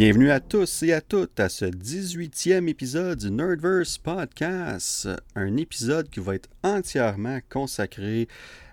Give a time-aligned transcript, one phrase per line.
[0.00, 5.06] Bienvenue à tous et à toutes à ce 18e épisode du Nerdverse Podcast.
[5.34, 8.26] Un épisode qui va être entièrement consacré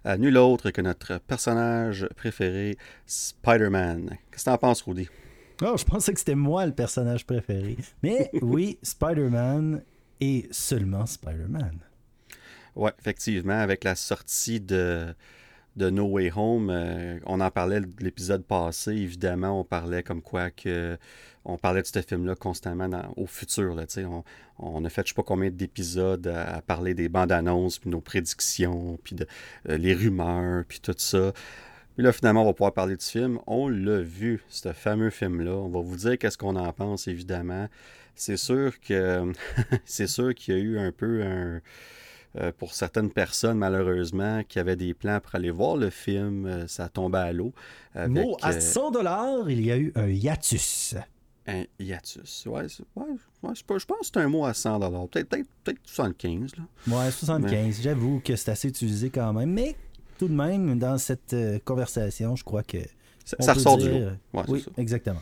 [0.06, 2.78] à nul autre que notre personnage préféré,
[3.08, 4.18] Spider-Man.
[4.32, 5.10] Qu'est-ce que t'en penses, Rudy?
[5.62, 7.76] Oh, je pensais que c'était moi le personnage préféré.
[8.02, 9.84] Mais oui, Spider-Man
[10.22, 11.80] et seulement Spider-Man.
[12.74, 15.14] Ouais, effectivement, avec la sortie de
[15.78, 20.22] de No Way Home, euh, on en parlait de l'épisode passé, évidemment, on parlait comme
[20.22, 20.98] quoi que
[21.46, 23.74] on parlait de ce film-là constamment au futur.
[23.74, 24.24] Là, on,
[24.60, 28.02] on a fait je sais pas combien d'épisodes à, parler des bandes annonces, puis nos
[28.02, 29.16] prédictions, puis
[29.70, 31.32] euh, les rumeurs, puis tout ça.
[31.96, 33.40] Puis là, finalement, on va pouvoir parler du film.
[33.48, 35.54] On l'a vu, ce fameux film-là.
[35.54, 37.70] On va vous dire qu'est-ce qu'on en pense, évidemment.
[38.16, 39.32] C'est sûr que
[39.86, 41.62] c'est sûr qu'il y a eu un peu un
[42.40, 46.68] euh, pour certaines personnes, malheureusement, qui avaient des plans pour aller voir le film, euh,
[46.68, 47.54] ça tombait à l'eau.
[47.96, 50.96] Avec, à 100 euh, dollars, il y a eu un hiatus.
[51.48, 52.68] Un hiatus, ouais.
[52.96, 55.08] ouais, je pense que c'est un mot à 100 dollars.
[55.08, 56.52] Peut-être peut 75.
[56.58, 56.96] Là.
[56.96, 57.82] Ouais, 75.
[57.82, 59.52] J'avoue que c'est assez utilisé quand même.
[59.52, 59.76] Mais
[60.20, 62.80] tout de même, dans cette conversation, je crois que.
[63.24, 64.10] Ça, ressort du lot.
[64.48, 65.22] oui, exactement.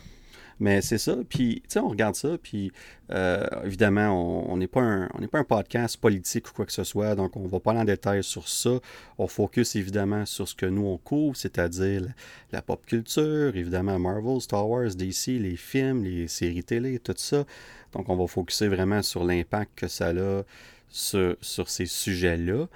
[0.60, 1.18] Mais c'est ça.
[1.28, 2.38] Puis, tu sais, on regarde ça.
[2.42, 2.72] Puis,
[3.12, 7.16] euh, évidemment, on n'est pas, un, pas un podcast politique ou quoi que ce soit.
[7.16, 8.80] Donc, on ne va pas aller en détail sur ça.
[9.18, 12.04] On focus évidemment sur ce que nous, on couvre, c'est-à-dire
[12.52, 17.44] la, pop culture, évidemment, Marvel, Star Wars, DC, les films, les séries télé, tout ça.
[17.92, 20.44] Donc, on va focuser vraiment sur l'impact que ça a
[20.90, 22.68] sur, sur ces sujets-là.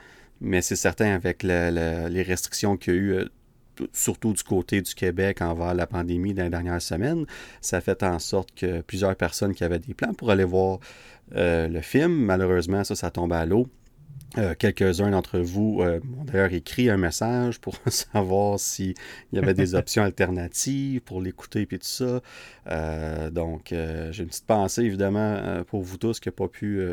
[0.42, 3.26] Mais c'est certain, avec les restrictions qu'il y a eu euh,
[3.94, 7.26] surtout du côté du Québec envers la pandémie dans les dernières semaines,
[7.62, 10.80] ça a fait en sorte que plusieurs personnes qui avaient des plans pour aller voir
[11.36, 13.68] euh, le film, malheureusement, ça, ça tombe à l'eau.
[14.38, 18.94] Euh, quelques-uns d'entre vous euh, m'ont d'ailleurs écrit un message pour savoir s'il
[19.34, 22.22] y avait des options alternatives pour l'écouter et tout ça.
[23.32, 26.84] donc, j'ai une petite pensée évidemment pour vous tous qui n'ont pas pu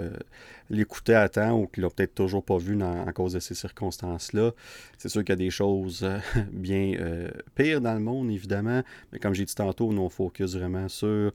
[0.70, 4.52] l'écouter à temps ou qui l'ont peut-être toujours pas vu à cause de ces circonstances-là.
[4.98, 6.18] C'est sûr qu'il y a des choses euh,
[6.52, 8.82] bien euh, pires dans le monde, évidemment,
[9.12, 11.32] mais comme j'ai dit tantôt, nous on focus vraiment sur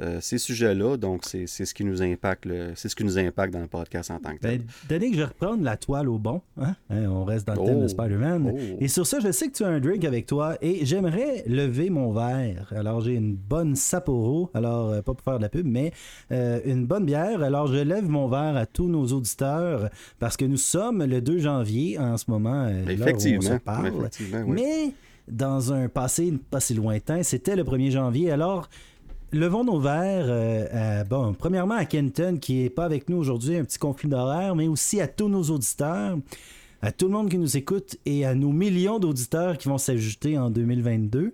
[0.00, 3.60] euh, ces sujets-là, donc c'est ce qui nous impacte c'est ce qui nous impacte dans
[3.60, 4.62] le podcast en tant que tel.
[4.88, 6.74] Ben, que je vais reprendre la toile au bon, hein?
[6.88, 7.88] hein on reste dans le thème de oh!
[7.88, 8.52] Spider-Man.
[8.54, 8.76] Oh!
[8.80, 11.90] Et sur ça, je sais que tu as un drink avec toi et j'aimerais lever
[11.90, 12.72] mon verre.
[12.74, 15.92] Alors j'ai une bonne Sapporo, alors pas pour faire de la pub, mais
[16.30, 17.42] une bonne bière.
[17.42, 21.38] Alors je lève mon verre à tous nos auditeurs parce que nous sommes le 2
[21.38, 24.08] janvier en ce moment, euh, effectivement, où on se parle.
[24.46, 24.92] Mais
[25.28, 28.30] dans un passé pas si lointain, c'était le 1er janvier.
[28.30, 28.68] Alors,
[29.32, 33.64] levons nos verres, euh, bon, premièrement à Kenton qui est pas avec nous aujourd'hui, un
[33.64, 36.18] petit conflit d'horaire, mais aussi à tous nos auditeurs
[36.82, 40.36] à tout le monde qui nous écoute et à nos millions d'auditeurs qui vont s'ajouter
[40.36, 41.32] en 2022.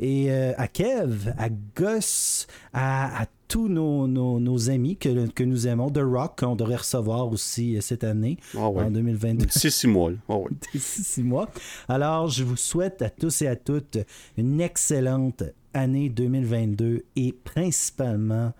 [0.00, 5.88] Et euh, à Kev, à Gus, à, tous nos, amis que, que, nous aimons.
[5.88, 9.46] The Rock, qu'on devrait recevoir aussi euh, cette année, ah en 2022.
[9.46, 10.12] D'ici six mois.
[10.28, 11.48] Oh six mois.
[11.88, 13.98] Alors, je vous souhaite à tous et à toutes
[14.36, 18.52] une excellente année 2022 et principalement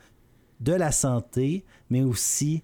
[0.60, 2.62] de la santé, mais aussi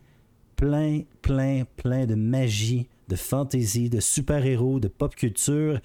[0.57, 5.81] plein, plein, plein de magie de fantasy, de super-héros, de pop culture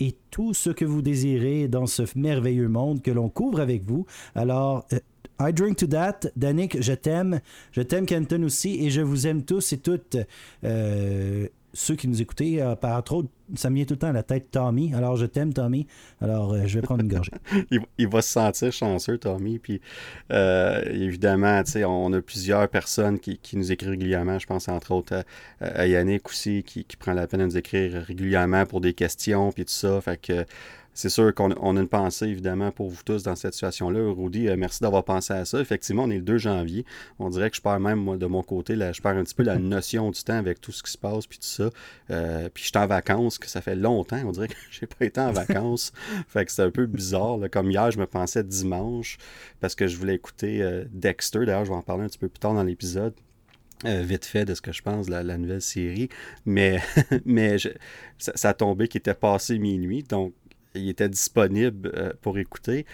[0.00, 4.06] et tout ce que vous désirez dans ce merveilleux monde que l'on couvre avec vous.
[4.34, 4.98] Alors, euh,
[5.40, 6.20] I drink to that.
[6.36, 7.40] Danick, je t'aime.
[7.72, 8.84] Je t'aime, Kenton aussi.
[8.84, 10.16] Et je vous aime tous et toutes.
[10.64, 13.24] Euh, ceux qui nous écoutaient, euh, par trop,
[13.54, 14.94] ça me vient tout le temps à la tête Tommy.
[14.94, 15.86] Alors, je t'aime, Tommy.
[16.20, 17.32] Alors, euh, je vais prendre une gorgée.
[17.98, 19.58] il, va se sentir chanceux, Tommy.
[19.58, 19.80] Puis,
[20.32, 24.38] euh, évidemment, on a plusieurs personnes qui, nous écrivent régulièrement.
[24.38, 25.24] Je pense, entre autres,
[25.60, 29.52] à, Yannick aussi, qui, qui, prend la peine de nous écrire régulièrement pour des questions,
[29.52, 30.00] puis tout ça.
[30.00, 30.46] Fait que
[30.94, 34.12] c'est sûr qu'on a une pensée, évidemment, pour vous tous dans cette situation-là.
[34.12, 35.60] Rudy, euh, merci d'avoir pensé à ça.
[35.60, 36.86] Effectivement, on est le 2 janvier.
[37.18, 39.34] On dirait que je perds même, moi, de mon côté, là, je perds un petit
[39.34, 41.70] peu la notion du temps avec tout ce qui se passe, puis tout ça.
[42.10, 44.22] Euh, puis je suis en vacances, que ça fait longtemps.
[44.24, 45.92] On dirait que j'ai pas été en vacances.
[46.28, 47.38] fait que c'est un peu bizarre.
[47.50, 49.18] Comme hier, je me pensais dimanche,
[49.60, 51.44] parce que je voulais écouter euh, Dexter.
[51.44, 53.14] D'ailleurs, je vais en parler un petit peu plus tard dans l'épisode.
[53.84, 56.08] vite fait de ce que je pense de la, nouvelle série.
[56.46, 56.80] Mais,
[57.24, 60.04] mais ça, ça, a tombé qu'il était passé minuit.
[60.04, 60.32] Donc,
[60.74, 62.84] il était disponible euh, pour écouter.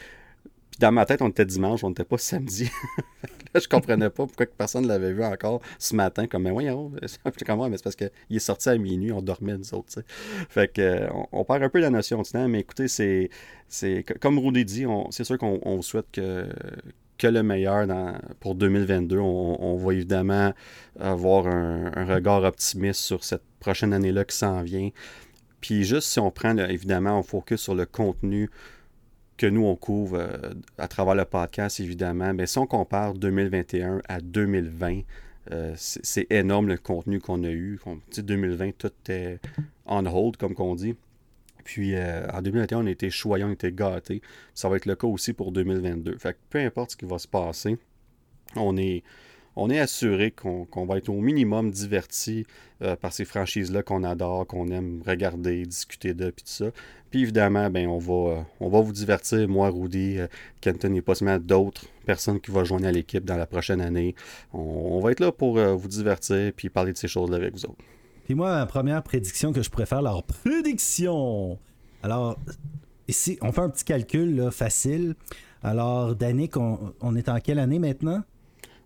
[0.70, 2.70] Puis dans ma tête, on était dimanche, on n'était pas samedi.
[3.54, 6.26] là, je comprenais pas pourquoi personne ne l'avait vu encore ce matin.
[6.26, 7.20] Comme, mais voyons, mais c'est
[7.82, 10.02] parce qu'il est sorti à minuit, on dormait nous autres.
[10.48, 13.30] Fait que, euh, on, perd un peu la notion du temps, mais écoutez, c'est,
[13.68, 16.46] c'est comme Rudy dit, c'est sûr qu'on souhaite que,
[17.20, 17.86] que le meilleur
[18.40, 19.18] pour 2022.
[19.18, 20.52] On, va évidemment
[20.98, 24.88] avoir un, regard optimiste sur cette prochaine année-là qui s'en vient.
[25.60, 28.50] Puis juste si on prend, évidemment, on focus sur le contenu
[29.36, 34.02] que nous, on couvre euh, à travers le podcast, évidemment, mais si on compare 2021
[34.08, 35.00] à 2020,
[35.52, 37.80] euh, c'est énorme le contenu qu'on a eu.
[38.16, 39.40] 2020, tout est
[39.86, 40.94] on hold, comme qu'on dit.
[41.64, 44.22] Puis en 2021, on été choyants, on été gâtés.
[44.54, 46.16] Ça va être le cas aussi pour 2022.
[46.18, 47.78] Fait que peu importe ce qui va se passer,
[48.56, 49.02] on est,
[49.56, 52.46] on est assuré qu'on va être au minimum diverti
[52.82, 56.66] euh, par ces franchises-là qu'on adore, qu'on aime regarder, discuter de, puis tout ça.
[57.10, 60.28] Puis évidemment, ben, on, va, euh, on vous divertir, moi, Rudy, euh,
[60.60, 64.14] Kenton et possiblement d'autres personnes qui vont joindre à l'équipe dans la prochaine année.
[64.52, 67.84] On, va être là pour vous divertir puis parler de ces choses-là avec vous autres.
[68.24, 71.58] Puis moi, ma première prédiction que je préfère, leur prédiction.
[72.02, 72.38] Alors,
[73.08, 75.14] ici, on fait un petit calcul facile.
[75.62, 78.22] Alors, Danick, on est en quelle année maintenant?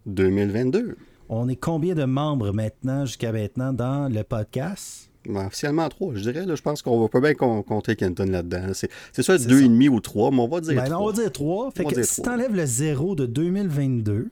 [0.06, 0.96] 2022.
[1.28, 5.10] On est combien de membres maintenant, jusqu'à maintenant, dans le podcast?
[5.26, 6.44] Ben, officiellement trois, je dirais.
[6.46, 8.72] je pense qu'on va pas bien compter Kenton là-dedans.
[8.74, 10.98] C'est soit deux et demi ou trois, mais on va dire ben, trois.
[10.98, 11.70] on va dire trois.
[11.70, 14.30] Fait que si tu enlèves le zéro de 2022,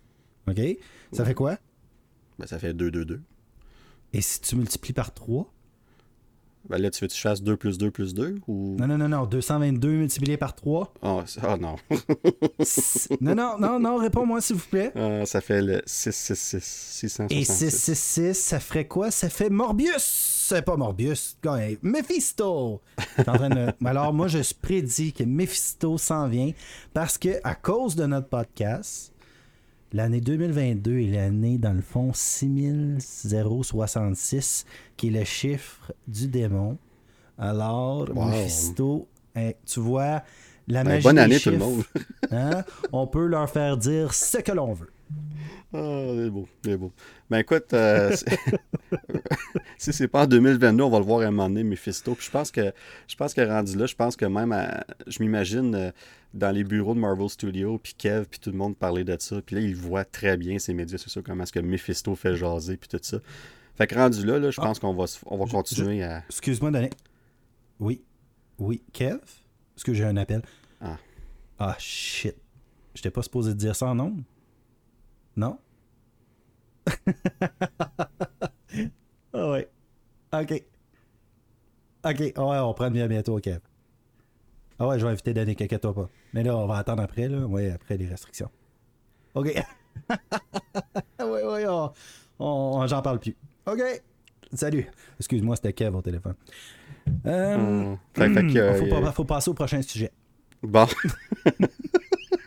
[0.49, 0.61] OK,
[1.13, 1.57] ça fait quoi?
[2.39, 3.21] Ben, ça fait 2, 2, 2.
[4.13, 5.51] Et si tu multiplies par 3?
[6.69, 8.77] Ben là, tu veux que tu fasses 2 plus 2 plus 2 ou...
[8.79, 9.27] Non, non, non, non.
[9.27, 10.95] 222 multiplié par 3.
[11.03, 11.77] Oh, oh non.
[13.21, 14.93] non, non, non, non, réponds-moi s'il vous plaît.
[14.95, 16.65] Ah, ça fait le 666.
[16.65, 17.37] 666.
[17.37, 19.11] Et 666, ça ferait quoi?
[19.11, 20.47] Ça fait Morbius.
[20.49, 21.37] C'est pas Morbius.
[21.83, 22.81] Mephisto.
[23.19, 23.73] En train de...
[23.85, 26.53] Alors, moi, je prédis que Mephisto s'en vient
[26.95, 29.12] parce que à cause de notre podcast,
[29.95, 34.65] L'année 2022 est l'année, dans le fond, 6066,
[34.97, 36.79] qui est le chiffre du démon.
[37.39, 40.23] Alors, Mephisto, hein, tu vois,
[40.69, 41.83] la ben, magie bonne année, tout le monde.
[42.31, 44.92] Hein, on peut leur faire dire ce que l'on veut.
[45.75, 46.93] Ah, c'est beau, c'est beau.
[47.31, 48.15] Ben écoute, euh,
[49.79, 52.15] si c'est pas en 2022, on va le voir à un moment donné, Mephisto.
[52.15, 52.73] Puis je pense que
[53.09, 54.55] je pense que rendu là, je pense que même
[55.07, 55.91] je m'imagine euh,
[56.35, 59.41] dans les bureaux de Marvel Studios, puis Kev, puis tout le monde parler de ça.
[59.41, 62.77] Puis là, il voit très bien ces médias sociaux, comment est-ce que Mephisto fait jaser,
[62.77, 63.19] puis tout ça.
[63.75, 64.65] Fait que rendu là, là je ah.
[64.65, 66.23] pense qu'on va, on va continuer à.
[66.29, 66.91] Excuse-moi, Danny.
[67.81, 68.03] Oui.
[68.59, 68.83] Oui.
[68.93, 69.21] Kev?
[69.75, 70.43] Est-ce que j'ai un appel?
[70.83, 70.99] Ah.
[71.59, 72.37] Ah, shit.
[72.95, 74.17] J'étais pas supposé dire ça en nom?
[75.37, 75.59] Non?
[79.33, 79.69] ah ouais.
[80.33, 80.65] OK.
[82.05, 82.19] OK.
[82.19, 83.61] ouais, on prend bien bientôt, Kev.
[84.79, 86.09] Ah ouais, je vais inviter Danny, inquiète-toi pas.
[86.35, 87.47] Mais là, on va attendre après, là.
[87.47, 88.51] Ouais, après les restrictions.
[89.35, 89.47] OK.
[91.21, 91.67] ouais, ouais,
[92.39, 93.37] on, j'en parle plus.
[93.67, 93.81] OK.
[94.53, 94.87] Salut.
[95.19, 96.35] Excuse-moi, c'était Kev au téléphone.
[97.27, 97.99] Euh, hmm.
[98.91, 100.13] faut, faut passer au prochain sujet.
[100.63, 100.87] Bon.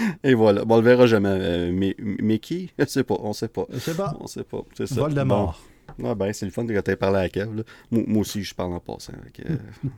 [0.24, 0.64] Et voilà.
[0.64, 1.28] Bon, on le verra jamais.
[1.30, 2.70] Euh, mais, mais qui?
[2.78, 3.16] Je sais pas.
[3.20, 3.66] On sait pas.
[3.70, 4.16] Je sais pas.
[4.20, 4.62] On sait pas.
[4.74, 4.96] C'est ça.
[4.96, 5.60] Vol de mort.
[6.04, 7.64] Ah ben, c'est le fun de tu parlé à Kev.
[7.90, 9.12] Moi, aussi, je parle en passant.
[9.48, 9.56] Euh,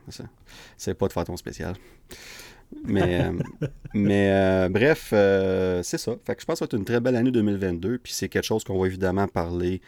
[0.77, 1.75] c'est pas de façon spéciale.
[2.83, 3.31] Mais, euh,
[3.93, 5.09] mais bref,
[5.83, 6.15] c'est ça.
[6.25, 7.99] Fait que je pense que ça va être une très belle année 2022.
[7.99, 9.81] Puis c'est quelque chose qu'on va évidemment parler,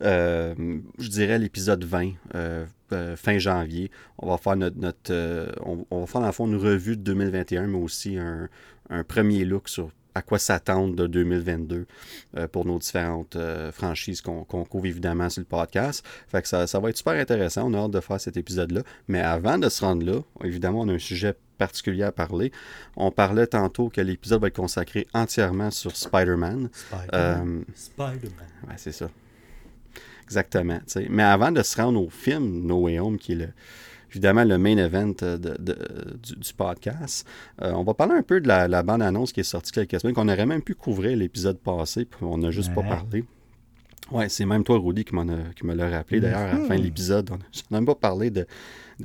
[0.00, 2.12] je dirais, l'épisode 20,
[3.16, 3.90] fin janvier.
[4.18, 4.78] On va faire notre.
[4.78, 8.48] notre on, on, va faire, dans le fond, une revue de 2021, mais aussi un,
[8.88, 11.86] un premier look sur à quoi s'attendre de 2022
[12.36, 16.04] euh, pour nos différentes euh, franchises qu'on couvre évidemment sur le podcast.
[16.28, 17.70] Fait que ça, ça, va être super intéressant.
[17.70, 18.82] On a hâte de faire cet épisode-là.
[19.08, 22.52] Mais avant de se rendre là, évidemment, on a un sujet particulier à parler.
[22.96, 26.70] On parlait tantôt que l'épisode va être consacré entièrement sur Spider-Man.
[26.72, 27.08] Spider-Man.
[27.14, 28.28] Euh, Spider
[28.68, 29.10] ouais, c'est ça.
[30.30, 30.78] Exactement.
[31.08, 33.48] Mais avant de se rendre au film No Way Home, qui est le,
[34.10, 37.26] évidemment le main event euh, du, podcast.
[37.62, 40.28] Euh, on va parler un peu de la, bande-annonce qui est sortie quelques semaines, qu'on
[40.28, 43.24] aurait même pu couvrir l'épisode passé, puis on n'a juste pas parlé.
[44.10, 46.84] Ouais, c'est même toi, Rudy, qui, me l'a rappelé d'ailleurs à la fin de mhm.
[46.84, 47.30] l'épisode.
[47.30, 48.46] On n'a même pas parlé de,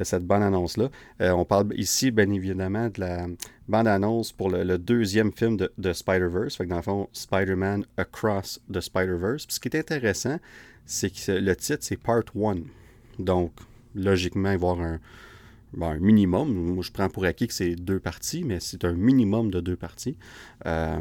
[0.02, 0.90] cette bande-annonce-là.
[1.22, 3.28] Euh, on parle ici, bien évidemment, de la
[3.68, 6.56] bande-annonce pour le, deuxième film de, Spider-Verse.
[6.56, 9.46] Fait que dans le fond, Spider-Man Across the Spider-Verse.
[9.48, 10.40] ce qui est intéressant,
[10.86, 12.56] c'est que le titre, c'est Part 1.
[13.20, 13.52] Donc,
[13.96, 15.00] logiquement, il va y avoir un,
[16.00, 16.54] minimum.
[16.54, 19.76] Moi, je prends pour acquis que c'est deux parties, mais c'est un minimum de deux
[19.76, 20.18] parties.
[20.66, 21.00] Euh,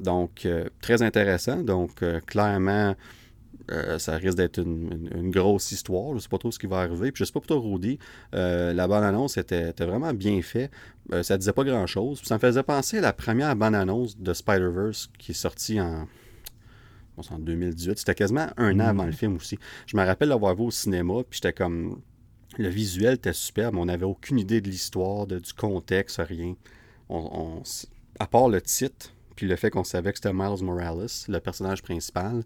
[0.00, 1.62] donc, euh, très intéressant.
[1.62, 2.94] Donc, euh, clairement,
[3.98, 6.10] ça risque d'être une, grosse histoire.
[6.10, 7.10] Je ne sais pas trop ce qui va arriver.
[7.10, 7.98] Puis, je ne sais pas pour toi, Rudy,
[8.32, 10.70] la bande-annonce était, vraiment bien faite.
[11.22, 12.22] ça disait pas grand-chose.
[12.22, 16.06] Ça me faisait penser à la première bande-annonce de Spider-Verse qui est sortie en
[17.30, 17.98] en 2018.
[17.98, 19.14] C'était quasiment un an avant le mm.
[19.14, 19.58] film aussi.
[19.86, 22.00] Je me rappelle l'avoir vu au cinéma, puis j'étais comme
[22.58, 26.54] le visuel était superbe, mais on n'avait aucune idée de l'histoire, du contexte, rien.
[27.08, 27.62] On,
[28.18, 31.82] à part le titre, puis le fait qu'on savait que c'était Miles Morales, le personnage
[31.82, 32.42] principal,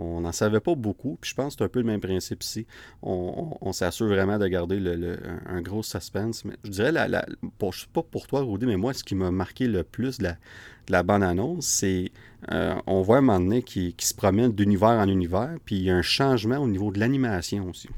[0.00, 1.18] on n'en savait pas beaucoup.
[1.20, 2.66] Puis je pense que c'est un peu le même principe ici.
[3.02, 6.44] On, s'assure vraiment de garder le, un, gros suspense.
[6.44, 7.26] Mais je dirais, la, la,
[7.58, 10.24] pour, sais pas pour toi, Rudy, mais moi, ce qui m'a marqué le plus de
[10.24, 12.10] la, de la bande-annonce, c'est
[12.50, 15.90] euh, on voit un moment donné qui, se promène d'univers en univers, puis il y
[15.90, 17.88] a un changement au niveau de l'animation aussi.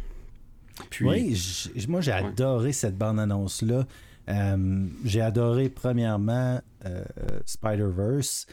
[0.91, 1.39] Puis, oui,
[1.89, 3.87] moi j'ai adoré cette bande-annonce-là.
[4.29, 7.05] Euh, j'ai adoré premièrement euh,
[7.45, 8.47] Spider-Verse.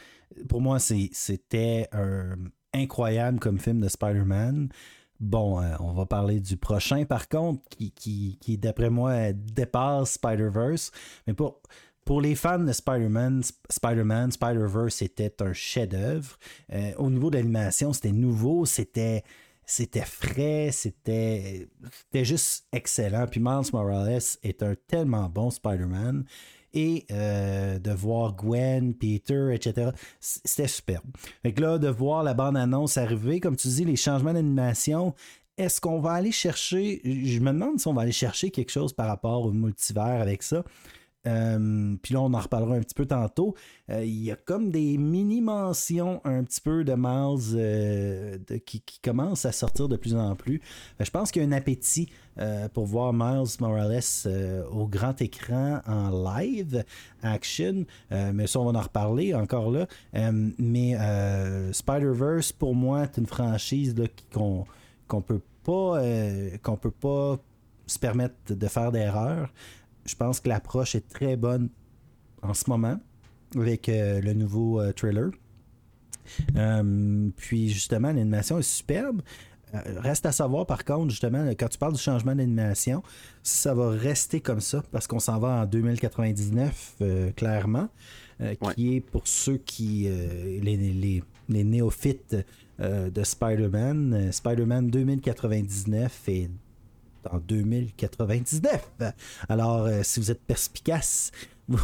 [0.48, 1.88] Pour moi, c'était
[2.73, 4.69] incroyable comme film de Spider-Man.
[5.19, 10.91] Bon, on va parler du prochain par contre, qui, d'après moi dépasse Spider-Verse.
[11.27, 11.61] Mais pour,
[12.05, 16.38] pour les fans de Spider-Man, Spider-Man, Spider-Verse était un chef-d'œuvre.
[16.73, 19.23] Euh, au niveau de l'animation, c'était nouveau, c'était
[19.63, 21.67] c'était frais, c'était
[22.11, 23.27] juste excellent.
[23.27, 26.25] Puis Miles Morales est un tellement bon Spider-Man.
[26.73, 31.05] Et euh, de voir Gwen, Peter, etc., c'était superbe.
[31.41, 35.15] Fait que là, de voir la bande-annonce arriver, comme tu dis, les changements d'animation,
[35.57, 38.93] est-ce qu'on va aller chercher, je me demande si on va aller chercher quelque chose
[38.93, 40.63] par rapport au multivers avec ça.
[41.27, 43.55] Euh, puis là, on en reparlera un petit peu tantôt.
[43.89, 49.45] Euh, il y a comme des mini-mentions un petit peu de Miles euh, qui, commencent
[49.45, 50.61] à sortir de plus en plus.
[50.99, 52.09] je pense qu'il y a un appétit
[52.73, 54.01] pour voir Miles Morales
[54.71, 56.85] au grand écran en live
[57.21, 57.85] action.
[58.11, 59.88] mais ça, on va en reparler encore là.
[60.57, 60.97] mais
[61.73, 63.95] Spider-Verse, pour moi, est une franchise
[64.33, 64.65] qu'on
[65.07, 66.01] qu'on peut pas
[66.61, 67.38] qu'on peut pas
[67.88, 69.49] se permettre de faire d'erreurs
[70.09, 71.69] je pense que l'approche est très bonne
[72.41, 72.99] en ce moment
[73.55, 75.31] avec euh, le nouveau euh, trailer.
[76.55, 79.21] Euh, puis justement, l'animation est superbe.
[79.73, 83.03] reste à savoir par contre, justement, quand tu parles du changement d'animation,
[83.43, 86.97] si ça va rester comme ça, parce qu'on s'en va en 2099,
[87.35, 87.89] clairement,
[88.75, 90.07] qui est pour ceux qui,
[90.61, 92.35] les, les néophytes
[92.79, 96.49] de Spider-Man, Spider-Man 2099 est
[97.29, 98.89] en 2099.
[99.47, 101.31] Alors, euh, si vous êtes perspicace,
[101.67, 101.79] vous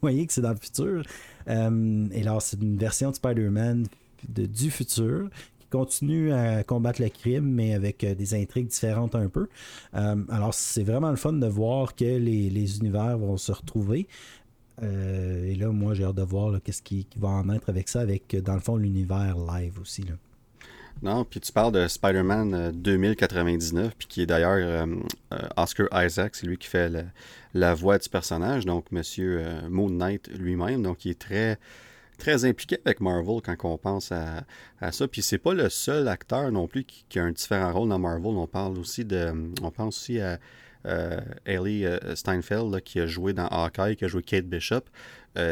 [0.00, 1.02] voyez que c'est dans le futur.
[1.48, 3.86] Euh, et alors, c'est une version de Spider-Man
[4.28, 5.28] du futur
[5.60, 9.48] qui continue à combattre le crime, mais avec euh, des intrigues différentes un peu.
[9.92, 14.06] alors, c'est vraiment le fun de voir que les, univers vont se retrouver.
[14.82, 18.00] et là, moi, j'ai hâte de voir qu'est-ce qui, qui, va en être avec ça,
[18.00, 20.02] avec, dans le fond, l'univers live aussi.
[20.02, 20.14] Là.
[21.02, 24.86] Non, puis tu parles de Spider-Man 2099, euh, puis qui est d'ailleurs euh,
[25.32, 26.90] euh, Oscar Isaac, c'est lui qui fait
[27.52, 31.58] la, voix du personnage, donc Monsieur Moon Knight lui-même, donc il est très
[32.16, 34.44] très impliqué avec Marvel quand on pense à,
[34.92, 35.08] ça.
[35.08, 38.36] Puis c'est pas le seul acteur non plus qui, a un différent rôle dans Marvel.
[38.36, 39.32] On parle aussi de,
[39.62, 40.38] on pense aussi à
[41.44, 41.84] Ellie
[42.14, 44.84] Steinfeld qui a joué dans Hawkeye, qui a joué Kate Bishop.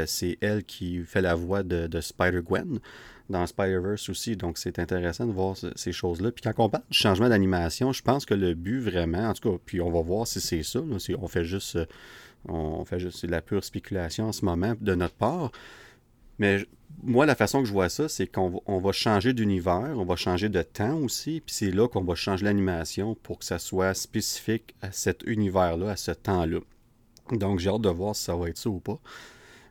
[0.06, 2.78] c'est elle qui fait la voix de Spider-Gwen
[3.30, 4.36] dans Spider-Verse aussi.
[4.36, 6.32] Donc, c'est intéressant de voir ces choses-là.
[6.32, 9.50] Puis quand on parle du changement d'animation, je pense que le but vraiment, en tout
[9.50, 10.80] cas, puis on va voir si c'est ça.
[10.80, 11.86] on fait juste, euh,
[12.48, 15.52] on fait juste la pure spéculation en ce moment de notre part.
[16.38, 16.66] Mais
[17.02, 20.48] moi, la façon que je vois ça, c'est qu'on va, changer d'univers, on va changer
[20.48, 24.74] de temps aussi, puis c'est là qu'on va changer l'animation pour que ça soit spécifique
[24.82, 26.60] à cet univers-là, à ce temps-là.
[27.30, 28.98] Donc, j'ai hâte de voir si ça va être ça ou pas.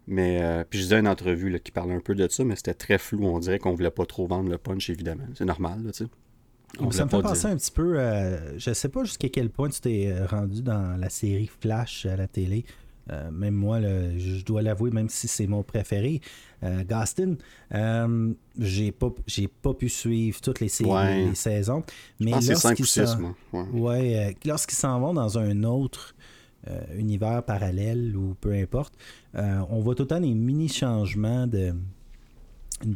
[0.07, 2.73] Mais euh, puis je disais une entrevue qui parlait un peu de ça, mais c'était
[2.73, 3.25] très flou.
[3.25, 5.25] On dirait qu'on voulait pas trop vendre le punch, évidemment.
[5.35, 6.91] C'est normal, tu sais.
[6.91, 9.81] ça me fait penser un petit peu, euh, je sais pas jusqu'à quel point tu
[9.81, 12.65] t'es euh, rendu dans la série Flash à la télé.
[13.31, 16.21] même moi, je dois l'avouer, même si c'est mon préféré,
[16.63, 17.37] Gaston,
[18.57, 21.83] j'ai pas, j'ai pas pu suivre toutes les, séries, les saisons.
[22.19, 23.35] Mais lorsqu'ils s'en,
[23.73, 24.35] ouais.
[24.45, 26.15] lorsqu'ils s'en vont dans un autre
[26.67, 28.93] euh, univers parallèle ou peu importe,
[29.35, 31.73] euh, on voit tout le temps des mini changements de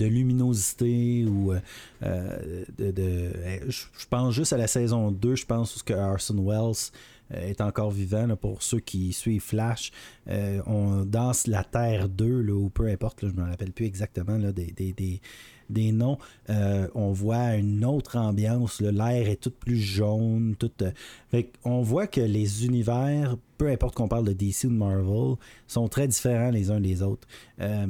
[0.05, 3.31] luminosité ou euh, de,
[3.69, 6.91] je pense juste à la saison 2 je pense que Arson Wells
[7.31, 9.91] est encore vivant pour ceux qui suivent Flash.
[10.27, 14.51] On danse la Terre 2 ou peu importe je ne me rappelle plus exactement là,
[14.51, 15.21] des
[15.69, 16.17] noms,
[16.49, 18.81] euh, on voit une autre ambiance.
[18.81, 20.55] L'air est tout plus jaune.
[20.57, 24.73] Tout, euh, on voit que les univers, peu importe qu'on parle de DC ou de
[24.73, 25.35] Marvel,
[25.67, 27.27] sont très différents les uns des autres.
[27.61, 27.87] Euh,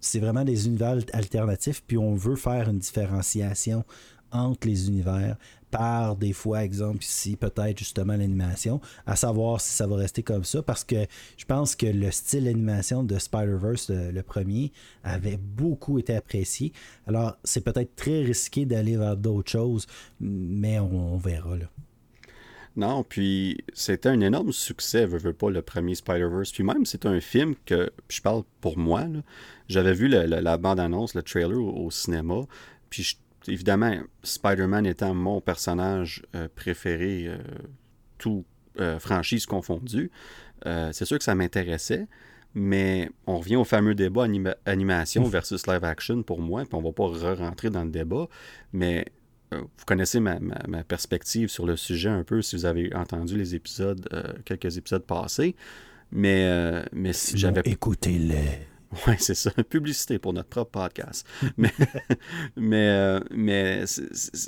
[0.00, 3.84] c'est vraiment des univers alternatifs, puis on veut faire une différenciation
[4.30, 5.36] entre les univers
[5.70, 10.44] par des fois, exemple ici, peut-être justement l'animation, à savoir si ça va rester comme
[10.44, 11.06] ça, parce que
[11.36, 14.72] je pense que le style d'animation de Spider-Verse, le, premier,
[15.04, 16.72] avait beaucoup été apprécié.
[17.06, 19.86] Alors, c'est peut-être très risqué d'aller vers d'autres choses,
[20.20, 21.66] mais on, verra là.
[22.76, 26.52] Non, puis c'était un énorme succès, veux, veux pas, le premier Spider-Verse.
[26.52, 29.04] Puis même, c'est un film que, je parle pour moi,
[29.68, 32.42] j'avais vu la, bande-annonce, le trailer au, au cinéma,
[32.88, 33.16] puis je
[33.48, 36.22] évidemment, Spider-Man étant mon personnage
[36.54, 37.28] préféré,
[38.18, 38.44] tout
[38.98, 40.10] franchise confondue,
[40.64, 42.06] c'est sûr que ça m'intéressait.
[42.54, 44.26] Mais on revient au fameux débat
[44.64, 48.28] animation versus live action pour moi, puis on va pas re-rentrer dans le débat.
[48.72, 49.04] Mais
[49.54, 50.38] euh, vous connaissez ma,
[50.86, 55.04] perspective sur le sujet un peu si vous avez entendu les épisodes, euh, quelques épisodes
[55.04, 55.56] passés.
[56.10, 57.62] Mais, euh, mais si j'avais.
[57.64, 58.66] Écoutez-les.
[59.06, 59.50] Oui, c'est ça.
[59.68, 61.26] Publicité pour notre propre podcast.
[61.56, 61.72] mais
[62.56, 63.84] mais, mais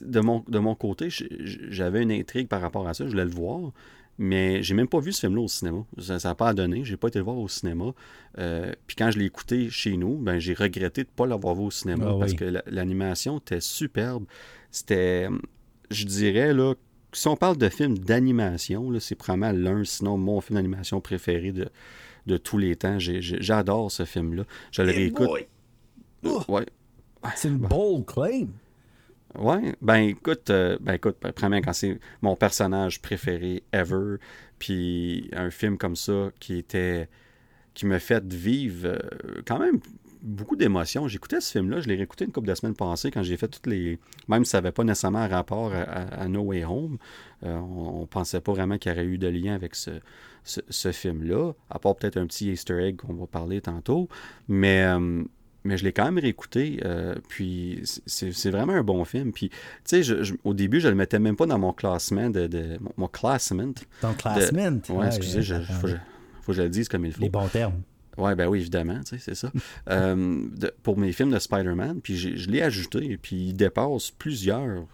[0.03, 3.05] de, mon, de mon côté, j'avais une intrigue par rapport à ça.
[3.05, 3.73] Je voulais le voir.
[4.19, 5.85] Mais j'ai même pas vu ce film-là au cinéma.
[5.99, 6.85] Ça n'a pas à donner.
[6.85, 7.93] J'ai pas été le voir au cinéma.
[8.87, 11.63] puis quand je l'ai écouté chez nous, ben, j'ai regretté de ne pas l'avoir vu
[11.63, 14.25] au cinéma ah parce que l'animation était superbe.
[14.71, 15.29] C'était,
[15.91, 16.75] je dirais, là,
[17.13, 21.69] si on parle de films d'animation, c'est probablement l'un, sinon mon film d'animation préféré de,
[22.27, 22.99] de tous les temps.
[22.99, 24.45] J'adore ce film-là.
[24.73, 25.29] Je le réécoute.
[26.23, 26.67] Ouais.
[27.37, 28.49] C'est une bold claim.
[29.39, 34.17] Ouais, ben écoute, euh, ben écoute, ben, premièrement, quand c'est mon personnage préféré ever,
[34.59, 37.09] puis un film comme ça qui était,
[37.75, 38.99] qui me fait vivre euh,
[39.47, 39.79] quand même
[40.23, 41.07] beaucoup d'émotions.
[41.07, 43.69] J'écoutais ce film-là, je l'ai réécouté une couple de semaines passées quand j'ai fait toutes
[43.69, 43.99] les.
[44.29, 46.99] Même si ça n'avait pas nécessairement un rapport à, No Way Home,
[47.45, 49.93] euh, on, ne pensait pas vraiment qu'il y aurait eu de lien avec ce,
[50.45, 54.09] ce, film-là, à part peut-être un petit Easter egg qu'on va parler tantôt.
[54.49, 54.83] Mais.
[54.85, 55.25] Euh,
[55.63, 59.31] mais je l'ai quand même réécouté, euh, puis c'est vraiment un bon film.
[59.31, 59.51] Puis,
[59.87, 63.09] tu sais, au début, je le mettais même pas dans mon classement de, de mon,
[63.09, 63.75] classement.
[64.01, 64.81] Ton classement?
[64.89, 65.89] Oui, excusez, il faut,
[66.41, 67.21] faut, que je le dise comme il faut.
[67.21, 67.83] Les bons termes.
[68.19, 69.51] Oui, ben oui, évidemment, c'est ça.
[69.89, 70.47] Euh,
[70.83, 74.85] pour mes films de Spider-Man, puis je l'ai ajouté, puis il dépasse plusieurs euh,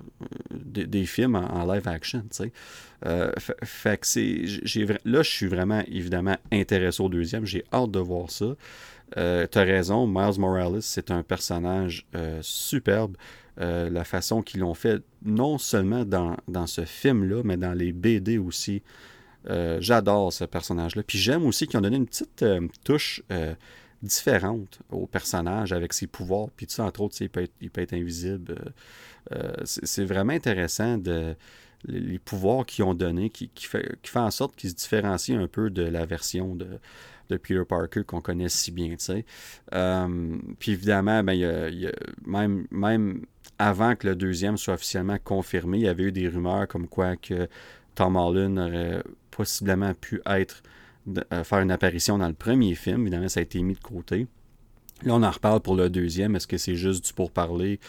[0.52, 2.52] des, films en, live action, tu sais.
[3.04, 3.30] Euh,
[3.64, 4.44] fait, que c'est...
[5.04, 7.44] Là, je suis vraiment, évidemment, intéressé au deuxième.
[7.44, 8.56] J'ai hâte de voir ça.
[9.16, 12.06] Euh, tu as raison, Miles Morales, c'est un personnage
[12.40, 13.16] superbe.
[13.58, 18.38] la façon qu'ils l'ont fait, non seulement dans, dans ce film-là, mais dans les BD
[18.38, 18.82] aussi.
[19.48, 21.02] Euh, j'adore ce personnage-là.
[21.02, 23.54] Puis j'aime aussi qu'ils ont donné une petite euh, touche euh,
[24.02, 26.48] différente au personnage avec ses pouvoirs.
[26.56, 28.54] Puis tu sais, entre autres, il peut, être, il peut être invisible.
[29.64, 31.34] c'est vraiment intéressant de
[31.86, 35.46] les pouvoirs qu'ils ont donnés qui, fait, qui fait en sorte qu'ils se différencient un
[35.46, 36.66] peu de la version de,
[37.28, 38.96] de Peter Parker qu'on connaît si bien.
[40.58, 41.90] Puis évidemment, ben, y
[42.26, 43.26] même, même
[43.58, 47.16] avant que le deuxième soit officiellement confirmé, il y avait eu des rumeurs comme quoi
[47.16, 47.48] que
[47.96, 50.62] Tom Holland aurait possiblement pu être
[51.32, 53.02] euh, faire une apparition dans le premier film.
[53.02, 54.26] Évidemment, ça a été mis de côté.
[55.02, 56.36] Là, on en reparle pour le deuxième.
[56.36, 57.80] Est-ce que c'est juste du pourparler?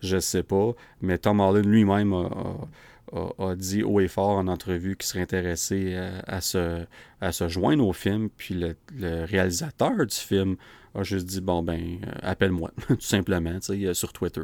[0.00, 0.72] Je ne sais pas.
[1.00, 6.20] Mais Tom Holland lui-même a, dit haut et fort en entrevue qu'il serait intéressé euh,
[6.26, 8.28] à, se, joindre au film.
[8.28, 10.56] Puis le, réalisateur du film
[10.96, 14.42] a juste dit bon ben euh, appelle-moi tout simplement sur Twitter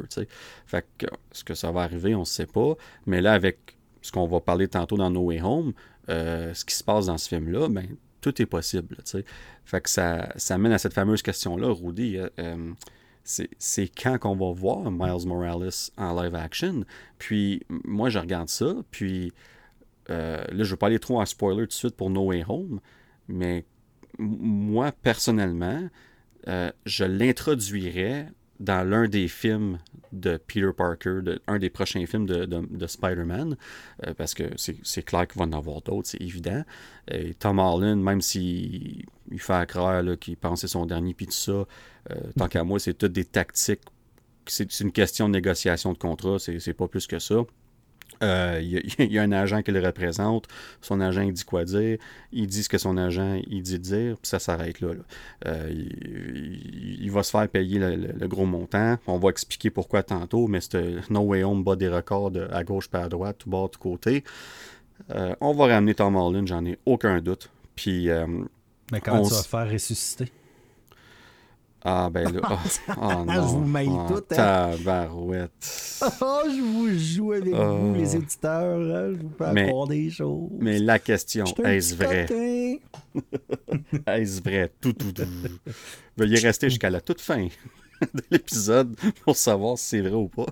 [0.65, 4.11] fait que ce que ça va arriver on ne sait pas mais là avec ce
[4.11, 5.73] qu'on va parler tantôt dans No Way Home
[6.09, 7.87] euh, ce qui se passe dans ce film-là, ben,
[8.21, 8.97] tout est possible.
[9.65, 12.17] Fait que ça, ça mène à cette fameuse question-là, Rudy.
[12.17, 12.73] Euh, euh,
[13.23, 16.83] c'est quand qu'on va voir Miles Morales en live action?
[17.19, 18.75] Puis moi, je regarde ça.
[18.89, 19.31] Puis
[20.07, 22.43] là, je ne veux pas aller trop en spoiler tout de suite pour No Way
[22.49, 22.81] Home.
[23.27, 23.63] Mais
[24.17, 25.87] moi, personnellement,
[26.47, 28.27] je l'introduirais
[28.61, 29.79] dans l'un des films
[30.13, 33.57] de Peter Parker, de, un des prochains films de, de, Spider-Man,
[34.05, 36.63] euh, parce que c'est clair qu'il va en avoir d'autres, c'est évident.
[37.09, 41.51] Et Tom Holland, même s'il il fait croire qu'il pensait son dernier, puis tout ça,
[41.51, 41.65] euh,
[42.37, 43.81] tant qu'à moi, c'est toutes des tactiques.
[44.45, 47.37] C'est une question de négociation de contrat, c'est pas plus que ça.
[48.21, 48.59] Euh,
[48.99, 50.47] il y, a un agent qui le représente.
[50.81, 51.97] Son agent, il dit quoi dire.
[52.31, 54.17] Il dit ce que son agent, il dit dire.
[54.17, 54.89] Puis ça s'arrête là.
[55.47, 58.97] Euh, il, va se faire payer le, gros montant.
[59.07, 60.47] On va expliquer pourquoi tantôt.
[60.47, 63.67] Mais c'est No Way Home bat des records à gauche par à droite, tout bas,
[63.71, 64.23] tout côté.
[65.09, 67.49] Euh, on va ramener Tom Holland, j'en ai aucun doute.
[67.75, 68.09] Puis.
[68.91, 70.31] mais comment tu vas faire ressusciter?
[71.83, 72.41] Ah, ben là.
[72.49, 74.23] Oh, je vous maille oh, tout.
[74.31, 74.71] Hein?
[74.75, 75.51] Tabarouette.
[76.21, 78.79] Oh, je vous joue avec vous, les éditeurs.
[78.79, 79.13] Hein?
[79.13, 80.49] Je vous fais mais, des choses.
[80.59, 82.25] Mais la question, est-ce vrai?
[84.07, 84.71] est-ce vrai?
[84.81, 85.23] Tout, tout, tout.
[86.17, 87.47] Veuillez rester jusqu'à la toute fin
[88.01, 90.47] de l'épisode pour savoir si c'est vrai ou pas.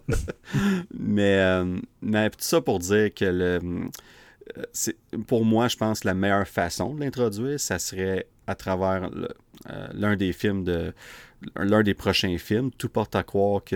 [0.94, 3.60] mais, euh, mais tout ça pour dire que le,
[4.58, 4.92] euh,
[5.28, 9.12] pour moi, je pense que la meilleure façon de l'introduire, ça serait à travers
[9.70, 10.94] euh, l'un des films de
[11.56, 12.72] l'un des prochains films.
[12.78, 13.76] Tout porte à croire qu'on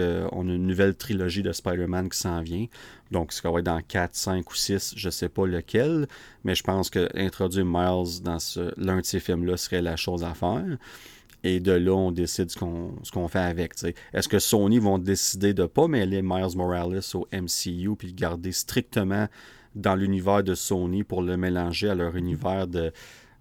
[0.49, 2.65] a une nouvelle trilogie de Spider-Man qui s'en vient.
[3.11, 6.07] Donc, ce va être dans 4, 5 ou 6, je ne sais pas lequel,
[6.43, 8.37] mais je pense que introduire Miles dans
[8.75, 10.77] l'un de ces films-là serait la chose à faire.
[11.45, 13.73] Et de là, on décide ce qu'on fait avec.
[14.13, 18.13] Est-ce que Sony vont décider de ne pas mêler Miles Morales au MCU puis le
[18.13, 19.27] garder strictement
[19.75, 22.91] dans l'univers de Sony pour le mélanger à leur univers de,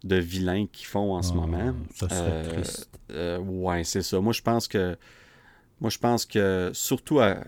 [0.05, 1.75] de vilains qu'ils font en ce ah, moment?
[1.95, 2.89] Ça serait triste.
[3.11, 4.21] Euh, ouais, c'est ça.
[4.21, 4.97] Moi, je pense que
[5.83, 7.39] moi, je pense que surtout à.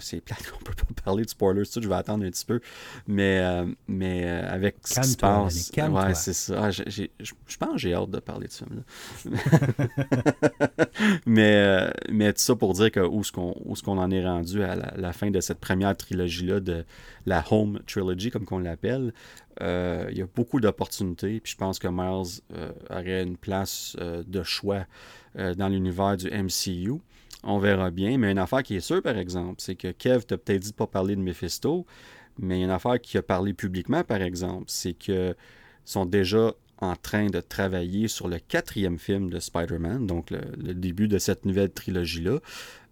[0.00, 2.58] c'est plate qu'on peut pas parler de spoilers, tout, je vais attendre un petit peu.
[3.06, 5.70] Mais, euh, mais euh, avec ce qui se passe.
[5.76, 6.54] Ouais, c'est ça.
[6.58, 8.82] Ah, je pense que j'ai hâte de parler de ce film-là.
[11.26, 13.32] mais, euh, mais tout ça pour dire que où est-ce
[13.82, 16.86] qu'on en est rendu à la, fin de cette première trilogie-là de
[17.26, 19.12] la Home Trilogy, comme qu'on l'appelle.
[19.60, 21.40] Il y a beaucoup d'opportunités.
[21.40, 22.40] Puis je pense que Miles
[22.88, 24.86] aurait une place de choix
[25.34, 27.02] dans l'univers du MCU.
[27.46, 28.18] On verra bien.
[28.18, 30.74] Mais une affaire qui est sûre, par exemple, c'est que Kev t'a peut-être dit de
[30.74, 31.86] ne pas parler de Mephisto,
[32.38, 35.34] mais une affaire qui a parlé publiquement, par exemple, c'est qu'ils
[35.84, 41.08] sont déjà en train de travailler sur le quatrième film de Spider-Man, donc le, début
[41.08, 42.40] de cette nouvelle trilogie-là.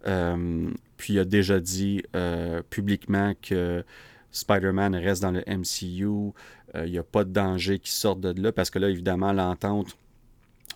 [0.07, 3.85] Euh, puis il a déjà dit euh, publiquement que
[4.31, 6.33] Spider-Man reste dans le MCU,
[6.75, 9.33] euh, il n'y a pas de danger qui sorte de là, parce que là, évidemment,
[9.33, 9.97] l'entente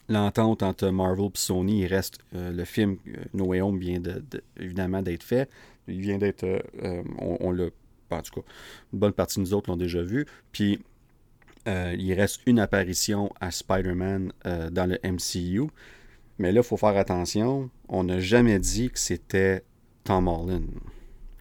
[0.08, 4.00] l'entente entre Marvel et Sony, il reste euh, le film euh, No Way Home vient
[4.00, 4.22] de,
[4.58, 5.48] évidemment d'être fait.
[5.86, 6.44] Il vient d'être.
[6.44, 7.66] Euh, on, l'a.
[8.10, 8.46] En tout cas,
[8.92, 10.26] une bonne partie de nous autres l'ont déjà vu.
[10.52, 10.80] Puis
[11.66, 14.32] il reste une apparition à Spider-Man
[14.70, 15.68] dans le MCU.
[16.38, 17.68] Mais là, il faut faire attention.
[17.90, 19.64] On n'a jamais dit que c'était
[20.04, 20.70] Tom Holland.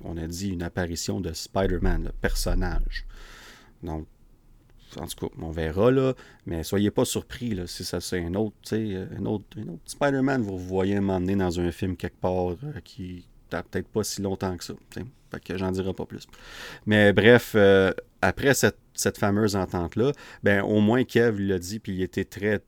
[0.03, 3.05] On a dit une apparition de Spider-Man, le personnage.
[3.83, 4.05] Donc,
[4.99, 6.13] en tout cas, on verra, là.
[6.45, 9.81] Mais soyez pas surpris, là, si ça c'est un autre, sais, un autre, un autre
[9.85, 14.21] Spider-Man, vous voyez m'emmener dans un film quelque part euh, qui n'a peut-être pas si
[14.21, 14.73] longtemps que ça.
[14.91, 16.27] Fait que j'en dirai pas plus.
[16.85, 20.11] Mais bref, euh, après cette, cette fameuse entente-là,
[20.43, 22.61] ben au moins Kev l'a dit, puis il était très,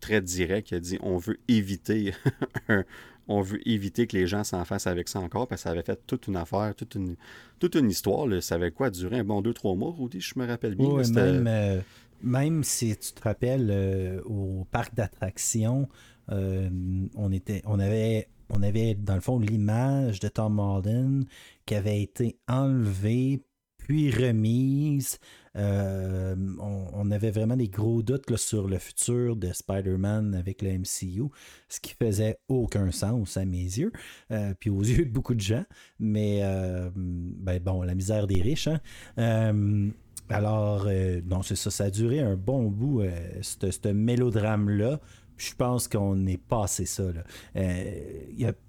[0.00, 0.70] très direct.
[0.70, 2.14] Il a dit on veut éviter
[2.68, 2.84] un,
[3.30, 5.84] on veut éviter que les gens s'en fassent avec ça encore, parce que ça avait
[5.84, 7.14] fait toute une affaire, toute une,
[7.60, 8.26] toute une histoire.
[8.42, 10.88] Ça avait quoi durer un bon deux, trois mois, Rudy, je me rappelle bien.
[11.14, 11.80] même, euh,
[12.22, 15.88] même, si tu te rappelles, euh, au parc d'attractions,
[16.32, 16.68] euh,
[17.14, 21.24] on, était, on, avait, on avait, dans le fond, l'image de Tom Holland
[21.66, 23.44] qui avait été enlevée
[23.90, 25.18] puis remise.
[25.56, 31.24] Euh, on, avait vraiment des gros doutes sur le futur de Spider-Man avec le MCU,
[31.68, 33.90] ce qui faisait aucun sens à mes yeux,
[34.30, 35.64] euh, puis aux yeux de beaucoup de gens.
[35.98, 38.68] Mais euh, ben bon, la misère des riches.
[38.68, 39.90] Hein?
[40.28, 40.86] alors,
[41.24, 43.02] non, c'est ça, ça a duré un bon bout,
[43.42, 45.00] ce mélodrame-là.
[45.36, 47.06] Je pense qu'on est passé ça.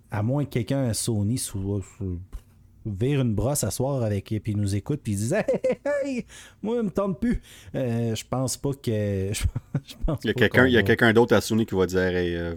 [0.09, 1.81] à moins que quelqu'un à Sony soit
[2.85, 5.45] vire une brosse à soir avec et puis nous écoute puis il disait
[6.03, 6.25] hey,
[6.61, 7.41] moi il me tente plus.
[7.75, 9.31] Euh, je pense pas que
[10.23, 12.35] il y a quelqu'un il y a quelqu'un d'autre à Sony qui va dire hey,
[12.35, 12.55] euh,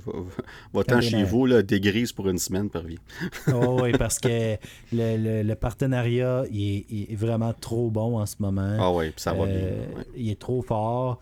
[0.72, 2.98] va-t'en chez vous là, des grises pour une semaine par vie.
[3.52, 4.56] Oh, oui parce que
[4.92, 8.76] le, partenariat il est, vraiment trop bon en ce moment.
[8.78, 11.20] Ah oui ça va bien euh, il est trop fort.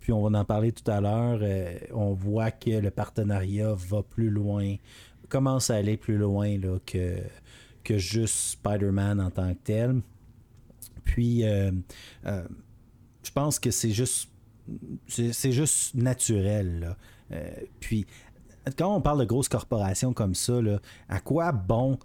[0.00, 1.40] Puis on va en parler tout à l'heure.
[1.92, 4.76] On voit que le partenariat va plus loin
[5.30, 7.16] commence à aller plus loin là, que
[7.84, 10.02] que juste Spider-Man en tant que tel.
[11.04, 11.72] Puis, euh,
[12.26, 12.44] euh,
[13.22, 14.30] je pense que c'est juste,
[15.08, 16.96] c'est juste naturel.
[17.32, 18.06] Euh, puis,
[18.76, 21.98] quand on parle de grosses corporations comme ça, là, à quoi bon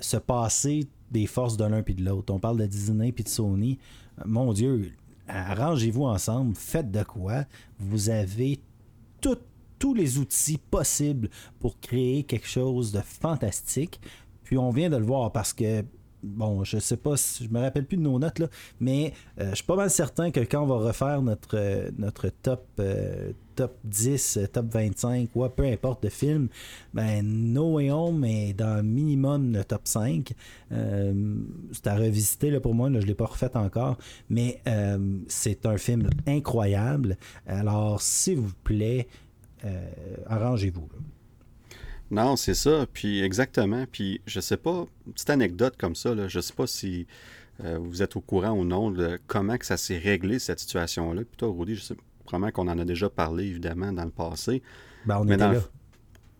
[0.00, 2.34] se passer des forces de l'un puis de l'autre?
[2.34, 3.78] On parle de Disney puis de Sony.
[4.24, 4.92] Mon Dieu,
[5.28, 7.44] arrangez-vous ensemble, faites de quoi?
[7.78, 8.60] Vous avez
[9.78, 11.28] tous les outils possibles
[11.60, 14.00] pour créer quelque chose de fantastique.
[14.46, 15.84] Puis on vient de le voir parce que
[16.22, 18.48] bon, je sais pas, si, je me rappelle plus de nos notes, là,
[18.80, 22.28] mais euh, je suis pas mal certain que quand on va refaire notre, euh, notre
[22.28, 26.48] top, euh, top 10, top 25, ou peu importe de film,
[26.94, 30.32] ben No Home est dans minimum le top 5.
[30.70, 33.96] c'est à revisiter là, pour moi, là, je l'ai pas refait encore,
[34.28, 34.60] mais
[35.28, 37.16] c'est un film incroyable.
[37.46, 39.08] Alors, s'il vous plaît,
[40.26, 40.86] arrangez-vous.
[42.10, 42.86] Non, c'est ça.
[42.92, 43.84] Puis exactement.
[43.90, 47.06] Puis je sais pas, petite anecdote comme ça, là, je sais pas si
[47.64, 51.22] euh, vous êtes au courant ou non de comment que ça s'est réglé, cette situation-là.
[51.22, 54.62] Puis toi, Rudy, je sais probablement qu'on en a déjà parlé, évidemment, dans le passé.
[55.04, 55.60] Ben, on était là.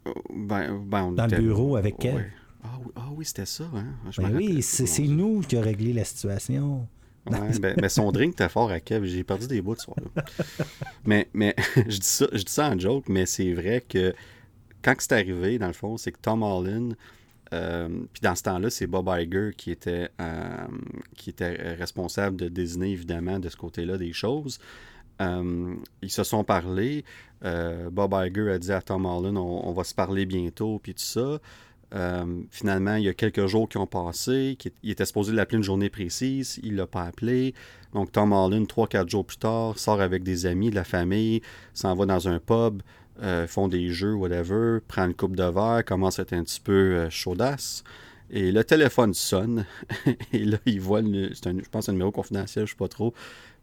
[0.05, 2.33] Oh, ben, ben, dans le bureau avec elle.
[2.63, 3.65] Ah, oui, ah oui c'était ça.
[3.75, 3.87] Hein?
[4.19, 6.87] Ben oui, c'est nous qui a réglé la situation.
[7.31, 9.07] Ouais, ben, mais son drink était fort à Kev.
[9.07, 10.25] J'ai perdu des bouts ce soir-là.
[11.05, 14.15] mais mais je, dis ça, je dis ça en joke, mais c'est vrai que
[14.87, 16.95] quand c'est arrivé, dans le fond, c'est que Tom Holland,
[17.53, 20.67] euh, puis dans ce temps-là, c'est Bob Iger qui était, euh,
[21.17, 24.61] qui était responsable de Disney, évidemment, de ce côté-là des choses.
[25.21, 27.05] ils se sont parlé.
[27.43, 31.41] Bob Iger a dit à Tom Holland on, va se parler bientôt, puis tout ça.
[32.51, 34.57] finalement, il y a quelques jours qui ont passé.
[34.85, 36.61] il était supposé l'appeler une journée précise.
[36.63, 37.55] Il ne l'a pas appelé.
[37.93, 41.41] Donc, Tom Holland, 3-4 jours plus tard, sort avec des amis, de la famille,
[41.75, 42.83] s'en va dans un pub,
[43.47, 47.09] font des jeux, whatever, prend une coupe de verre, commence à être un petit peu
[47.11, 47.83] chaudasse.
[48.31, 49.67] Et le téléphone sonne.
[50.33, 53.13] et là, il voit, le, un, je pense, un numéro confidentiel, je sais pas trop.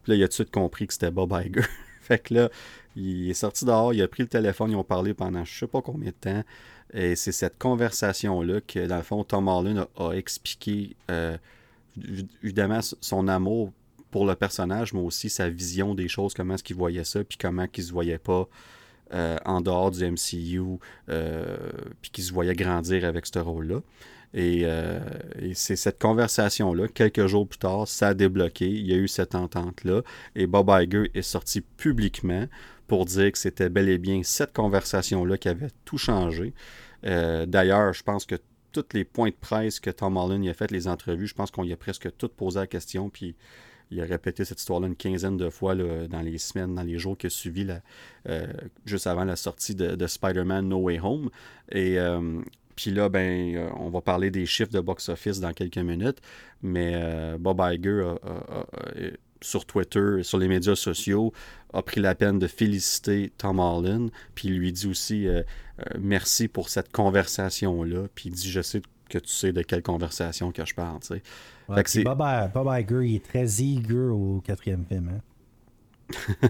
[0.03, 1.65] Puis là, il a tout de suite compris que c'était Bob Iger.
[2.01, 2.49] fait que là,
[2.95, 5.67] il est sorti dehors, il a pris le téléphone, ils ont parlé pendant je sais
[5.67, 6.43] pas combien de temps.
[6.93, 11.37] Et c'est cette conversation-là que, dans le fond, Tom Holland a, expliqué, euh,
[12.43, 13.71] évidemment, son amour
[14.11, 17.37] pour le personnage, mais aussi sa vision des choses, comment est-ce qu'il voyait ça, puis
[17.39, 18.47] comment il se voyait pas
[19.13, 21.57] euh, en dehors du MCU, euh,
[22.01, 23.81] puis qu'il se voyait grandir avec ce rôle-là.
[24.35, 24.99] Euh,
[25.39, 28.67] et, c'est cette conversation-là, quelques jours plus tard, ça a débloqué.
[28.67, 30.01] Il y a eu cette entente-là.
[30.35, 32.47] Et Bob Iger est sorti publiquement
[32.87, 36.53] pour dire que c'était bel et bien cette conversation-là qui avait tout changé.
[37.03, 38.35] D'ailleurs, je pense que
[38.71, 41.63] tous les points de presse que Tom Holland a fait, les entrevues, je pense qu'on
[41.63, 43.09] y a presque tout posé la question.
[43.09, 43.35] Puis
[43.91, 47.17] il a répété cette histoire-là une quinzaine de fois dans les semaines, dans les jours
[47.17, 47.67] qui ont suivi,
[48.27, 48.47] euh,
[48.85, 51.29] juste avant la sortie de, Spider-Man No Way Home.
[51.71, 51.97] Et
[52.75, 56.19] puis là, ben, euh, on va parler des chiffres de box-office dans quelques minutes.
[56.61, 58.15] Mais euh, Bob Iger,
[59.41, 61.33] sur Twitter et sur les médias sociaux,
[61.73, 64.09] a pris la peine de féliciter Tom Holland.
[64.35, 65.27] Puis il lui dit aussi
[65.79, 68.07] euh, merci pour cette conversation-là.
[68.15, 68.81] Puis il dit Je sais
[69.13, 70.99] que tu sais de quelle conversation que je parle.
[71.01, 71.21] Tu
[71.87, 72.03] sais.
[72.03, 72.23] Bob,
[72.53, 75.11] Bob, Iger, il est très eager au quatrième film.
[75.13, 75.21] Hein?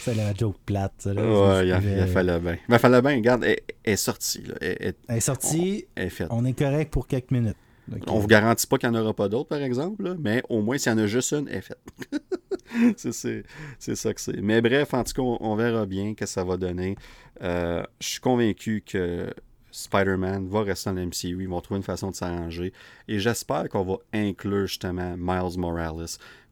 [0.00, 0.92] c'est la joke plate.
[0.98, 2.56] Ça, ouais, il, a, fallu bien.
[2.68, 4.44] il fallait bien, regarde, elle, est sortie.
[4.60, 5.86] Elle, est sortie.
[5.96, 6.26] On, est.
[6.30, 7.56] On est correct pour quelques minutes.
[8.08, 10.76] On vous garantit pas qu'il n'y en aura pas d'autres, par exemple, mais au moins,
[10.76, 11.78] s'il y en a juste une, elle est faite.
[13.78, 14.40] c'est ça que c'est.
[14.40, 16.96] Mais bref, en tout cas, on, verra bien que ça va donner.
[17.42, 19.32] Euh, je suis convaincu que
[19.76, 21.42] Spider-Man va rester dans l'MCU.
[21.42, 22.72] Ils vont trouver une façon de s'arranger.
[23.08, 26.06] Et j'espère qu'on va inclure justement Miles Morales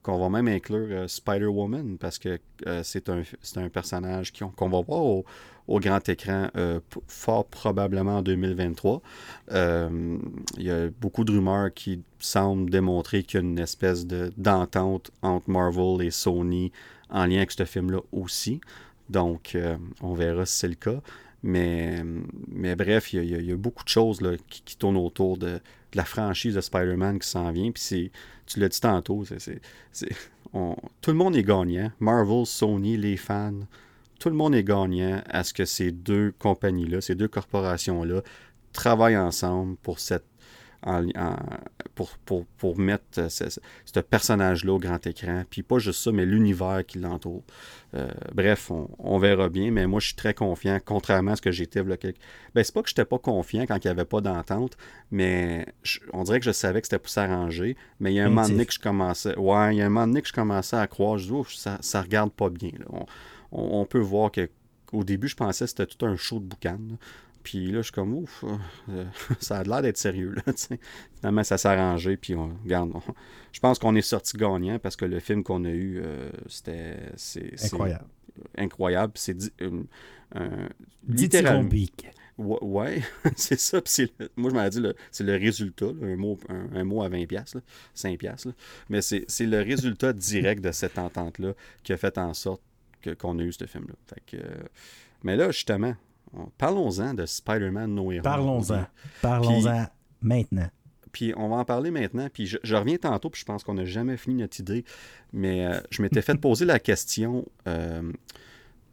[0.04, 3.22] qu'on va même inclure euh, Spider-Woman parce que euh, c'est un,
[3.56, 5.24] un, personnage qu'on va voir au,
[5.80, 9.00] grand écran euh, fort probablement en 2023.
[9.50, 10.20] Il
[10.58, 15.48] y a beaucoup de rumeurs qui semblent démontrer qu'il y a une espèce d'entente entre
[15.48, 16.70] Marvel et Sony
[17.08, 18.60] en lien avec ce film-là aussi.
[19.08, 19.56] Donc,
[20.02, 21.00] on verra si c'est le cas.
[21.46, 22.02] Mais,
[22.74, 25.60] bref, il y, a, beaucoup de choses qui, tournent autour de,
[25.92, 27.70] la franchise de Spider-Man qui s'en vient.
[27.70, 28.10] Puis
[28.46, 29.60] tu l'as dit tantôt, c'est,
[30.52, 31.92] tout le monde est gagnant.
[32.00, 33.60] Marvel, Sony, les fans,
[34.18, 38.22] tout le monde est gagnant à ce que ces deux compagnies-là, ces deux corporations-là,
[38.72, 40.24] travaillent ensemble pour cette
[41.94, 42.10] pour,
[42.56, 45.44] pour, mettre ce, personnage-là au grand écran.
[45.48, 47.42] Puis pas juste ça, mais l'univers qui l'entoure.
[47.94, 51.52] Euh, bref, on, verra bien, mais moi je suis très confiant, contrairement à ce que
[51.52, 52.16] j'étais quelques...
[52.54, 54.76] Ben, c'est pas que j'étais pas confiant quand il n'y avait pas d'entente,
[55.10, 55.66] mais
[56.12, 58.48] on dirait que je savais que c'était pour s'arranger, mais il y a un moment
[58.48, 59.36] donné que je commençais.
[59.38, 61.78] Ouais, il y a un moment donné que je commençais à croire, je dis, ça,
[61.80, 62.72] ça regarde pas bien.
[63.52, 64.50] On, peut voir que
[64.92, 66.78] au début, je pensais que c'était tout un show de boucan.
[67.44, 68.42] Puis là, je suis comme, ouf,
[68.88, 69.04] euh,
[69.40, 70.34] ça a l'air d'être sérieux.
[70.34, 70.52] Là,
[71.16, 72.16] Finalement, ça s'est arrangé.
[72.16, 72.92] Puis on, regarde,
[73.52, 76.96] je pense qu'on est sorti gagnant parce que le film qu'on a eu, euh, c'était.
[77.62, 78.06] incroyable.
[78.56, 79.12] Incroyable.
[79.14, 80.68] C'est euh,
[81.06, 81.68] littéralement.
[82.36, 83.00] Ouais,
[83.36, 83.80] c'est ça.
[84.34, 87.60] moi, je m'avais dit, c'est le résultat, un, mot, un, mot à 20$, là,
[87.94, 88.46] 5$.
[88.46, 88.52] Là.
[88.88, 91.52] Mais c'est le résultat direct de cette entente-là
[91.84, 92.62] qui a fait en sorte
[93.20, 93.94] qu'on a eu ce film-là.
[94.06, 94.42] Fait que,
[95.22, 95.94] mais là, justement,
[96.58, 98.10] Parlons-en de Spider-Man No.
[98.22, 98.86] Parlons-en.
[99.22, 99.86] Parlons-en
[100.22, 100.68] maintenant.
[101.12, 102.28] Puis on va en parler maintenant.
[102.32, 104.84] Puis je, reviens tantôt, puis je pense qu'on n'a jamais fini notre idée.
[105.32, 108.12] Mais euh, je m'étais fait poser la question euh,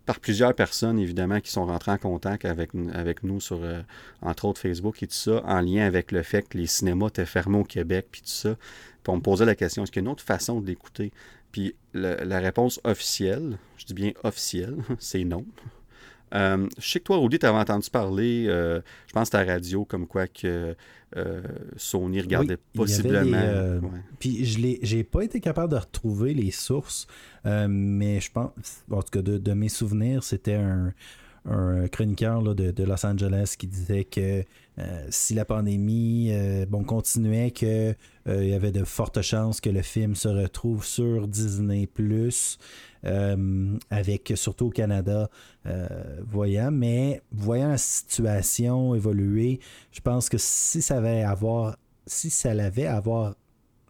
[0.05, 3.81] par plusieurs personnes, évidemment, qui sont rentrées en contact avec, avec nous sur, euh,
[4.21, 7.25] entre autres, Facebook et tout ça, en lien avec le fait que les cinémas étaient
[7.25, 8.55] fermés au Québec, puis tout ça.
[9.03, 11.11] Puis on me posait la question, est-ce qu'il y a une autre façon de l'écouter?
[11.51, 15.43] Puis la réponse officielle, je dis bien officielle, c'est non.
[16.33, 19.53] Euh, je sais que toi, Rudy, tu avais entendu parler, euh, je pense, à la
[19.53, 20.75] radio, comme quoi que
[21.17, 21.41] euh,
[21.75, 23.81] Sony regardait possiblement.
[24.19, 27.07] Puis je n'ai pas été capable de retrouver les sources,
[27.45, 28.51] mais je pense,
[28.89, 30.93] en tout cas, de mes souvenirs, c'était un,
[31.45, 34.43] un chroniqueur de, Los Angeles qui disait que
[34.79, 37.95] euh, si la pandémie euh, bon, continuait, qu'il
[38.27, 41.87] euh, y avait de fortes chances que le film se retrouve sur Disney
[43.03, 45.29] Plus, avec surtout au Canada,
[46.27, 46.71] voyant.
[46.71, 49.59] Mais voyant la situation évoluer,
[49.91, 53.35] je pense que si ça avait avoir, si ça l'avait avoir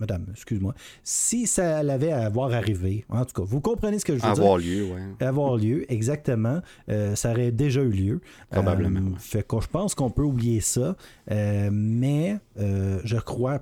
[0.02, 4.18] madame, excuse-moi, si ça avait à avoir arrivé, en tout cas, vous comprenez ce que
[4.18, 4.68] je veux avoir dire?
[4.68, 5.26] lieu, oui.
[5.26, 6.60] Avoir lieu, exactement.
[6.90, 8.22] Euh, ça aurait déjà eu lieu.
[8.50, 9.12] Probablement.
[9.12, 10.98] Euh, fait que je pense qu'on peut oublier ça.
[11.30, 13.60] Euh, mais je crois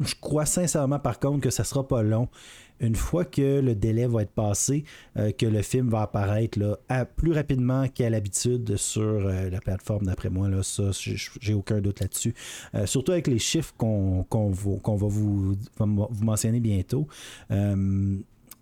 [0.00, 2.28] je crois sincèrement par contre que ça sera pas long
[2.80, 4.84] une fois que le délai va être passé,
[5.16, 6.76] euh, que le film va apparaître là,
[7.16, 10.48] plus rapidement qu'à l'habitude sur euh, la plateforme, d'après moi.
[10.48, 12.34] Là, ça, j'ai aucun doute là-dessus.
[12.74, 17.06] Euh, surtout avec les chiffres qu'on va, vous, vous, mentionner bientôt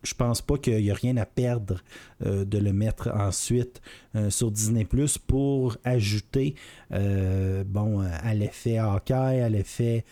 [0.03, 1.83] je pense pas qu'il y a rien à perdre
[2.21, 3.83] de le mettre ensuite
[4.31, 6.55] sur Disney Plus pour ajouter
[6.91, 10.07] bon à l'effet Hawkeye, à l'effet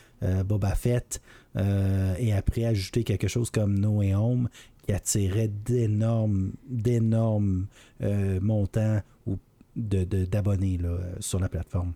[0.44, 1.22] Boba Fett,
[1.58, 4.48] euh, et après ajouter quelque chose comme No Way Home
[4.84, 7.66] qui attirait d'énormes, d'énormes
[8.02, 9.36] euh, montants ou
[9.76, 10.78] d'abonnés
[11.20, 11.92] sur la plateforme.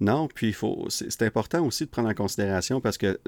[0.00, 3.18] Non, puis il faut, c'est, important aussi de prendre en considération parce que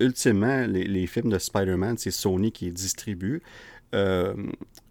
[0.00, 3.42] ultimement, les, films de Spider-Man, c'est Sony qui les distribue.
[3.94, 4.34] Euh,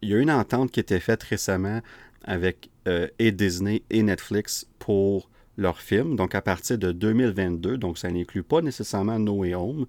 [0.02, 1.82] il y a une entente qui été faite récemment
[2.24, 2.70] avec
[3.20, 5.30] et Disney et Netflix pour
[5.60, 6.16] leurs films.
[6.16, 9.86] Donc, à partir de 2022, donc ça n'inclut pas nécessairement No Way Home,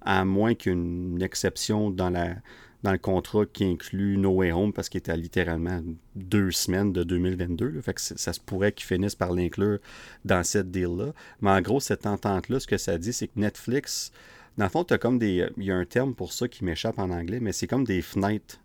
[0.00, 2.36] à moins qu'une exception dans, la,
[2.82, 5.82] dans le contrat qui inclut No Way Home, parce qu'il était à littéralement
[6.16, 7.80] deux semaines de 2022.
[7.82, 9.78] fait que ça se pourrait qu'ils finissent par l'inclure
[10.24, 11.12] dans cette deal-là.
[11.40, 14.12] Mais en gros, cette entente-là, ce que ça dit, c'est que Netflix,
[14.56, 15.48] dans le fond, tu comme des.
[15.58, 18.02] Il y a un terme pour ça qui m'échappe en anglais, mais c'est comme des
[18.02, 18.58] fenêtres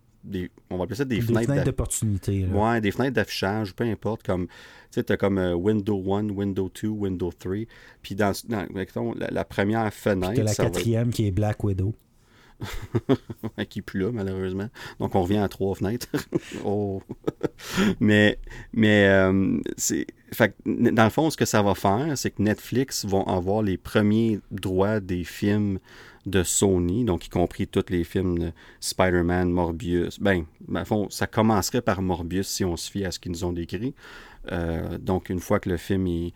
[0.70, 2.46] on va appeler ça des, fenêtres, d'opportunité.
[2.46, 4.24] Ouais, des fenêtres d'affichage, peu importe.
[4.24, 4.54] Comme, tu
[4.92, 7.56] sais, tu as comme euh, Window 1, Window 2, Window 3.
[8.02, 10.34] Puis dans, la, première fenêtre.
[10.34, 11.94] Puis la quatrième qui est Black Widow.
[13.70, 14.70] Qui plus là, malheureusement.
[15.00, 16.08] Donc, on revient à trois fenêtres.
[16.65, 17.02] oh.
[18.00, 18.39] mais,
[18.74, 20.08] mais euh, c'est.
[20.65, 24.39] dans le fond, ce que ça va faire, c'est que Netflix vont avoir les premiers
[24.52, 25.80] droits des films
[26.26, 30.20] de Sony, donc y compris tous les films de Spider-Man, Morbius.
[30.20, 30.46] Ben,
[30.86, 33.94] fond, ça commencerait par Morbius si on se fie à ce qu'ils nous ont décrit.
[34.52, 36.34] Euh, donc, une fois que le film est.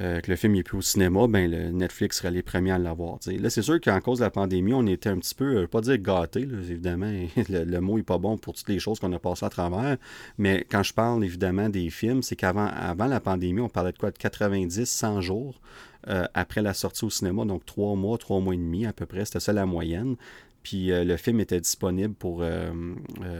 [0.00, 2.78] Euh, que le film n'est plus au cinéma, ben le Netflix serait les premiers à
[2.78, 3.18] l'avoir.
[3.26, 5.82] Là, c'est sûr qu'en cause de la pandémie, on était un petit peu, euh, pas
[5.82, 7.12] dire gâtés, évidemment,
[7.48, 9.98] le, mot n'est pas bon pour toutes les choses qu'on a passées à travers,
[10.38, 13.98] mais quand je parle évidemment des films, c'est qu'avant avant la pandémie, on parlait de
[13.98, 15.60] quoi De 90, 100 jours
[16.08, 19.04] euh, après la sortie au cinéma, donc trois mois, trois mois et demi à peu
[19.04, 20.16] près, c'était ça la moyenne.
[20.62, 22.42] Puis euh, le film était disponible pour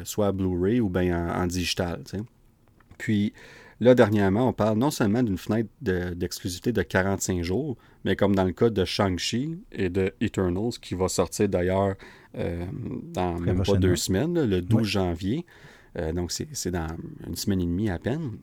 [0.04, 2.02] soit Blu-ray ou bien en, digital.
[2.98, 3.32] Puis
[3.82, 8.44] là, dernièrement, on parle non seulement d'une fenêtre d'exclusivité de, 45 jours, mais comme dans
[8.44, 11.94] le cas de Shang-Chi et de Eternals, qui va sortir d'ailleurs
[12.34, 15.44] dans même pas deux semaines, le 12 janvier.
[16.14, 16.86] donc c'est dans
[17.26, 18.38] une semaine et demie à peine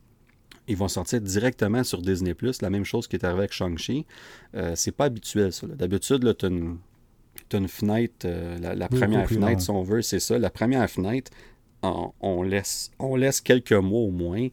[0.69, 2.35] ils vont sortir directement sur Disney+.
[2.61, 4.05] La même chose qui est arrivé avec Shang-Chi.
[4.55, 5.65] Euh, c'est pas habituel, ça.
[5.67, 10.37] D'habitude, tu as, une fenêtre, euh, la, première fenêtre, si on veut, c'est ça.
[10.37, 11.31] La première fenêtre,
[11.81, 14.47] on, laisse, on laisse quelques mois au moins.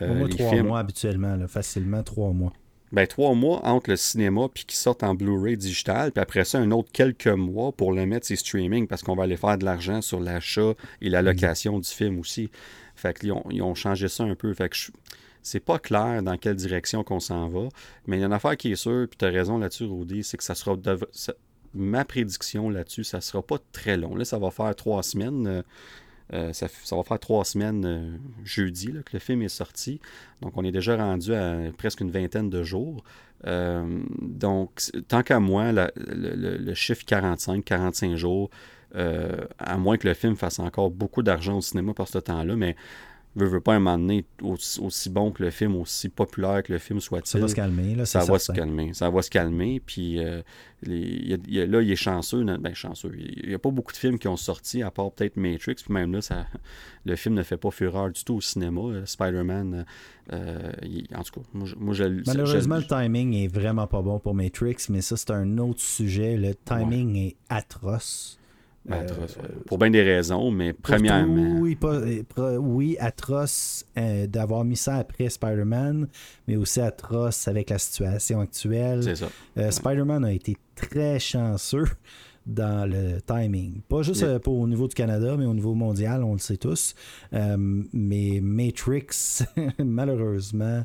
[0.00, 2.52] Euh, trois mois habituellement, facilement trois mois.
[2.92, 6.58] Ben, trois mois entre le cinéma puis qui sortent en Blu-ray digital, puis après ça,
[6.58, 9.64] un autre quelques mois pour le mettre sur streaming parce qu'on va aller faire de
[9.64, 12.50] l'argent sur l'achat et la location du film aussi.
[12.94, 14.52] Fait qu'ils ont, ils ont changé ça un peu.
[14.52, 14.90] Fait que je,
[15.42, 17.68] c'est pas clair dans quelle direction qu'on s'en va.
[18.06, 20.22] Mais il y a une affaire qui est sûre, puis tu as raison là-dessus, Rudy,
[20.22, 20.76] c'est que ça sera.
[21.74, 24.14] ma prédiction là-dessus, ça sera pas très long.
[24.14, 25.46] Là, ça va faire trois semaines.
[25.46, 25.62] Euh,
[26.32, 30.00] euh, ça, va faire trois semaines euh, jeudi que le film est sorti.
[30.40, 33.04] Donc, on est déjà rendu à presque une vingtaine de jours.
[33.44, 38.50] donc, tant qu'à moi, le, le, chiffre 45, 45 jours,
[38.94, 42.76] à moins que le film fasse encore beaucoup d'argent au cinéma par ce temps-là, mais
[43.36, 46.78] veut, veut pas un moment donné, aussi, bon que le film, aussi populaire que le
[46.78, 47.26] film soit-il.
[47.26, 48.94] Ça va se calmer, là, Ça va se calmer.
[48.94, 49.80] Ça va se calmer.
[49.84, 50.42] Puis euh,
[50.86, 52.44] là, il est chanceux.
[52.44, 53.12] Ben, chanceux.
[53.16, 55.76] Il n'y a pas beaucoup de films qui ont sorti, à part peut-être Matrix.
[55.76, 56.46] Puis même là, ça,
[57.04, 58.80] le film ne fait pas fureur du tout au cinéma.
[58.82, 59.84] Euh, Spider-Man,
[60.32, 60.72] euh,
[61.14, 64.76] en tout cas, moi, moi je, Malheureusement, le timing est vraiment pas bon pour Matrix,
[64.90, 66.36] mais ça, c'est un autre sujet.
[66.36, 68.38] Le timing est atroce.
[68.90, 69.06] Euh,
[69.66, 71.60] pour bien des raisons, mais premièrement.
[71.60, 71.78] oui,
[72.58, 76.08] oui, atroce euh, d'avoir mis ça après Spider-Man,
[76.48, 79.04] mais aussi atroce avec la situation actuelle.
[79.04, 79.28] C'est ça.
[79.56, 81.84] Euh, Spider-Man a été très chanceux
[82.44, 83.82] dans le timing.
[83.88, 86.96] Pas juste au niveau du Canada, mais au niveau mondial, on le sait tous.
[87.30, 89.44] mais Matrix,
[89.78, 90.84] malheureusement,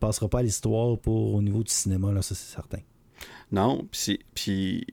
[0.00, 2.78] passera pas à l'histoire pour au niveau du cinéma, là, ça c'est certain.
[3.52, 3.86] Non,
[4.34, 4.86] puis,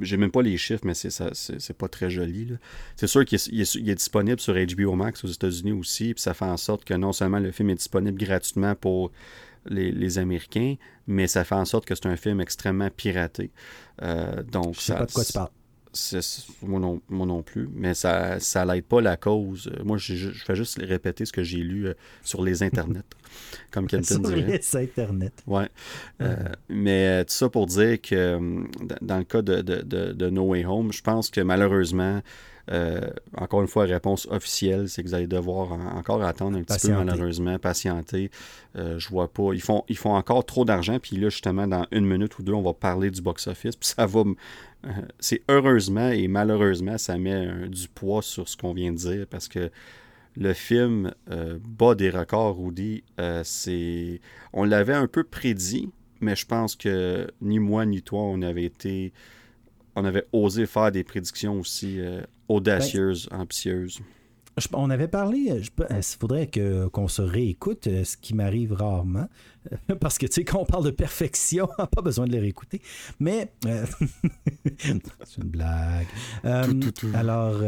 [0.00, 2.48] j'ai même pas les chiffres, mais c'est pas très joli.
[2.96, 6.56] C'est sûr qu'il est, disponible sur HBO Max aux États-Unis aussi, puis ça fait en
[6.56, 9.12] sorte que non seulement le film est disponible gratuitement pour
[9.66, 10.74] les, Américains,
[11.06, 13.52] mais ça fait en sorte que c'est un film extrêmement piraté.
[14.02, 15.50] Euh, donc, je sais pas de quoi tu parles.
[16.62, 19.70] Moi non, moi non, plus, mais ça ça l'aide pas la cause.
[19.84, 23.02] Moi, je, je, fais juste répéter ce que j'ai lu euh, sur les internets,
[23.70, 24.02] comme dirait.
[24.02, 25.32] Sur les internets.
[25.46, 25.68] Ouais.
[26.20, 26.36] Euh,
[26.68, 28.38] mais tout ça pour dire que
[29.00, 32.22] dans le cas de, de, de No Way Home, je pense que malheureusement,
[32.70, 33.00] euh,
[33.36, 36.92] encore une fois, réponse officielle, c'est que vous allez devoir encore attendre un petit peu,
[36.92, 38.30] malheureusement, patienter.
[38.76, 39.54] Euh, je vois pas.
[39.54, 42.52] Ils font, ils font encore trop d'argent, puis là, justement, dans une minute ou deux,
[42.52, 44.22] on va parler du box-office, puis ça va.
[44.86, 49.26] Euh, c'est heureusement et malheureusement, ça met du poids sur ce qu'on vient de dire,
[49.28, 49.70] parce que
[50.36, 53.02] le film bat des records, Rudy.
[53.42, 54.20] c'est,
[54.52, 58.64] on l'avait un peu prédit, mais je pense que ni moi ni toi, on avait
[58.64, 59.12] été
[59.96, 61.98] on avait osé faire des prédictions aussi
[62.46, 63.46] audacieuse, ben,
[64.72, 69.28] on avait parlé, il euh, faudrait que, qu'on se réécoute, euh, ce qui m'arrive rarement,
[70.00, 72.40] parce que tu sais, quand on parle de perfection, on n'a pas besoin de les
[72.40, 72.80] réécouter.
[73.20, 73.84] Mais, euh,
[74.78, 76.06] c'est une blague.
[77.14, 77.60] alors,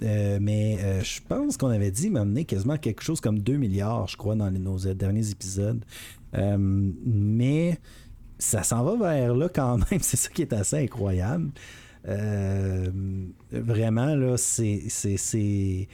[0.00, 4.34] mais je pense qu'on avait dit m'amener quasiment quelque chose comme 2 milliards, je crois,
[4.34, 5.84] dans nos derniers épisodes.
[6.34, 7.78] mais
[8.38, 11.50] ça s'en va vers là quand même, c'est ça qui est assez incroyable.
[12.08, 12.88] Euh,
[13.52, 15.88] vraiment, là, c'est.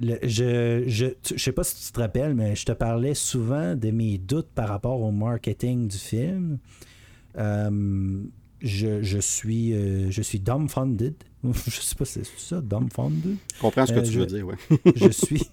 [0.00, 3.90] Je, je, je sais pas si tu te rappelles, mais je te parlais souvent de
[3.90, 6.58] mes doutes par rapport au marketing du film.
[7.38, 8.22] Euh,
[8.60, 11.14] je, je, suis, euh, je suis dumbfounded.
[11.44, 13.36] je sais pas si c'est ça, dumbfounded.
[13.54, 14.78] Je comprends ce que tu veux dire, oui.
[14.96, 15.42] je suis.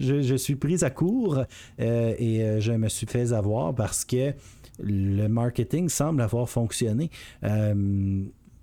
[0.00, 1.44] Je, je, suis prise à court
[1.78, 4.34] et je me suis fait avoir parce que
[4.80, 7.08] le marketing semble avoir fonctionné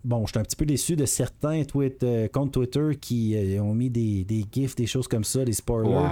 [0.04, 3.74] bon, je suis un petit peu déçu de certains euh, comptes Twitter qui euh, ont
[3.74, 6.08] mis des, des, gifs, des choses comme ça, des spoilers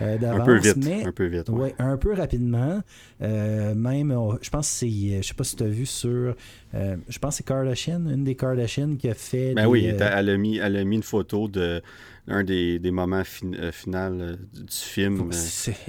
[0.00, 0.40] euh, d'avance.
[0.40, 0.76] Un peu vite.
[0.76, 1.48] Mais, un peu vite.
[1.48, 1.74] Ouais.
[1.78, 2.80] un peu rapidement.
[3.20, 6.34] même, oh, je pense que c'est, je sais pas si tu as vu sur,
[6.72, 9.54] je pense que c'est Kardashian, une des Kardashian qui a fait.
[9.54, 11.82] Ben oui, elle a, mis, elle a mis une photo de
[12.28, 15.30] un des, des moments fin, final du film.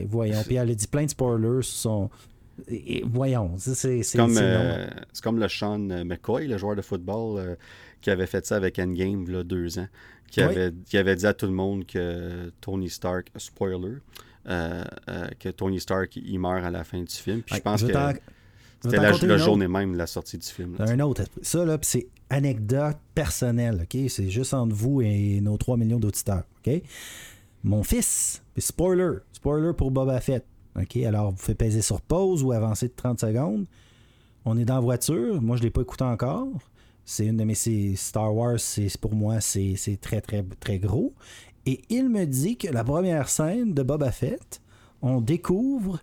[0.08, 2.10] Voyons, puis elle a dit plein de spoilers sur son,
[3.06, 4.88] voyons, c'est comme, euh,
[5.22, 7.56] comme le Sean McCoy, le joueur de football, euh,
[8.02, 9.88] qui avait fait ça avec Endgame a deux ans,
[10.30, 13.98] qui, avait, qui avait dit à tout le monde que Tony Stark, spoiler,
[14.48, 14.84] euh,
[15.40, 17.42] que Tony Stark il meurt à la fin du film.
[17.42, 17.88] Puis je pense que
[18.84, 20.76] c'était la, journée même de la sortie du film.
[20.80, 21.24] un autre.
[21.42, 24.10] Ça, là, c'est anecdote personnelle, OK?
[24.10, 26.82] C'est juste entre vous et nos 3 millions d'auditeurs, OK?
[27.64, 30.44] Mon fils, spoiler, spoiler pour Boba Fett.
[30.80, 30.98] OK?
[30.98, 33.66] Alors, vous faites peser sur pause ou avancer de 30 secondes.
[34.46, 35.42] On est dans la voiture.
[35.42, 36.48] Moi, je ne l'ai pas écouté encore.
[37.06, 41.14] C'est une de mes Star Wars, c'est pour moi, c'est très, très, très gros.
[41.66, 44.62] Et il me dit que la première scène de Boba Fett,
[45.02, 46.00] on découvre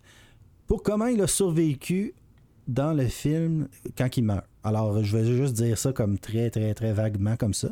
[0.66, 2.14] pour comment il a survécu
[2.68, 4.44] dans le film quand il meurt.
[4.62, 7.68] Alors, je vais juste dire ça comme très, très, très vaguement comme ça.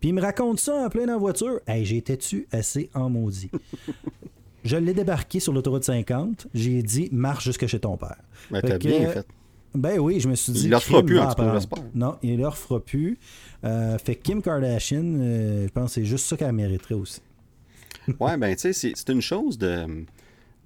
[0.00, 1.60] Puis il me raconte ça en plein dans la voiture.
[1.66, 3.50] Hey, j'étais-tu assez en maudit?
[4.64, 6.48] Je l'ai débarqué sur l'autoroute 50.
[6.54, 8.16] J'ai dit, marche jusque chez ton père.
[8.50, 9.26] Ben, t'as bien fait.
[9.74, 10.64] Ben oui, je me suis dit.
[10.64, 11.60] Il leur fera plus, en tout cas,
[11.94, 13.18] Non, il leur fera plus.
[13.64, 17.20] Euh, fait Kim Kardashian, euh, je pense que c'est juste ça qu'elle mériterait aussi.
[18.20, 19.86] ouais, ben tu sais, c'est une chose de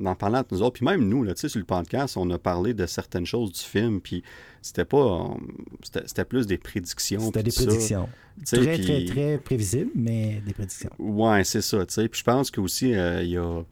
[0.00, 0.74] d'en parler entre nous autres.
[0.74, 4.00] Puis même nous, là, sur le podcast, on a parlé de certaines choses du film,
[4.00, 4.22] puis
[4.62, 5.36] c'était pas...
[5.82, 7.20] C'était plus des prédictions.
[7.20, 8.08] C'était des prédictions.
[8.44, 10.90] très, très, très prévisibles, mais des prédictions.
[10.98, 12.08] Ouais, c'est ça, tu sais.
[12.08, 13.62] Puis je pense qu'aussi, euh, il y, a,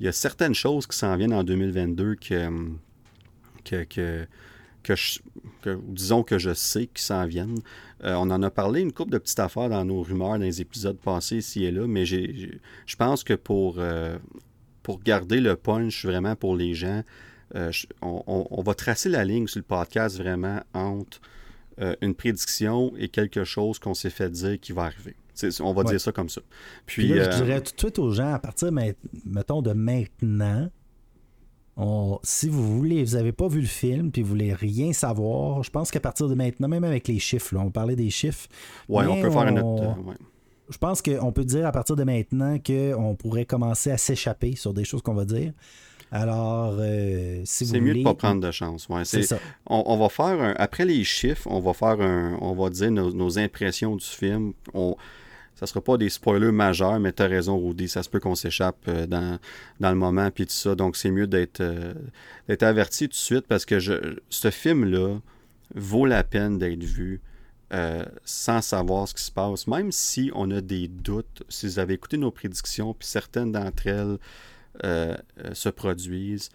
[0.00, 2.50] y, a, certaines choses qui s'en viennent en 2022 que...
[3.64, 4.26] que, que
[4.84, 7.58] que, disons que je sais qu'ils s'en viennent.
[8.04, 10.60] Euh, on en a parlé une couple de petites affaires dans nos rumeurs, dans les
[10.60, 14.18] épisodes passés ici et là, mais je pense que pour, euh,
[14.84, 17.02] pour garder le punch vraiment pour les gens,
[17.56, 17.72] euh,
[18.02, 21.20] on, va tracer la ligne sur le podcast vraiment entre
[22.00, 25.16] une prédiction et quelque chose qu'on s'est fait dire qui va arriver.
[25.58, 26.40] on va dire ça comme ça.
[26.86, 28.70] Puis, je dirais tout de suite aux gens, à partir,
[29.24, 30.70] mettons, de maintenant,
[32.22, 35.70] si vous voulez, vous n'avez pas vu le film puis vous voulez rien savoir, je
[35.70, 38.48] pense qu'à partir de maintenant, même avec les chiffres, on parlait des chiffres.
[38.88, 39.82] Oui, on peut faire un autre.
[39.82, 40.12] Euh,
[40.68, 44.72] je pense qu'on peut dire à partir de maintenant qu'on pourrait commencer à s'échapper sur
[44.72, 45.52] des choses qu'on va dire.
[46.10, 48.88] Alors, euh, si vous C'est mieux de ne pas prendre de chance.
[48.88, 49.38] Ouais, c'est ça.
[49.66, 53.96] On, va faire après les chiffres, on va faire un, on va dire nos, impressions
[53.96, 54.52] du film.
[54.74, 54.96] On,
[55.56, 58.34] ça sera pas des spoilers majeurs, mais tu as raison, Rudy, ça se peut qu'on
[58.34, 59.38] s'échappe euh, dans,
[59.80, 60.74] dans le moment, puis tout ça.
[60.74, 61.94] Donc, c'est mieux d'être euh,
[62.48, 65.18] d'être averti tout de suite parce que je, ce film-là
[65.74, 67.20] vaut la peine d'être vu
[67.72, 69.66] euh, sans savoir ce qui se passe.
[69.66, 73.86] Même si on a des doutes, si vous avez écouté nos prédictions, puis certaines d'entre
[73.86, 74.18] elles
[75.52, 76.50] se produisent,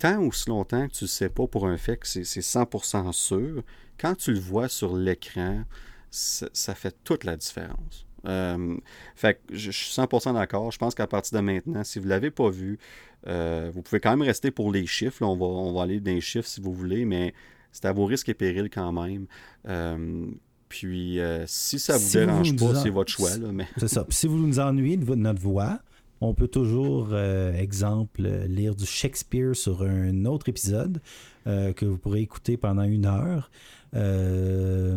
[0.00, 3.12] tant ou si longtemps que tu ne sais pas pour un fait que c'est 100%
[3.12, 3.62] sûr,
[3.98, 5.64] quand tu le vois sur l'écran,
[6.10, 8.06] ça, fait toute la différence.
[8.26, 8.76] Euh,
[9.14, 10.70] fait que je, suis 100% d'accord.
[10.72, 12.78] Je pense qu'à partir de maintenant, si vous ne l'avez pas vu,
[13.26, 15.22] euh, vous pouvez quand même rester pour les chiffres.
[15.22, 17.34] on, va, on va aller dans les chiffres si vous voulez, mais
[17.72, 19.26] c'est à vos risques et périls quand même.
[19.68, 20.26] Euh,
[20.70, 23.36] puis, si ça vous dérange pas, c'est votre choix.
[23.52, 23.66] Mais...
[23.76, 24.06] C'est ça.
[24.08, 25.80] si vous nous ennuyez de notre voix,
[26.22, 31.02] on peut toujours, exemple, lire du Shakespeare sur un autre épisode
[31.44, 33.50] que vous pourrez écouter pendant une heure.
[33.96, 34.96] Euh,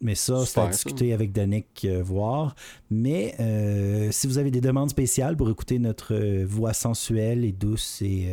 [0.00, 2.54] mais ça, c'est à discuter avec Danick euh, voir.
[2.90, 8.02] Mais euh, si vous avez des demandes spéciales pour écouter notre voix sensuelle et douce
[8.02, 8.28] et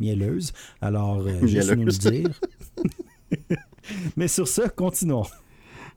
[0.00, 2.40] mielleuse, alors juste nous le dire.
[4.16, 5.24] mais sur ça, continuons.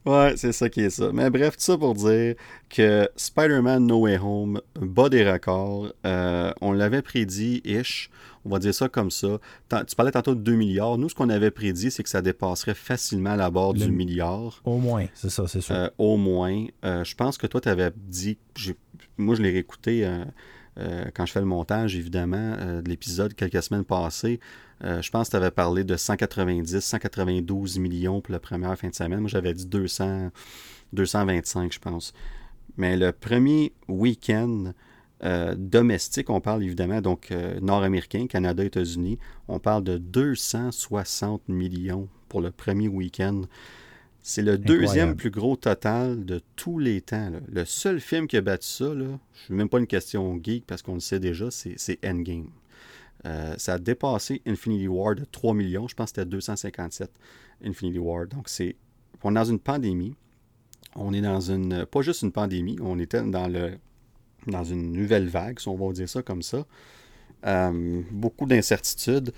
[0.08, 1.10] Ouais, c'est ça qui est ça.
[1.12, 2.34] Mais bref, tout ça pour dire
[2.70, 5.92] que Spider-Man No Way Home bat des records.
[6.04, 8.10] on l'avait prédit, ish.
[8.48, 9.38] On va dire ça comme ça.
[9.86, 10.96] Tu parlais tantôt de 2 milliards.
[10.96, 14.60] Nous, ce qu'on avait prédit, c'est que ça dépasserait facilement la barre du milliard.
[14.64, 15.74] Au moins, c'est ça, c'est sûr.
[15.74, 16.64] Euh, au moins.
[16.84, 18.38] Euh, je pense que toi, tu avais dit.
[19.18, 20.08] Moi, je l'ai réécouté
[20.78, 24.40] euh, quand je fais le montage, évidemment, de l'épisode quelques semaines passées.
[24.82, 28.94] je pense que tu avais parlé de 190, 192 millions pour la première fin de
[28.94, 29.20] semaine.
[29.20, 30.30] Moi, j'avais dit 200,
[30.92, 32.12] 225, je pense.
[32.76, 34.72] Mais le premier week-end,
[35.24, 39.18] euh, domestique, on parle évidemment donc euh, nord-américain, Canada, États-Unis,
[39.48, 43.42] on parle de 260 millions pour le premier week-end.
[44.22, 47.30] C'est le deuxième plus gros total de tous les temps.
[47.50, 50.66] Le seul film qui a battu ça, là, je ne même pas une question geek
[50.66, 52.50] parce qu'on le sait déjà, c'est Endgame.
[53.26, 55.88] Euh, ça a dépassé Infinity War de 3 millions.
[55.88, 57.10] Je pense que c'était 257
[57.64, 58.26] Infinity War.
[58.26, 58.76] Donc, c'est.
[59.22, 60.14] On est dans une pandémie.
[60.94, 61.86] On est dans une.
[61.86, 63.78] Pas juste une pandémie, on était dans le
[64.46, 66.64] dans une nouvelle vague, si on va dire ça comme ça.
[67.46, 69.32] Euh, beaucoup d'incertitudes,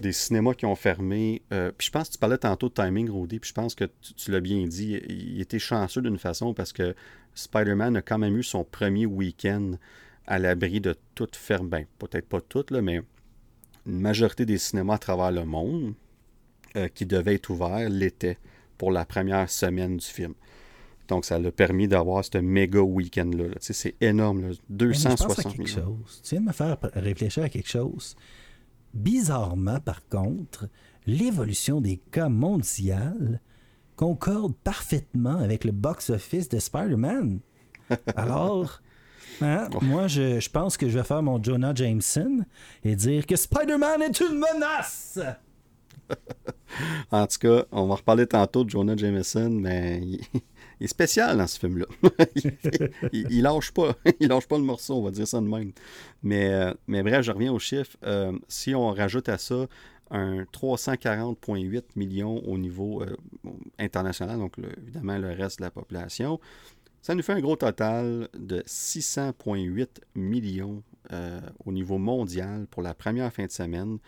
[0.00, 1.42] des cinémas qui ont fermé.
[1.52, 3.84] Euh, puis je pense que tu parlais tantôt de timing, Rudy, puis je pense que
[4.16, 5.00] tu, l'as bien dit.
[5.08, 6.94] Il était chanceux d'une façon parce que
[7.34, 9.72] Spider-Man a quand même eu son premier week-end
[10.26, 11.68] à l'abri de toute ferme.
[11.68, 13.00] Ben, peut-être pas toutes, là, mais
[13.86, 15.94] une majorité des cinémas à travers le monde
[16.76, 18.38] euh, qui devaient être ouverts l'été
[18.76, 20.34] pour la première semaine du film.
[21.08, 23.54] Donc, ça l'a permis d'avoir ce méga week-end-là.
[23.60, 25.98] c'est énorme, 260 millions.
[26.24, 28.16] Tu viens de me faire réfléchir à quelque chose.
[28.96, 30.68] Bizarrement, par contre,
[31.06, 33.42] l'évolution des cas mondial
[33.94, 37.40] concorde parfaitement avec le box-office de Spider-Man.
[38.16, 38.80] Alors,
[39.42, 42.44] hein, moi, je, je, pense que je vais faire mon Jonah Jameson
[42.84, 45.18] et dire que Spider-Man est une menace.
[47.10, 50.00] en tout cas, on va reparler tantôt de Jonah Jameson, mais
[50.80, 51.86] il est spécial dans ce film-là.
[53.12, 53.96] il, lâche pas.
[54.20, 55.72] il lâche pas le morceau, on va dire ça de même.
[56.22, 57.96] Mais, euh, mais bref, je reviens aux chiffres.
[58.04, 59.66] Euh, si on rajoute à ça
[60.10, 63.16] un 340,8 millions au niveau euh,
[63.78, 66.38] international, donc évidemment le reste de la population,
[67.00, 70.82] ça nous fait un gros total de 600,8 millions
[71.64, 73.98] au niveau mondial pour la première fin de semaine.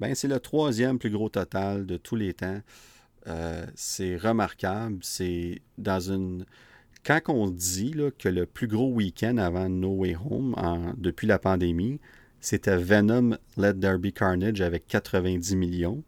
[0.00, 2.60] Ben, c'est le troisième plus gros total de tous les temps.
[3.26, 4.98] Euh, c'est remarquable.
[5.02, 6.44] C'est dans une.
[7.04, 10.54] Quand on dit que le plus gros week-end avant No Way Home,
[10.96, 11.98] depuis la pandémie,
[12.40, 16.02] c'était Venom Let There Be Carnage avec 90 millions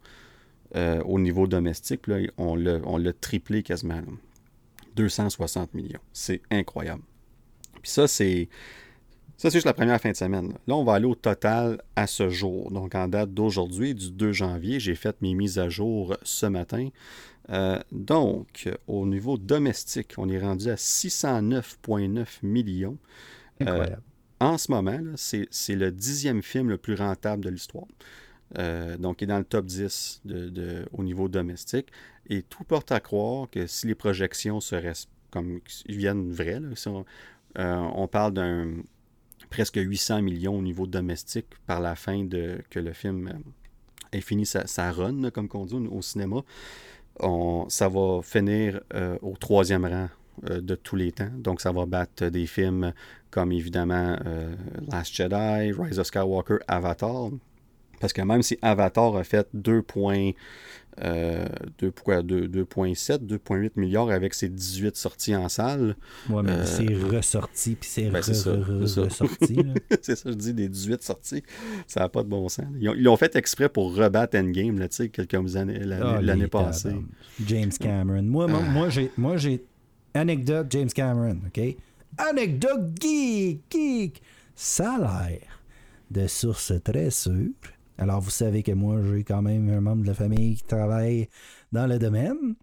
[0.75, 2.03] euh, au niveau domestique.
[2.37, 4.01] On l'a triplé quasiment.
[4.95, 5.99] 260 millions.
[6.13, 7.03] C'est incroyable.
[7.81, 8.47] Puis ça, c'est
[9.37, 10.53] ça, c'est juste la première fin de semaine.
[10.65, 10.75] Là.
[10.75, 12.71] on va aller au total à ce jour.
[12.71, 16.89] Donc, en date d'aujourd'hui, du 2 janvier, j'ai fait mes mises à jour ce matin.
[17.49, 22.97] Euh, donc, au niveau domestique, on est rendu à 609,9 millions.
[23.61, 24.01] Euh, Incroyable.
[24.39, 27.87] en ce moment, c'est le dixième film le plus rentable de l'histoire.
[28.57, 31.87] Euh, donc, il est dans le top 10 de, au niveau domestique.
[32.29, 34.93] Et tout porte à croire que si les projections seraient
[35.29, 36.61] comme ils viennent vraies,
[37.57, 38.77] on parle d'un
[39.55, 44.19] presque 800 millions au niveau domestique par la fin de que le film euh, ait
[44.19, 46.41] fini sa, run, comme on dit au cinéma.
[47.21, 50.09] On, ça va finir euh, au troisième rang
[50.49, 51.31] euh, de tous les temps.
[51.37, 52.91] Donc, ça va battre des films
[53.31, 54.17] comme évidemment
[54.91, 57.29] Last Jedi, Rise of Skywalker, Avatar.
[58.01, 59.83] Parce que même si Avatar a fait 2
[60.97, 65.95] points 2,7, 2,8 milliards avec ses 18 sorties en salle.
[66.29, 69.57] Ouais, mais euh, c'est ressorti, puis c'est ben, ressorti.
[70.01, 71.43] c'est ça, je dis, des 18 sorties.
[71.87, 72.65] Ça n'a pas de bon sens.
[72.79, 76.95] Ils l'ont fait exprès pour rebattre Endgame, là, quelques années, l'année ah, passée.
[77.45, 78.23] James Cameron.
[78.23, 79.01] Moi, moi, ah.
[79.17, 79.63] moi j'ai
[80.13, 81.75] anecdote James Cameron, OK?
[82.17, 84.21] Anecdote geek, geek.
[84.55, 85.41] Ça a l'air
[86.11, 87.51] de source très sûre
[87.97, 91.29] Alors, vous savez que moi, j'ai quand même un membre de la famille qui travaille
[91.71, 92.55] dans le domaine.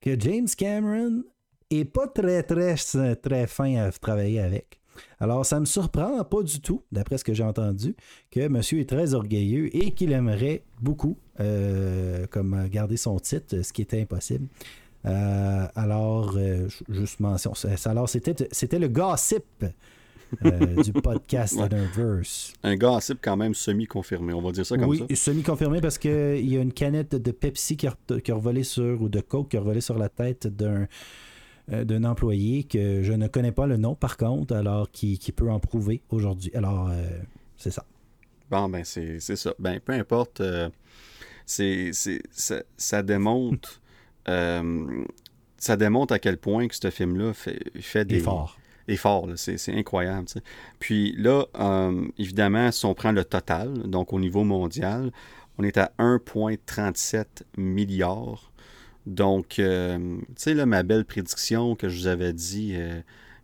[0.00, 1.24] Que James Cameron
[1.70, 2.76] est pas très, très,
[3.16, 4.78] très fin à travailler avec.
[5.20, 7.94] Alors, ça me surprend pas du tout, d'après ce que j'ai entendu,
[8.30, 13.72] que monsieur est très orgueilleux et qu'il aimerait beaucoup euh, comme garder son titre, ce
[13.72, 14.48] qui était impossible.
[15.06, 17.52] Euh, alors, euh, juste mention.
[17.84, 19.64] Alors, c'était, c'était le gossip
[20.44, 21.68] euh, du podcast ouais.
[22.62, 25.04] Un gossip quand même semi-confirmé, on va dire ça comme ça.
[25.08, 28.64] Oui, semi-confirmé parce qu'il y a une canette de Pepsi qui a, qui a revolé
[28.64, 30.86] sur, ou de Coke qui a revolé sur la tête d'un
[31.70, 35.50] d'un employé que je ne connais pas le nom par contre, alors qui, qui peut
[35.50, 36.50] en prouver aujourd'hui.
[36.54, 36.90] Alors,
[37.58, 37.84] c'est ça.
[38.50, 39.52] Bon, ben c'est ça.
[39.58, 40.40] Ben, peu importe,
[41.44, 43.82] c'est ça, ça, démontre
[44.28, 45.04] euh,
[45.56, 48.22] ça démontre à quel point que ce film-là fait, fait des...
[48.88, 50.26] Efforts, c'est incroyable.
[50.78, 55.12] Puis là, euh, évidemment, si on prend le total, donc au niveau mondial,
[55.58, 58.50] on est à 1,37 milliards.
[59.06, 62.76] Donc, euh, tu sais, là, ma belle prédiction que je vous avais dit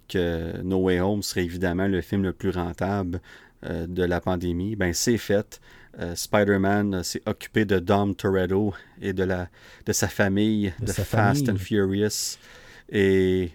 [0.08, 3.20] que No Way Home serait évidemment le film le plus rentable
[3.62, 5.60] de la pandémie, ben c'est fait.
[6.00, 9.48] Euh, Spider-Man s'est occupé de Dom Toretto et de, la,
[9.86, 12.38] de sa famille, de, Fast and Furious.
[12.90, 13.52] Et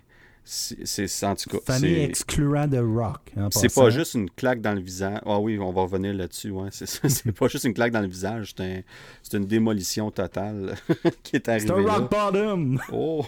[0.49, 1.57] c'est en tout cas.
[1.63, 3.33] Famille excluant de Rock.
[3.51, 5.19] C'est pas juste une claque dans le visage.
[5.25, 6.49] Ah oui, on va revenir là-dessus.
[6.49, 8.83] Ouais, c'est pas juste une claque dans le visage, c'est
[9.33, 10.75] une démolition totale
[11.23, 11.67] qui est arrivée.
[11.67, 12.81] C'est un rock bottom!
[12.91, 13.25] Oh!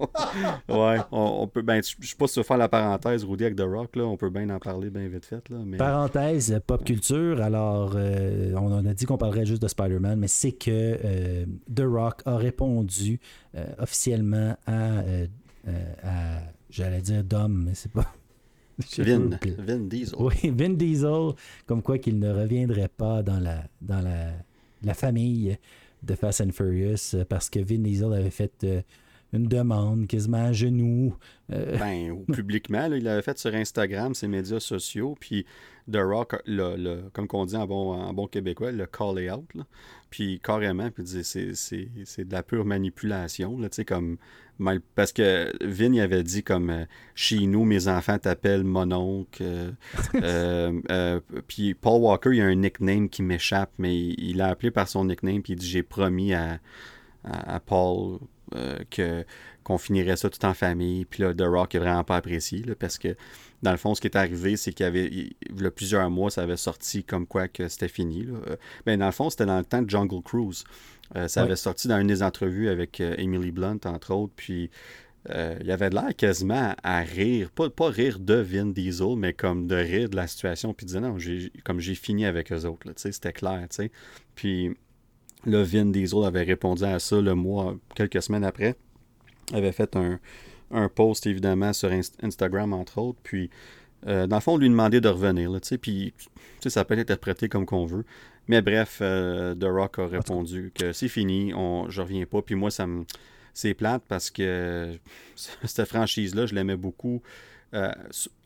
[0.68, 1.62] ouais, on, peut.
[1.62, 4.04] Ben, je sais pas si tu veux faire la parenthèse, Rudy, avec The Rock, là.
[4.04, 5.46] On peut bien en parler bien vite fait.
[5.48, 5.76] Là, mais...
[5.76, 7.42] Parenthèse, pop culture.
[7.42, 11.82] Alors, euh, on a dit qu'on parlerait juste de Spider-Man, mais c'est que euh, The
[11.84, 13.20] Rock a répondu
[13.54, 15.02] euh, officiellement à,
[16.02, 18.12] à j'allais dire Dom, mais c'est pas.
[18.98, 20.14] Vin, Vin, Diesel.
[20.18, 21.32] Oui, Vin Diesel,
[21.66, 24.32] comme quoi qu'il ne reviendrait pas dans la, dans la,
[24.82, 25.58] la famille
[26.02, 28.66] de Fast and Furious parce que Vin Diesel avait fait
[29.32, 31.14] une demande quasiment à genoux.
[31.52, 31.78] Euh.
[31.78, 35.44] Ben, publiquement, il l'avait fait sur Instagram, ses médias sociaux, puis
[35.90, 39.44] The Rock, le, comme on dit en bon, en bon québécois, le call out,
[40.08, 44.16] puis carrément, puis c'est, c'est, de la pure manipulation, là, comme,
[44.94, 46.84] parce que Vin avait dit comme, euh,
[47.14, 49.42] chez nous, mes enfants t'appellent mon oncle,
[50.14, 54.88] euh, puis Paul Walker, il a un nickname qui m'échappe, mais il l'a appelé par
[54.88, 56.58] son nickname, puis il dit, j'ai promis à,
[57.24, 58.18] à, Paul
[58.54, 59.24] euh, que
[59.62, 61.04] qu'on finirait ça tout en famille.
[61.04, 63.14] Puis là, The Rock est vraiment pas apprécié parce que
[63.62, 66.30] dans le fond, ce qui est arrivé, c'est qu'il y avait il, a plusieurs mois,
[66.30, 68.24] ça avait sorti comme quoi que c'était fini.
[68.24, 68.38] Là.
[68.48, 68.56] Euh,
[68.86, 70.64] ben, dans le fond, c'était dans le temps de Jungle Cruise.
[71.16, 74.32] Euh, ça avait sorti dans une des entrevues avec Emily Blunt, entre autres.
[74.36, 74.70] Puis
[75.28, 79.34] il y avait de l'air quasiment à rire, pas, pas rire de Vin Diesel, mais
[79.34, 81.18] comme de rire de la situation, puis de dire non,
[81.62, 83.66] comme j'ai fini avec eux autres, c'était clair.
[84.34, 84.74] Puis
[85.44, 88.76] le Vin Diesel avait répondu à ça le mois, quelques semaines après.
[89.52, 90.18] avait fait un,
[90.88, 91.90] post évidemment sur
[92.22, 93.18] Instagram entre autres.
[93.22, 93.50] Puis
[94.06, 95.50] euh, dans le fond, on lui demandait de revenir.
[95.50, 96.14] Là, puis
[96.66, 98.04] ça peut être interprété comme qu'on veut.
[98.50, 102.42] Mais bref, euh, The Rock a répondu que c'est fini, on, je reviens pas.
[102.42, 103.04] Puis moi, ça me.
[103.54, 104.98] C'est plate parce que
[105.36, 107.22] cette franchise-là, je l'aimais beaucoup.
[107.74, 107.92] Euh,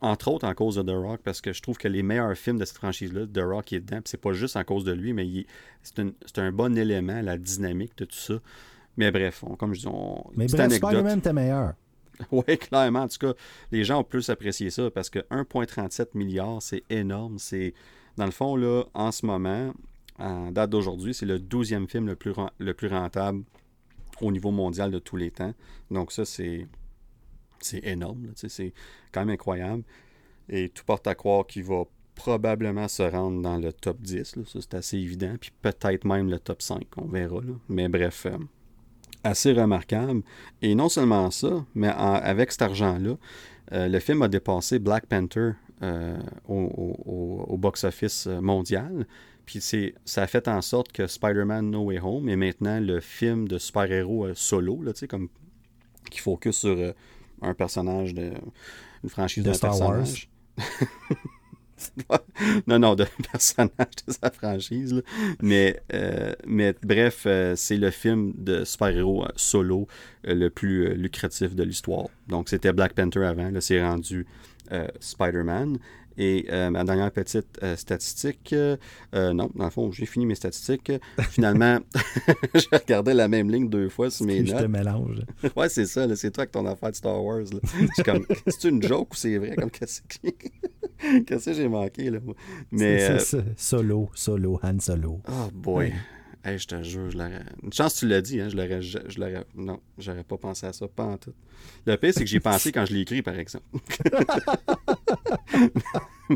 [0.01, 2.59] entre autres en cause de The Rock, parce que je trouve que les meilleurs films
[2.59, 5.27] de cette franchise-là, The Rock est dedans, c'est pas juste en cause de lui, mais
[5.81, 8.35] c'est un, bon élément, la dynamique de tout ça.
[8.97, 11.73] Mais bref, comme je dis, on, mais bref, Spider-Man était meilleur.
[12.31, 13.01] oui, clairement.
[13.01, 13.33] En tout cas,
[13.71, 17.39] les gens ont plus apprécié ça parce que 1,37 milliard, c'est énorme.
[17.39, 17.73] C'est
[18.17, 19.73] Dans le fond, là, en ce moment,
[20.17, 23.43] en date d'aujourd'hui, c'est le 12e film le plus, le plus rentable
[24.21, 25.53] au niveau mondial de tous les temps.
[25.91, 26.67] Donc ça, c'est
[27.83, 28.27] énorme.
[28.35, 28.73] C'est
[29.11, 29.83] quand même incroyable.
[30.47, 31.83] Et tout porte à croire qu'il va
[32.15, 34.23] probablement se rendre dans le top 10.
[34.45, 35.35] Ça, c'est assez évident.
[35.39, 36.83] Puis peut-être même le top 5.
[36.97, 37.41] On verra.
[37.67, 38.37] Mais bref, euh,
[39.23, 40.21] assez remarquable.
[40.61, 43.17] Et non seulement ça, mais avec cet argent-là,
[43.73, 45.51] euh, le film a dépassé Black Panther
[45.81, 49.05] euh, au, box-office mondial.
[49.45, 49.61] Puis
[50.05, 53.57] ça a fait en sorte que Spider-Man No Way Home est maintenant le film de
[53.57, 55.29] super-héros solo, là, comme
[56.09, 56.93] qui focus sur
[57.41, 58.31] un personnage de
[59.03, 60.29] une franchise de Star personnage.
[60.57, 60.65] Wars.
[62.67, 65.03] non, non, de personnage de sa franchise.
[65.41, 69.87] Mais, euh, mais bref, euh, c'est le film de super-héros euh, solo
[70.23, 72.07] le plus lucratif de l'histoire.
[72.27, 73.49] Donc, c'était Black Panther avant.
[73.49, 74.25] Là, c'est rendu
[74.99, 75.77] Spider-Man.
[76.17, 78.77] Et euh, ma dernière petite euh, statistique, euh,
[79.33, 80.91] non, dans le fond, j'ai fini mes statistiques.
[81.29, 81.79] Finalement,
[82.55, 84.61] je regardais la même ligne deux fois sur mes Je notes.
[84.63, 85.21] te mélange.
[85.55, 87.41] ouais, c'est ça, là, c'est toi avec ton affaire de Star Wars.
[87.45, 89.55] Je suis comme, c'est une joke ou c'est vrai?
[89.55, 92.19] Comme, qu'est-ce que, qu'est-ce que j'ai manqué, là?
[92.71, 93.43] Mais, C'est- c'est ça.
[93.57, 95.21] Solo, solo, Han Solo.
[95.27, 95.93] oh boy.
[96.47, 97.41] Hey, je te jure, je l'aurais.
[97.63, 98.79] Une chance tu l'as dit, hein, je l'aurais.
[98.81, 99.43] Je, je l'aurais.
[99.55, 101.33] Non, j'aurais pas pensé à ça, pas en tout.
[101.87, 103.65] Le pire, c'est que j'ai pensé quand je l'ai écrit, par exemple.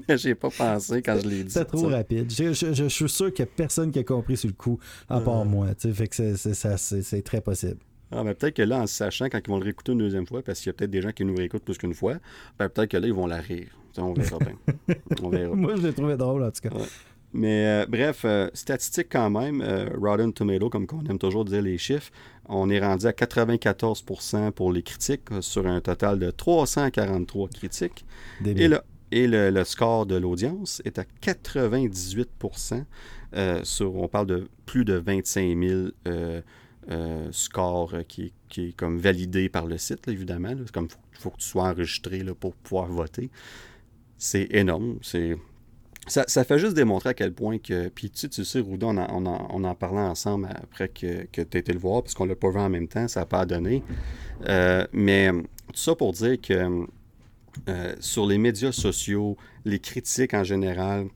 [0.07, 1.51] Mais j'ai pas pensé quand je l'ai dit.
[1.51, 1.97] C'est trop ça.
[1.97, 2.32] rapide.
[2.32, 4.53] Je, je- je- je suis sûr qu'il n'y a personne qui a compris sur le
[4.55, 5.68] coup, à part moi.
[5.78, 7.78] Fait que c'est- c'est ça, c'est- c'est très possible.
[8.12, 10.41] Ah, ben, peut-être que là, en sachant, quand ils vont le réécouter une deuxième fois,
[10.41, 12.16] parce qu'il y a peut-être des gens qui nous réécoutent plus qu'une fois,
[12.57, 13.68] ben, peut-être que là, ils vont la rire.
[13.97, 14.55] On verra bien.
[15.24, 15.55] on verra.
[15.55, 16.76] Moi, je l'ai trouvé drôle, en tout cas.
[16.76, 16.86] Ouais.
[17.34, 21.62] Mais euh, bref, euh, statistique quand même, euh, Rotten Tomato, comme on aime toujours dire
[21.62, 22.12] les chiffres,
[22.48, 28.06] on est rendu à 94% pour les critiques, euh, sur un total de 343 critiques.
[28.42, 28.64] Débile.
[28.64, 28.80] Et, le,
[29.12, 32.84] et le, le score de l'audience est à 98%.
[33.36, 36.42] euh, sur, on parle de plus de 25 000 euh,
[36.90, 40.50] euh, scores qui, qui est comme validé par le site, là, évidemment.
[40.50, 40.56] là.
[40.74, 43.30] Comme il faut, que tu sois enregistré là, pour pouvoir voter.
[44.18, 44.98] C'est énorme.
[45.02, 45.38] C'est
[46.10, 47.88] ça, ça fait juste démontrer à quel point que.
[47.89, 51.80] Puis tu tu sais, Rouda, on en, parlait ensemble après que, que tu été le
[51.80, 53.84] voir, parce qu'on l'a pas vu en même temps, ça n'a pas donné.
[54.47, 56.88] Euh, mais tout ça pour dire que
[57.68, 61.07] euh, sur les médias sociaux, les critiques en général,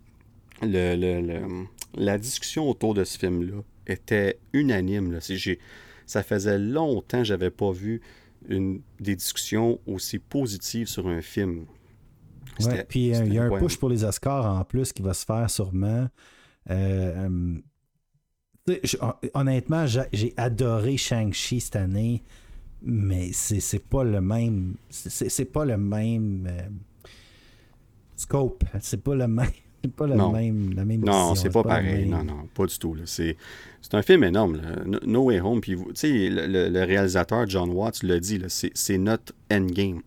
[0.61, 5.19] la discussion autour de ce film-là était unanime.
[6.05, 8.01] ça faisait longtemps que j'avais pas vu
[8.49, 11.65] une, des discussions aussi positives sur un film.
[12.59, 15.13] Ouais, puis euh, il y a un push pour les Oscars en plus qui va
[15.13, 16.07] se faire sûrement.
[16.69, 17.27] Euh,
[18.69, 22.23] euh, je- hon- honnêtement, j'ai adoré Shang-Chi cette année,
[22.81, 24.75] mais c'est pas le même.
[24.89, 26.69] c'est- pas le même euh,
[28.15, 28.63] scope.
[28.81, 29.47] C'est pas le même.
[29.83, 30.31] C'est pas le Non.
[30.31, 32.05] même, la même Non, c'est pas le pareil.
[32.07, 32.95] même- Non, non, pas du tout.
[33.05, 33.35] C'est
[33.91, 34.55] un film énorme.
[34.55, 34.75] là.
[34.85, 35.59] No- No Way Home.
[35.59, 40.01] Puis, vous- tu sais, le, le- le réalisateur John Watts l'a dit, c'est notre endgame.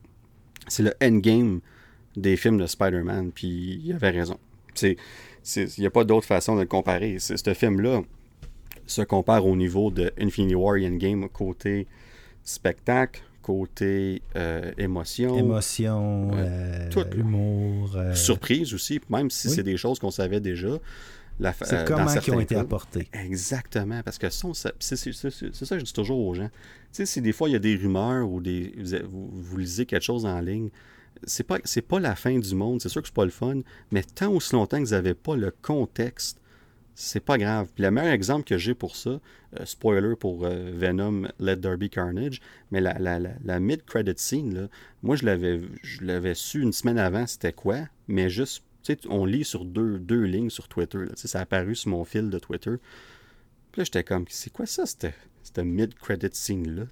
[0.67, 1.61] C'est le endgame
[2.17, 3.31] des films de Spider-Man.
[3.35, 4.39] Puis, il avait raison.
[4.83, 4.97] Il
[5.79, 7.19] n'y a pas d'autre façon de le comparer.
[7.19, 8.03] Ce film-là
[8.87, 11.87] se compare au niveau de Infinity War et Endgame côté
[12.45, 15.37] spectacle, côté euh, émotion.
[15.37, 16.37] Émotion, Ouais.
[16.39, 17.07] euh, Tout.
[17.17, 17.97] humour.
[17.97, 19.55] euh, surprise aussi, même si Oui.
[19.55, 20.79] c'est des choses qu'on savait déjà.
[21.62, 22.62] C'est euh, comment qui ont été cas.
[22.62, 23.09] apportés.
[23.12, 26.49] Exactement, parce que c'est ça que je dis toujours aux gens.
[26.49, 26.53] Tu
[26.93, 28.73] sais, si des fois il y a des rumeurs ou des
[29.11, 30.71] vous lisez quelque chose en ligne,
[31.25, 33.61] c'est pas c'est pas la fin du monde, c'est sûr que c'est pas le fun,
[33.91, 36.41] mais tant aussi longtemps que vous n'avez pas le contexte,
[36.95, 37.69] c'est pas grave.
[37.75, 39.21] Puis le meilleur exemple que j'ai pour ça,
[39.61, 42.41] euh, spoiler pour euh, Venom Let Be Carnage,
[42.71, 44.69] mais la, la, la, la mid-credit scene, là,
[45.03, 48.99] moi je l'avais je l'avais su une semaine avant c'était quoi, mais juste, tu sais,
[49.09, 50.99] on lit sur deux, deux lignes sur Twitter.
[50.99, 51.12] là.
[51.17, 52.77] Ça a apparu sur mon fil de Twitter.
[53.73, 55.09] Puis là, j'étais comme, c'est quoi ça, cette,
[55.43, 56.85] cette mid-credit scene-là?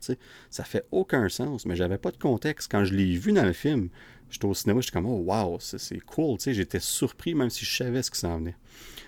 [0.50, 2.70] Ça fait aucun sens, mais j'avais pas de contexte.
[2.70, 3.88] Quand je l'ai vu dans le film,
[4.34, 6.36] j'étais au cinéma, j'étais comme, oh wow, c'est cool.
[6.38, 8.56] tu sais, J'étais surpris, même si je savais ce qui s'en venait.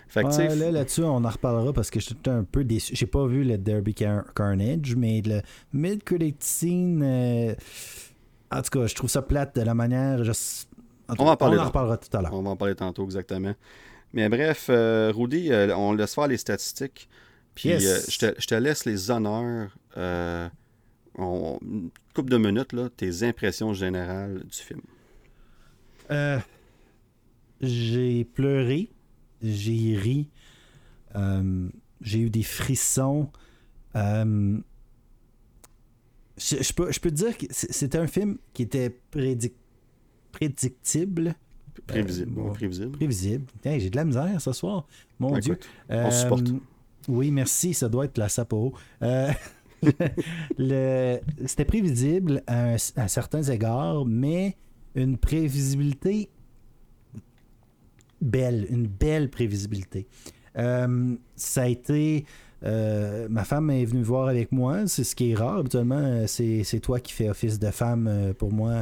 [0.09, 2.62] Fait que, tu sais, Ouais, là, là-dessus, on en reparlera parce que j'étais un peu
[2.64, 2.95] déçu.
[2.95, 7.55] J'ai pas vu le Derby Car- Carnage, mais le mid-credit scene, euh,
[8.53, 10.22] en tout cas, je trouve ça plate de la manière.
[10.24, 10.31] je-
[11.09, 12.33] en On en on en reparlera tout à l'heure.
[12.33, 13.55] On va en parler tantôt exactement.
[14.12, 17.09] Mais bref, euh, Rudy, euh, on laisse faire les statistiques.
[17.57, 18.11] Puis Yes.
[18.11, 19.77] je, te, je te laisse les honneurs.
[21.18, 24.81] on- une couple de minutes, là, tes impressions générales du film.
[26.11, 26.39] Euh,
[27.61, 28.91] j'ai pleuré,
[29.43, 30.29] j'ai ri,
[31.15, 31.69] euh,
[32.01, 33.31] j'ai eu des frissons.
[33.97, 34.59] euh,
[36.39, 39.55] je, je peux, je peux te dire que c'était un film qui était prédic-
[40.33, 41.35] prédictible.
[41.87, 42.39] Prévisible.
[42.41, 42.53] Ouais.
[42.53, 42.91] prévisible.
[42.93, 43.47] Prévisible.
[43.65, 44.87] J'ai de la misère ce soir.
[45.19, 45.59] Mon Ben, Dieu.
[45.89, 46.47] on supporte.
[47.09, 47.73] Oui, merci.
[47.75, 48.75] Ça doit être la Sapporo.
[49.03, 49.31] Euh,
[51.47, 54.57] C'était prévisible à, un- à certains égards, mais
[54.97, 56.31] une prévisibilité
[58.21, 60.07] belle, une belle prévisibilité.
[60.59, 62.25] Euh, ça a été.
[62.65, 65.59] euh, ma femme est venue voir avec moi, c'est ce qui est rare.
[65.59, 68.73] Habituellement, euh, c'est toi qui fais office de femme pour moi.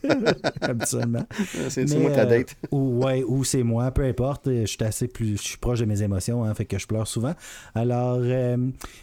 [0.60, 1.24] habituellement.
[1.70, 2.54] C'est moi ta euh, date.
[2.70, 4.50] ou, ouais, ou c'est moi, peu importe.
[4.50, 5.38] Je suis assez plus.
[5.38, 7.32] Je suis proche de mes émotions, hein, fait que je pleure souvent.
[7.74, 8.20] Alors,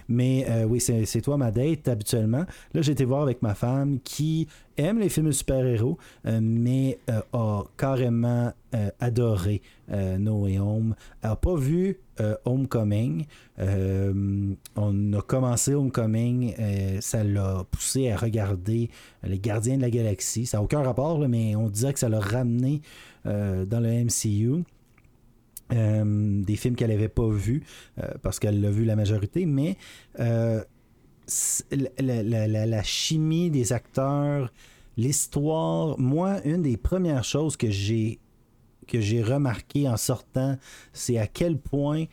[0.08, 2.46] mais oui, c'est c'est toi ma date habituellement.
[2.76, 7.00] Là, j'ai été voir avec ma femme qui aime les films de super-héros, mais
[7.34, 8.54] a carrément
[9.00, 10.96] adoré No Way Home.
[11.24, 12.00] n'a pas vu
[12.46, 13.26] Homecoming.
[13.58, 16.54] on a commencé Homecoming,
[17.02, 18.90] ça l'a poussé à regarder
[19.24, 20.46] Les Gardiens de la Galaxie.
[20.46, 22.82] Ça n'a aucun rapport, mais on dirait que ça l'a ramené
[23.26, 24.64] dans le MCU.
[25.74, 27.64] Euh, des films qu'elle n'avait pas vus,
[28.02, 29.76] euh, parce qu'elle l'a vu la majorité, mais
[30.22, 30.64] euh,
[32.00, 34.52] la, chimie des acteurs,
[34.96, 38.20] l'histoire, moi, une des premières choses que j'ai
[38.88, 40.58] que j'ai remarqué en sortant,
[40.94, 42.06] c'est à quel point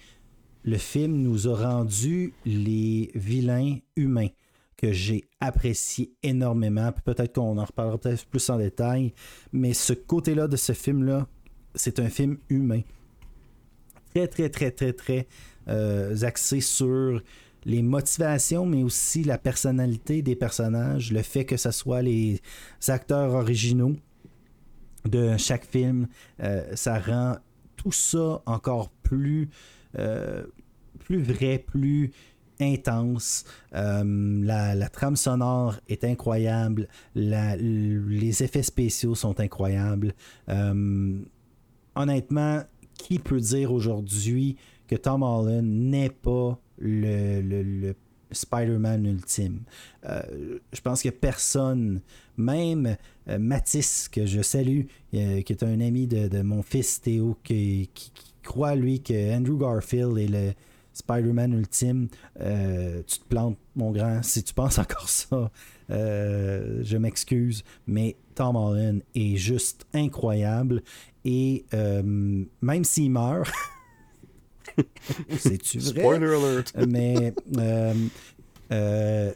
[0.65, 4.31] le film nous a rendu les vilains humains
[4.77, 6.91] que j'ai apprécié énormément.
[7.05, 9.15] Peut-être qu'on en reparlera peut-être plus en détail,
[9.53, 11.29] mais ce côté-là de ce film-là,
[11.77, 12.81] c'est un film humain
[14.15, 15.27] très, très, très, très, très
[15.69, 17.23] euh, axé sur
[17.65, 22.41] les motivations, mais aussi la personnalité des personnages, le fait que ce soit les
[22.89, 23.97] acteurs originaux
[25.09, 26.07] de chaque film,
[26.41, 27.37] euh, ça rend
[27.77, 29.51] tout ça encore plus,
[29.99, 30.45] euh,
[30.99, 32.13] plus vrai, plus
[32.61, 33.45] intense.
[33.73, 36.89] la, trame sonore est incroyable.
[37.15, 40.15] les effets spéciaux sont incroyables.
[41.97, 42.63] honnêtement,
[42.95, 44.57] qui peut dire aujourd'hui
[44.87, 47.95] que Tom Holland n'est pas le,
[48.31, 49.61] Spider-Man ultime.
[50.07, 52.01] Euh, je pense que personne,
[52.37, 52.97] même
[53.29, 57.91] euh, Matisse, que je salue, euh, qui est un ami de, mon fils Théo, qui,
[58.43, 60.53] croit, lui, que Andrew Garfield est le
[60.95, 62.09] Spider-Man ultime,
[62.39, 65.51] tu te plantes, mon grand, si tu penses encore ça.
[65.89, 70.83] je m'excuse, mais Tom Holland est juste incroyable
[71.25, 72.03] et euh,
[72.61, 73.51] même s'il meurt,
[75.39, 76.01] c'est-tu vrai?
[76.01, 76.77] Spoiler alert!
[76.89, 77.95] Mais euh,
[78.73, 79.33] euh,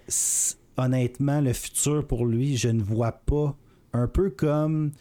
[0.76, 3.56] honnêtement, le futur pour lui, je ne vois pas.
[3.94, 4.92] Un peu comme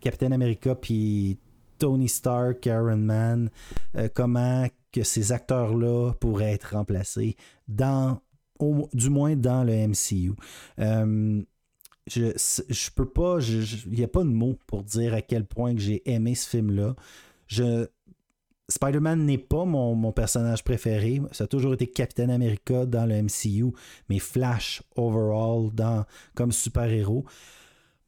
[0.00, 1.38] Captain America puis
[1.78, 3.50] Tony Stark, Iron Man,
[4.14, 7.36] comment que ces acteurs-là pourraient être remplacés
[7.66, 8.20] dans,
[8.92, 10.34] du moins dans le MCU
[12.06, 12.32] je,
[12.68, 15.80] je peux pas, il n'y a pas de mots pour dire à quel point que
[15.80, 16.94] j'ai aimé ce film-là.
[17.46, 17.86] Je,
[18.72, 21.20] Spider-Man n'est pas mon, personnage préféré.
[21.32, 23.72] Ça a toujours été Captain America dans le MCU,
[24.08, 25.70] mais Flash overall
[26.34, 27.24] comme super-héros.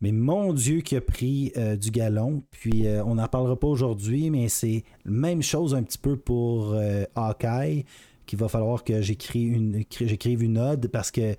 [0.01, 2.43] Mais mon Dieu qui a pris euh, du galon.
[2.51, 6.17] Puis euh, on n'en parlera pas aujourd'hui, mais c'est la même chose un petit peu
[6.17, 7.85] pour euh, Hawkeye,
[8.27, 9.85] qu'il va falloir que j'écrive une,
[10.25, 11.37] une ode parce que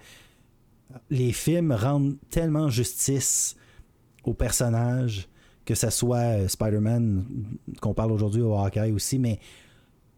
[1.09, 3.55] les films rendent tellement justice
[4.23, 5.27] aux personnages,
[5.65, 7.25] que ce soit euh, Spider-Man,
[7.81, 9.39] qu'on parle aujourd'hui au Hawkeye aussi, mais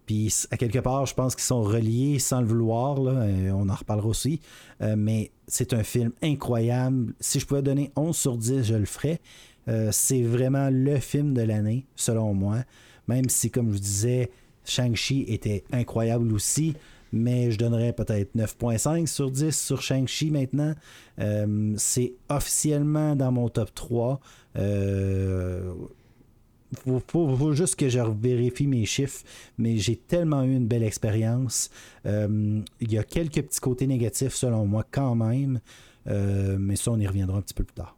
[0.05, 3.67] puis à quelque part, je pense qu'ils sont reliés sans le vouloir, là, euh, on
[3.67, 4.39] en reparlera aussi,
[4.81, 7.13] euh, mais c'est un film incroyable.
[7.19, 9.19] Si je pouvais donner 11 sur 10, je le ferais.
[9.91, 12.59] c'est vraiment le film de l'année, selon moi.
[13.09, 14.31] Même si, comme je vous disais,
[14.63, 16.73] Shang-Chi était incroyable aussi
[17.11, 20.73] mais je donnerais peut-être 9.5 sur 10 sur Shang-Chi maintenant.
[21.19, 24.19] Euh, c'est officiellement dans mon top 3.
[24.55, 25.73] Il euh,
[27.07, 29.23] faut, juste que je vérifie mes chiffres,
[29.57, 31.69] mais j'ai tellement eu une belle expérience.
[32.05, 35.59] Euh, il y a quelques petits côtés négatifs selon moi quand même,
[36.05, 37.97] mais ça on y reviendra un petit peu plus tard.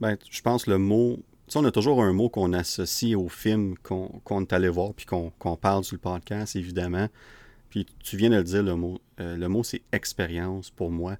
[0.00, 1.18] Ben, je pense le mot
[1.56, 5.56] on a toujours un mot qu'on associe au film qu'on est allé voir puis qu'on
[5.56, 7.08] parle sur le podcast, évidemment.
[7.70, 9.00] Puis tu viens de le dire, le mot.
[9.20, 11.16] Euh, le mot, c'est expérience pour moi.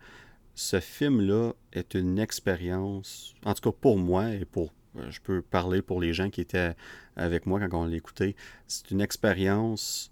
[0.54, 4.72] Ce film-là est une expérience, en tout cas pour moi et pour.
[4.98, 6.74] Euh, je peux parler pour les gens qui étaient
[7.16, 8.34] avec moi quand on l'écoutait.
[8.66, 10.10] C'est une expérience.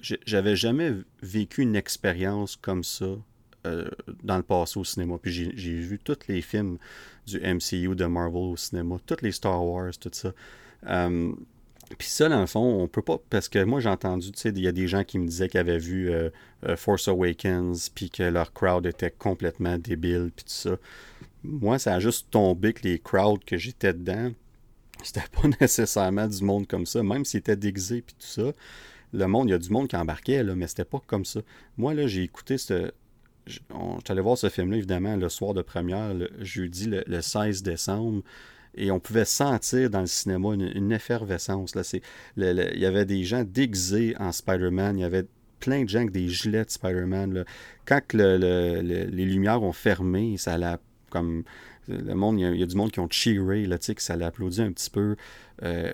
[0.00, 3.16] J'avais jamais vécu une expérience comme ça
[3.66, 3.88] euh,
[4.22, 5.18] dans le passé au cinéma.
[5.18, 6.78] Puis j'ai vu tous les films
[7.26, 10.32] du MCU, de Marvel au cinéma, tous les Star Wars, tout ça.
[11.98, 13.18] Puis ça, dans le fond, on peut pas.
[13.30, 15.48] Parce que moi, j'ai entendu, tu sais, il y a des gens qui me disaient
[15.48, 16.30] qu'ils avaient vu euh,
[16.66, 20.76] euh, Force Awakens, puis que leur crowd était complètement débile, puis tout ça.
[21.42, 24.32] Moi, ça a juste tombé que les crowds que j'étais dedans,
[25.02, 28.52] c'était pas nécessairement du monde comme ça, même s'ils étaient déguisés, puis tout ça.
[29.12, 31.40] Le monde, il y a du monde qui embarquait, là, mais c'était pas comme ça.
[31.76, 32.90] Moi, là, j'ai écouté ce.
[34.08, 38.22] Allé voir ce film-là, évidemment, le soir de première, le jeudi, le 16 décembre
[38.76, 41.74] et on pouvait sentir dans le cinéma une, effervescence.
[41.74, 41.82] Là.
[42.36, 45.26] il y avait des gens déguisés en Spider-Man, il y avait
[45.60, 47.44] plein de gens avec des gilets de Spider-Man.
[47.86, 50.78] Quand les lumières ont fermé, ça
[51.10, 51.44] comme
[51.88, 54.60] le monde, il y, a, du monde qui ont cheeré, là, que ça l'a applaudi
[54.62, 55.16] un petit peu.
[55.62, 55.92] Euh,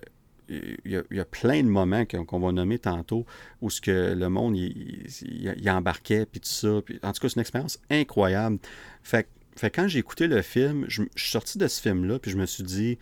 [0.49, 3.25] il, y a, plein de moments qu'on va nommer tantôt
[3.61, 6.69] où ce que le monde il, embarquait puis tout ça.
[6.69, 8.59] en tout cas, c'est une expérience incroyable.
[9.03, 12.31] Fait fait quand j'ai écouté le film, je, je suis sorti de ce film-là, puis
[12.31, 12.99] je me suis dit,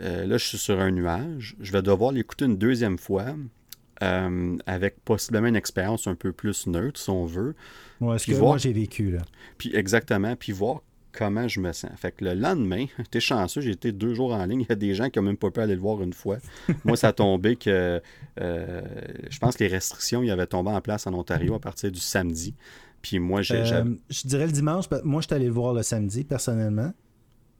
[0.00, 3.34] euh, là, je suis sur un nuage, je vais devoir l'écouter une deuxième fois,
[4.02, 7.54] euh, avec possiblement une expérience un peu plus neutre, si on veut.
[8.00, 9.22] Ouais, ce que voir- moi j'ai vécu là.
[9.58, 10.80] Puis exactement, puis voir
[11.12, 11.90] comment je me sens.
[11.98, 14.62] Fait que le lendemain, t'es chanceux, j'ai été deux jours en ligne.
[14.62, 16.38] Il y a des gens qui n'ont même pas pu aller le voir une fois.
[16.84, 18.00] Moi, ça a tombé que
[18.40, 18.82] euh,
[19.30, 21.92] je pense que les restrictions, il y avait tombé en place en Ontario à partir
[21.92, 22.54] du samedi.
[23.02, 23.56] Puis moi, j'ai.
[23.56, 24.86] Euh, je dirais le dimanche.
[25.04, 26.92] Moi, je suis allé le voir le samedi, personnellement.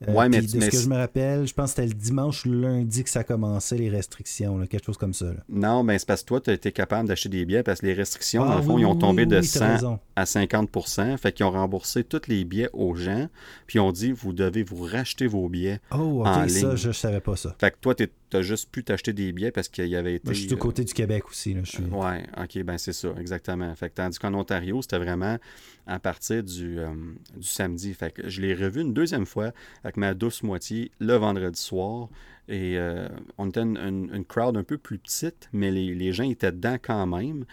[0.09, 1.95] Euh, Ouais, mais- de mais ce que je me rappelle, je pense que c'était le
[1.95, 5.27] dimanche ou lundi que ça commençait, les restrictions, là, quelque chose comme ça.
[5.27, 5.35] là.
[5.49, 7.87] Non, mais c'est parce que toi, tu as été capable d'acheter des billets parce que
[7.87, 9.73] les restrictions, Ah, dans le fond, oui, ils ont tombé oui, de oui, t'as 100
[9.75, 9.99] raison.
[10.17, 13.29] à 50% Fait qu'ils ont remboursé tous les billets aux gens.
[13.69, 15.81] Puis ils ont dit, vous devez vous racheter vos billets.
[15.93, 17.55] Oh, ok, en ça, je, je savais pas ça.
[17.61, 20.25] Fait que toi, tu as juste pu t'acheter des billets parce qu'il y avait été.
[20.27, 21.55] Moi, je suis du euh, côté du Québec aussi.
[21.55, 21.83] Là, je suis...
[21.85, 23.75] Ouais, ok, ben c'est ça, exactement.
[23.75, 25.39] Fait que tandis qu'en Ontario, c'était vraiment
[25.87, 26.89] à partir du, euh,
[27.37, 27.93] du samedi.
[27.95, 29.53] Fait que je l'ai revu une deuxième fois
[29.85, 32.09] avec ma douce moitié le vendredi soir.
[32.49, 33.09] Et euh,
[33.39, 36.53] on était une, une- une crowd un peu plus petite, mais les, les gens étaient
[36.53, 37.45] dedans quand même.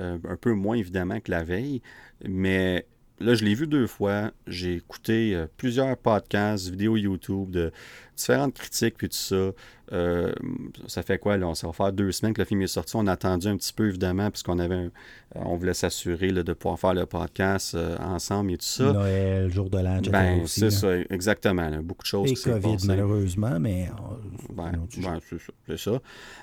[0.00, 1.82] Un peu moins évidemment que la veille.
[2.24, 2.86] Mais
[3.18, 4.30] là, je l'ai vu deux fois.
[4.46, 7.72] J'ai écouté euh, plusieurs podcasts, vidéos YouTube de
[8.18, 9.50] différentes critiques, puis tout ça.
[9.90, 10.32] Euh,
[10.86, 11.54] ça fait quoi, là?
[11.54, 12.94] Ça va faire deux semaines que le film est sorti.
[12.96, 14.90] On a attendu un petit peu, évidemment, puisqu'on avait un-
[15.36, 18.92] euh, on voulait s'assurer de pouvoir faire le podcast euh, ensemble et tout ça.
[18.92, 20.00] Noël, jour de l'an.
[20.10, 20.70] Ben, c'est là.
[20.70, 21.70] ça, exactement.
[21.70, 21.80] là.
[21.80, 22.86] Beaucoup de choses Et qui COVID, passé.
[22.86, 23.88] malheureusement, mais.
[24.50, 25.52] Ben, ben, c'est ça.
[25.66, 25.90] c'est ça.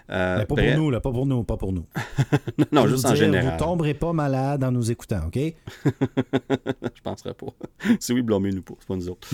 [0.10, 1.86] Euh, Mais pas pour nous, là, pas pour nous, pas pour nous.
[2.72, 3.54] non, juste en dire, général.
[3.60, 5.38] Vous tomberez pas malade en nous écoutant, OK?
[5.86, 7.48] je penserais pas.
[8.00, 9.28] si oui, blâmez-nous pas, c'est pas nous autres.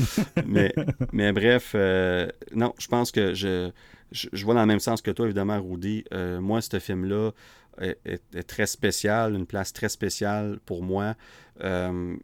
[0.46, 0.74] mais,
[1.14, 3.72] mais bref, euh, non, je pense que je,
[4.12, 6.04] je, vois dans le même sens que toi, évidemment, Rudy.
[6.14, 7.32] Euh, moi, ce film-là
[7.80, 11.16] est, très spécial, une place très spéciale pour moi.
[11.64, 12.16] Euh,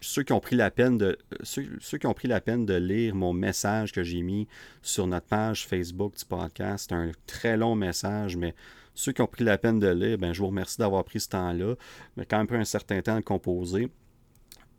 [0.00, 3.14] ceux qui ont pris la peine de ceux, qui ont pris la peine de lire
[3.14, 4.48] mon message que j'ai mis
[4.82, 8.54] sur notre page Facebook du podcast, c'est un très long message, mais
[8.94, 11.28] ceux qui ont pris la peine de lire, ben, je vous remercie d'avoir pris ce
[11.30, 11.76] temps-là.
[12.16, 13.88] Mais quand même un certain temps de composer.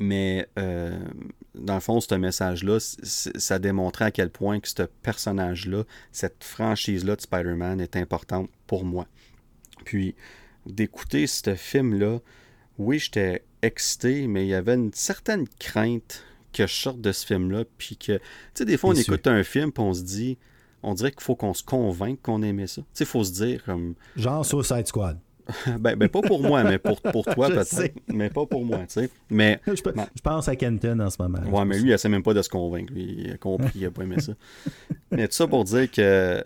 [0.04, 1.00] Mais euh,
[1.56, 7.16] dans le fond, ce message-là, ça démontrait à quel point que ce personnage-là, cette franchise-là
[7.16, 9.08] de Spider-Man est importante pour moi.
[9.86, 10.14] Puis,
[10.66, 12.20] d'écouter ce film-là,
[12.78, 17.26] oui, j'étais excité, mais il y avait une certaine crainte que je sorte de ce
[17.26, 17.64] film-là.
[17.78, 18.22] Puis que, tu
[18.56, 20.38] sais, des fois, on écoute un film, puis on se dit,
[20.82, 22.82] on dirait qu'il faut qu'on se convainque qu'on aimait ça.
[22.82, 25.18] Tu sais, il faut se dire, comme, Genre Suicide Squad.
[25.80, 27.66] ben, ben, pas pour moi, mais pour, pour toi peut-être.
[27.68, 27.94] sais.
[28.08, 29.10] Mais pas pour moi, tu sais.
[29.30, 31.40] Mais, Je, pense à Kenton en ce moment.
[31.40, 32.94] ouais, mais lui, il essaie même pas de se convaincre.
[32.94, 34.34] Lui, il a compris, il a pas aimé ça.
[35.12, 36.44] mais tout ça pour dire que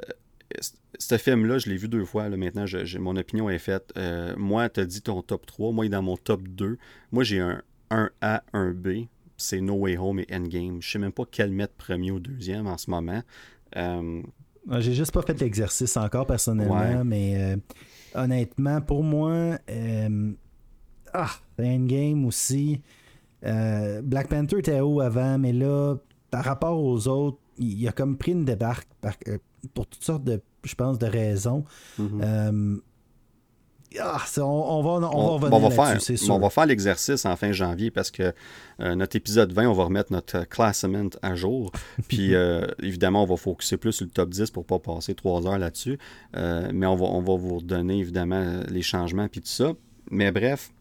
[0.99, 2.27] ce film-là, je l'ai vu deux fois.
[2.29, 3.93] Là, maintenant, je- mon opinion est faite.
[3.97, 5.71] Euh, moi, tu as dit ton top 3.
[5.71, 6.77] Moi, il est dans mon top 2.
[7.11, 9.07] Moi, j'ai un 1A, 1B.
[9.39, 10.81] C'est No Way Home et Endgame.
[10.81, 13.21] Je sais même pas quel mettre premier ou deuxième en ce moment.
[13.75, 14.23] Euh,
[14.79, 17.03] J'ai juste pas fait l'exercice encore personnellement, Ouais.
[17.03, 17.57] mais euh,
[18.15, 20.31] honnêtement, pour moi, euh,
[21.13, 21.29] ah,
[21.59, 22.81] Endgame aussi.
[23.45, 25.95] euh, Black Panther était haut avant, mais là,
[26.31, 29.37] par rapport aux autres, il, a comme pris une débarque par- euh,
[29.73, 31.63] pour toutes sortes de, je pense, de raisons.
[31.97, 32.21] mhm.
[32.23, 32.77] Euh,
[34.01, 36.33] ah, ça, on, on va, on, va revenir on va faire, c'est sûr.
[36.33, 38.33] on va faire l'exercice en fin janvier parce que
[38.79, 41.71] euh, notre épisode 20, on va remettre notre euh, classement à jour.
[42.07, 45.45] Puis euh, évidemment, on va focuser plus sur le top 10 pour pas passer trois
[45.47, 45.97] heures là-dessus.
[46.35, 49.73] Euh, mais on va, on va vous donner évidemment les changements puis tout ça.
[50.11, 50.71] Mais bref,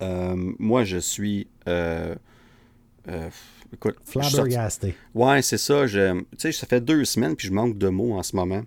[0.00, 1.48] moi je suis.
[3.72, 4.94] écoute, je suis sorti- Flabbergasté.
[5.14, 5.86] Ouais, c'est ça.
[5.86, 8.62] Tu sais, ça fait deux semaines puis je manque de mots en ce moment.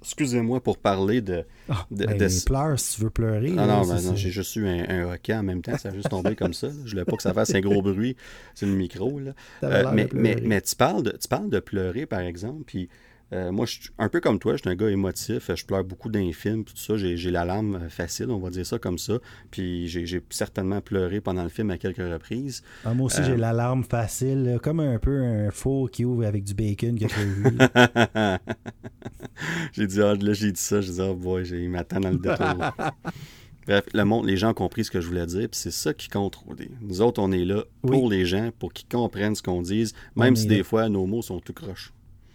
[0.00, 1.44] Excusez-moi pour parler de.
[1.68, 3.52] Ah, de- ben, de- pleure si tu veux pleurer.
[3.58, 5.88] Ah là, non, ben non, j'ai juste eu un, un hockey en même temps, ça
[5.88, 6.68] a juste tombé comme ça.
[6.84, 8.16] Je voulais pas que ça fasse un gros bruit
[8.54, 9.18] sur le micro.
[9.18, 9.32] Là.
[9.64, 10.08] Euh, mais,
[10.42, 12.88] mais tu, parles de, tu parles de pleurer, par exemple, puis
[13.32, 15.84] euh, moi, je suis un peu comme toi, je suis un gars émotif, je pleure
[15.84, 18.64] beaucoup dans les films, tout ça, j'ai j'ai la larme euh, facile, on va dire
[18.64, 19.18] ça comme ça,
[19.50, 22.62] puis j'ai j'ai certainement pleuré pendant le film à quelques reprises.
[22.84, 26.42] Ah, moi aussi, Euh, j'ai l'alarme facile, comme un peu un four qui ouvre avec
[26.44, 28.38] du bacon là.
[29.72, 32.10] j'ai dit, ah, là, j'ai dit ça, j'ai dit, oh boy, j'ai- il m'attend dans
[32.10, 32.46] le détour.
[33.66, 35.92] Bref, le monde, les gens ont compris ce que je voulais dire, puis c'est ça
[35.92, 36.38] qui compte.
[36.80, 38.16] Nous autres, on est là pour Oui.
[38.16, 40.56] les gens, pour qu'ils comprennent ce qu'on dise, même si là.
[40.56, 41.92] des fois, nos mots sont tout croches.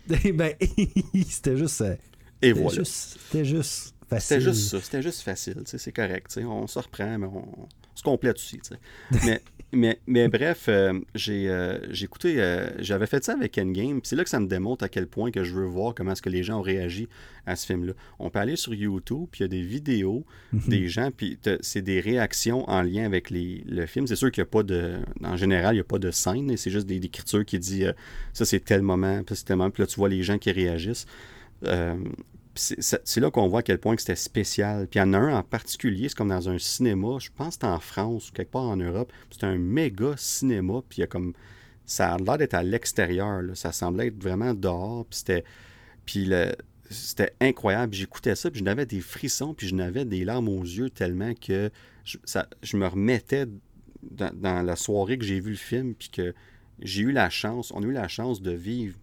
[0.09, 0.53] Eh ben,
[1.29, 1.95] c'était juste, euh,
[2.41, 2.77] Et c'était voilà.
[2.79, 4.27] juste, c'était juste facile.
[4.27, 7.45] C'était juste ça, c'était juste facile, tu sais, c'est correct, on se reprend, mais on,
[7.47, 8.79] on se complète aussi, tu sais.
[9.25, 9.41] Mais,
[9.73, 14.09] mais, mais bref, euh, j'ai euh, j'ai écouté, euh, j'avais fait ça avec Endgame, puis
[14.09, 16.21] c'est là que ça me démontre à quel point que je veux voir comment est-ce
[16.21, 17.07] que les gens ont réagi
[17.45, 17.93] à ce film-là.
[18.19, 20.25] On peut aller sur YouTube, puis il y a des vidéos
[20.67, 24.07] des gens, puis c'est des réactions en lien avec les, le film.
[24.07, 26.55] C'est sûr qu'il n'y a pas de, en général, il n'y a pas de scène,
[26.55, 27.85] c'est juste des écritures qui dit
[28.33, 30.51] ça c'est tel moment, puis c'est tel moment, puis là tu vois les gens qui
[30.51, 31.07] réagissent
[32.55, 34.87] c'est là qu'on voit à quel point c'était spécial.
[34.87, 37.57] Puis il y en a un en particulier, c'est comme dans un cinéma, je pense
[37.57, 39.11] que c'est en France ou quelque part en Europe.
[39.31, 41.33] C'est un méga cinéma, puis il y a comme.
[41.85, 45.43] Ça a l'air d'être à l'extérieur, ça semblait être vraiment dehors, puis c'était.
[46.05, 46.29] Puis
[46.89, 47.93] c'était incroyable.
[47.93, 51.33] J'écoutais ça, puis je n'avais des frissons, puis je n'avais des larmes aux yeux tellement
[51.33, 51.71] que
[52.03, 53.47] je, me remettais
[54.03, 56.33] dans, dans, la soirée que j'ai vu le film, puis que
[56.79, 58.97] j'ai eu la chance, on a eu la chance de vivre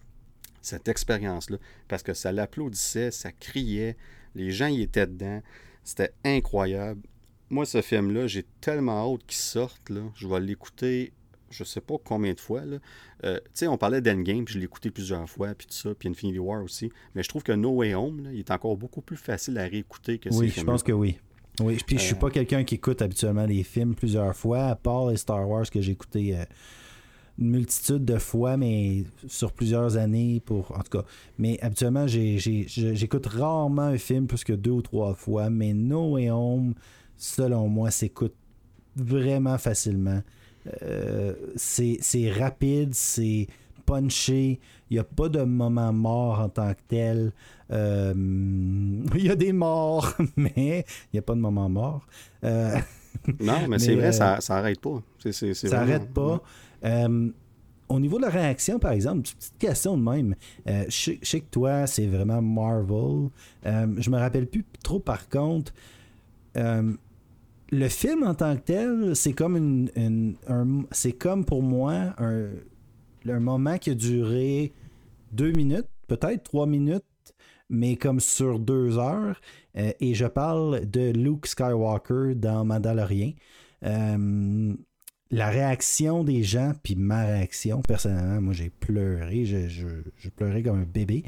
[0.61, 1.59] cette expérience-là,
[1.89, 3.97] parce que ça l'applaudissait, ça criait,
[4.35, 5.43] les gens y étaient dedans,
[5.85, 7.03] c'était incroyable.
[7.49, 10.03] Moi, ce film-là, j'ai tellement hâte qu'il sorte, là.
[10.15, 11.13] je vais l'écouter
[11.51, 12.63] je sais pas combien de fois.
[13.25, 15.95] Euh, tu sais, on parlait d'Endgame, puis je l'ai écouté plusieurs fois, puis tout ça,
[15.95, 16.91] puis Infinity War aussi.
[17.15, 19.65] Mais je trouve que No Way Home, là, il est encore beaucoup plus facile à
[19.65, 21.19] réécouter que Oui, je pense que oui.
[21.61, 22.19] Oui, puis je suis euh.
[22.19, 25.81] pas quelqu'un qui écoute habituellement les films plusieurs fois, à part les Star Wars que
[25.81, 26.45] j'ai écouté euh,
[27.41, 31.05] une multitude de fois, mais sur plusieurs années, pour en tout cas.
[31.38, 36.30] Mais habituellement, j'écoute rarement un film plus que deux ou trois fois, mais No Way
[36.30, 36.74] Home,
[37.16, 38.34] selon moi, s'écoute
[38.97, 40.22] vraiment facilement.
[40.82, 43.47] Euh, c'est rapide, c'est
[43.86, 44.61] punché,
[44.91, 47.32] il n'y a pas de moment mort en tant que tel.
[47.70, 48.12] Euh,
[49.14, 52.07] il y a des morts, mais il n'y a pas de moment mort.
[52.45, 52.76] Euh,
[53.41, 55.03] non, mais, c'est vrai, ça n'arrête pas.
[55.32, 56.43] ça n'arrête pas.
[56.85, 57.31] Euh,
[57.89, 60.37] au niveau de la réaction, par exemple, petite question de même.
[60.68, 63.31] Euh, que toi, c'est vraiment Marvel.
[63.66, 65.72] Euh, je me rappelle plus trop, par contre.
[66.55, 70.37] le film en tant que tel, c'est comme une,
[70.93, 72.51] c'est comme pour moi un,
[73.28, 74.72] un, moment qui a duré
[75.33, 77.05] deux minutes, peut-être trois minutes,
[77.68, 79.41] mais comme sur deux heures.
[79.74, 83.33] et je parle de Luke Skywalker dans Mandalorian
[85.31, 90.81] la réaction des gens, puis ma réaction, personnellement, moi j'ai pleuré, je, je, pleurais comme
[90.81, 91.24] un bébé.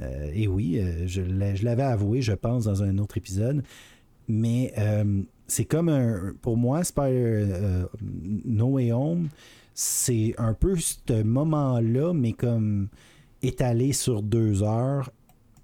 [0.00, 3.62] Euh, et oui, euh, je l'avais avoué, je pense, dans un autre épisode.
[4.26, 6.34] Mais euh, c'est comme un.
[6.42, 7.46] Pour moi, Spider
[8.44, 9.28] No Way Home,
[9.74, 12.88] c'est un peu ce moment-là, mais comme
[13.42, 15.10] étalé sur deux heures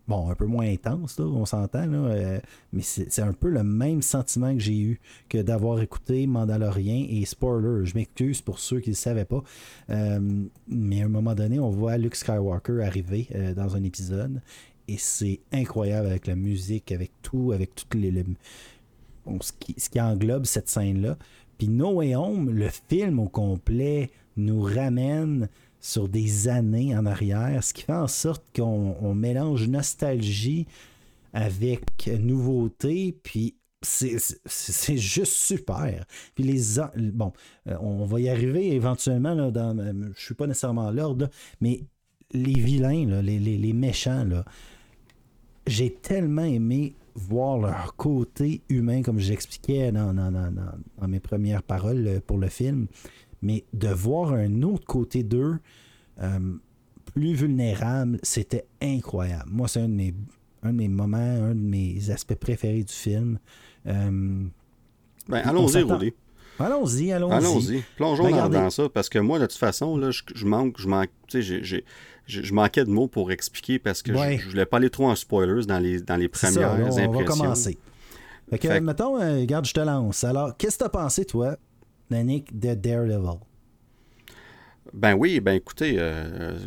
[0.08, 2.38] bon, un peu moins intense, on s'entend, euh,
[2.72, 7.24] mais c'est un peu le même sentiment que j'ai eu que d'avoir écouté Mandalorian et
[7.24, 7.84] Spoiler.
[7.84, 9.42] Je m'excuse pour ceux qui ne savaient pas,
[9.90, 10.20] euh,
[10.68, 14.40] mais à un moment donné, on voit Luke Skywalker arriver euh, dans un épisode
[14.88, 18.24] et c'est incroyable avec la musique, avec tout, avec toutes les.
[19.40, 21.16] ce, qui, ce qui englobe cette scène-là.
[21.58, 25.48] Puis No Way Home, le film au complet, nous ramène
[25.80, 30.66] sur des années en arrière, ce qui fait en sorte qu'on mélange nostalgie
[31.32, 36.04] avec nouveauté, puis c'est juste super.
[36.34, 36.60] Puis les
[37.12, 37.32] bon,
[37.66, 39.74] euh, on va y arriver éventuellement là, dans
[40.14, 41.80] je suis pas nécessairement l'ordre, mais
[42.32, 44.44] les vilains les, méchants là,
[45.66, 52.06] j'ai tellement aimé voir leur côté humain comme j'expliquais dans, dans, dans, mes premières paroles
[52.06, 52.86] euh, pour le film
[53.42, 55.58] mais de voir un autre côté d'eux
[56.20, 56.38] euh,
[57.14, 59.50] plus vulnérable, c'était incroyable.
[59.50, 60.12] Moi, c'est un, de
[60.72, 63.38] mes moments, un de mes aspects préférés du film.
[63.86, 64.44] Euh,
[65.28, 66.12] ben, allons-y, Rudy.
[66.58, 67.32] Allons-y, allons-y.
[67.32, 67.84] Allons-y.
[67.96, 71.42] Plongeons dans, ça, parce que moi, de toute façon, là, je, manque, je manque, tu
[71.42, 71.84] sais,
[72.26, 75.16] je manquais de mots pour expliquer parce que je, je voulais pas aller trop en
[75.16, 77.10] spoilers dans les, dans les premières impressions.
[77.10, 77.78] On va commencer.
[78.50, 80.24] Fait que, mettons, euh, regarde, je te lance.
[80.24, 81.56] Alors, qu'est-ce que tu as pensé, toi,
[82.10, 83.38] De Daredevil?
[84.92, 86.58] Ben oui, ben écoutez, euh,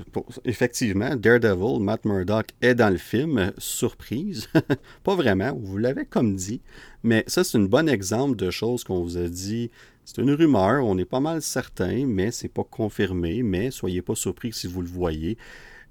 [0.45, 4.47] effectivement, Daredevil, Matt Murdock est dans le film, surprise.
[5.03, 6.61] pas vraiment, vous l'avez comme dit,
[7.03, 9.69] mais ça c'est un bon exemple de choses qu'on vous a dit.
[10.05, 14.15] C'est une rumeur, on est pas mal certain, mais c'est pas confirmé, mais soyez pas
[14.15, 15.37] surpris si vous le voyez.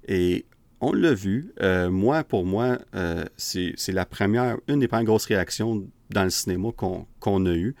[0.07, 0.45] Et
[0.81, 1.53] on l'a vu.
[1.61, 6.29] Euh, moi, pour moi, euh, c'est la première, une des premières grosses réactions dans le
[6.29, 7.75] cinéma qu'on a eues.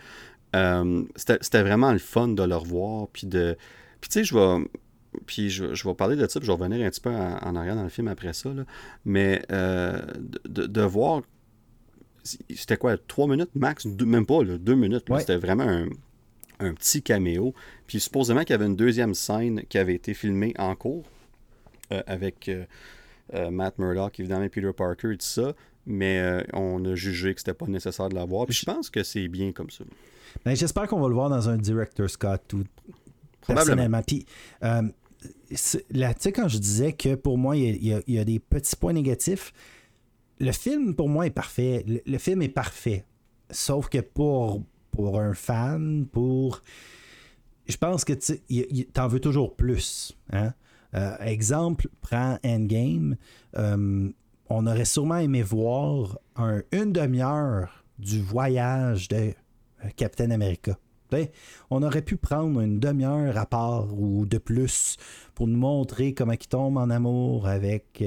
[0.55, 3.07] Euh, c'était vraiment le fun de le revoir.
[3.09, 3.57] Puis de.
[4.01, 4.65] Puis tu sais, je vais.
[5.27, 7.75] Puis je, vais parler de ça, puis je vais revenir un petit peu en, arrière
[7.75, 8.49] dans le film après ça.
[9.05, 10.01] Mais euh,
[10.45, 11.21] de, voir.
[12.23, 13.85] C'était quoi, trois minutes max?
[13.85, 15.05] Même pas, deux minutes.
[15.19, 15.85] C'était vraiment
[16.59, 17.53] un, petit caméo.
[17.85, 21.03] Puis supposément qu'il y avait une deuxième scène qui avait été filmée en cours
[21.91, 22.49] euh, avec
[23.51, 25.53] Matt Murdock, évidemment, Peter Parker et tout ça.
[25.85, 28.45] Mais on a jugé que c'était pas nécessaire de l'avoir.
[28.45, 29.83] Puis je pense que c'est bien comme ça.
[30.45, 32.65] Ben, j'espère qu'on va le voir dans un Director Scott tout,
[33.47, 34.01] Personnellement.
[34.01, 34.25] Puis,
[34.63, 34.83] euh,
[35.91, 38.93] là, tu sais, quand je disais que pour moi, il y, a, des petits points
[38.93, 39.53] négatifs,
[40.39, 41.85] le film, pour moi, est parfait.
[42.05, 43.05] Le, film est parfait.
[43.49, 46.61] Sauf que pour, pour un fan, pour.
[47.65, 50.17] Je pense que tu en veux toujours plus.
[50.31, 50.53] Hein?
[50.95, 53.15] Euh, exemple, prends Endgame.
[53.57, 54.09] Euh,
[54.49, 59.33] on aurait sûrement aimé voir un, une demi-heure du voyage de
[59.95, 60.77] Captain America.
[61.69, 64.97] On aurait pu prendre une demi-heure à part ou de plus
[65.35, 68.03] pour nous montrer comment il tombe en amour avec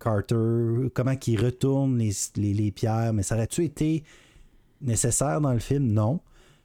[0.00, 3.12] Carter, comment il retourne les, les, pierres.
[3.12, 4.04] Mais ça aurait-tu été
[4.80, 5.92] nécessaire dans le film?
[5.92, 6.20] Non.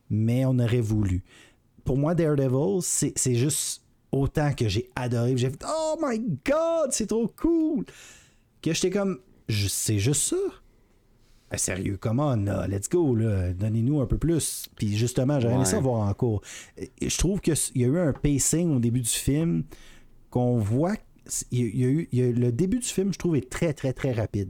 [0.10, 1.24] Mais on aurait voulu.
[1.84, 5.36] Pour moi, Daredevil, c'est juste autant que j'ai adoré.
[5.38, 7.86] J'ai fait Oh my god, c'est trop cool!
[8.62, 9.20] Que j'étais comme
[9.50, 10.36] C'est juste ça?
[11.52, 14.70] Ben, sérieux, comment on, let's go, donnez-nous un peu plus.
[14.78, 16.42] Puis justement, j'aurais aimé ça voir encore.
[17.02, 19.64] Je trouve qu'il y a eu un pacing au début du film
[20.30, 20.96] qu'on voit.
[21.52, 24.50] Il y a eu, le début du film, je trouve, est très, très, très rapide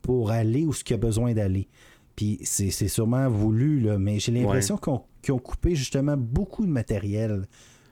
[0.00, 1.66] pour aller où ce qu'il y a besoin d'aller.
[2.14, 4.78] Puis c'est sûrement voulu, là, mais j'ai l'impression
[5.22, 7.46] qu'ils ont coupé justement beaucoup de matériel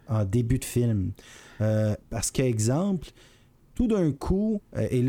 [0.08, 1.10] en début de film.
[1.60, 3.08] Euh, parce qu'exemple,
[3.74, 5.02] tout d'un coup, euh, et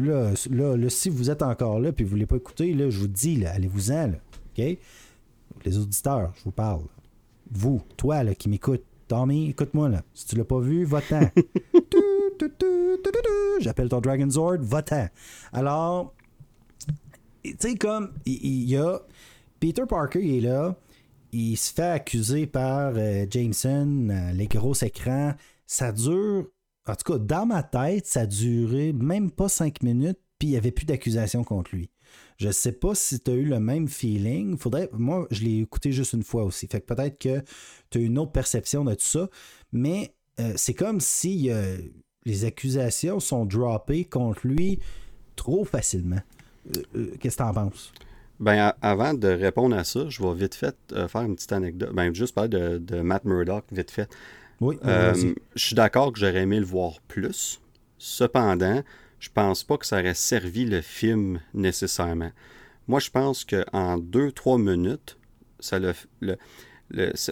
[0.00, 2.90] là, là, là, si vous êtes encore là puis vous ne voulez pas écouter, là,
[2.90, 4.78] je vous dis, allez-vous-en, OK?
[5.64, 6.84] Les auditeurs, je vous parle.
[7.50, 10.02] Vous, toi là, qui m'écoutes, Tommy, écoute-moi là.
[10.14, 11.20] Si tu l'as pas vu, va-t'en.
[13.60, 15.08] J'appelle ton Dragon Zord, va-t'en.
[15.52, 16.14] Alors,
[17.42, 19.00] tu sais, comme il y, a
[19.58, 20.76] Peter Parker, il est là
[21.32, 25.34] il se fait accuser par euh, Jameson, euh, les gros écrans.
[25.66, 26.46] Ça dure,
[26.90, 30.56] en tout cas, dans ma tête, ça duré même pas cinq minutes, puis il n'y
[30.56, 31.90] avait plus d'accusation contre lui.
[32.38, 34.56] Je sais pas si tu as eu le même feeling.
[34.56, 36.66] Faudrait, moi, je l'ai écouté juste une fois aussi.
[36.66, 37.42] Fait que peut-être que
[37.90, 39.28] tu as une autre perception de tout ça.
[39.72, 41.50] Mais euh, c'est comme si
[42.24, 44.80] les accusations sont droppées contre lui
[45.36, 46.20] trop facilement.
[47.20, 47.92] Qu'est-ce que tu en penses?
[48.40, 51.92] Ben, avant de répondre à ça, je vais vite fait euh, faire une petite anecdote.
[51.94, 54.08] Ben, juste parler de, Matt Murdock, vite fait.
[54.60, 55.14] Oui, euh,
[55.54, 57.60] je suis d'accord que j'aurais aimé le voir plus.
[57.98, 58.82] Cependant,
[59.18, 62.32] je pense pas que ça aurait servi le film nécessairement.
[62.86, 65.16] Moi, je pense qu'en deux, trois minutes,
[65.60, 65.78] ça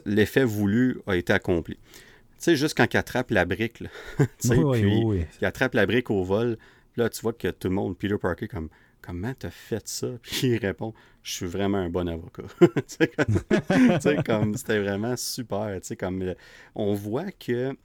[0.07, 1.75] l'effet voulu a été accompli.
[1.75, 3.89] Tu sais, juste quand il attrape la brique, là,
[4.73, 6.57] puis il attrape la brique au vol,
[6.97, 8.69] là, tu vois que tout le monde, Peter Parker, comme
[9.01, 10.09] comment t'as fait ça?
[10.23, 12.45] Puis il répond, je suis vraiment un bon avocat.
[14.25, 15.79] comme, c'était vraiment super.
[15.99, 16.35] Comme,
[16.75, 17.77] on voit que,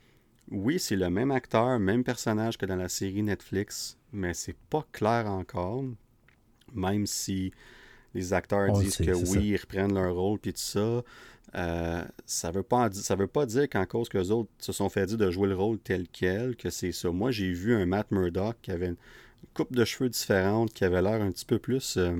[0.52, 4.86] oui, c'est le même acteur, même personnage que dans la série Netflix, mais c'est pas
[4.92, 5.84] clair encore,
[6.74, 7.52] même si
[8.14, 11.04] les acteurs disent que oui, ils reprennent leur rôle, puis tout ça.
[11.56, 14.90] Euh, ça veut pas ça veut pas dire qu'en cause que les autres se sont
[14.90, 17.12] fait dire de jouer le rôle tel quel, que c'est ça.
[17.12, 18.94] Moi, j'ai vu un Matt Murdock qui avait
[19.54, 21.96] coupe de cheveux différente qui avait l'air un petit peu plus.
[21.98, 22.12] Euh,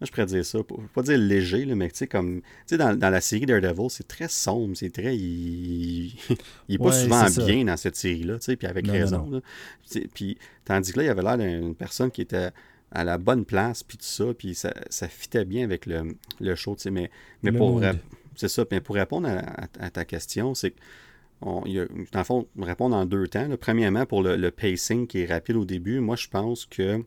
[0.00, 2.40] moi, je pourrais dire ça, pour, pas dire léger, mais tu sais, comme.
[2.66, 5.16] Tu sais, dans, la série Daredevil, c'est très sombre, c'est très.
[5.16, 6.14] Il,
[6.68, 9.42] il est pas souvent bien dans cette série-là, tu sais, puis avec raison.
[10.14, 12.50] Puis, tandis que là, il avait l'air d'une personne qui était
[12.92, 16.54] à la bonne place, puis tout ça, puis ça, ça fitait bien avec le, le
[16.54, 17.10] show, tu sais, mais,
[17.42, 17.82] mais pour.
[18.36, 19.28] C'est ça, puis pour répondre
[19.80, 20.78] à ta question, c'est que
[21.40, 23.48] on, il dans le fond, répondre en deux temps.
[23.60, 27.02] Premièrement, pour le, pacing qui est rapide au début, moi, je pense que,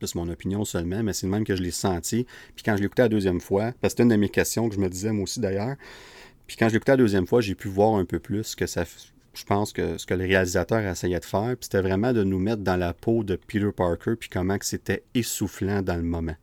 [0.00, 2.26] c'est mon opinion seulement, mais c'est le même que je l'ai senti.
[2.54, 4.74] Puis quand je l'écoutais la deuxième fois, parce que c'était une de mes questions que
[4.74, 5.76] je me disais moi aussi d'ailleurs,
[6.46, 8.84] puis quand je l'écoutais la deuxième fois, j'ai pu voir un peu plus que ça,
[9.36, 12.38] je pense que ce que le réalisateur essayait de faire, puis c'était vraiment de nous
[12.38, 16.36] mettre dans la peau de Peter Parker, puis comment que c'était essoufflant dans le moment.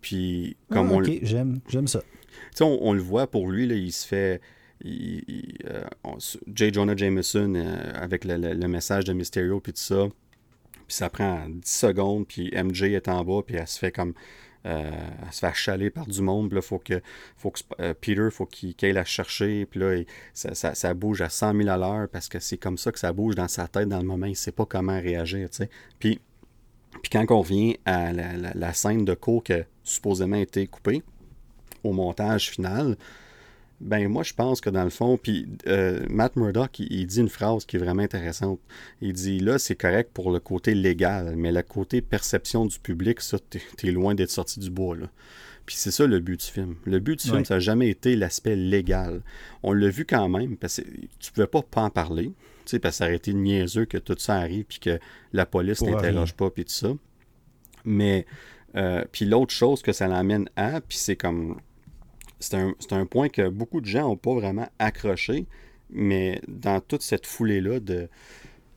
[0.00, 2.00] Puis comme ah, on j'aime, j'aime ça.
[2.00, 4.40] Tu sais, on, le voit pour lui, là, il se fait
[4.84, 5.84] euh,
[6.54, 6.72] J.
[6.72, 10.08] Jonah Jameson euh, avec le, message de Mysterio puis tout ça.
[10.86, 14.14] Puis ça prend 10 secondes, puis MJ est en bas, puis elle se fait comme.
[14.64, 14.90] Euh,
[15.24, 16.48] elle se fait achaler par du monde.
[16.48, 17.00] Puis là, faut que,
[17.36, 19.66] faut que Peter, faut qu'il aille la chercher.
[19.66, 20.00] Puis là,
[20.34, 23.34] ça, bouge à 100 000 à l'heure parce que c'est comme ça que ça bouge
[23.34, 24.26] dans sa tête dans le moment.
[24.26, 25.48] Il sait pas comment réagir.
[25.50, 25.68] sais
[25.98, 26.20] Puis,
[27.02, 31.02] puis quand on revient à la, scène de cours qui a supposément été coupée,
[31.82, 32.96] au montage final,
[33.82, 37.28] ben moi je pense que dans le fond, puis euh, Matt Murdock, il, dit une
[37.28, 38.60] phrase qui est vraiment intéressante.
[39.00, 43.20] Il dit là c'est correct pour le côté légal, mais le côté perception du public,
[43.20, 43.38] ça
[43.76, 45.08] t'es loin d'être sorti du bois là.
[45.66, 46.76] Puis c'est ça le but du film.
[46.84, 49.22] Le but du film, ça n'a jamais été l'aspect légal.
[49.62, 50.86] On l'a vu quand même, parce que
[51.20, 52.32] tu pouvais pas pas en parler, tu
[52.66, 54.98] sais, parce que ça aurait été niaiseux que tout ça arrive, puis que
[55.32, 56.92] la police n'interroge pas, puis tout ça.
[57.84, 58.26] Mais,
[58.74, 61.60] euh, puis l'autre chose que ça l'amène à, puis c'est comme
[62.42, 65.46] c'est un, un, point que beaucoup de gens n'ont pas vraiment accroché,
[65.90, 68.08] mais dans toute cette foulée-là de,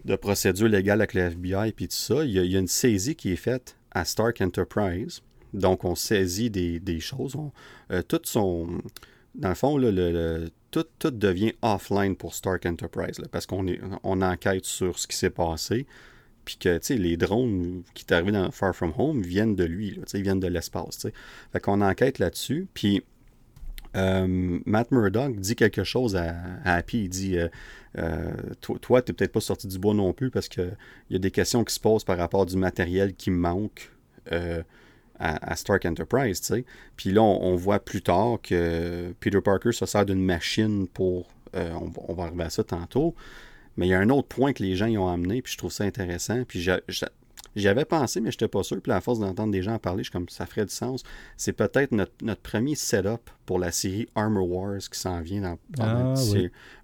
[0.05, 3.33] de procédures légales avec le FBI et tout ça, il y, a, une saisie qui
[3.33, 5.21] est faite à Stark Enterprise.
[5.53, 7.35] Donc, on saisit des, choses.
[7.91, 8.67] Euh, tout son,
[9.33, 13.65] dans le fond, le, tout, tout, devient offline pour Stark Enterprise parce qu'on
[14.03, 15.85] on enquête sur ce qui s'est passé.
[16.43, 20.21] Puis que les drones qui sont arrivés dans Far From Home viennent de lui, ils
[20.21, 21.07] viennent de l'espace.
[21.51, 22.67] Fait qu'on enquête là-dessus.
[22.75, 23.03] Puis
[23.95, 27.03] euh, Matt Murdock dit quelque chose à, Happy.
[27.03, 27.47] Il dit euh,
[27.97, 28.31] euh,
[28.61, 30.75] Toi, tu n'es peut-être pas sorti du bois non plus parce qu'il
[31.09, 33.91] y a des questions qui se posent par rapport du matériel qui manque
[35.19, 36.41] à, Stark Enterprise.
[36.97, 41.27] Puis là, on, voit plus tard que Peter Parker se sert d'une machine pour.
[41.53, 43.15] On, va arriver à ça tantôt.
[43.77, 45.57] Mais il y a un autre point que les gens y ont amené, puis je
[45.57, 46.43] trouve ça intéressant.
[46.45, 46.67] Puis
[47.55, 48.81] J'y avais pensé, mais je n'étais pas sûr.
[48.81, 51.03] Puis à force d'entendre des gens en parler, je suis comme ça ferait du sens.
[51.37, 56.13] C'est peut-être notre, premier setup pour la série Armor Wars qui s'en vient dans, ah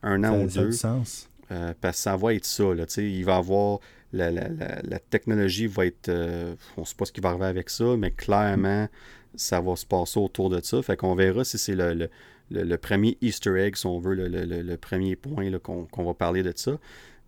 [0.03, 0.71] un an ou deux.
[0.71, 1.29] sens.
[1.51, 2.73] Euh, parce que ça va être ça.
[2.73, 3.79] Là, il va avoir.
[4.13, 6.09] La, technologie va être.
[6.09, 8.87] Euh, on ne sait pas ce qui va arriver avec ça, mais clairement,
[9.35, 10.81] ça va se passer autour de ça.
[10.81, 15.49] Fait qu'on verra si c'est le, premier Easter egg, si on veut, le, premier point
[15.59, 16.77] qu'on va parler de ça.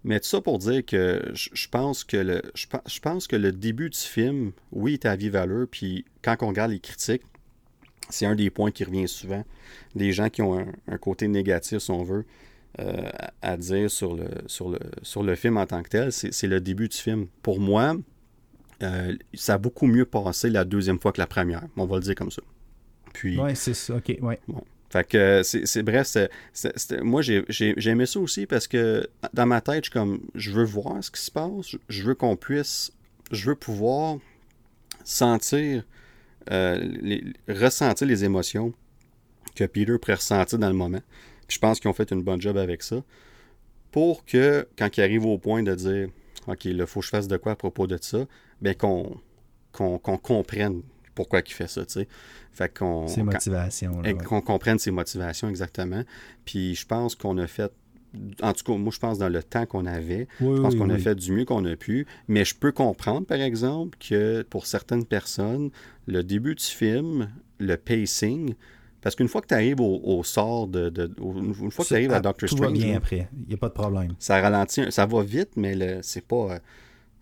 [0.04, 3.90] Mais tout ça pour dire que je pense que le, je, pense que le début
[3.90, 7.24] du film, oui, est à vive valeur, puis quand on regarde les critiques,
[8.10, 9.46] c'est un des points qui revient souvent.
[9.96, 12.26] Les gens qui ont un, côté négatif, si on veut,
[12.80, 13.10] euh,
[13.42, 16.60] à dire sur le, sur, le, sur le film en tant que tel, c'est le
[16.60, 17.28] début du film.
[17.42, 17.96] Pour moi,
[18.82, 21.64] euh, ça a beaucoup mieux passé la deuxième fois que la première.
[21.78, 22.42] On va le dire comme ça.
[23.14, 23.96] Puis, ouais, c'est ça.
[23.96, 24.40] OK, ouais.
[24.48, 24.64] Bon,
[24.94, 26.16] fait que c'est bref,
[27.02, 31.04] moi j'ai aimé ça aussi parce que dans ma tête, je comme je veux voir
[31.04, 32.92] ce qui se passe, je veux qu'on puisse,
[33.32, 34.20] je veux pouvoir
[35.04, 35.84] sentir,
[36.52, 36.78] euh,
[37.48, 38.72] ressentir les émotions
[39.56, 41.02] que Peter pourrait ressentir dans le moment.
[41.48, 43.04] je pense qu'ils ont fait une bonne job avec ça.
[43.90, 46.10] Pour que quand il arrive au point de dire
[46.46, 48.28] OK, il faut que je fasse de quoi à propos de ça,
[48.62, 49.20] bien qu'on
[49.98, 50.84] comprenne
[51.16, 52.08] pourquoi il fait ça, tu sais.
[52.52, 53.08] Fait qu'on...
[53.08, 54.02] Ses motivations.
[54.28, 56.04] Qu'on comprenne ses motivations, exactement.
[56.46, 57.72] Puis je pense qu'on a fait
[58.42, 60.98] en tout cas, moi, je pense dans le temps qu'on avait, je pense qu'on a
[60.98, 62.06] fait du mieux qu'on a pu.
[62.28, 65.72] Mais je peux comprendre, par exemple, que pour certaines personnes,
[66.06, 67.30] le début du film,
[67.60, 68.54] le pacing,
[69.02, 72.22] parce qu'une fois que tu arrives au, sort de, Une fois que tu arrives à,
[72.22, 72.68] Doctor Strange.
[72.68, 73.28] Tout va bien après.
[73.34, 74.14] Il n'y a pas de problème.
[74.20, 74.92] Ça ralentit.
[74.92, 76.60] Ça va vite, mais c'est pas.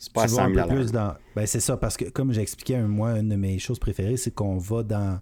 [0.01, 1.13] C'est pas à plus dans...
[1.35, 4.57] ben, C'est ça, parce que comme j'expliquais, moi, une de mes choses préférées, c'est qu'on
[4.57, 5.19] va dans,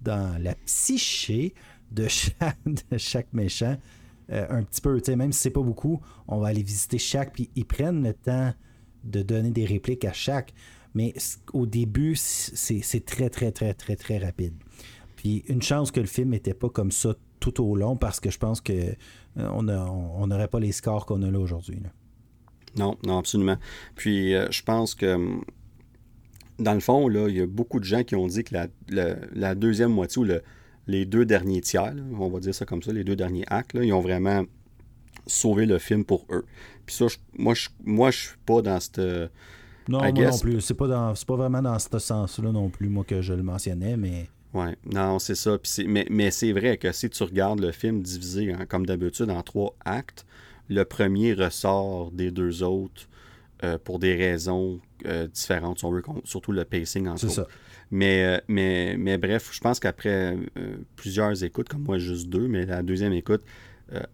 [0.00, 1.54] dans la psyché
[1.90, 2.56] de chaque,
[2.90, 3.76] de chaque méchant
[4.30, 5.00] euh, un petit peu.
[5.16, 8.54] Même si c'est pas beaucoup, on va aller visiter chaque, puis ils prennent le temps
[9.02, 10.54] de donner des répliques à chaque.
[10.94, 11.14] Mais
[11.52, 14.54] au début, c'est très, très, très, très, très rapide.
[15.16, 18.30] Puis une chance que le film n'était pas comme ça tout au long, parce que
[18.30, 21.80] je pense que euh, on n'aurait pas les scores qu'on a là aujourd'hui.
[21.80, 21.90] Là.
[22.76, 23.56] Non, non, absolument.
[23.96, 25.44] Puis euh, je pense que hum,
[26.58, 28.54] dans le fond, là, il y a beaucoup de gens qui ont dit que
[28.88, 30.26] la, deuxième moitié ou
[30.86, 33.92] les deux derniers tiers, on va dire ça comme ça, les deux derniers actes, ils
[33.92, 34.44] ont vraiment
[35.26, 36.44] sauvé le film pour eux.
[36.86, 38.98] Puis ça, moi, je, moi, je suis pas dans cette.
[39.88, 40.60] Non, moi non plus.
[40.60, 43.96] C'est pas, dans, pas vraiment dans ce sens-là non plus, moi, que je le mentionnais,
[43.96, 44.28] mais.
[44.54, 45.58] Oui, non, c'est ça.
[45.86, 49.42] mais, mais c'est vrai que si tu regardes le film divisé, hein, comme d'habitude, en
[49.42, 50.26] trois actes,
[50.72, 53.08] le premier ressort des deux autres
[53.64, 57.46] euh, pour des raisons euh, différentes, si on veut, surtout le pacing en ça.
[57.92, 60.36] Mais, euh, mais, mais bref, je pense qu'après
[60.96, 63.42] plusieurs écoutes, comme moi juste deux, mais la deuxième écoute,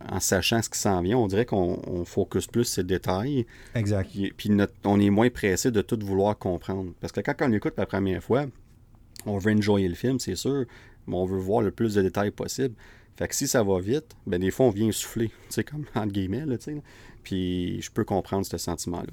[0.06, 3.46] en sachant ce qui s'en vient, on dirait qu'on focus plus sur les détails.
[3.74, 4.10] Exact.
[4.36, 4.50] Puis,
[4.84, 6.92] on est moins pressé de tout vouloir comprendre.
[7.00, 8.46] Parce que quand on écoute la première fois,
[9.24, 10.64] on veut enjoyer le film, c'est sûr,
[11.06, 12.74] mais on veut voir le plus de détails possible.
[13.18, 15.84] Fait que si ça va vite, ben des fois, on vient souffler, tu sais, comme
[15.96, 16.82] entre guillemets, là, tu sais.
[17.24, 19.10] Puis je peux comprendre ce sentiment-là.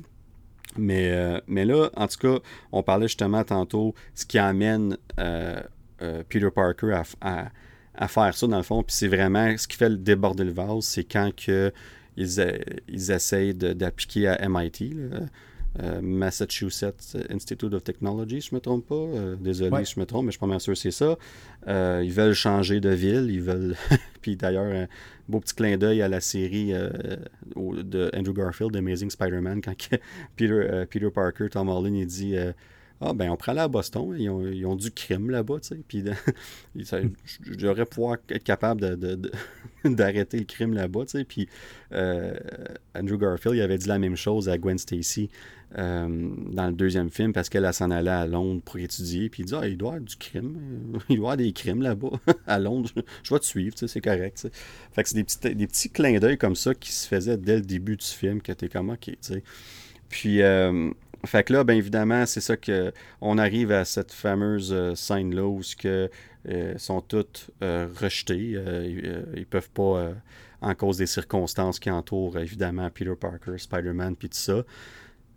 [0.77, 2.40] Mais, euh, mais là, en tout cas,
[2.72, 5.60] on parlait justement tantôt ce qui amène euh,
[6.03, 7.49] euh, Peter Parker à,
[7.95, 8.84] à, faire ça, dans le fond.
[8.84, 11.73] Puis c'est vraiment ce qui fait le déborder le vase, c'est quand que
[12.15, 14.94] ils, essayent d'appliquer à MIT.
[14.94, 15.22] Là,
[15.81, 18.95] euh, Massachusetts Institute of Technology, si je ne me trompe pas.
[18.95, 21.18] Euh, désolé si je me trompe, mais je suis pas bien sûr que c'est ça.
[21.68, 23.30] Euh, ils veulent changer de ville.
[23.30, 23.76] Ils veulent.
[24.22, 24.88] Puis d'ailleurs, un
[25.27, 29.76] beau petit clin d'œil à la série de Andrew Garfield, Amazing Spider-Man, quand
[30.35, 32.35] Peter, Peter Parker, Tom Holland, il dit
[33.02, 35.68] ah, ben, on prend aller à Boston, ils ont, ils ont du crime là-bas, tu
[35.70, 35.82] sais.
[35.86, 36.04] Puis,
[37.58, 38.82] j'aurais pouvoir être capable
[39.84, 41.24] d'arrêter de, le crime là-bas, tu sais.
[41.26, 41.50] Puis,
[41.92, 42.34] euh,
[42.96, 45.30] Andrew Garfield, il avait dit la même chose à Gwen Stacy
[45.78, 46.08] euh,
[46.52, 49.30] dans le deuxième film parce qu'elle s'en allait à Londres pour étudier.
[49.30, 50.58] Puis, il dit, ah, il doit y avoir du crime.
[51.10, 52.12] Il doit y avoir des crimes là-bas,
[52.48, 52.90] à Londres.
[53.24, 54.48] Je, vais te suivre, tu sais, c'est correct, tu.
[54.94, 57.58] Fait que c'est des petits, des petits clins d'œil comme ça qui se faisaient dès
[57.58, 59.44] le début du film que t'es comme, ok, tu sais.
[60.08, 60.92] Puis, euh,
[61.26, 62.91] fait que là, bien évidemment, c'est ça que
[63.22, 66.10] on arrive à cette fameuse euh, scène-là où que,
[66.49, 68.52] euh, sont toutes euh, rejetées.
[68.52, 70.14] ils, ne peuvent pas,
[70.61, 74.64] en cause des circonstances qui entourent évidemment Peter Parker, Spider-Man, puis tout ça.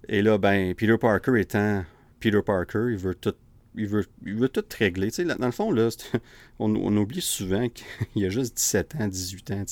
[0.08, 1.84] Et là, ben, Peter Parker étant
[2.20, 3.34] Peter Parker, il veut tout
[3.74, 5.10] il veut, il veut tout régler.
[5.10, 5.88] Dans le fond, là,
[6.58, 7.68] on, on, oublie souvent
[8.12, 9.64] qu'il a juste 17 ans, 18 ans.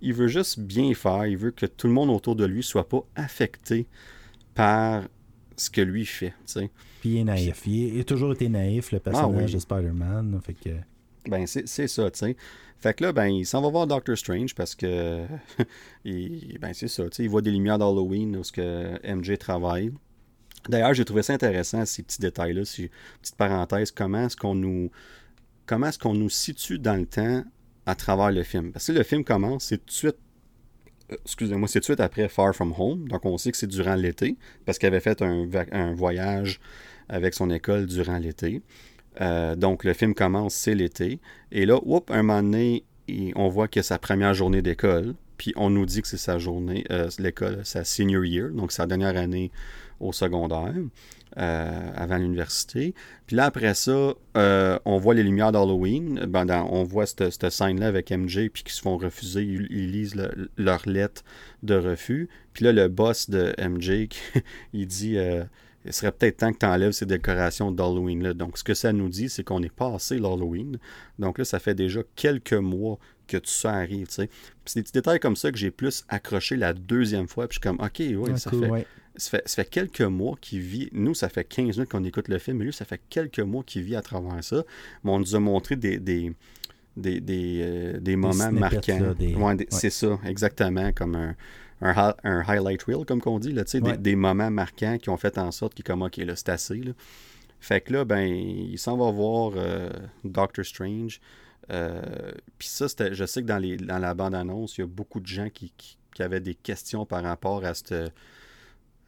[0.00, 1.26] Il veut juste bien faire.
[1.26, 3.88] Il veut que tout le monde autour de lui soit pas affecté
[4.54, 5.04] par
[5.56, 6.34] ce que lui fait.
[7.00, 7.66] Puis il est naïf.
[7.66, 10.40] Il, a toujours été naïf, le ah personnage de Spider-Man.
[10.42, 10.70] Fait que...
[11.28, 12.36] Ben, c'est ça, tu sais.
[12.80, 15.26] Fait que là, ben, il s'en va voir Doctor Strange parce que.
[16.04, 17.24] ben, c'est ça, tu sais.
[17.24, 19.92] Il voit des lumières d'Halloween où ce que MJ travaille.
[20.68, 22.62] D'ailleurs, j'ai trouvé ça intéressant, ces petits détails-là.
[22.62, 24.90] Petite parenthèse, comment est-ce qu'on nous.
[25.66, 27.44] Comment est-ce qu'on nous situe dans le temps
[27.84, 28.72] à travers le film?
[28.72, 30.18] Parce que le film commence, c'est tout de suite
[31.24, 33.08] excusez-moi, c'est tout de suite après Far From Home.
[33.08, 36.60] Donc, on sait que c'est durant l'été, parce qu'il avait fait un, voyage
[37.08, 38.62] avec son école durant l'été.
[39.20, 41.20] Euh, donc, le film commence, c'est l'été.
[41.52, 42.84] Et là, oups, un moment donné,
[43.34, 45.14] on voit que sa première journée d'école.
[45.36, 48.86] Puis, on nous dit que c'est sa journée, euh, l'école, sa senior year, donc sa
[48.86, 49.50] dernière année
[49.98, 50.74] au secondaire.
[51.38, 52.92] Euh, avant l'université.
[53.28, 56.26] Puis là, après ça, euh, on voit les lumières d'Halloween.
[56.26, 59.42] Ben, on voit cette, scène-là avec MJ, puis qui se font refuser.
[59.42, 60.16] Ils, lisent
[60.56, 61.22] leur lettre
[61.62, 62.28] de refus.
[62.52, 64.08] Puis là, le boss de MJ,
[64.72, 65.44] il dit euh,
[65.84, 68.34] il serait peut-être temps que tu enlèves ces décorations d'Halloween-là.
[68.34, 70.78] Donc, ce que ça nous dit, c'est qu'on est passé l'Halloween.
[71.20, 72.98] Donc là, ça fait déjà quelques mois
[73.28, 74.08] que tout ça arrive.
[74.10, 74.28] C'est
[74.74, 77.46] des petits détails comme ça que j'ai plus accroché la deuxième fois.
[77.46, 78.86] Puis je suis comme, OK, oui, ça fait
[79.20, 80.88] ça fait, quelques mois qu'il vit.
[80.92, 83.62] Nous, ça fait 15 minutes qu'on écoute le film, mais lui, ça fait quelques mois
[83.62, 84.64] qu'il vit à travers ça.
[85.04, 86.32] Mais on nous a montré des, des,
[86.96, 89.14] des, des, euh, moments marquants.
[89.68, 91.34] C'est ça, exactement, comme un,
[91.80, 95.50] un, highlight reel, comme qu'on dit, là, des, des, moments marquants qui ont fait en
[95.50, 96.76] sorte qu'il comme, OK, là, c'est assez.
[96.76, 96.92] Là.
[97.60, 99.90] Fait que là, ben, il s'en va voir euh,
[100.24, 101.20] Doctor Strange.
[101.70, 105.20] Euh, puis ça, je sais que dans, les, dans la bande-annonce, il y a beaucoup
[105.20, 107.94] de gens qui, qui, qui, avaient des questions par rapport à cette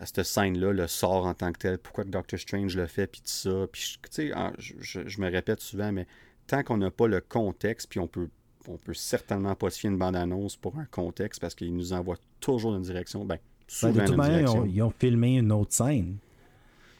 [0.03, 3.07] à cette scène-là, le sort en tant que tel, pourquoi que Doctor Strange le fait,
[3.07, 3.66] puis tout ça.
[3.70, 6.09] Puis, tu sais, je, me répète souvent, mais
[6.49, 8.29] tant qu'on n'a pas le contexte, puis on peut,
[8.66, 12.16] on peut certainement pas se fier une bande-annonce pour un contexte parce qu'il nous envoie
[12.41, 14.65] toujours dans une direction, ben, ben souvent.
[14.66, 16.16] Ils, ont, filmé une autre scène.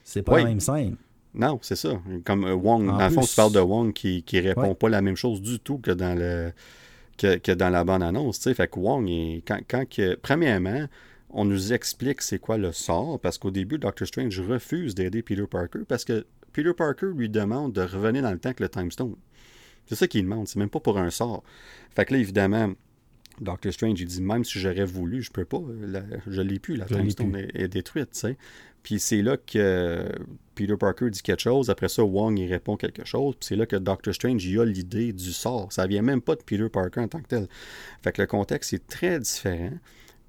[0.05, 0.97] C'est pas la même scène.
[1.35, 2.01] Non, c'est ça.
[2.25, 4.89] Comme euh, Wong, en dans le fond, tu parles de Wong qui, qui répond pas
[4.89, 6.53] la même chose du tout que dans le
[7.17, 8.39] que, dans la bande-annonce.
[8.39, 10.87] Fait que Wong, est, quand, quand que, premièrement,
[11.33, 15.47] on nous explique c'est quoi le sort, parce qu'au début, Doctor Strange refuse d'aider Peter
[15.51, 18.91] Parker, parce que Peter Parker lui demande de revenir dans le temps avec le Time
[18.91, 19.17] Stone.
[19.87, 21.43] C'est ça qu'il demande, c'est même pas pour un sort.
[21.95, 22.73] Fait que là, évidemment,
[23.41, 25.63] Doctor Strange, il dit même si j'aurais voulu, je peux pas,
[26.27, 28.37] je l'ai plus, la Time Stone est, détruite, tu sais.
[28.83, 30.09] Puis c'est là que
[30.57, 33.65] Peter Parker dit quelque chose, après ça, Wong, il répond quelque chose, puis c'est là
[33.65, 35.73] que Doctor Strange, il a l'idée du sort.
[35.73, 37.49] Ça vient même pas de Peter Parker en tant que tel.
[38.03, 39.79] Fait que le contexte est très différent.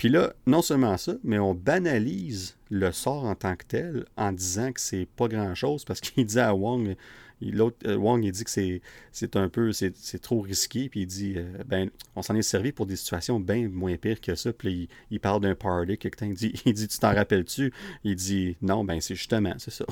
[0.04, 4.34] Puis là, non seulement ça, mais on banalise le sort en tant que tel en
[4.34, 6.98] disant que c'est pas grand-chose parce qu'il dit à Wong,
[7.40, 11.36] l'autre euh, Wong il dit que c'est, un peu c'est, trop risqué puis il dit
[11.38, 14.90] euh, ben on s'en est servi pour des situations bien moins pires que ça puis
[15.10, 17.72] il, parle d'un party quelqu'un dit il dit tu t'en rappelles-tu?
[18.04, 19.86] Il dit non ben c'est justement c'est ça.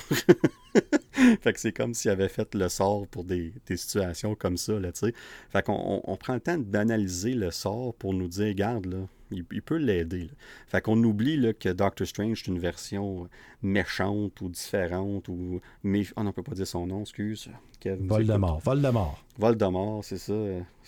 [1.42, 4.92] Fait que c'est comme s'il avait fait le sort pour des, situations comme ça là
[4.92, 5.14] tu sais.
[5.52, 9.08] Fait qu'on on, prend le temps de banaliser le sort pour nous dire regarde là
[9.32, 10.30] il, peut l'aider.
[10.68, 13.28] Fait qu'on oublie là, que Doctor Strange est une version
[13.62, 15.62] méchante ou différente ou.
[15.84, 16.04] Mais...
[16.12, 17.50] Oh, on ne peut pas dire son nom, excuse.
[17.86, 18.60] Voldemort.
[18.60, 19.24] Voldemort.
[19.38, 20.34] Voldemort, c'est ça.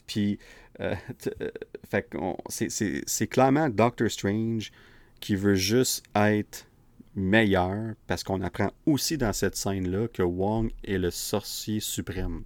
[0.05, 0.37] Puis,
[0.79, 0.95] euh,
[1.41, 1.49] euh,
[1.87, 2.09] fait
[2.47, 4.71] c'est clairement Doctor Strange
[5.19, 6.67] qui veut juste être
[7.15, 12.43] meilleur parce qu'on apprend aussi dans cette scène-là que Wong est le sorcier suprême.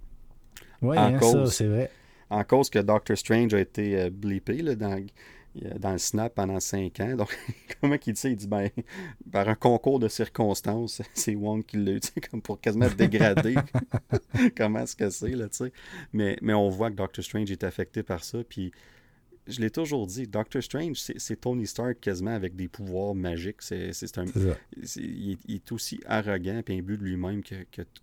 [0.82, 1.90] Oui, hein, ça, c'est vrai.
[2.30, 5.02] En cause que Doctor Strange a été euh, blippé là, dans
[5.54, 7.16] dans le snap pendant cinq ans.
[7.16, 7.36] Donc,
[7.80, 8.20] comment il dit?
[8.20, 8.28] Ça?
[8.28, 8.68] Il dit, ben,
[9.30, 12.00] par un concours de circonstances, c'est Wong qui l'a eu,
[12.30, 13.56] comme pour quasiment dégrader.
[14.56, 15.72] comment est-ce que c'est, là, tu sais?
[16.12, 18.72] Mais, mais on voit que Doctor Strange est affecté par ça, puis
[19.48, 23.62] je l'ai toujours dit, Doctor Strange, c'est Tony Stark quasiment avec des pouvoirs magiques.
[23.62, 24.26] C'est un,
[24.96, 27.54] il, est aussi arrogant et imbu de lui-même que,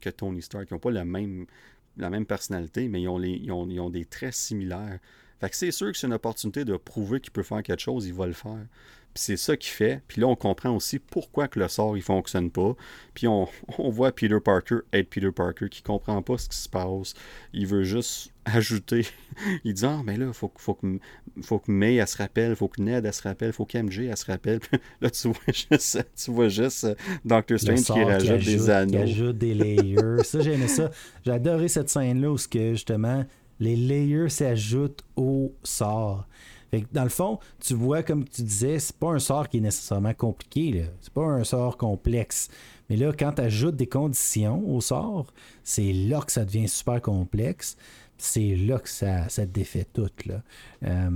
[0.02, 0.68] que, Tony Stark.
[0.70, 1.46] Ils n'ont pas la même,
[1.98, 5.00] la même personnalité, mais ils ont, les, ils ont, ils ont des traits similaires.
[5.40, 8.06] Fait que c'est sûr que c'est une opportunité de prouver qu'il peut faire quelque chose,
[8.08, 8.66] il va le faire.
[9.16, 10.02] Puis c'est ça qu'il fait.
[10.10, 12.76] Puis là, on comprend aussi pourquoi que le sort, il fonctionne pas.
[13.14, 13.48] Puis on,
[13.78, 17.14] voit Peter Parker être Peter Parker qui comprend pas ce qui se passe.
[17.54, 19.06] Il veut juste ajouter.
[19.64, 21.00] il dit Ah, mais là, faut, faut, que,
[21.44, 22.58] faut que May, elle se rappelle.
[22.58, 23.54] Faut que Ned, elle se rappelle.
[23.54, 24.60] Faut qu'MJ, elle se rappelle.
[25.00, 28.92] là, tu vois juste, tu vois juste euh, Doctor Strange qui rajoute des anneaux.
[28.92, 30.24] Qui ajoute des layers.
[30.26, 30.92] ça, j'aimais ça.
[31.26, 33.24] J'ai adoré cette scène-là où, que, justement,
[33.60, 36.28] les layers s'ajoutent au sort
[36.92, 40.14] dans le fond, tu vois, comme tu disais, c'est pas un sort qui est nécessairement
[40.14, 40.86] compliqué.
[41.02, 42.50] C'est pas un sort complexe.
[42.90, 45.34] Mais là, quand tu ajoutes des conditions au sort,
[45.64, 47.78] c'est là que ça devient super complexe.
[48.18, 50.10] C'est là que ça, ça défait tout.
[50.26, 50.42] Là.
[50.84, 51.10] Euh,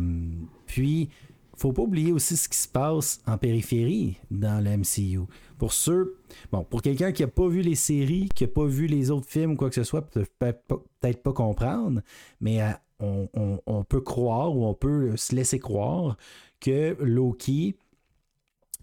[0.65, 1.09] puis,
[1.55, 5.21] faut pas oublier aussi ce qui se passe en périphérie dans le MCU.
[5.59, 6.17] Pour ceux,
[6.51, 9.27] bon, pour quelqu'un qui n'a pas vu les séries, qui n'a pas vu les autres
[9.27, 12.01] films ou quoi que ce soit, peut peut-être pas comprendre,
[12.39, 16.17] mais à, on, peut croire ou on peut se laisser croire
[16.59, 17.75] que Loki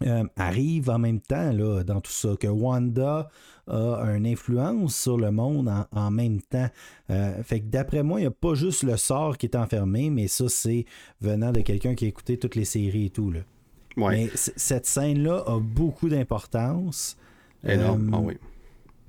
[0.05, 3.29] euh, arrive en même temps dans tout ça, que Wanda
[3.67, 6.69] a une influence sur le monde en, même temps.
[7.09, 10.09] Euh, fait que d'après moi, il n'y a pas juste le sort qui est enfermé,
[10.09, 10.85] mais ça, c'est
[11.21, 13.31] venant de quelqu'un qui a écouté toutes les séries et tout.
[13.31, 13.41] Là.
[13.97, 17.17] Mais cette scène-là a beaucoup d'importance.
[17.67, 18.33] Énorme, euh, ah oui.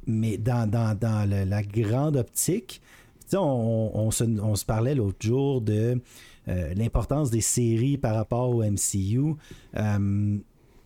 [0.07, 2.81] Mais dans, la grande optique,
[3.35, 6.01] on, se, parlait l'autre jour de
[6.49, 9.35] euh, l'importance des séries par rapport au MCU.
[9.77, 10.39] Euh,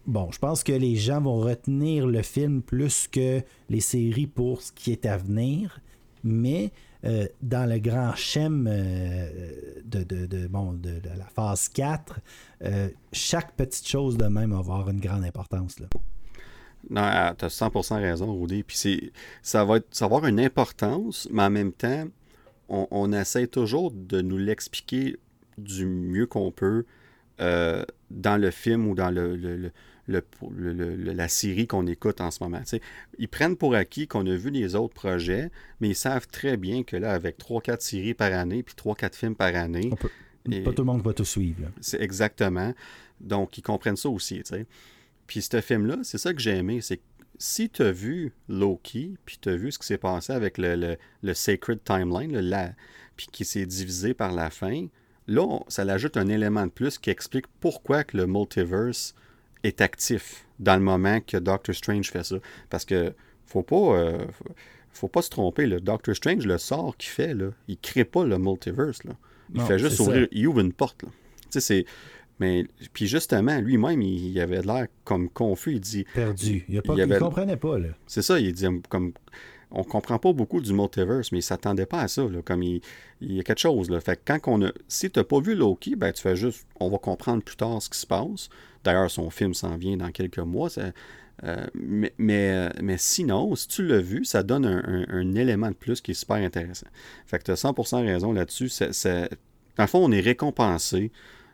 [0.06, 4.60] bon, je pense que les gens vont retenir le film plus que les séries pour
[4.62, 5.80] ce qui est à venir,
[6.24, 6.72] mais
[7.04, 8.64] euh, dans le grand schème
[9.84, 12.20] de, de, bon, de, la phase 4,
[13.12, 15.80] chaque petite chose de même va avoir une grande importance.
[15.80, 15.86] Là.
[16.90, 18.62] Non, tu as 100% raison, Rudy.
[18.62, 19.12] Puis
[19.42, 22.04] ça va, ça va avoir une importance, mais en même temps,
[22.68, 25.16] on, essaie toujours de nous l'expliquer
[25.58, 26.86] du mieux qu'on peut
[27.40, 29.70] euh, dans le film ou dans le,
[30.12, 32.60] la série qu'on écoute en ce moment.
[33.18, 36.82] ils prennent pour acquis qu'on a vu les autres projets, mais ils savent très bien
[36.82, 39.90] que là, avec 3-4 séries par année, puis 3-4 films par année...
[39.90, 41.70] pas tout le monde va tout suivre.
[41.80, 42.74] C'est exactement.
[43.20, 44.42] Donc, ils comprennent ça aussi.
[45.26, 47.00] Puis ce film-là, c'est ça que j'ai aimé, c'est
[47.38, 50.96] si tu as vu Loki, puis tu as vu ce qui s'est passé avec le,
[51.34, 52.68] Sacred Timeline, le,
[53.16, 54.86] puis qui s'est divisé par la fin,
[55.26, 59.14] là, ça l'ajoute un élément de plus qui explique pourquoi que le multiverse
[59.64, 62.36] est actif dans le moment que Doctor Strange fait ça.
[62.70, 63.12] Parce que
[63.46, 64.24] faut pas, euh,
[64.92, 65.66] faut, pas se tromper.
[65.66, 69.04] Le Doctor Strange, le sort qu'il fait, là, il crée pas le multiverse.
[69.04, 69.12] Là.
[69.54, 71.00] Il fait juste ouvrir, il ouvre une porte.
[71.00, 71.06] Tu
[71.50, 71.84] sais, c'est
[72.42, 75.74] mais puis justement, lui-même, il, avait l'air comme confus.
[75.74, 76.04] Il dit.
[76.12, 76.64] Perdu.
[76.68, 77.88] Il ne comprenait pas, là.
[78.08, 79.12] C'est ça, il dit comme.
[79.74, 82.24] On comprend pas beaucoup du multiverse, mais il s'attendait pas à ça.
[82.24, 82.82] Là, comme il,
[83.20, 83.88] y a quelque chose.
[83.90, 84.00] Là.
[84.00, 84.72] Fait quand on a.
[84.88, 86.66] Si tu n'as pas vu Loki, ben tu fais juste.
[86.80, 88.48] On va comprendre plus tard ce qui se passe.
[88.84, 90.68] D'ailleurs, son film s'en vient dans quelques mois.
[91.44, 96.12] Euh, mais, mais, sinon, si tu l'as vu, ça donne un, élément de plus qui
[96.12, 96.86] est super intéressant.
[97.26, 98.70] Fait que tu as 100% raison là-dessus.
[99.76, 101.10] Dans le fond, on est récompensé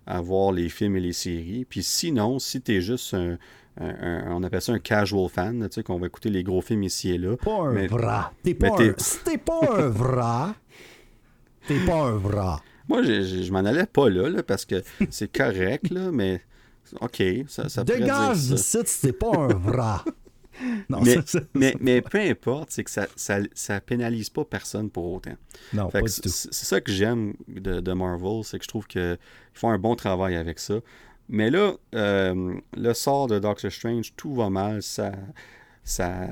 [0.07, 1.65] à voir les films et les séries.
[1.69, 3.39] Puis sinon, si tu es juste un,
[3.81, 7.11] on appelle ça un casual fan, tu sais, qu'on va écouter les gros films ici
[7.11, 7.37] et là.
[7.37, 8.33] Pas un bras.
[8.43, 8.95] T'es pas, un...
[9.25, 10.55] t'es pas un bras,
[11.67, 12.63] t'es pas un bras.
[12.89, 16.41] Moi, je, je, m'en allais pas là, là parce que c'est correct, là, mais
[17.01, 20.05] OK, ça, ça Dégage d'ici, c'est pas un bras.
[21.55, 25.37] mais, mais, peu importe, c'est que ça, ça, pénalise pas personne pour autant.
[25.73, 29.19] Non, pas C'est ça que j'aime de, Marvel, c'est que je trouve qu'ils
[29.55, 30.81] font un bon travail avec ça.
[31.29, 34.83] Mais là, euh, le sort de Doctor Strange, tout va mal.
[34.83, 35.13] Ça,
[35.85, 36.29] ça,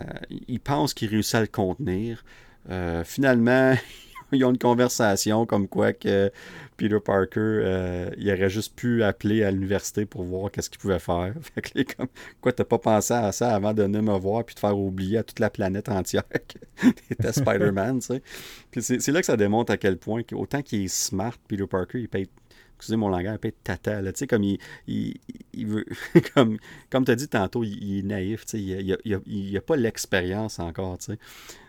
[0.48, 2.24] il pense qu'il réussit à le contenir.
[2.70, 3.74] Euh, finalement,
[4.32, 6.30] ils ont une conversation comme quoi que
[6.76, 10.98] Peter Parker, euh, il aurait juste pu appeler à l'université pour voir qu'est-ce qu'il pouvait
[10.98, 11.32] faire.
[11.54, 12.08] Fait que, comme,
[12.40, 15.18] quoi, t'as pas pensé à ça avant de venir me voir puis de faire oublier
[15.18, 16.24] à toute la planète entière
[16.82, 18.22] que t'étais Spider-Man, tu sais.
[18.70, 22.00] Puis c'est là que ça démontre à quel point, autant qu'il est smart, Peter Parker,
[22.00, 22.32] il peut être
[22.76, 25.86] excusez mon langage, il peut être tata, là, tu sais, comme il, il, veut,
[26.34, 26.58] comme,
[26.90, 30.58] comme tu as dit tantôt, il, est naïf, tu sais, il n'a a, pas l'expérience
[30.58, 31.18] encore, tu sais.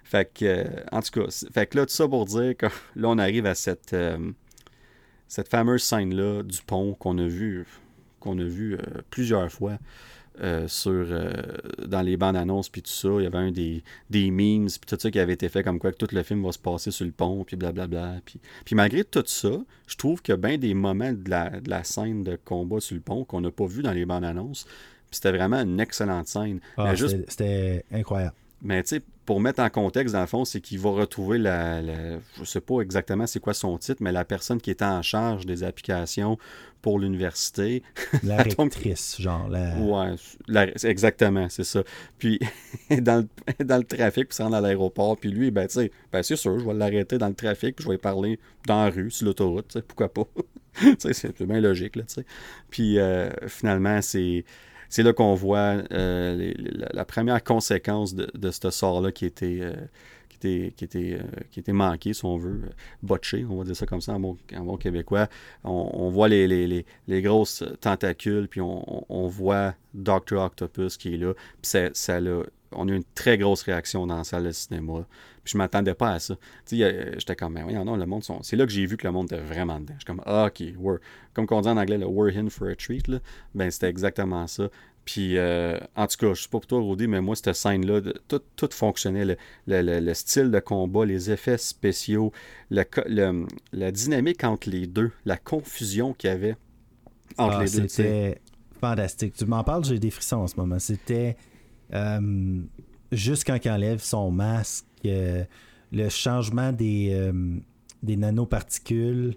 [0.03, 2.65] Fait que, euh, en tout cas, fait que là, tout ça pour dire que
[2.95, 4.31] là, on arrive à cette, euh,
[5.28, 7.66] cette fameuse scène-là du pont qu'on a vu,
[8.20, 9.78] qu'on a vu euh, plusieurs fois.
[10.41, 11.32] euh, sur, euh,
[11.88, 13.10] dans les bandes annonces, puis tout ça.
[13.18, 15.80] Il y avait un des, des memes, puis tout ça qui avait été fait comme
[15.80, 18.22] quoi que tout le film va se passer sur le pont, puis blablabla.
[18.24, 19.49] Puis, puis malgré tout ça,
[19.88, 22.80] je trouve qu'il y a bien des moments de la, de la scène de combat
[22.80, 24.66] sur le pont qu'on n'a pas vu dans les bandes annonces.
[24.66, 26.60] Puis c'était vraiment une excellente scène.
[26.78, 28.36] Ah, juste C'était incroyable.
[28.61, 31.81] Mais tu sais, pour mettre en contexte, dans le fond, c'est qu'il va retrouver la,
[31.81, 35.01] la- Je sais pas exactement c'est quoi son titre, mais la personne qui était en
[35.01, 36.38] charge des applications
[36.81, 37.84] pour l'université.
[38.23, 39.49] La rectrice, genre.
[39.49, 39.75] La...
[39.77, 40.15] Ouais,
[40.47, 41.84] la- exactement, c'est ça.
[42.17, 42.39] Puis,
[43.01, 43.25] dans
[43.59, 46.23] le, dans le trafic, puis se rendre à l'aéroport, puis lui, ben, tu sais, ben,
[46.23, 48.89] c'est sûr, je vais l'arrêter dans le trafic, puis je vais lui parler dans la
[48.89, 50.23] rue, sur l'autoroute, pourquoi pas?
[50.99, 52.25] C'est bien logique, là, tu sais.
[52.69, 54.45] Puis, euh, finalement, c'est.
[54.89, 56.53] C'est là qu'on voit euh,
[56.93, 59.73] la, première conséquence de, de ce sort-là qui était, euh,
[60.30, 62.61] qui était, qui était, euh, qui était manqué, si on veut,
[63.03, 65.27] botché, on va dire ça comme ça en bon, bon québécois.
[65.64, 70.38] On, voit les, les, les, les grosses tentacules, puis on, on- voit Dr.
[70.38, 71.34] Octopus qui est là.
[71.34, 74.52] Puis ça, ça l'a- on a eu une très grosse réaction dans la salle de
[74.52, 75.06] cinéma.
[75.44, 76.35] Puis je m'attendais pas à ça.
[76.65, 78.44] Tu sais, j'étais comme, mais voyons, non, le monde sont...
[78.44, 79.94] C'est là que j'ai vu que le monde était vraiment dedans.
[79.95, 80.99] Je suis comme, ah, ok, we're...
[81.34, 83.19] comme on dit en anglais, le we're in for a treat, là.
[83.56, 84.69] Ben, c'était exactement ça.
[85.06, 88.02] Puis, euh, en tout cas, je sais pas pour toi, Rudy, mais moi, cette scène-là,
[88.27, 89.23] tout, tout fonctionnait.
[89.23, 92.34] Le, le- le- le style de combat, les effets spéciaux,
[92.69, 96.57] la dynamique entre les deux, la confusion qu'il y avait
[97.38, 97.88] entre Ah, les deux.
[97.88, 98.41] C'était
[98.81, 99.34] fantastique.
[99.35, 100.80] Tu m'en parles, j'ai des frissons en ce moment.
[100.80, 101.38] C'était
[101.93, 102.61] euh,
[103.11, 105.43] juste quand il enlève son masque, euh,
[105.91, 107.57] le changement des, euh,
[108.03, 109.35] des nanoparticules,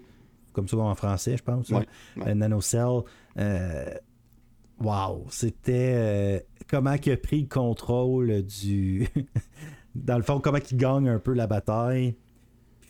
[0.53, 1.69] comme ça en français, je pense.
[1.69, 1.87] Ouais,
[2.17, 2.35] hein, ouais.
[2.35, 3.03] nanocell.
[4.79, 9.07] Wow, c'était comment il a pris le contrôle du.
[9.95, 12.15] Dans le fond, comment il gagne un peu la bataille.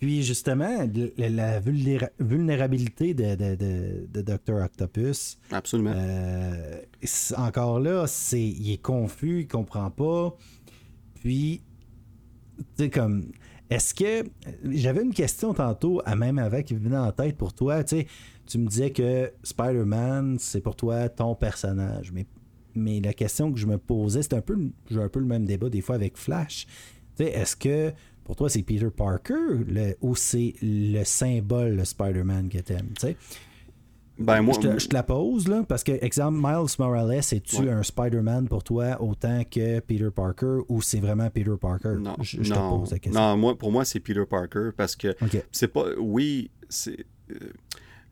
[0.02, 0.80] Puis justement,
[1.18, 4.56] la vulnéra- vulnérabilité de, de, de, de Dr.
[4.66, 5.94] Octopus, Absolument.
[5.96, 6.82] euh,
[7.38, 10.36] encore là, c'est il est confus, il comprend pas.
[11.14, 11.62] Puis,
[12.58, 13.32] tu sais, comme,
[13.70, 14.28] est-ce que.
[14.66, 17.84] J'avais une question tantôt, à même avec, qui me venait en tête pour toi.
[17.84, 18.08] Tu sais,
[18.48, 22.12] tu me disais que Spider-Man, c'est pour toi ton personnage.
[22.12, 22.26] Mais,
[22.74, 24.58] mais la question que je me posais, c'est un peu,
[24.90, 26.66] j'ai un peu le même débat des fois avec Flash.
[27.16, 29.34] Tu sais, est-ce que pour toi, c'est Peter Parker
[29.68, 32.90] le- ou c'est le symbole, le Spider-Man que t'aimes?
[33.00, 33.18] Tu sais?
[34.18, 37.56] ben, moi, je, te, je te la pose, là, parce que, exemple, Miles Morales, es-tu
[37.58, 37.70] Ouais.
[37.72, 41.96] un Spider-Man pour toi autant que Peter Parker ou c'est vraiment Peter Parker?
[41.98, 43.20] non, je, je non, te pose la question.
[43.22, 45.16] non, moi, pour moi, c'est Peter Parker parce que
[45.52, 45.86] c'est pas.
[45.98, 47.06] Oui, c'est.
[47.32, 47.36] euh,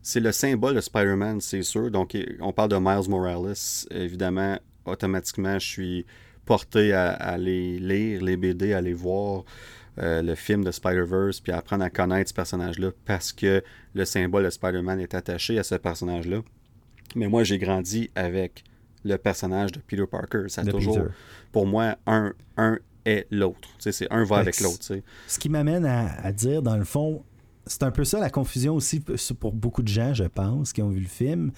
[0.02, 1.90] C'est le symbole de Spider-Man, c'est sûr.
[1.90, 3.54] Donc, on parle de Miles Morales.
[3.90, 6.06] Évidemment, automatiquement, je suis
[6.44, 9.44] porté à, à aller lire les BD, à aller voir
[10.00, 13.62] euh, le film de Spider-Verse, puis apprendre à connaître ce personnage-là parce que
[13.94, 16.40] le symbole de Spider-Man est attaché à ce personnage-là.
[17.16, 18.64] Mais moi, j'ai grandi avec
[19.04, 20.44] le personnage de Peter Parker.
[20.48, 21.08] Ça a De toujours, Peter.
[21.52, 23.68] pour moi, un, un est l'autre.
[23.78, 24.78] C'est un va avec l'autre.
[25.26, 27.22] Ce qui m'amène à, à dire, dans le fond,
[27.66, 29.00] c'est un peu ça la confusion aussi
[29.38, 31.52] pour beaucoup de gens, je pense, qui ont vu le film,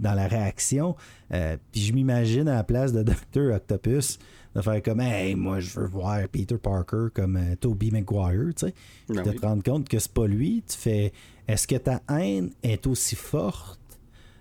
[0.00, 0.96] dans la réaction.
[1.32, 3.54] Euh, puis je m'imagine à la place de Dr.
[3.54, 4.18] Octopus
[4.58, 8.66] de faire comme Hey, moi je veux voir Peter Parker comme euh, Tobey Maguire, tu
[8.66, 8.74] sais.
[9.08, 9.36] Ben de oui.
[9.36, 10.62] te rendre compte que c'est pas lui.
[10.68, 11.12] Tu fais
[11.46, 13.80] Est-ce que ta haine est aussi forte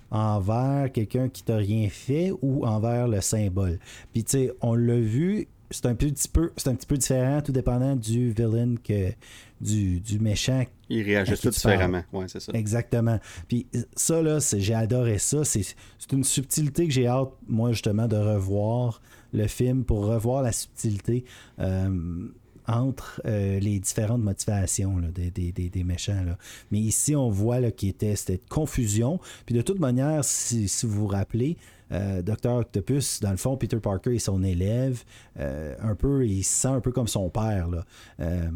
[0.09, 3.79] envers quelqu'un qui t'a rien fait ou envers le symbole?
[4.13, 7.41] Puis tu sais, on l'a vu, c'est un petit peu c'est un petit peu différent,
[7.41, 9.11] tout dépendant du villain que
[9.59, 12.03] du, du méchant réagissent qui tout différemment.
[12.13, 12.51] Ouais, c'est ça.
[12.53, 13.19] Exactement.
[13.47, 15.43] Puis ça, là, j'ai adoré ça.
[15.43, 19.01] C'est c'est une subtilité que j'ai hâte, moi, justement, de revoir
[19.33, 21.23] le film pour revoir la subtilité
[21.59, 22.27] euh,
[22.67, 26.23] entre euh, les différentes motivations là, des, des- des- méchants.
[26.25, 26.37] Là.
[26.71, 29.19] Mais ici, on voit là, qu'il était cette confusion.
[29.45, 31.55] Puis de toute manière, si, si vous vous rappelez,
[31.93, 32.51] euh, Dr.
[32.51, 35.05] Octopus, dans le fond, Peter Parker est son élève.
[35.39, 37.69] euh, un peu, il se sent un peu comme son père.
[37.69, 37.85] Là.
[38.19, 38.49] Euh,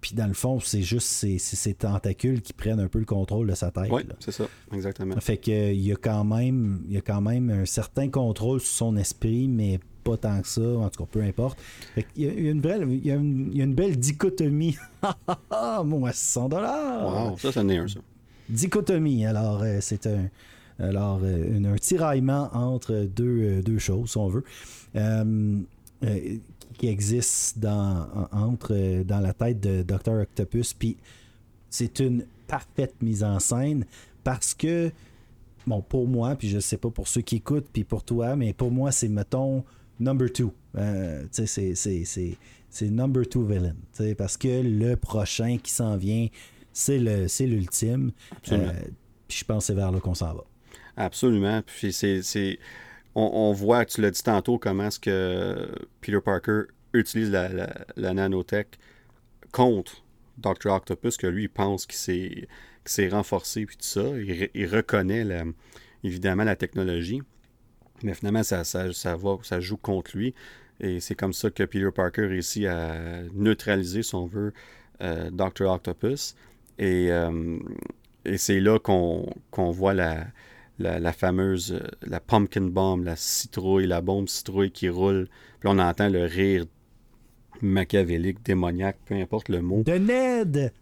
[0.00, 3.54] puis dans le fond, c'est juste ses, tentacules qui prennent un peu le contrôle de
[3.56, 3.90] sa tête.
[3.90, 4.46] Oui, c'est ça.
[4.72, 5.16] Exactement.
[5.18, 8.08] Fait que euh, il y a quand même il y a quand même un certain
[8.08, 9.80] contrôle sur son esprit, mais
[10.10, 11.58] pas tant que ça, en tout cas, peu importe.
[12.16, 14.76] Il y a une belle, il y a une, il y a une belle dichotomie.
[15.84, 17.30] Moi, 100 dollars.
[17.30, 18.00] Wow, ça, c'en est un, ça.
[18.48, 20.28] Dichotomie, alors euh, c'est un
[20.80, 24.44] alors euh, un tiraillement entre deux, euh, deux choses, si on veut,
[24.96, 25.58] euh,
[26.78, 30.20] qui existe dans, en- entre dans la tête de Dr.
[30.22, 30.72] Octopus.
[30.74, 30.96] Puis
[31.68, 33.84] c'est une parfaite mise en scène
[34.24, 34.90] parce que
[35.66, 38.52] bon pour moi, puis je sais pas pour ceux qui écoutent, puis pour toi, mais
[38.52, 39.64] pour moi c'est mettons
[40.00, 40.52] number two.
[40.76, 43.74] Euh, c'est- number two villain,
[44.16, 46.28] parce que le prochain qui s'en vient,
[46.72, 48.12] c'est le c'est l'ultime.
[48.52, 48.70] Euh,
[49.26, 50.44] puis je pense que c'est vers là qu'on s'en va.
[50.96, 51.62] Absolument.
[51.62, 52.22] Puis c'est.
[52.22, 52.58] c'est-
[53.14, 55.68] on, voit, tu l'as dit tantôt, comment est-ce que
[56.00, 56.62] Peter Parker
[56.92, 58.78] utilise la, nanotech
[59.50, 60.04] contre
[60.36, 60.70] Dr.
[60.70, 62.46] Octopus, que lui, il pense qu'il
[62.84, 64.04] s'est renforcé, puis tout ça.
[64.54, 65.26] Il, reconnaît
[66.04, 67.22] évidemment la technologie.
[68.02, 70.34] Mais finalement, ça, ça, ça, joue contre lui.
[70.80, 74.52] Et c'est comme ça que Peter Parker réussit à neutraliser, si on veut,
[75.02, 75.68] euh, Dr.
[75.68, 76.36] Octopus.
[76.78, 77.58] Et, euh,
[78.24, 80.26] et c'est là qu'on voit la,
[80.78, 85.28] la, fameuse euh, la pumpkin bomb, la citrouille, la bombe citrouille qui roule.
[85.60, 86.64] Puis on entend le rire
[87.60, 89.82] machiavélique, démoniaque, peu importe le mot.
[89.82, 90.72] De Ned!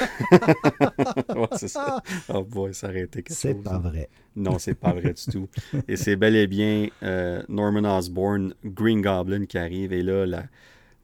[0.32, 2.02] ouais, c'est ça.
[2.32, 4.08] Oh boy, ça aurait été quelque C'est pas vrai.
[4.36, 5.48] Non, c'est pas vrai du tout.
[5.88, 9.92] Et c'est bel et bien euh, Norman Osborn, Green Goblin qui arrive.
[9.92, 10.44] Et là, la,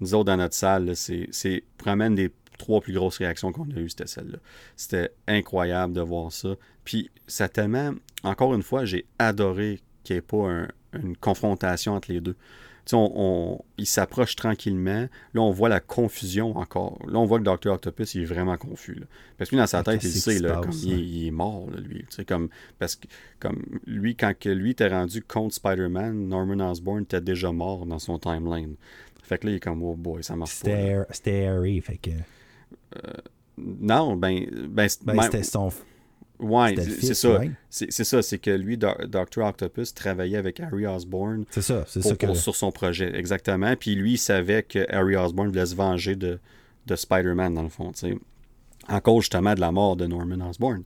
[0.01, 3.91] nous autres dans notre salle, c'est vraiment des trois plus grosses réactions qu'on a eues,
[3.91, 4.39] c'était celle-là.
[4.77, 6.55] C'était incroyable de voir ça.
[6.85, 7.93] Puis ça tellement,
[8.23, 12.37] encore une fois, j'ai adoré qu'il n'y ait pas une confrontation entre les deux.
[12.93, 15.09] On, on, ils s'approchent tranquillement.
[15.35, 16.99] Là, on voit la confusion encore.
[17.09, 17.73] Là, on voit que Dr.
[17.73, 19.03] Octopus, il est vraiment confus.
[19.37, 22.05] Parce que lui, dans sa tête, il sait, là, comme, il, est mort, lui.
[22.27, 22.49] Comme,
[22.79, 23.09] parce que
[23.41, 27.99] comme lui, quand que lui était rendu contre Spider-Man, Norman Osborn était déjà mort dans
[27.99, 28.77] son timeline.
[29.23, 31.07] Fait que là, il est comme, oh boy, ça marche pas.
[31.11, 32.11] C'était Harry, fait que...
[32.11, 33.13] Euh,
[33.59, 34.47] non, ben.
[34.69, 35.71] ben, ben c'était son.
[36.39, 37.41] Ouais, c'est ça.
[37.71, 39.39] C'est ça, c'est que lui, Dr.
[39.39, 41.45] Octopus, travaillait avec Harry Osborn.
[41.51, 42.17] C'est ça, c'est ça.
[42.17, 42.35] Que...
[42.35, 43.75] sur son projet, exactement.
[43.77, 46.39] Puis lui, il savait que Harry Osborn voulait se venger de,
[46.87, 48.19] de Spider-Man, dans le fond, tu sais.
[48.89, 50.85] En cause justement de la mort de Norman Osborn.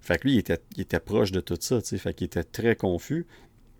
[0.00, 1.98] Fait que lui, il était, il était proche de tout ça, tu sais.
[1.98, 3.26] Fait qu'il était très confus.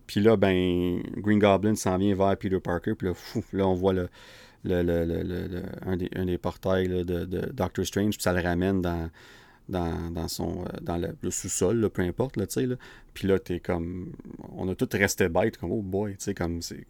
[0.07, 2.95] Puis là, ben, Green Goblin s'en vient vers Peter Parker.
[2.95, 4.09] Puis là, fou, là, on voit le,
[4.65, 8.41] le, le, le, un, des, un, des, portails de, de, Doctor Strange, puis ça le
[8.41, 9.09] ramène dans,
[9.71, 12.77] dans, dans son, euh, dans le, sous-sol, peu importe, là, tu sais, là.
[13.15, 14.13] Puis là, t'es comme...
[14.57, 16.63] On a tous resté bêtes, comme, oh boy, tu sais, comme...
[16.63, 16.87] c'est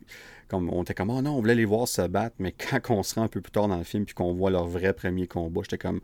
[0.48, 3.02] comme on était comme, oh non, on voulait les voir se battre, mais quand on
[3.02, 5.26] se rend un peu plus tard dans le film, puis qu'on voit leur vrai premier
[5.26, 6.00] combat, j'étais comme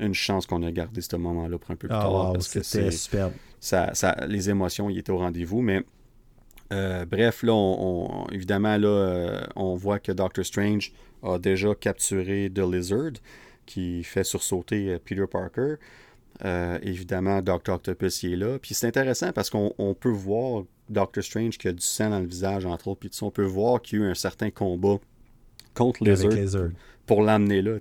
[0.00, 2.32] une chance qu'on a gardé ce moment-là pour un peu plus ah, tard.
[2.32, 3.32] parce que c'était superbe.
[3.60, 5.84] Ça, ça, les émotions, ils étaient au rendez-vous, mais
[6.72, 10.92] euh, bref, là, on, évidemment, là, euh, on voit que Doctor Strange
[11.22, 13.12] a déjà capturé The Lizard,
[13.66, 15.76] qui fait sursauter euh, Peter Parker.
[16.82, 18.58] évidemment, Doctor Octopus y est là.
[18.58, 22.26] Puis c'est intéressant parce qu'on peut voir Doctor Strange qui a du sang dans le
[22.26, 23.00] visage, entre autres.
[23.00, 24.98] Puis on peut voir qu'il y a eu un certain combat
[25.74, 26.70] contre Lizard,
[27.06, 27.78] pour l'amener là.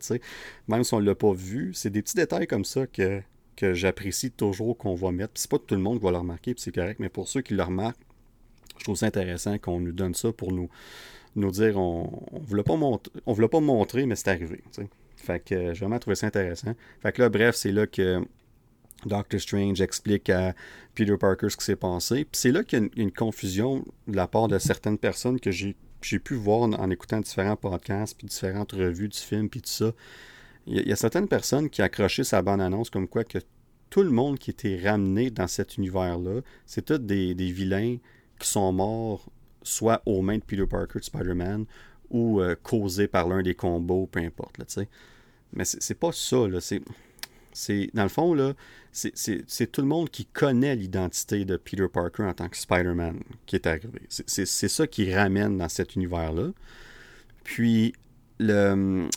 [0.68, 3.22] Même si on ne l'a pas vu, c'est des petits détails comme ça que,
[3.56, 5.34] que j'apprécie toujours qu'on va mettre.
[5.34, 7.28] Puis c'est pas tout le monde qui va le remarquer, puis c'est correct, mais pour
[7.28, 8.02] ceux qui le remarquent,
[8.78, 10.70] je trouve ça intéressant qu'on nous donne ça pour nous,
[11.36, 14.64] nous dire on ne voulait, pas on voulait pas montrer, mais c'est arrivé.
[15.24, 16.74] Fait que j'ai vraiment trouvé ça intéressant.
[17.02, 18.22] Fait que là, bref, c'est là que
[19.06, 20.54] Doctor Strange explique à
[20.96, 22.26] Peter Parker ce qui s'est passé.
[22.26, 25.52] Puis c'est là qu'il y a une, confusion de la part de certaines personnes que
[25.52, 29.92] j'ai, pu voir en, écoutant différents podcasts, puis différentes revues du film, puis tout ça.
[30.68, 33.40] Il y, a, certaines personnes qui accrochaient sa bande-annonce comme quoi que
[33.90, 37.98] tout le monde qui était ramené dans cet univers-là, c'est tous des, des vilains
[38.40, 39.30] qui sont morts
[39.62, 41.66] soit aux mains de Peter Parker de Spider-Man
[42.10, 44.58] ou euh, causés par l'un des combos, peu importe.
[44.58, 44.66] Là,
[45.56, 46.48] Mais c'est pas ça.
[46.48, 46.60] Là.
[46.62, 48.54] C'est, dans le fond, là,
[48.92, 53.56] c'est tout le monde qui connaît l'identité de Peter Parker en tant que Spider-Man qui
[53.56, 54.02] est arrivé.
[54.10, 56.52] C'est ça qui ramène dans cet univers-là.
[57.44, 57.94] Puis,
[58.40, 59.08] le,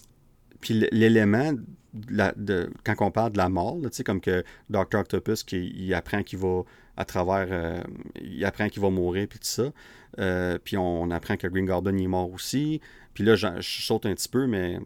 [0.60, 1.52] puis l'élément
[1.94, 4.98] de, quand on parle de la mort, là, comme que Dr.
[4.98, 6.62] Octopus, qui, il apprend qu'il va
[6.96, 7.46] à travers.
[7.50, 7.82] Euh,
[8.20, 9.72] il apprend qu'il va mourir, puis tout ça.
[10.18, 12.80] Euh, puis on, apprend que Green Goblin est mort aussi.
[13.16, 14.78] Puis là, je, saute un petit peu, mais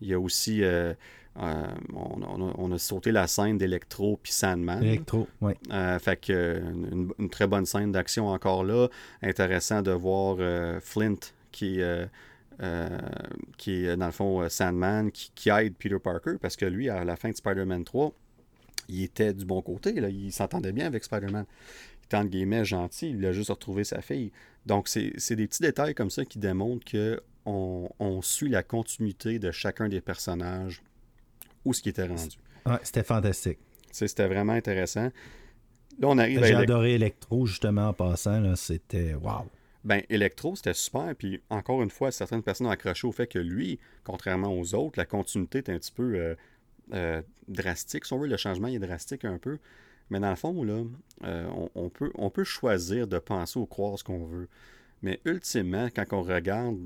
[0.00, 0.64] il y a aussi.
[0.64, 0.92] Euh,
[1.38, 4.82] on, a, sauté la scène d'Electro puis Sandman.
[4.82, 5.52] Electro, oui.
[6.00, 6.60] fait que
[7.18, 8.88] une, très bonne scène d'action encore là.
[9.22, 10.38] Intéressant de voir
[10.80, 11.14] Flint
[11.52, 11.80] qui
[13.56, 17.04] qui est dans le fond Sandman, qui, qui, aide Peter Parker, parce que lui, à
[17.04, 18.12] la fin de Spider-Man 3,
[18.88, 19.92] il était du bon côté.
[19.92, 20.08] Là.
[20.08, 21.44] Il s'entendait bien avec Spider-Man.
[21.44, 23.10] Il était entre guillemets gentil.
[23.10, 24.32] Il a juste retrouvé sa fille.
[24.66, 29.50] Donc, c'est des petits détails comme ça qui démontrent qu'on on suit la continuité de
[29.50, 30.82] chacun des personnages
[31.64, 32.36] où ce qui était rendu.
[32.66, 33.58] Ouais, c'était fantastique.
[33.92, 35.10] C'était vraiment intéressant.
[35.98, 38.54] Là, on arrive J'ai adoré Electro, justement, en passant.
[38.56, 39.46] C'était wow.
[39.84, 41.14] Ben, Electro, c'était super.
[41.16, 44.98] Puis, encore une fois, certaines personnes ont accroché au fait que lui, contrairement aux autres,
[44.98, 46.14] la continuité était un petit peu.
[46.16, 46.34] Euh,
[46.92, 48.04] euh, drastique.
[48.04, 49.58] Si on veut, le changement est drastique un peu.
[50.10, 50.82] Mais dans le fond, là,
[51.24, 54.48] euh, on, peut, on peut choisir de penser ou croire ce qu'on veut.
[55.02, 56.78] Mais ultimement, quand on regarde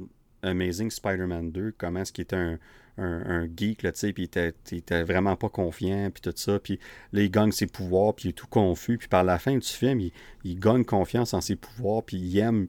[0.42, 2.59] Amazing Spider-Man 2, comment est-ce qu'il était un,
[2.98, 6.78] un, geek, là, tu sais, puis il était, vraiment pas confiant, puis tout ça, puis
[7.12, 9.66] là, il gagne ses pouvoirs, puis il est tout confus, puis par la fin du
[9.66, 10.12] film, il,
[10.44, 12.66] il gagne confiance en ses pouvoirs, puis il aime,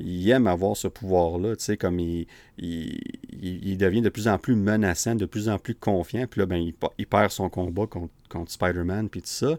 [0.00, 2.26] il aime avoir ce pouvoir-là, tu sais, comme il,
[2.58, 6.72] il, devient de plus en plus menaçant, de plus en plus confiant, puis là, ben,
[6.98, 9.58] il, perd son combat contre, contre Spider-Man, puis tout ça.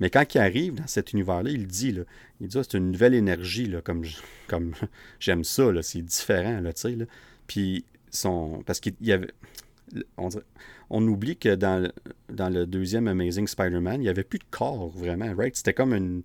[0.00, 2.02] Mais quand il arrive dans cet univers-là, il dit, là,
[2.40, 4.04] il dit, ah, c'est une nouvelle énergie, là, comme,
[4.48, 4.72] comme
[5.20, 7.04] j'aime ça, là, c'est différent, là, tu sais, là.
[7.46, 9.30] Puis, son, parce qu'il y avait,
[10.16, 10.28] on,
[10.90, 11.92] on, oublie que dans le,
[12.28, 15.54] dans le deuxième Amazing Spider-Man, il n'y avait plus de corps, vraiment, right?
[15.56, 16.22] C'était comme une,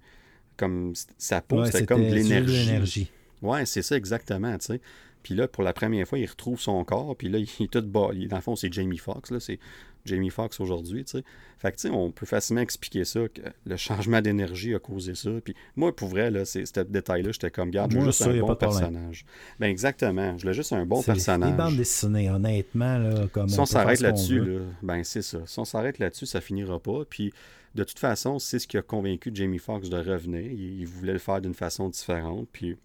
[0.58, 3.12] comme sa peau, c'était comme de l'énergie.
[3.41, 4.82] Ouais, c'est ça exactement, tu sais.
[5.24, 7.82] Puis là, pour la première fois, il retrouve son corps, puis là, il est tout
[7.82, 8.10] bas.
[8.14, 9.60] Dans le fond, c'est Jamie Foxx, là, c'est
[10.06, 11.24] Jamie Foxx aujourd'hui, tu sais.
[11.58, 15.14] Fait que, tu sais, on peut facilement expliquer ça, que le changement d'énergie a causé
[15.14, 15.30] ça.
[15.44, 18.40] Puis moi, pour vrai, là, c'est, ce détail-là, j'étais comme, garde, je veux juste un
[18.40, 19.26] bon personnage.
[19.60, 21.52] Ben exactement, je voulais juste un bon personnage.
[21.52, 23.50] Les bandes dessinées, honnêtement, là, comme...
[23.50, 25.40] Si on, s'arrête là-dessus, là, ben c'est ça.
[25.46, 27.04] Si on s'arrête là-dessus, ça finira pas.
[27.10, 27.34] Puis
[27.76, 30.52] de toute façon, c'est ce qui a convaincu Jamie Foxx de revenir.
[30.52, 32.78] Il, il voulait le faire d'une façon différente, puis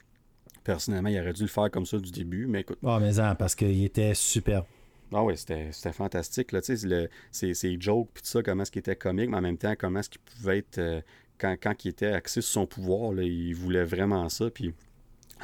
[0.65, 2.79] personnellement, il aurait dû le faire comme ça du début, mais écoute.
[2.85, 4.65] Ah, mais non, parce qu'il était super.
[5.13, 6.53] Ah oui, c'était fantastique.
[6.53, 9.59] Là, ces, ces jokes, puis tout ça, comment est-ce qu'il était comique, mais en même
[9.59, 10.79] temps, comment est-ce qu'il pouvait être.
[10.79, 11.01] Euh,
[11.39, 14.51] quand, quand il était axé sur son pouvoir, là, il voulait vraiment ça.
[14.51, 14.73] Puis,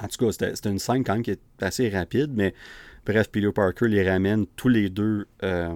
[0.01, 2.55] en tout cas, c'était une scène quand même qui est assez rapide, mais
[3.05, 5.74] bref, Peter Parker les ramène tous les deux euh,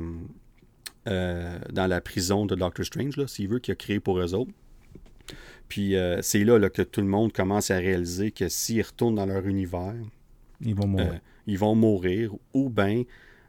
[1.08, 4.52] euh, dans la prison de Doctor Strange, s'il veut, qu'il a créé pour eux autres.
[5.68, 9.26] Puis euh, c'est là, que tout le monde commence à réaliser que s'ils retournent dans
[9.26, 9.94] leur univers,
[10.60, 11.20] ils vont mourir.
[11.46, 13.02] Ils vont mourir ou bien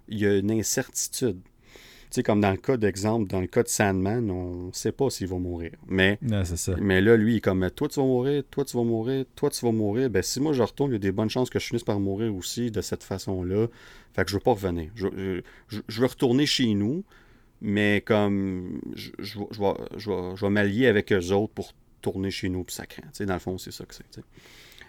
[0.07, 1.41] il y a une incertitude.
[1.43, 4.91] Tu sais, comme dans le cas d'exemple, dans le cas de Sandman, on ne sait
[4.91, 5.71] pas s'il va mourir.
[5.87, 6.19] Mais,
[6.79, 9.49] mais là, lui, il est comme Toi, tu vas mourir, toi, tu vas mourir, toi,
[9.49, 10.09] tu vas mourir.
[10.09, 11.99] Ben, si moi, je retourne, il y a des bonnes chances que je finisse par
[11.99, 13.67] mourir aussi de cette façon-là.
[14.13, 14.91] Fait que je ne veux pas revenir.
[14.95, 17.03] Je, je, veux retourner chez nous,
[17.59, 19.39] mais comme je, je,
[19.97, 23.03] je vais m'allier avec eux autres pour tourner chez nous, puis ça craint.
[23.19, 24.23] dans le fond, c'est ça que c'est.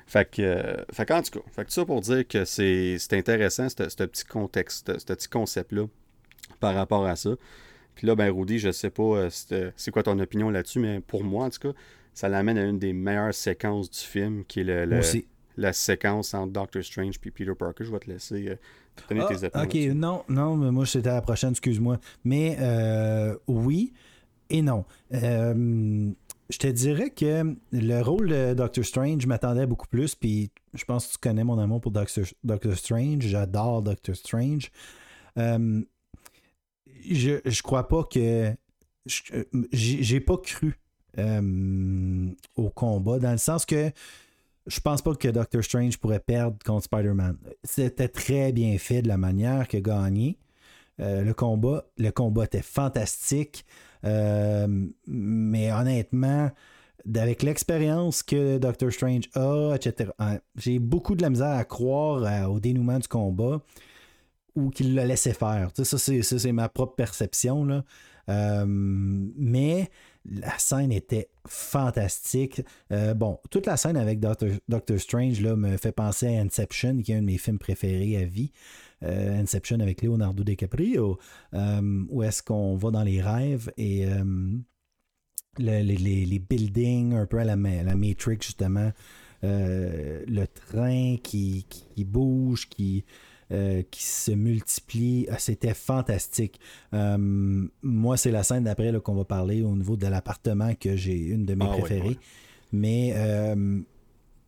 [0.06, 3.68] Fait que, euh, fait en tout cas, fait que ça pour dire que c'est intéressant,
[3.68, 3.74] ce
[4.04, 5.86] petit contexte, ce petit concept-là,
[6.60, 7.30] par rapport à ça.
[7.96, 11.24] Puis là, ben, Rudy, je sais pas euh, c'est quoi ton opinion là-dessus, mais pour
[11.24, 11.78] moi, en tout cas,
[12.14, 15.00] ça l'amène à une des meilleures séquences du film, qui est le,
[15.56, 17.84] la séquence entre Doctor Strange et Peter Parker.
[17.84, 18.56] Je vais te laisser euh,
[19.08, 19.64] donner tes opinions.
[19.64, 21.98] Ok, non, non, mais moi, c'était la prochaine, excuse-moi.
[22.24, 22.56] Mais
[23.48, 23.92] oui
[24.50, 24.84] et non
[26.48, 30.84] je te dirais que le rôle de Doctor Strange, je m'attendais beaucoup plus, puis je
[30.84, 34.70] pense que tu connais mon amour pour Doctor, Strange, j'adore Doctor Strange.
[35.38, 35.82] Euh,
[37.08, 38.54] je, je crois pas que.
[39.72, 40.80] J'ai pas cru
[41.18, 43.92] euh, au combat, dans le sens que
[44.66, 47.38] je pense pas que Doctor Strange pourrait perdre contre Spider-Man.
[47.62, 50.38] C'était très bien fait de la manière a gagné.
[51.00, 51.84] Euh, le combat.
[51.98, 53.64] Le combat était fantastique.
[54.06, 54.66] Euh,
[55.06, 56.50] mais honnêtement,
[57.14, 62.22] avec l'expérience que Doctor Strange a, etc., hein, j'ai beaucoup de la misère à croire
[62.22, 63.60] euh, au dénouement du combat
[64.54, 65.70] ou qu'il le laissait faire.
[65.74, 67.82] ça, c'est ma propre perception.
[68.28, 69.90] Euh, mais
[70.24, 72.62] la scène était fantastique.
[73.16, 77.12] bon, toute la scène avec Doctor, Doctor, Strange là, me fait penser à Inception, qui
[77.12, 78.50] est un de mes films préférés à vie.
[79.02, 81.18] Euh, Inception avec Leonardo DiCaprio,
[81.52, 84.24] euh, où est-ce qu'on va dans les rêves et euh,
[85.58, 88.90] les, buildings, un peu à la, la Matrix, justement.
[89.42, 91.66] le train qui,
[91.98, 93.04] bouge, qui,
[93.50, 95.26] qui se multiplie.
[95.30, 96.58] Ah, c'était fantastique.
[96.92, 101.44] moi, c'est la scène d'après qu'on va parler au niveau de l'appartement que j'ai une
[101.44, 102.18] de mes ah préférées.
[102.72, 103.14] Mais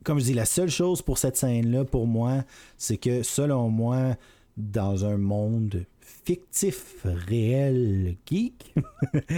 [0.03, 2.43] comme je dis, la seule chose pour cette scène-là, pour moi,
[2.77, 4.15] c'est que selon moi,
[4.59, 8.75] dans un monde fictif, réel, geek,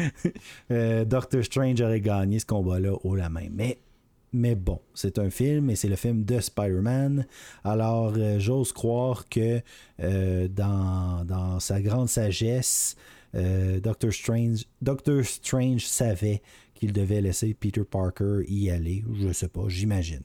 [0.71, 3.47] euh, Doctor Strange aurait gagné ce combat-là haut la main.
[3.51, 3.77] Mais,
[4.33, 7.27] mais bon, c'est un film et c'est le film de Spider-Man.
[7.63, 9.61] Alors, euh, j'ose croire que
[10.01, 12.95] euh, dans, dans, sa grande sagesse,
[13.33, 16.41] Doctor, Strange, Doctor Strange savait
[16.73, 19.05] qu'il devait laisser Peter Parker y aller.
[19.13, 20.23] Je sais pas, j'imagine.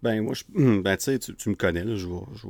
[0.00, 0.44] Ben, moi, je,
[0.80, 2.46] ben, tu sais, tu me connais, là, je vais, je,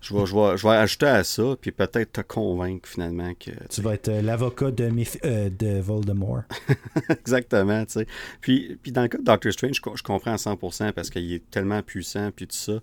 [0.00, 0.26] je, vais,
[0.56, 3.52] je, vais, ajouter à ça, puis peut-être te convaincre finalement que.
[3.70, 4.90] Tu vas être euh, l'avocat de,
[5.24, 6.42] euh, de Voldemort.
[7.10, 8.06] Exactement, tu sais.
[8.40, 11.48] Puis, puis dans le cas de Doctor Strange, je, comprends à 100% parce qu'il est
[11.48, 12.80] tellement puissant, puis tout ça.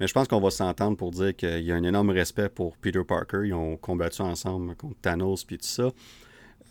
[0.00, 2.76] Mais je pense qu'on va s'entendre pour dire qu'il y a un énorme respect pour
[2.78, 3.42] Peter Parker.
[3.44, 5.90] Ils ont combattu ensemble contre Thanos, puis tout ça.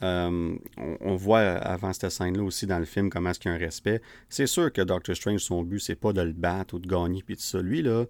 [0.04, 0.56] Euh,
[1.02, 3.60] on, voit avant cette scène-là aussi dans le film comment est-ce qu'il y a un
[3.60, 4.02] respect.
[4.28, 7.24] C'est sûr que Doctor Strange, son but, c'est pas de le battre ou de gagner
[7.26, 7.62] puis tout ça.
[7.62, 8.06] Lui, là,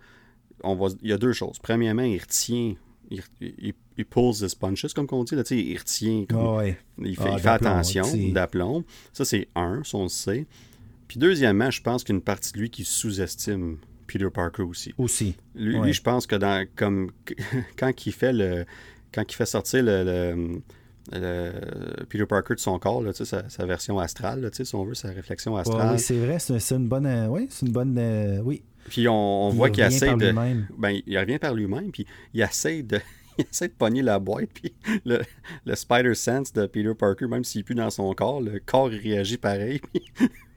[0.64, 1.60] on va, il y a deux choses.
[1.60, 2.74] Premièrement, il retient,
[3.12, 5.36] il, il, il pulls his punches, comme on dit.
[5.36, 6.78] Là, il retient, comme, Ah ouais.
[7.00, 8.84] il fait, Ah, il fait attention, d'aplomb.
[9.12, 10.48] Ça, c'est un, ça, on le sait.
[11.08, 14.64] Puis deuxièmement, je pense qu'il y a une partie de lui qui sous-estime Peter Parker
[14.64, 14.94] aussi.
[14.98, 15.36] Aussi.
[15.54, 15.86] Lui, Ouais.
[15.88, 17.12] lui, je pense que dans, comme,
[17.78, 18.66] quand il fait le,
[19.14, 20.62] quand il fait sortir le, le-
[21.12, 24.94] le Peter Parker de son corps, là, sa, sa version astrale, là, si on veut,
[24.94, 25.94] sa réflexion Ouais, astrale.
[25.94, 27.06] oui, c'est vrai, c'est une bonne.
[27.06, 27.98] euh, oui, c'est une bonne.
[27.98, 28.64] euh, oui.
[28.90, 30.32] Puis on, on Il voit qu'il essaie de.
[30.78, 33.00] Ben, il revient par lui-même, puis il essaie de.
[33.40, 34.76] Il essaie de pogner la boîte, puis
[35.06, 35.20] le,
[35.66, 39.38] le Spider Sense de Peter Parker, même s'il plus dans son corps, le corps réagit
[39.40, 39.82] pareil.
[39.92, 40.04] Puis,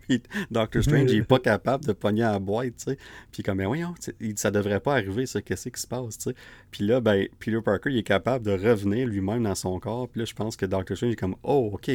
[0.09, 2.99] puis Doctor Strange, il est pas capable de pogner la boîte, tu sais.
[3.33, 6.31] Puis comme, mais voyons, il- ça devrait pas arriver, ça, qu'est-ce qui se passe, tu
[6.31, 6.37] sais.
[6.71, 10.09] Puis là, ben, Peter Parker, il est capable de revenir lui-même dans son corps.
[10.09, 11.91] Puis là, je pense que Doctor Strange est comme, oh, ok,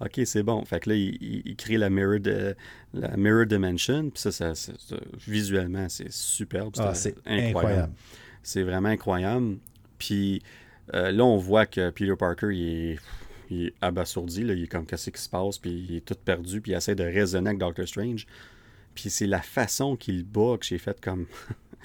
[0.00, 0.64] ok, c'est bon.
[0.64, 2.54] Fait que là, il, il- il crée la Mirror, de,
[2.94, 4.10] la mirror Dimension.
[4.10, 4.96] Puis ça, ça, ça- ça-
[5.26, 6.74] visuellement, c'est superbe.
[6.78, 7.92] Ah, c'est incroyable.
[8.42, 9.56] C'est vraiment incroyable.
[9.98, 10.42] Puis
[10.94, 12.98] euh, là, on voit que Peter Parker, il est,
[13.50, 14.42] il est abasourdi.
[14.44, 14.54] Là.
[14.54, 15.58] Il est comme, qu'est-ce qui se passe?
[15.58, 16.60] Puis il est tout perdu.
[16.60, 18.26] Puis il essaie de raisonner avec Doctor Strange.
[18.94, 21.26] Puis c'est la façon qu'il bat que j'ai fait comme.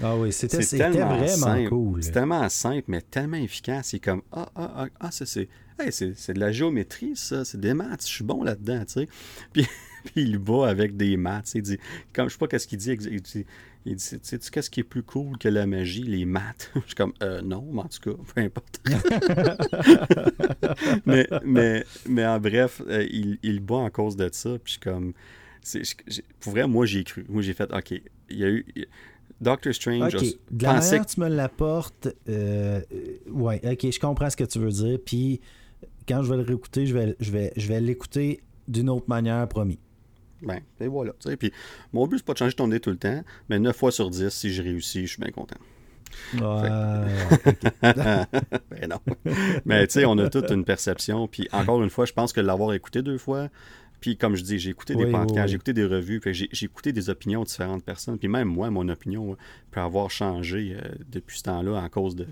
[0.01, 1.69] Ah oui, c'était vraiment simple.
[1.69, 2.01] cool.
[2.01, 3.89] C'est tellement simple, mais tellement efficace.
[3.89, 5.47] C'est comme Ah, ah, ah, ah c'est.
[5.79, 7.45] hey, c'est c'est de la géométrie, ça.
[7.45, 8.01] C'est des maths.
[8.01, 9.07] Je suis bon là-dedans, tu sais.
[9.53, 9.67] Puis,
[10.03, 11.51] puis il bat avec des maths.
[11.53, 11.77] Il dit.
[12.11, 12.89] Comme, je sais pas qu'est-ce qu'il dit.
[12.91, 13.45] Il dit,
[13.85, 16.03] il dit sais-tu qu'est-ce qui est plus cool que la magie?
[16.03, 16.71] Les maths.
[16.75, 18.79] Je suis comme, euh, non, mais en tout cas, peu importe.
[21.05, 24.51] mais, mais, mais en bref, euh, il, il bat en cause de ça.
[24.51, 25.13] Puis je suis comme.
[26.07, 27.25] je- pour vrai, moi, j'ai cru.
[27.29, 27.91] Moi, j'ai fait, OK,
[28.29, 28.65] il y a eu.
[29.41, 32.81] Doctor Strange Ok, a- de la manière que tu me l'apportes, euh,
[33.29, 34.99] ouais, ok, je comprends ce que tu veux dire.
[35.05, 35.41] Puis
[36.07, 39.45] quand je vais le réécouter, je vais, je vais, je vais l'écouter d'une autre manière,
[39.49, 39.79] promis.
[40.45, 41.13] Ben, et voilà.
[41.39, 41.51] Puis
[41.91, 44.09] mon but, c'est pas de changer ton nez tout le temps, mais 9 fois sur
[44.09, 45.57] 10, si je réussis, je suis bien content.
[46.35, 46.41] Ouais,
[47.81, 48.99] ben non.
[49.65, 51.27] mais tu sais, on a toute une perception.
[51.27, 53.49] Puis encore une fois, je pense que l'avoir écouté deux fois,
[53.99, 55.47] puis comme je dis, j'ai écouté des podcasts, oui, oui.
[55.47, 58.19] j'ai écouté des revues, puis j'ai j'ai écouté des opinions de différentes personnes.
[58.19, 59.37] Puis même moi, mon opinion
[59.71, 62.27] peut avoir changé euh, depuis ce temps-là en cause de,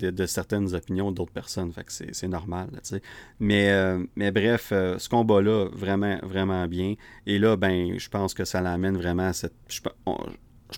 [0.00, 1.72] de, certaines opinions d'autres personnes.
[1.88, 3.02] C'est normal, tu sais.
[3.38, 6.94] Mais, euh, bref, euh, ce combat-là, vraiment, vraiment bien.
[7.26, 9.54] Et là, ben, je pense que ça l'amène vraiment à cette.
[9.68, 9.80] Je,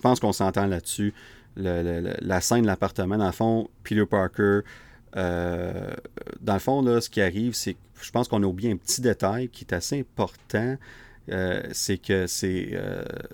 [0.00, 1.14] pense qu'on s'entend là-dessus.
[1.56, 4.60] La scène de l'appartement, dans le fond, Peter Parker.
[5.16, 5.94] euh,
[6.40, 9.00] dans le fond, là, ce qui arrive, c'est je pense qu'on a oublié un petit
[9.00, 10.76] détail qui est assez important.
[11.72, 12.76] C'est que c'est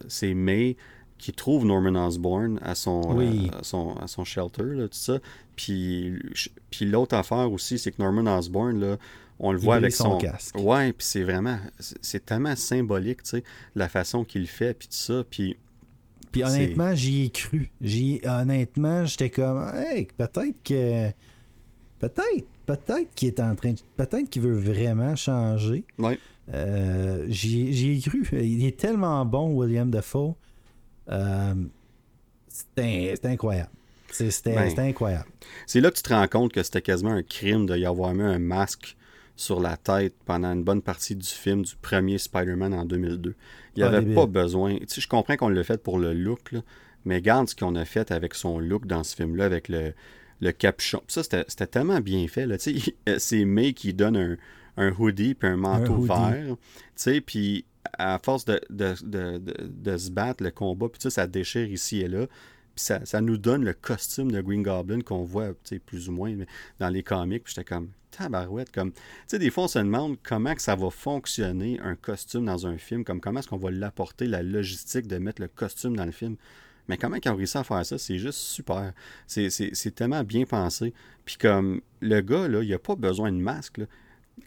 [0.08, 0.76] c'est May
[1.18, 3.50] qui trouve Norman Osborn à son, Oui.
[3.52, 5.18] euh, à son, à son shelter, là, tout ça.
[5.56, 6.14] Puis,
[6.70, 8.96] puis l'autre affaire aussi, c'est que Norman Osborn, là,
[9.40, 10.56] on le voit avec son son, casque.
[10.58, 14.94] Ouais, puis c'est vraiment, c'est tellement symbolique, tu sais, la façon qu'il fait, puis tout
[14.96, 15.22] ça.
[15.28, 15.56] Puis
[16.32, 17.70] Puis honnêtement, j'y ai cru.
[17.80, 21.10] J'y, honnêtement, j'étais comme, hey, peut-être que.
[22.00, 23.78] Peut-être, peut-être qu'il est en train de.
[23.96, 25.84] Peut-être qu'il veut vraiment changer.
[25.98, 26.18] ouais,
[26.54, 28.26] Euh, j'y, j'y ai cru.
[28.32, 30.34] Il est tellement bon, William Defoe.
[31.10, 31.54] Euh,
[32.76, 33.70] c'est incroyable.
[34.10, 34.68] C'était, Ben.
[34.70, 35.26] c'était incroyable.
[35.66, 38.14] c'est là que tu te rends compte que c'était quasiment un crime de y avoir
[38.14, 38.96] mis un masque
[39.36, 43.34] sur la tête pendant une bonne partie du film du premier Spider-Man en 2002.
[43.76, 44.76] Il n'y avait pas besoin.
[44.78, 46.60] Tu sais, je comprends qu'on l'a fait pour le look, là,
[47.04, 49.92] mais regarde ce qu'on a fait avec son look dans ce film-là, avec le,
[50.40, 51.02] le capuchon.
[51.06, 52.46] Ça, c'était c'était tellement bien fait.
[52.58, 54.36] Tu sais, C'est May qui donne un,
[54.78, 56.08] un hoodie puis un manteau hoodie.
[56.08, 56.56] vert.
[56.56, 56.56] Tu
[56.96, 57.64] sais, puis
[57.98, 62.26] à force de, de, se battre, le combat, puis ça, ça déchire ici et là.
[62.74, 65.48] Puis ça, nous donne le costume de Green Goblin qu'on voit,
[65.84, 66.32] plus ou moins
[66.78, 67.42] dans les comics.
[67.42, 68.92] Puis j'étais comme, tabarouette, comme...
[68.92, 72.78] Tu sais, des fois, on se demande comment ça va fonctionner, un costume dans un
[72.78, 76.12] film, comme comment est-ce qu'on va l'apporter, la logistique de mettre le costume dans le
[76.12, 76.36] film.
[76.88, 78.92] Mais comment ils ont réussi à faire ça, c'est juste super.
[79.26, 80.94] C'est- tellement bien pensé.
[81.24, 83.80] Puis comme, le gars, là, il a pas besoin de masque.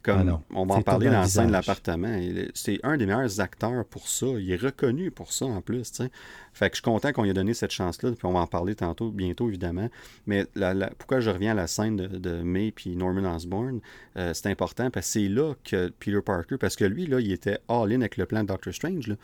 [0.04, 2.20] Comme, Ah on va en parler dans la scène de l'appartement.
[2.54, 4.26] C'est un des meilleurs acteurs pour ça.
[4.40, 5.92] Il est reconnu pour ça en plus.
[5.92, 6.12] tu sais.
[6.54, 8.12] Fait que je suis content qu'on lui ait donné cette chance-là.
[8.12, 9.90] Puis on va en parler tantôt, bientôt évidemment.
[10.28, 13.80] Mais la- la- pourquoi je reviens à la scène de, de May puis Norman Osborn,
[14.18, 17.32] euh, c'est important parce que c'est là que Peter Parker, parce que lui, là, il
[17.32, 19.08] était all-in avec le plan de Doctor Strange.
[19.08, 19.16] là.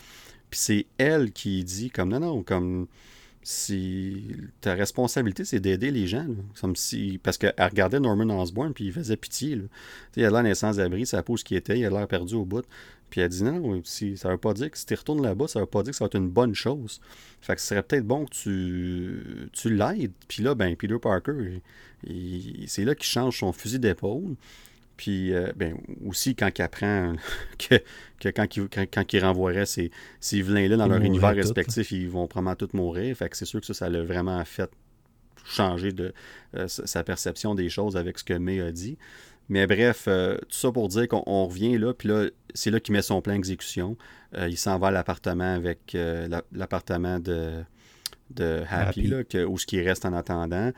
[0.50, 2.88] Puis c'est elle qui dit comme non, non, comme
[4.62, 6.26] ta responsabilité, c'est d'aider les gens.
[6.60, 9.56] Comme si, parce qu'elle regardait Norman Osborn, puis il faisait pitié.
[9.56, 9.64] Là.
[10.18, 12.66] Il a l'air sans-abri, sa peau qui était, il a l'air perdu au bout.
[13.10, 15.62] Puis elle dit non, si, ça veut pas dire que si tu retournes là-bas, ça
[15.62, 17.00] veut pas dire que ça va être une bonne chose.
[17.40, 20.12] Fait que ce serait peut-être bon que tu, tu l'aides.
[20.28, 21.62] Puis là, ben, Peter Parker,
[22.68, 24.36] c'est là qu'il change son fusil d'épaule.
[24.98, 27.14] Puis, euh, ben, aussi, quand il apprend
[27.58, 27.76] que,
[28.20, 32.28] que quand, il, quand, il renvoierait ces, ces vilains-là dans leur univers respectif, ils vont
[32.28, 33.16] probablement tous mourir.
[33.16, 34.70] Fait que c'est sûr que ça, ça l'a vraiment fait
[35.46, 36.14] changer de,
[36.56, 38.98] euh, sa perception des choses avec ce que May a dit.
[39.50, 42.92] Mais bref, euh, tout ça pour dire qu'on revient là, puis là, c'est là qu'il
[42.92, 43.96] met son plan d'exécution.
[44.38, 45.96] il s'en va à l'appartement avec
[46.52, 47.64] l'appartement de
[48.30, 50.72] de Happy, Là, que, où ce qui reste en attendant,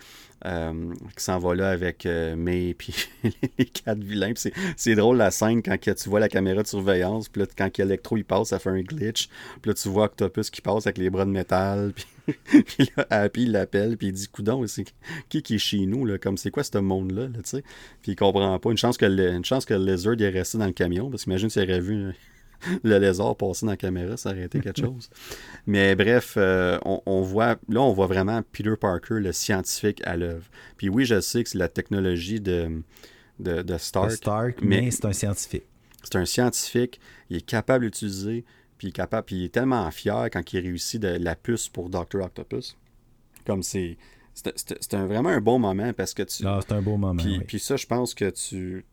[0.45, 2.93] euh, qui s'en va là avec euh, May puis
[3.57, 4.33] les quatre vilains.
[4.77, 8.17] c'est drôle la scène quand tu vois la caméra de surveillance, puis là, quand Electro
[8.17, 9.29] il passe, ça fait un glitch.
[9.61, 11.93] Puis là, tu vois Octopus qui passe avec les bras de métal.
[12.45, 14.85] Puis, là, Happy l'appelle, puis il dit Coudon, c'est
[15.29, 17.63] qui qui est chez nous, là, comme c'est quoi ce monde-là, là, tu sais?
[18.03, 18.69] Puis il comprend pas.
[18.69, 21.23] Une chance que le, une chance que le Lizard est resté dans le camion, parce
[21.23, 22.13] qu'imagine s'il aurait vu
[22.83, 25.09] le lézard passer dans la caméra, ça aurait été quelque chose.
[25.65, 30.45] Mais bref, euh, on, voit, là, on voit vraiment Peter Parker, le scientifique à l'œuvre.
[30.77, 32.81] Puis oui, je sais que c'est la technologie de,
[33.39, 34.11] de, Stark.
[34.11, 35.65] Stark, mais, c'est un scientifique.
[36.03, 36.99] C'est un scientifique,
[37.29, 38.45] il est capable d'utiliser,
[38.77, 41.67] puis il est capable, puis il est tellement fier quand il réussit de la puce
[41.67, 42.21] pour Dr.
[42.23, 42.77] Octopus.
[43.45, 43.97] Comme c'est.
[44.35, 46.47] C'est vraiment un bon moment parce que tu.
[46.47, 47.21] Ah, c'est un beau moment.
[47.21, 48.85] Puis, puis ça, je pense que tu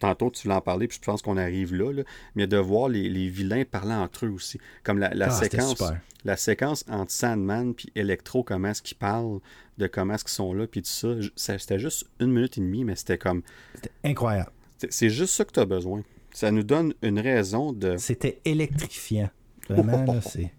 [0.00, 2.02] tantôt tu voulais en parler, puis je pense qu'on arrive là,
[2.34, 4.58] mais de voir les, vilains parler entre eux aussi.
[4.82, 5.80] Comme la, ah, séquence
[6.24, 9.40] la séquence entre Sandman puis Electro, comment est-ce qu'ils parlent,
[9.78, 11.58] de comment est-ce qu'ils sont là, puis tout ça.
[11.58, 13.42] C'était juste une minute et demie, mais c'était comme.
[13.74, 14.50] C'était incroyable.
[14.88, 16.02] C'est juste ça que tu as besoin.
[16.32, 17.96] Ça nous donne une raison de.
[17.96, 19.30] C'était électrifiant.
[19.68, 20.52] Vraiment, là, c'est.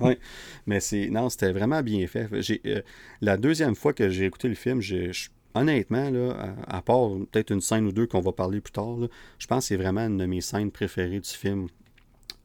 [0.00, 0.18] Oui,
[0.66, 1.08] mais c'est.
[1.08, 2.28] Non, c'était vraiment bien fait.
[2.66, 2.82] Euh,
[3.20, 7.60] la deuxième fois que j'ai écouté le film, je honnêtement, là, à, part peut-être une
[7.60, 8.96] scène ou deux qu'on va parler plus tard,
[9.38, 11.68] je pense que c'est vraiment une de mes scènes préférées du film.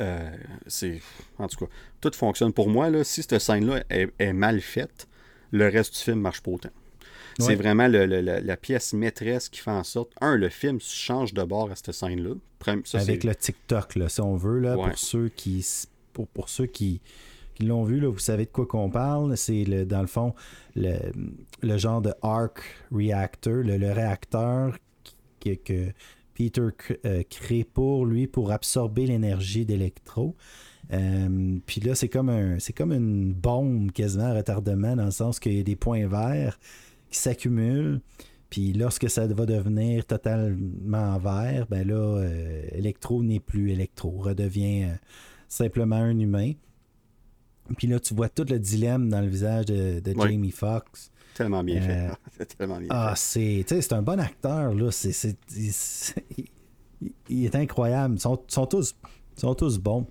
[0.01, 0.29] Euh,
[0.67, 1.01] c'est
[1.37, 1.71] en tout cas,
[2.01, 2.89] tout fonctionne pour moi.
[2.89, 5.07] Là, si cette scène-là est, mal faite,
[5.51, 6.69] le reste du film marche pas autant.
[7.39, 11.71] C'est vraiment la pièce maîtresse qui fait en sorte, un, le film change de bord
[11.71, 12.35] à cette scène-là.
[12.93, 15.65] Avec le TikTok, là, si on veut, là, pour ceux qui
[16.11, 16.99] pour, pour ceux qui,
[17.61, 19.35] l'ont vu, là, vous savez de quoi qu'on parle.
[19.37, 20.33] C'est dans le fond
[20.75, 20.97] le,
[21.77, 22.61] genre de arc
[22.91, 24.77] reactor, le, réacteur
[25.39, 25.91] que,
[26.33, 26.69] Peter
[27.05, 30.35] euh, crée pour lui pour absorber l'énergie d'électro.
[30.91, 35.39] Euh, puis là, c'est comme un comme une bombe quasiment à retardement, dans le sens
[35.39, 36.57] qu'il y a des points verts
[37.09, 37.99] qui s'accumulent.
[38.49, 44.87] Puis lorsque ça va devenir totalement vert, ben là, euh, Electro n'est plus Electro, redevient
[45.47, 46.53] simplement un humain.
[47.77, 51.11] Puis là, tu vois tout le dilemme dans le visage de, Jamie Foxx.
[51.39, 52.09] Tellement bien fait.
[52.41, 54.91] Euh, tellement bien ah, c'est, c'est un bon acteur, là.
[54.91, 55.37] C'est,
[57.29, 58.15] il, est incroyable.
[58.15, 58.93] Ils sont, sont, tous,
[59.37, 60.05] sont tous bons.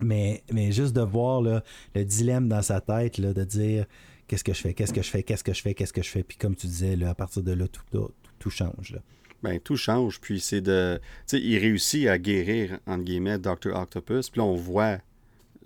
[0.00, 1.60] Mais, mais juste de voir le
[1.94, 3.84] dilemme dans sa tête, là, de dire
[4.26, 6.08] qu'est-ce que je fais, qu'est-ce que je fais, qu'est-ce que je fais, qu'est-ce que je
[6.08, 6.22] fais.
[6.22, 8.92] Puis comme tu disais, là, à partir de là, tout, tout, tout change.
[8.92, 9.00] Là.
[9.42, 10.18] Ben, tout change.
[10.18, 10.98] Puis c'est de.
[11.28, 13.74] Tu sais, il réussit à guérir, entre guillemets, Dr.
[13.74, 14.30] Octopus.
[14.30, 14.96] Puis là, on voit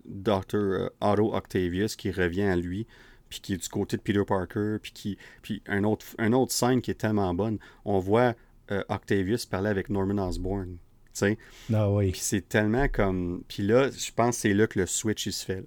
[0.06, 0.56] Dr.
[0.56, 2.88] Euh, Otto Octavius qui revient à lui,
[3.28, 6.52] puis qui est du côté de Peter Parker, puis qui puis un autre, un autre
[6.52, 7.58] scène qui est tellement bonne.
[7.84, 8.34] On voit
[8.70, 10.76] euh, Octavius parler avec Norman Osborn.
[11.12, 11.38] sais.
[11.72, 12.12] Ah oui.
[12.12, 13.42] Puis c'est tellement comme.
[13.48, 15.64] Puis là, je pense que c'est là que le switch il se fait.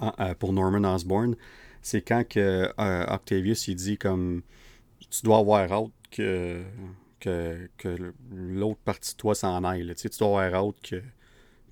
[0.00, 1.36] Ah, euh, pour Norman Osborn,
[1.80, 2.68] c'est quand que
[3.12, 4.42] Octavius il dit comme
[5.10, 6.62] tu dois avoir hâte que,
[7.20, 9.94] que, que l'autre partie de toi s'en aille.
[9.94, 11.02] Tu dois avoir hâte que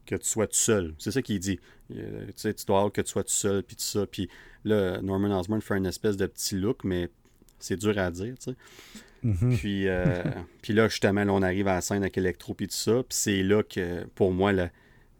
[0.06, 0.94] que tu sois tout seul.
[0.98, 1.60] C'est ça qu'il dit.
[1.94, 4.06] Euh, tu sais, tu dois avoir que tu sois tout seul, puis tout ça.
[4.06, 4.28] Puis
[4.64, 7.08] là, Norman Osborn fait une espèce de petit look, mais
[7.58, 8.56] c'est dur à dire, tu sais.
[9.24, 9.56] Mm-hmm.
[9.56, 10.22] puis, euh,
[10.62, 13.02] puis là, justement, on arrive à la scène avec Electro, puis tout ça.
[13.02, 14.70] Puis c'est là que, pour moi, la,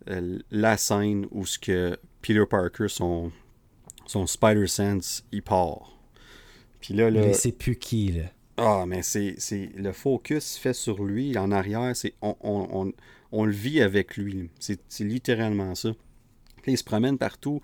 [0.09, 3.31] euh, la scène où ce que Peter Parker, son,
[4.07, 5.99] son Spider-Sense, il part.
[6.81, 7.21] Puis là, là...
[7.21, 8.25] Mais c'est plus qui, là?
[8.57, 9.37] Ah, mais c'est
[9.77, 11.37] le focus fait sur lui.
[11.39, 12.93] En arrière, c'est on, on,
[13.33, 14.51] on, le vit avec lui.
[14.59, 15.93] C'est littéralement ça.
[16.67, 17.61] il se promène partout.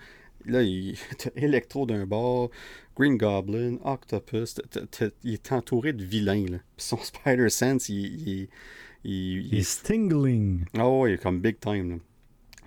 [0.46, 0.96] Là, il
[1.36, 2.50] Electro d'un bord,
[2.96, 4.60] Green Goblin, Octopus.
[5.24, 6.46] il est entouré de vilains.
[6.46, 6.58] Là.
[6.76, 8.48] Puis son Spider-Sense, il,
[9.04, 10.64] il, il, est stingling.
[10.78, 12.00] Oh, il est comme big time.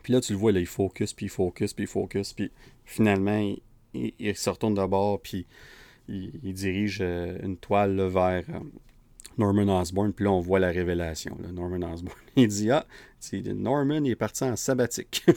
[0.03, 2.34] Puis là, tu le vois, là, il focus, puis il focus, puis il focus.
[2.34, 2.52] Puis
[2.85, 3.39] finalement,
[3.93, 5.48] il, il se retourne de bord, puis
[6.12, 8.60] il, dirige euh, une toile vers euh,
[9.38, 11.38] Norman Osborn, puis là, on voit la révélation.
[11.54, 12.86] Norman Osborn, il dit Ah,
[13.56, 15.24] Norman est parti en sabbatique.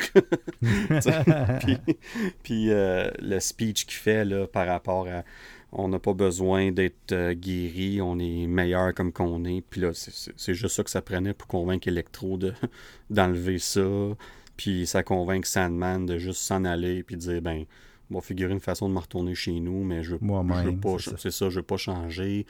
[2.43, 5.25] puis, euh, le speech qu'il fait là, par rapport à
[5.77, 9.61] on n'a pas besoin d'être guéri, on est meilleur comme qu'on est.
[9.61, 12.39] Puis là, c'est juste ça que ça prenait pour convaincre Electro
[13.11, 13.83] d'enlever ça.
[14.57, 17.65] Puis ça convainc Sandman de juste s'en aller, puis dire ben
[18.11, 20.19] bon, figurer une façon de me retourner chez nous, mais je veux,
[20.63, 21.51] je veux pas, c'est ça.
[21.51, 22.47] je veux pas changer.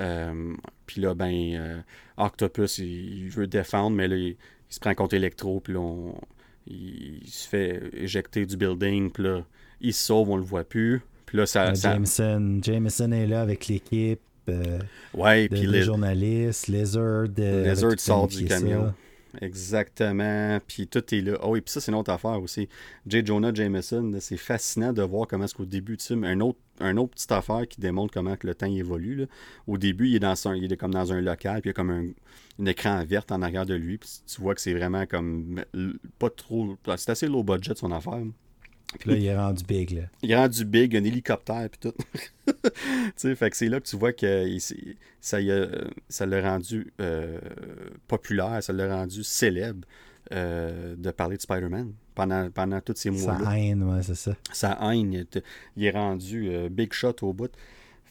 [0.00, 0.54] Euh,
[0.86, 1.78] puis là, ben, euh,
[2.16, 4.36] Octopus, il, il veut défendre, mais là, il, il
[4.68, 6.14] se prend contre Electro, puis là, on-
[6.66, 9.44] il, il se fait éjecter du building, puis là,
[9.80, 11.00] il se sauve, on le voit plus.
[11.26, 11.68] Puis là, ça...
[11.70, 14.78] Euh, ça- Jameson, Jameson est là avec l'équipe euh,
[15.14, 17.26] ouais, de, puis les, journalistes, Lizard.
[17.36, 18.86] Lizard sort du camion.
[18.86, 18.94] ça.
[19.40, 20.58] Exactement.
[20.66, 21.38] Puis tout est là.
[21.42, 22.68] Oh, et puis ça, c'est une autre affaire aussi.
[23.06, 23.24] J.
[23.24, 26.96] Jonah Jameson, c'est fascinant de voir comment est-ce qu'au début, tu sais, un autre, un
[26.96, 29.16] autre petite affaire qui démontre comment le temps évolue.
[29.16, 29.26] là.
[29.66, 31.90] Au début, il est, dans son, il comme dans un local, puis il a comme
[31.90, 32.06] un,
[32.60, 33.98] un écran vert en arrière de lui.
[33.98, 35.62] Tu vois que c'est vraiment comme
[36.18, 36.76] pas trop.
[36.96, 38.22] C'est assez low budget son affaire.
[38.98, 39.90] Puis là, il est rendu big.
[39.92, 40.02] Là.
[40.22, 41.94] Il est rendu big, un hélicoptère puis tout.
[42.46, 42.52] tu
[43.16, 45.68] sais, fait que c'est là que tu vois que il s'est- ça y a-
[46.08, 47.38] ça l'a rendu euh,
[48.08, 49.86] populaire, ça l'a rendu célèbre
[50.32, 53.58] euh, de parler de Spider-Man pendant, pendant tous ces Sa mois-là.
[53.58, 54.34] haine, ouais, c'est ça.
[54.52, 55.42] Sa haine, il est,
[55.76, 57.50] il est rendu euh, big shot au bout.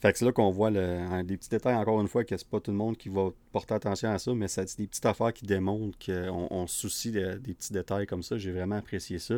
[0.01, 2.47] Fait que c'est là qu'on voit le- des petits détails, encore une fois, que c'est
[2.47, 5.31] pas tout le monde qui va porter attention à ça, mais c'est des petites affaires
[5.31, 8.37] qui démontrent qu'on on se soucie de- des petits détails comme ça.
[8.37, 9.35] J'ai vraiment apprécié ça.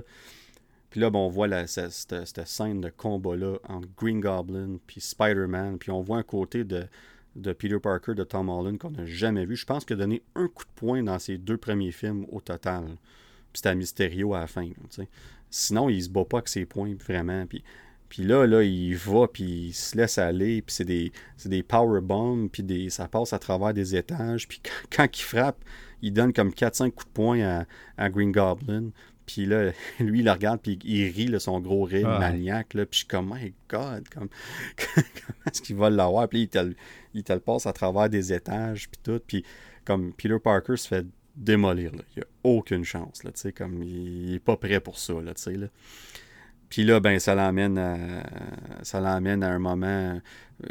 [0.95, 5.77] Puis là, ben, on voit cette, scène de combat-là entre Green Goblin puis Spider-Man.
[5.77, 6.85] Puis on voit un côté de,
[7.35, 9.57] de Peter Parker, de Tom Holland qu'on n'a jamais vu.
[9.57, 12.39] Je pense qu'il a donné un coup de poing dans ses deux premiers films au
[12.39, 12.85] total.
[12.85, 14.69] Puis c'était à Mysterio à la fin.
[15.49, 17.45] Sinon, il se bat pas avec ses poings vraiment.
[17.45, 17.61] Puis,
[18.07, 20.61] puis là, là, il va, puis il se laisse aller.
[20.61, 21.11] Puis c'est des,
[21.43, 24.47] des power bombs, puis des, ça passe à travers des étages.
[24.47, 24.61] Puis
[24.95, 25.61] quand, il frappe,
[26.01, 27.65] il donne comme 4-5 coups de poing
[27.97, 28.91] à Green Goblin.
[29.25, 32.19] Puis là, lui, il le regarde, puis il rit, là, son gros rire Ah.
[32.19, 32.73] maniaque.
[32.73, 34.29] Là, puis je suis comme, my God, comme,
[34.95, 36.27] comment est-ce qu'il va l'avoir?
[36.29, 36.75] Puis il te, le-
[37.13, 39.19] il te le passe à travers des étages, puis tout.
[39.25, 39.43] Puis
[39.85, 42.01] comme Peter Parker se fait démolir, là.
[42.15, 43.23] il n'y a aucune chance.
[43.23, 45.13] Là, tu sais, comme, il n'est pas prêt pour ça.
[45.13, 45.67] Là, là.
[46.69, 47.97] Puis là, ben, ça l'emmène à,
[48.83, 50.19] ça l'emmène à un moment.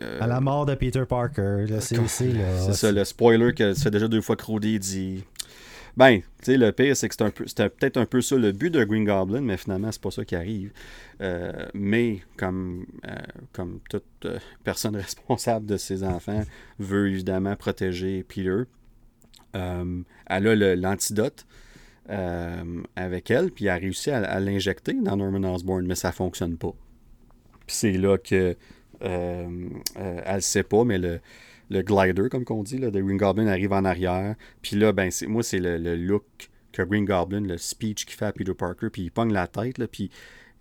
[0.01, 1.67] euh, À la mort de Peter Parker.
[1.69, 4.79] Là, c'est, c'est, c'est ça, le spoiler que ça fait déjà deux fois crowdé, il
[4.81, 5.25] dit.
[5.97, 7.15] Ben, tu sais, le pire, c'est que
[7.47, 10.25] c'était peut-être un peu ça le but de Green Goblin, mais finalement, c'est pas ça
[10.25, 10.73] qui arrive.
[11.21, 16.43] Euh, mais, comme, euh, toute euh, personne responsable de ses enfants,
[16.81, 18.63] veut évidemment protéger Peter.
[19.53, 21.47] Elle a l'antidote
[22.09, 26.75] avec elle, puis elle a réussi à, l'injecter dans Norman Osborn, mais ça fonctionne pas.
[27.67, 28.57] Puis c'est là que
[29.01, 31.21] elle sait pas, mais le,
[31.71, 34.35] le glider, comme qu'on dit, là, de Green Goblin arrive en arrière.
[34.63, 36.25] Puis là, ben, moi, c'est le, le look
[36.73, 39.79] que Green Goblin, le speech qu'il fait à Peter Parker, puis il pogne la tête,
[39.79, 40.11] là, puis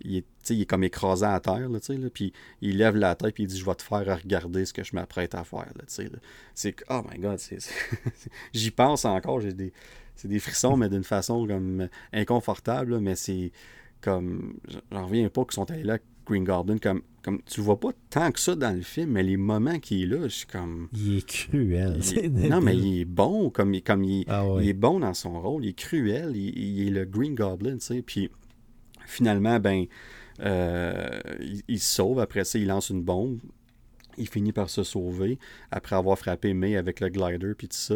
[0.02, 3.34] il est, il est comme écrasé à terre, là, là, puis il lève la tête,
[3.34, 5.72] puis il dit Je vais te faire regarder ce que je m'apprête à faire.
[5.76, 6.20] Là, là.
[6.54, 7.40] C'est oh my god,
[8.54, 9.74] j'y pense encore, j'ai des,
[10.16, 13.52] c'est des frissons, mais d'une façon comme inconfortable, là, mais c'est
[14.02, 14.60] comme,
[14.92, 18.32] j'en reviens pas qu'ils sont allés là, Green Goblin, comme, comme tu vois pas tant
[18.32, 20.88] que ça dans le film, mais les moments qu'il est là, je suis comme.
[20.94, 21.94] Il est cruel.
[21.98, 24.74] il c'est est- non, mais il est bon, comme, il- comme il, Ah il est
[24.74, 28.02] bon dans son rôle, il est cruel, il, il est le Green Goblin, tu sais.
[28.02, 28.30] Puis
[29.06, 29.86] finalement, ben,
[30.40, 31.20] euh,
[31.68, 32.20] il, se sauve.
[32.20, 33.40] Après ça, il lance une bombe.
[34.18, 35.40] Il finit par se sauver
[35.72, 37.96] après avoir frappé May avec le glider puis tout ça.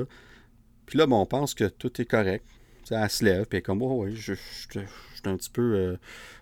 [0.86, 2.44] Puis là, bon, on pense que tout est correct.
[2.90, 4.40] Elle se lève, puis elle est comme, oh, ouais, je, je,
[4.72, 5.62] je, je suis un petit peu.
[5.76, 5.98] euh,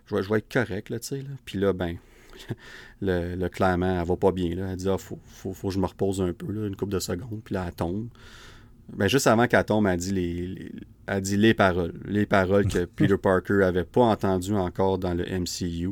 [0.07, 1.17] je, vais, je vais être correct, là, tu sais.
[1.17, 1.29] Là.
[1.45, 1.97] Puis là, ben,
[3.01, 4.53] le, le clairement, elle va pas bien.
[4.55, 4.67] Là.
[4.71, 6.93] Elle dit, ah, faut, faut, faut que je me repose un peu, là, une couple
[6.93, 7.41] de secondes.
[7.43, 8.07] Puis là, elle tombe.
[8.93, 10.71] Ben, juste avant qu'elle tombe, elle dit les, les-
[11.07, 11.93] elle dit les paroles.
[12.05, 15.91] Les paroles que Peter Parker avait pas entendues encore dans le MCU.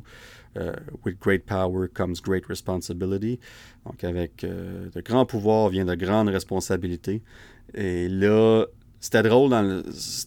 [0.56, 0.74] Euh,
[1.04, 3.40] With great power comes great responsibility.
[3.86, 7.24] Donc, avec euh, de grands pouvoirs vient de grandes responsabilités.
[7.74, 8.66] Et là,
[9.04, 9.84] c'était drôle dans le,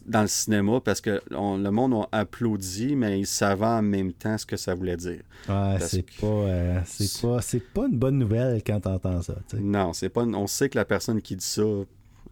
[0.07, 4.13] dans le cinéma parce que on- le monde a applaudi, mais ils savaient en même
[4.13, 5.23] temps ce que ça voulait dire.
[5.49, 9.23] Ouais, parce c'est que- pas, euh, c'est pas, c'est pas une bonne nouvelle quand t'entends
[9.23, 9.35] ça.
[9.49, 9.63] tu sais.
[9.63, 10.25] Non, c'est pas.
[10.25, 11.63] On sait que la personne qui dit ça,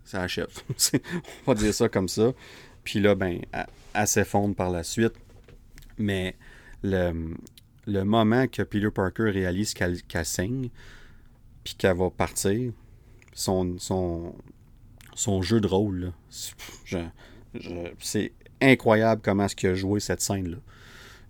[0.05, 0.49] ça achève.
[1.47, 2.33] on va dire ça comme ça.
[2.85, 5.15] Puis là, ben, elle, elle s'effondre par la suite.
[5.97, 6.37] Mais
[6.83, 7.35] le,
[7.87, 10.69] le moment que Peter Parker réalise qu'elle qu'elle saigne,
[11.65, 12.71] puis qu'elle va partir,
[13.33, 14.35] son, son,
[15.15, 16.13] son jeu de rôle,
[16.87, 17.03] là,
[17.99, 20.57] c'est- incroyable comment est-ce qu'il a joué cette scène-là.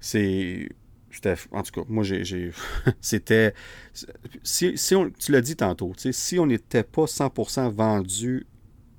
[0.01, 0.69] C'est.
[1.11, 2.51] c'était- En tout cas, moi, j'ai.
[3.01, 3.55] C'était.
[4.43, 8.47] Si, si on, tu l'as dit tantôt, si on n'était pas 100% vendu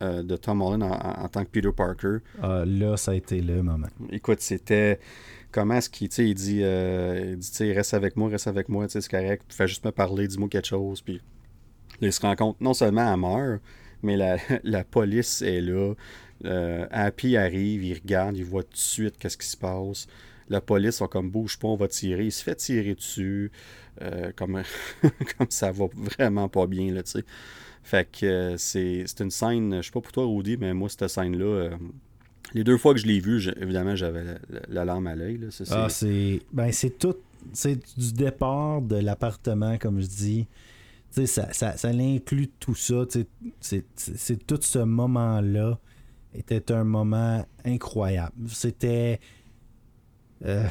[0.03, 3.15] euh, de Tom Holland en, en- en tant que Peter Parker, Ah, là, ça a
[3.15, 3.87] été le moment.
[4.11, 4.99] écoute, c'était.
[5.51, 8.67] Comment est-ce qu'il il dit, euh, il dit tu sais, reste avec moi, reste avec
[8.67, 11.01] moi, tu sais, c'est correct, fais juste me parler, dis-moi quelque chose.
[11.01, 11.21] Puis
[12.01, 13.61] il se rend compte, non seulement elle meurt,
[14.05, 15.93] mais la, la police est là.
[16.45, 20.07] Euh, Happy arrive, il regarde, il voit tout de suite qu'est-ce qui se passe.
[20.49, 22.25] la police sont comme bouge pas, on va tirer.
[22.25, 23.51] Il se fait tirer dessus.
[24.01, 24.61] Euh, comme,
[25.37, 27.23] comme ça va vraiment pas bien, là, tu sais.
[27.83, 31.07] Fait que euh, c'est une scène, je sais pas pour toi, Rudy, mais moi, cette
[31.07, 31.69] scène-là, euh,
[32.53, 34.23] les deux fois que je l'ai vue, évidemment, j'avais
[34.69, 35.39] la, larme à l'œil.
[35.69, 36.41] Ah, c'est.
[36.51, 37.15] Ben, c'est tout.
[37.53, 40.47] C'est du départ de l'appartement, comme je dis.
[41.15, 43.05] Ça, ça, ça inclut tout ça.
[43.59, 45.79] C'est tout ce moment-là
[46.37, 48.49] était un moment incroyable.
[48.49, 49.19] C'était.
[50.43, 50.67] Euh,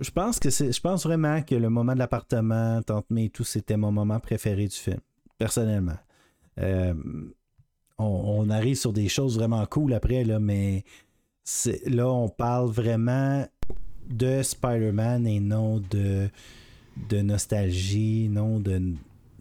[0.00, 0.72] je pense que c'est.
[0.72, 4.20] Je pense vraiment que le moment de l'appartement, Tante May et tout, c'était mon moment
[4.20, 5.00] préféré du film.
[5.38, 5.98] Personnellement.
[6.60, 6.94] Euh,
[7.98, 10.84] on, arrive sur des choses vraiment cool après, là, mais
[11.86, 13.46] là, on parle vraiment
[14.10, 16.28] de Spider-Man et non de,
[17.08, 18.94] de nostalgie, non de.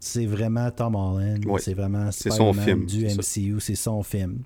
[0.04, 4.40] C'est vraiment Tom Holland, c'est vraiment Spider-Man du MCU, c'est son film.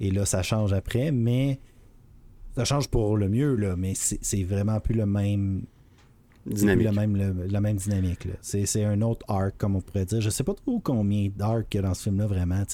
[0.00, 1.60] Et là, ça change après, mais
[2.56, 5.62] ça change pour le mieux, là, mais c'est vraiment plus le même.
[6.44, 6.86] Dynamique.
[6.86, 8.26] Le même, la même dynamique.
[8.40, 10.20] C'est un autre arc, comme on pourrait dire.
[10.20, 12.64] Je sais pas trop combien d'arcs il y a dans ce film-là, vraiment,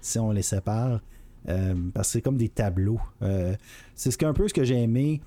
[0.00, 1.00] si on les sépare.
[1.48, 3.00] Euh, parce que c'est comme des tableaux.
[3.20, 3.54] Euh,
[3.94, 5.20] c'est ce un peu ce que j'ai aimé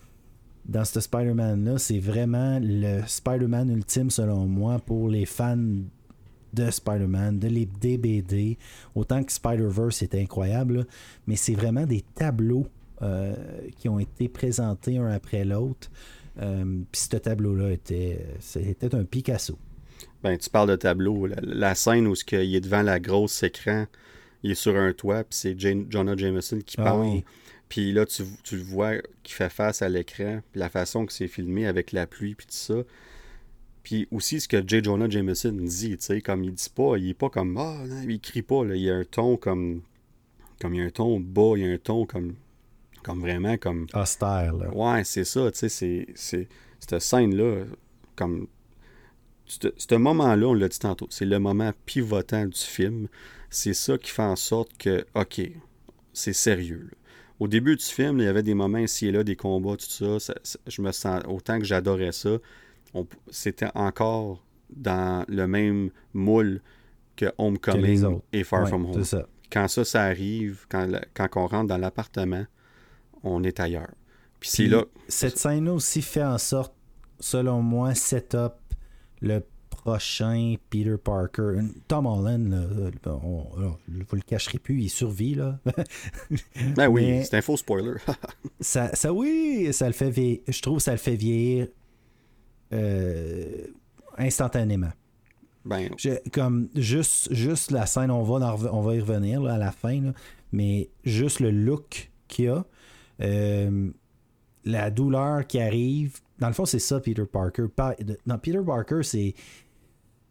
[0.66, 1.78] dans ce Spider-Man-là.
[1.78, 5.58] C'est vraiment le Spider-Man ultime, selon moi, pour les fans
[6.56, 8.58] de Spider-Man, de les DBD,
[8.96, 10.88] autant que Spider-Verse était incroyable,
[11.28, 12.68] mais c'est vraiment des tableaux
[13.02, 13.36] euh,
[13.78, 15.90] qui ont été présentés un après l'autre.
[16.42, 19.58] Euh, puis ce tableau-là était, c'était un Picasso.
[20.24, 21.28] Ben, tu parles de tableau.
[21.42, 23.86] La, scène où il est devant la grosse écran,
[24.44, 27.22] il est sur un toit, puis c'est Jonah Jameson qui ah parle.
[27.70, 31.14] Puis là, tu, tu le vois qui fait face à l'écran, puis la façon que
[31.14, 32.76] c'est filmé avec la pluie, puis tout ça.
[33.86, 34.84] Puis aussi ce que J.
[34.84, 38.20] Jonah Jameson dit, tu sais, comme il dit pas, il est pas comme ah, il
[38.20, 39.84] crie pas, là, il y a un ton comme
[40.60, 42.34] comme il y a un ton bas, il y a un ton comme
[43.04, 44.74] comme vraiment comme austère là.
[44.74, 46.48] Ouais, c'est ça, tu sais, c'est c'est
[46.80, 47.64] cette scène là
[48.16, 48.48] comme
[49.46, 53.08] ce moment-là, on l'a dit tantôt, c'est le moment pivotant du film.
[53.52, 55.40] C'est ça qui fait en sorte que, OK,
[56.14, 56.90] c'est sérieux.
[57.40, 60.20] Au début du film, il y avait des moments ici et là, des combats, tout
[60.20, 60.34] ça
[60.66, 62.40] je me sens, autant que j'adorais ça,
[63.30, 66.62] c'était encore dans le même moule
[67.16, 69.04] que Homecoming et Far From Home.
[69.52, 72.46] Quand ça, ça arrive, quand, quand on rentre dans l'appartement,
[73.24, 73.94] on est ailleurs.
[74.40, 74.84] Puis, là.
[75.08, 76.74] Cette scène-là aussi fait en sorte,
[77.20, 78.56] selon moi, set up
[79.22, 81.60] le prochain Peter Parker.
[81.88, 83.46] Tom Holland, là, on,
[83.88, 85.60] vous le cacherez plus, il survit, là.
[86.76, 87.98] ben oui, c'est un faux spoiler.
[88.60, 90.40] ça, ça, oui, ça le fait vieillir.
[90.48, 91.68] Je trouve que ça le fait vieillir
[92.74, 93.68] euh,
[94.18, 94.92] instantanément.
[95.66, 95.90] Ben,
[96.32, 100.14] comme juste, juste la scène, on va, on va y revenir à la fin,
[100.52, 102.66] mais juste le look qu'il y a,
[103.22, 103.90] euh,
[104.64, 106.20] la douleur qui arrive.
[106.38, 107.66] Dans le fond, c'est ça, Peter Parker.
[108.26, 109.34] non, Peter Parker, c'est.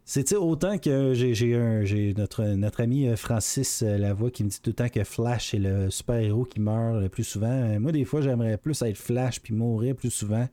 [0.07, 4.75] C'est autant que j'ai notre, notre ami euh, Francis Lavoie qui me dit tout le
[4.75, 7.81] temps que Flash est le super-héros qui meurt le plus souvent.
[7.81, 10.47] Moi, des fois, j'aimerais plus être Flash puis mourir plus souvent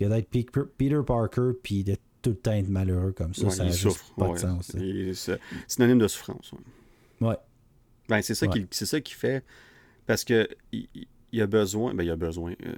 [0.00, 3.50] que d'être Peter Parker puis de tout le temps être malheureux comme ça.
[3.50, 3.70] ça n'a
[4.16, 4.72] pas de sens.
[5.14, 6.52] C'est synonyme de souffrance.
[7.20, 7.36] Ouais.
[8.08, 9.44] Ben, c'est ça, qui, ça qui fait.
[10.06, 10.88] Parce que il,
[11.32, 11.94] y a besoin.
[11.94, 12.54] Ben, il y a besoin.
[12.66, 12.74] Euh,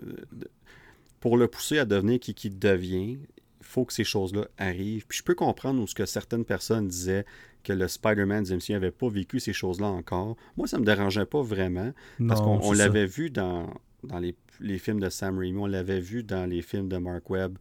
[1.20, 5.06] pour le pousser à devenir qui, qui devient, il faut que ces choses-là arrivent.
[5.06, 7.24] Puis je peux comprendre ce que certaines personnes disaient
[7.62, 10.36] que le Spider-Man du MCU n'avait pas vécu ces choses-là encore.
[10.56, 11.92] Moi, ça me dérangeait pas vraiment.
[12.26, 13.72] Parce qu'on l'avait vu dans,
[14.02, 17.28] dans les les films de Sam Raimi, on l'avait vu dans les films de Mark
[17.30, 17.58] Webb.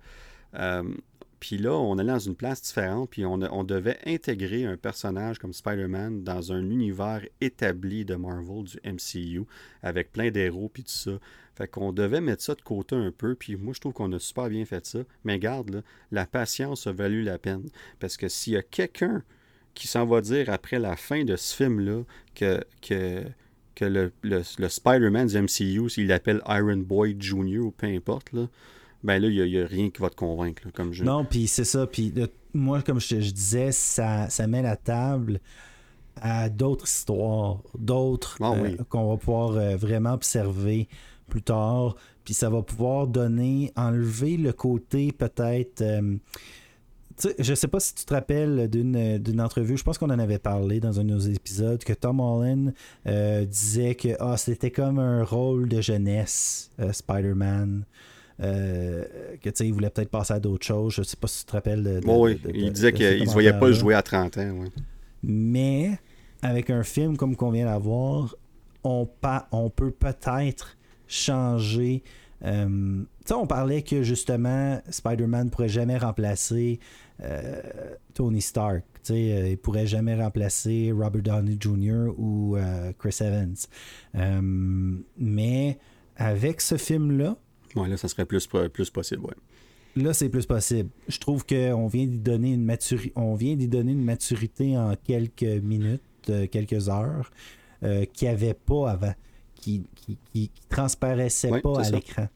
[0.55, 0.83] Euh,
[1.41, 5.53] puis là, on allait dans une place différente, puis on, devait intégrer un personnage comme
[5.53, 9.45] Spider-Man dans un univers établi de Marvel, du MCU,
[9.81, 11.13] avec plein d'héros, puis tout ça.
[11.55, 14.19] Fait qu'on devait mettre ça de côté un peu, puis moi, je trouve qu'on a
[14.19, 14.99] super bien fait ça.
[15.23, 17.67] Mais garde, la patience a valu la peine.
[17.99, 19.23] Parce que s'il y a quelqu'un
[19.73, 22.03] qui s'en va dire après la fin de ce film-là
[22.35, 22.63] que
[23.75, 27.59] que le, le, Spider-Man du MCU, s'il l'appelle Iron Boy Jr.
[27.59, 28.47] ou peu importe, là,
[29.03, 31.03] ben là, il n'y a, rien qui va te convaincre comme jeu.
[31.03, 31.87] Non, puis c'est ça.
[31.87, 32.13] Puis
[32.53, 35.39] moi, comme je, disais, ça, ça met la table
[36.21, 40.87] à d'autres histoires, d'autres ah euh, qu'on va pouvoir euh, vraiment observer
[41.29, 41.95] plus tard.
[42.23, 45.81] Puis ça va pouvoir donner, enlever le côté peut-être.
[45.81, 46.17] Euh,
[47.39, 50.79] je sais pas si tu te rappelles d'une entrevue, je pense qu'on en avait parlé
[50.79, 52.73] dans un de nos épisodes, que Tom Holland
[53.07, 57.85] euh, disait que ah, c'était comme un rôle de jeunesse, euh, Spider-Man.
[58.39, 59.03] Euh,
[59.41, 60.95] que tu sais, il voulait peut-être passer à d'autres choses.
[60.95, 62.01] Je sais pas si tu te rappelles de.
[62.05, 64.65] oui, il disait qu'il ne se voyait pas jouer à 30 ans.
[65.21, 65.99] Mais
[66.41, 68.35] avec un film comme qu'on vient d'avoir,
[68.83, 69.07] on,
[69.51, 70.77] on peut peut-être
[71.07, 72.03] changer
[72.43, 76.79] Euh, on parlait que justement, Spider-Man ne pourrait jamais remplacer
[77.23, 77.61] euh,
[78.13, 78.83] Tony Stark.
[79.09, 82.13] Euh, il pourrait jamais remplacer Robert Downey Jr.
[82.17, 83.55] ou euh, Chris Evans.
[85.17, 85.77] mais
[86.15, 87.37] avec ce film-là.
[87.75, 89.35] Ouais, là, ça serait plus, plus possible, ouais.
[89.95, 90.89] Là, c'est plus possible.
[91.07, 93.11] Je trouve qu'on vient d'y donner une maturité.
[93.15, 96.01] On vient d'y donner une maturité en quelques minutes,
[96.49, 97.29] quelques heures,
[97.81, 99.13] qu'il n'y avait pas avant
[99.61, 99.83] qui,
[100.33, 102.27] qui, transparaissait pas à l'écran.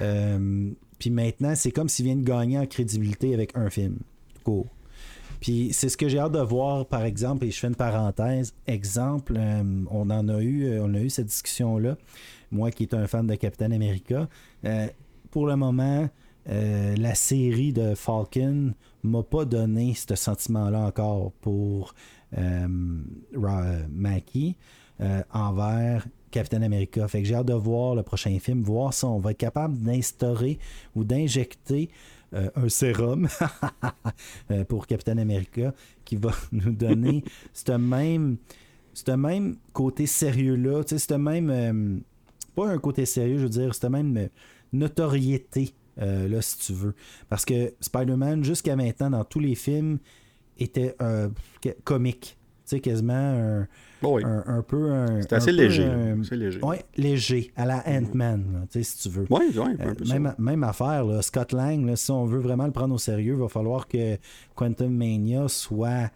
[0.00, 3.98] Euh, puis maintenant, c'est comme s'il vient de gagner en crédibilité avec un film.
[4.44, 4.64] Cool.
[5.40, 8.54] Puis c'est ce que j'ai hâte de voir, par exemple, et je fais une parenthèse.
[8.66, 11.96] Exemple, euh, on en a eu, euh, on a eu cette discussion-là.
[12.50, 14.28] Moi qui est un fan de Captain America.
[15.30, 16.08] pour le moment,
[16.46, 21.94] la série de Falcon m'a pas donné ce sentiment-là encore pour
[23.90, 24.56] Mackie
[25.32, 27.06] envers Captain America.
[27.06, 29.78] Fait que j'ai hâte de voir le prochain film, voir si on va être capable
[29.78, 30.58] d'instaurer
[30.96, 31.90] ou d'injecter
[32.34, 33.28] euh, un sérum
[34.50, 35.72] euh, pour Captain America
[36.04, 38.38] qui va nous donner ce même,
[39.16, 41.50] même côté sérieux-là, ce même.
[41.50, 41.98] Euh,
[42.56, 44.28] pas un côté sérieux, je veux dire, cette même
[44.72, 46.94] notoriété, là, si tu veux.
[47.28, 49.98] Parce que Spider-Man, jusqu'à maintenant, dans tous les films,
[50.56, 50.94] était
[51.82, 52.38] comique.
[52.64, 55.86] Tu sais, quasiment un un, peu C'est assez léger.
[56.32, 56.60] léger.
[56.62, 59.26] Oui, léger, à la Ant-Man, si tu veux.
[59.28, 62.72] Oui, oui, un peu même, même affaire, là, Scott Lang, si on veut vraiment le
[62.72, 64.16] prendre au sérieux, il va falloir que
[64.54, 66.10] Quantum Mania soit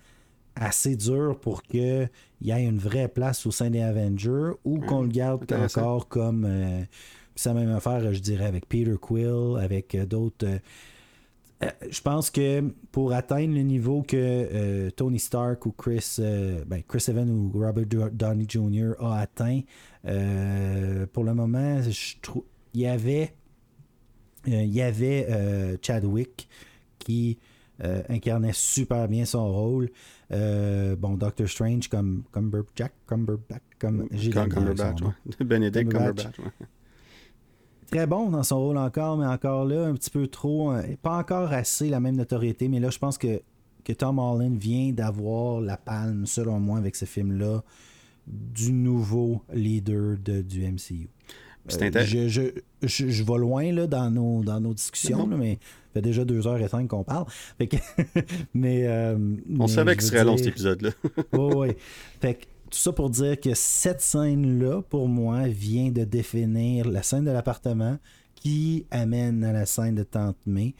[0.56, 2.08] assez dur pour qu'il
[2.40, 6.44] y ait une vraie place au sein des Avengers ou qu'on le garde encore comme.
[6.46, 6.82] Euh,
[7.38, 10.44] c'est la même affaire, je dirais, avec Peter Quill, avec euh, d'autres.
[10.44, 10.58] Euh, euh,
[11.60, 12.62] je pense que
[12.92, 17.50] pour atteindre le niveau que euh, Tony Stark ou Chris, euh, ben, Chris Evans ou
[17.52, 18.92] Robert Downey Jr.
[19.00, 19.60] a atteint,
[21.12, 22.44] pour le moment, je trouve
[22.74, 23.34] il y avait,
[24.46, 26.48] il y avait Chadwick
[26.98, 27.38] qui
[27.80, 29.90] incarnait super bien son rôle.
[30.30, 35.00] bon, Doctor Strange comme Cumberbatch, Cumberbatch comme j'ai Cumberbatch,
[35.40, 36.36] Benedict Cumberbatch
[37.90, 40.72] très bon dans son rôle encore, mais encore là, un petit peu trop.
[40.72, 43.40] Euh, pas encore assez la même notoriété, mais là, je pense que,
[43.84, 47.62] que Tom Holland vient d'avoir la palme, selon moi, avec ce film-là,
[48.26, 51.08] du nouveau leader de, du MCU.
[51.70, 52.28] Euh, je,
[52.82, 56.46] je, je, vais loin là, dans, nos, dans nos discussions, mais ça fait déjà deux
[56.46, 57.26] heures et cinq qu'on parle.
[58.54, 59.18] mais, euh,
[59.58, 60.90] On savait que ce serait long cet épisode-là.
[61.32, 61.68] oui, oui.
[62.20, 67.02] Fait que tout ça pour dire que cette scène-là, pour moi, vient de définir la
[67.02, 67.98] scène de l'appartement
[68.34, 70.74] qui amène à la scène de Tante May.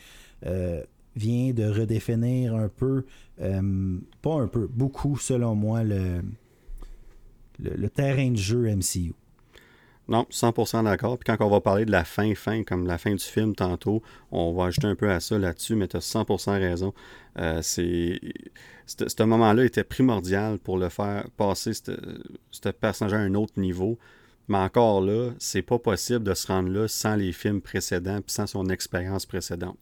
[0.47, 0.82] Euh,
[1.16, 3.05] vient de redéfinir un peu,
[3.40, 6.23] euh, pas un peu, beaucoup selon moi, le,
[7.89, 9.12] terrain de jeu MCU.
[10.06, 11.19] Non, 100% d'accord.
[11.19, 14.02] Puis quand on va parler de la fin, fin, comme la fin du film tantôt,
[14.31, 16.94] on va ajouter un peu à ça là-dessus, mais tu as 100% raison.
[17.39, 18.19] Euh, c'est
[18.89, 23.98] ce moment-là était primordial pour le faire passer ce personnage à un autre niveau.
[24.48, 28.32] Mais encore là, c'est pas possible de se rendre là sans les films précédents puis
[28.32, 29.77] sans son expérience précédente.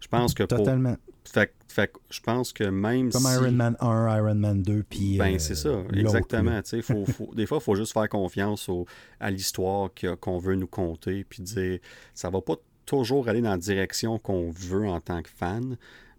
[0.00, 0.96] Je pense que Totalement.
[1.24, 5.18] Fait, fait, je pense que même Comme Iron Man 1, Iron Man 2, puis...
[5.18, 6.60] Ben, c'est ça, exactement.
[6.82, 8.70] Faut, faut, des fois, il faut juste faire confiance
[9.18, 11.80] à l'histoire qu'on veut nous conter, puis dire,
[12.14, 12.54] ça va pas
[12.86, 15.76] toujours aller dans la direction qu'on veut en tant que fan,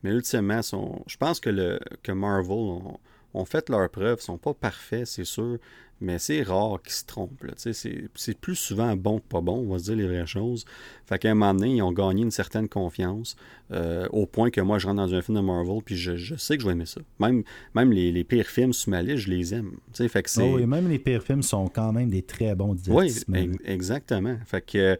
[0.07, 2.99] mais ultimement, je pense que, le, que Marvel ont,
[3.33, 5.57] ont fait leurs preuves, sont pas parfaits, c'est sûr,
[5.99, 7.43] mais c'est rare qu'ils se trompent.
[7.57, 10.65] C'est plus souvent bon que pas bon, on va se dire les vraies choses.
[11.05, 13.35] Fait qu'à un moment donné, ils ont gagné une certaine confiance,
[13.71, 16.55] euh, au point que moi, je rentre dans un film de Marvel, puis je, sais
[16.55, 17.01] que je vais aimer ça.
[17.19, 17.43] Même,
[17.75, 19.77] même les, les pires films sous ma liste, je les aime.
[19.93, 23.37] Fait que oh, même les pires films sont quand même des très bons divertissements.
[23.37, 24.37] Oui, exactement.
[24.45, 24.97] Fait que...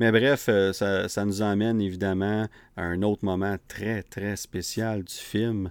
[0.00, 5.04] Mais bref, euh, ça, ça, nous emmène évidemment à un autre moment très, très spécial
[5.04, 5.70] du film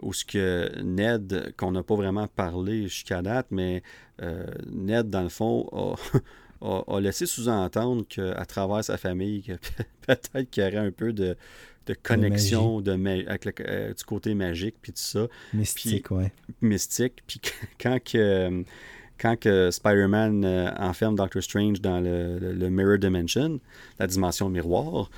[0.00, 3.82] où ce que Ned, qu'on n'a pas vraiment parlé jusqu'à date, mais
[4.22, 5.96] euh, Ned, dans le fond,
[6.62, 9.42] a, laissé sous-entendre qu'à travers sa famille,
[10.06, 11.36] peut-être qu'il y aurait un peu de,
[12.02, 12.92] connexion de
[13.28, 15.26] avec euh, du côté magique, puis tout ça.
[15.52, 16.24] Mystique, oui.
[16.60, 17.22] Mystique.
[17.26, 17.40] Puis
[17.80, 18.64] quand que,
[19.18, 23.60] quand que Spider-Man euh, enferme Doctor Strange dans le, Mirror Dimension,
[23.98, 25.10] la dimension miroir,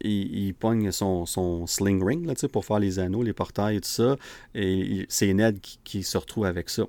[0.00, 3.88] il, pogne son, son, sling ring là, pour faire les anneaux, les portails et tout
[3.88, 4.16] ça.
[4.54, 6.84] Et c'est Ned qui, se retrouve avec ça.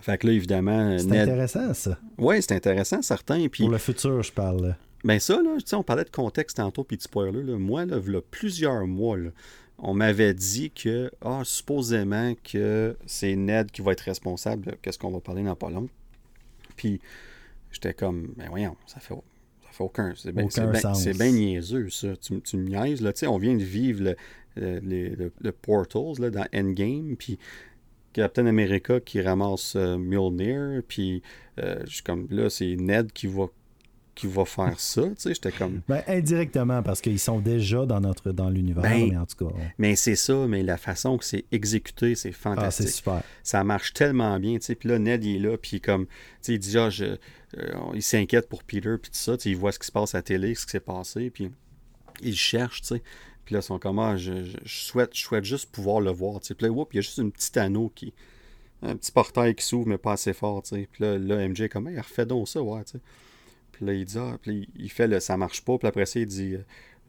[0.00, 0.98] Fait que là, évidemment.
[0.98, 1.98] C'est intéressant, ça.
[2.18, 3.46] Oui, c'est intéressant, certain.
[3.48, 3.64] Puis...
[3.64, 4.76] Pour le futur, je parle.
[5.04, 7.42] Ben ça, là, on parlait de contexte tantôt, puis de spoiler.
[7.42, 7.58] Là.
[7.58, 9.18] Moi, là, il y a plusieurs mois,
[9.78, 14.98] on m'avait dit que, ah, supposément que c'est Ned qui va être responsable de ce
[14.98, 15.88] qu'on va parler dans pas long.
[16.76, 17.00] Puis,
[17.70, 19.14] j'étais comme, ben voyons, ça fait
[19.74, 20.14] fait aucun.
[20.16, 22.16] C'est bien ben, niaiseux, ça.
[22.16, 23.12] Tu, tu me niaises, là.
[23.12, 24.14] Tu sais, on vient de vivre
[24.56, 27.38] le, le, Portals là, dans Endgame, puis
[28.12, 31.22] Captain America qui ramasse euh, Mjolnir, puis
[31.58, 33.46] euh, comme là, c'est Ned qui va
[34.14, 35.80] qui va faire ça, tu sais, j'étais comme...
[35.88, 39.54] Ben, indirectement, parce qu'ils sont déjà dans notre dans l'univers, ben, mais en tout cas...
[39.78, 42.86] Mais c'est ça, mais la façon que c'est exécuté, c'est fantastique.
[42.86, 43.22] Ah, c'est super.
[43.42, 46.12] Ça marche tellement bien, tu sais, puis là, Ned, il est là, puis comme, tu
[46.42, 49.50] sais, il dit, ah, je, euh, il s'inquiète pour Peter, puis tout ça, tu sais,
[49.50, 51.50] il voit ce qui se passe à la télé, ce qui s'est passé, puis
[52.22, 53.02] il cherche, tu sais.
[53.44, 56.48] Puis là, son comment, ah, je, je, souhaite, je souhaite juste pouvoir le voir, tu
[56.48, 56.54] sais.
[56.54, 58.14] Puis là, il y a juste une petite anneau qui...
[58.82, 60.88] Un petit portail qui s'ouvre, mais pas assez fort, tu sais.
[60.92, 63.00] Puis là, là, MJ est comme, il refait donc ça, ouais, tu sais.
[63.74, 65.78] Puis là, il dit, ah, puis il fait le ça marche pas.
[65.78, 66.56] Puis après ça, il dit,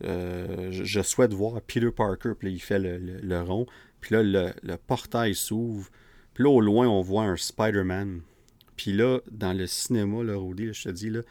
[0.03, 2.33] euh, je, souhaite voir Peter Parker.
[2.37, 3.65] Puis là, il fait le, rond.
[4.01, 5.89] Puis là, le, portail s'ouvre.
[6.33, 8.21] Puis là, au loin, on voit un Spider-Man.
[8.75, 11.21] Puis là, dans le cinéma, là, Rudy, je te dis, là,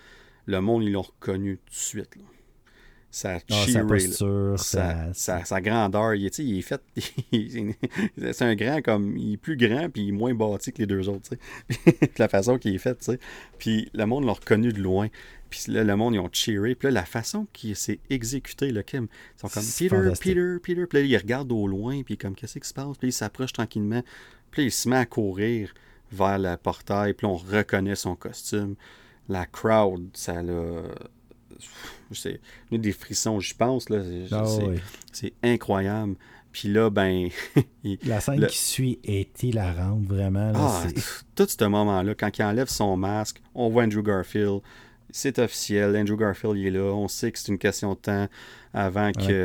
[0.46, 2.16] le monde, ils l'ont reconnu tout de suite.
[2.16, 2.22] Là
[3.14, 4.00] sa cheeré,
[4.56, 6.14] sa, sa, grandeur.
[6.14, 6.80] Il, il est fait.
[8.32, 9.16] c'est un grand comme.
[9.16, 11.30] Il est plus grand puis il est moins bâti que les deux autres.
[12.18, 13.00] la façon qu'il est fait.
[13.04, 13.20] sais
[13.58, 15.08] Puis le monde l'a reconnu de loin.
[15.48, 16.74] Puis là, le monde, ils ont cheeré.
[16.74, 20.86] Puis là, la façon qu'il s'est exécuté, le Kim, ils sont comme Peter, Peter, Peter.
[20.86, 22.02] Puis là, il regarde au loin.
[22.02, 22.98] Puis comme, qu'est-ce qui se passe?
[22.98, 24.02] Puis il s'approche tranquillement.
[24.50, 25.72] Puis là, il se met à courir
[26.10, 27.14] vers le portail.
[27.14, 28.74] Puis là, on reconnaît son costume.
[29.28, 30.82] La crowd, ça l'a
[32.12, 33.88] c'est des frissons, je pense.
[33.88, 33.98] Là,
[34.32, 34.44] ah
[35.12, 36.16] c'est, incroyable.
[36.52, 37.28] Puis là, ben.
[38.04, 40.52] la scène qui suit est hilarante, vraiment.
[40.54, 40.84] ah,
[41.34, 44.60] tout ce moment-là, quand il enlève son masque, on voit Andrew Garfield.
[45.16, 46.92] C'est officiel, Andrew Garfield il est là.
[46.92, 48.26] On sait que c'est une question de temps
[48.72, 49.44] avant que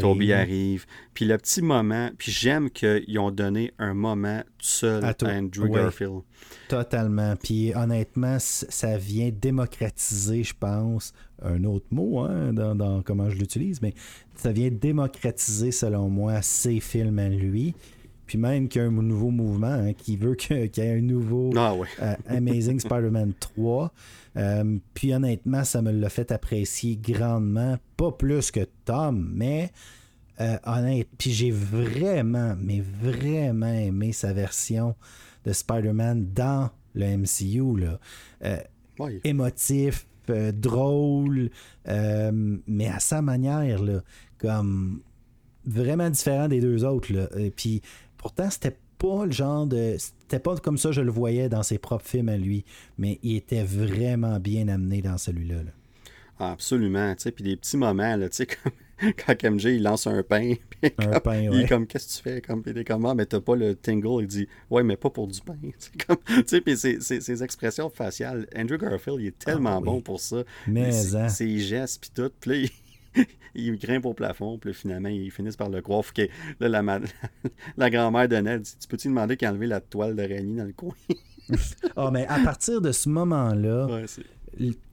[0.00, 0.86] Toby, arrive.
[1.12, 5.68] Puis le petit moment, puis j'aime qu'ils ont donné un moment tout seul à, Andrew
[5.68, 6.22] Garfield.
[6.70, 7.36] Totalement.
[7.36, 13.82] Puis honnêtement, ça vient démocratiser, je pense, un autre mot hein, dans, comment je l'utilise,
[13.82, 13.92] mais
[14.36, 17.74] ça vient démocratiser, selon moi, ses films à lui.
[18.24, 21.02] Puis même qu'il y a un nouveau mouvement hein, qui veut qu'il y ait un
[21.02, 23.92] nouveau ah, euh, Amazing Spider-Man 3.
[24.36, 27.78] Euh, puis honnêtement, ça me l'a fait apprécier grandement.
[27.96, 29.72] Pas plus que Tom, mais
[30.40, 34.94] euh, honnêtement, puis j'ai vraiment, mais vraiment aimé sa version
[35.44, 37.78] de Spider-Man dans le MCU.
[37.80, 37.98] Là.
[39.24, 40.06] Émotif,
[40.54, 41.50] drôle,
[41.86, 44.02] mais à sa manière, là,
[44.38, 45.02] comme
[45.66, 47.12] vraiment différent des deux autres.
[47.12, 47.28] Là.
[47.36, 47.82] Et puis
[48.16, 49.96] pourtant, c'était pas le genre de.
[50.30, 52.64] C'était pas comme ça je le voyais dans ses propres films à lui,
[52.98, 55.56] mais il était vraiment bien amené dans celui-là.
[56.38, 58.70] Ah, absolument, tu sais, puis des petits moments, là, tu sais, comme
[59.26, 62.22] quand MJ il lance un pain, puis un pain, il est comme qu'est-ce que tu
[62.22, 64.96] fais comme il est comme ah, mais t'as pas le tingle, il dit ouais mais
[64.96, 69.78] pas pour du pain, tu sais puis ses, expressions faciales, Andrew Garfield il est tellement
[69.78, 71.28] ah bon pour ça, mais hein.
[71.28, 72.70] ses gestes puis tout, puis
[73.54, 76.04] il grimpe au plafond, puis finalement, ils finissent par le croire.
[76.12, 76.22] Que,
[76.60, 76.82] là, la,
[77.76, 80.64] la grand-mère de Ned dit Tu peux-tu demander qu'il a enlevé la toile d'araignée dans
[80.64, 80.94] le coin?
[81.96, 83.88] Ah, mais à partir de ce moment-là,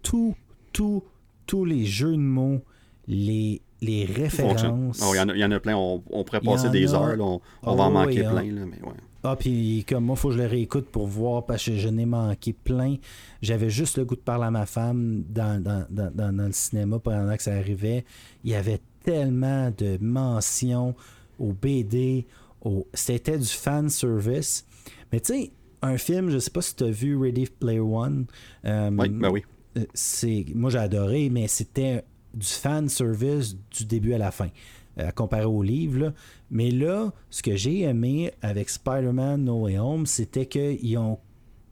[0.01, 0.35] tout,
[0.73, 1.03] tout,
[1.45, 2.61] tous les jeux de mots,
[3.07, 4.99] les, les références.
[5.03, 5.75] Oh, il, y en a, y en a plein.
[5.75, 7.15] On, on pourrait passer des heures.
[7.19, 8.51] on, on va en oh, manquer plein.
[8.51, 8.95] Là, mais ouais.
[9.29, 11.89] Ah, puis comme moi, il faut que je le réécoute pour voir parce que je
[11.89, 12.95] n'ai manqué plein.
[13.41, 17.53] J'avais juste le goût de parler à ma femme dans, le cinéma pendant que ça
[17.53, 18.05] arrivait.
[18.45, 20.95] Il y avait tellement de mentions
[21.39, 22.25] au BD.
[22.61, 22.87] Au...
[22.93, 24.65] C'était du fan service.
[25.11, 25.51] Mais tu sais,
[25.81, 28.27] un film, je sais pas si tu as vu Ready Player One.
[28.63, 29.43] Euh, oui, ben oui.
[29.77, 30.45] Euh, c'est...
[30.55, 34.47] Moi, j'ai adoré, mais c'était du fan service du début à la fin.
[34.99, 36.13] Euh, à comparer au livre.
[36.49, 41.19] Mais là, ce que j'ai aimé avec Spider-Man No Way Home, c'était qu'ils ont,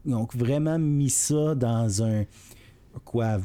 [0.08, 2.24] ont vraiment mis ça dans un.
[3.04, 3.38] Quoi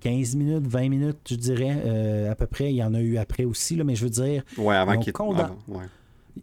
[0.00, 2.70] 15 minutes, 20 minutes, je dirais, euh, à peu près.
[2.72, 4.44] Il y en a eu après aussi, là, mais je veux dire.
[4.56, 5.12] Ouais, avant qu'ils.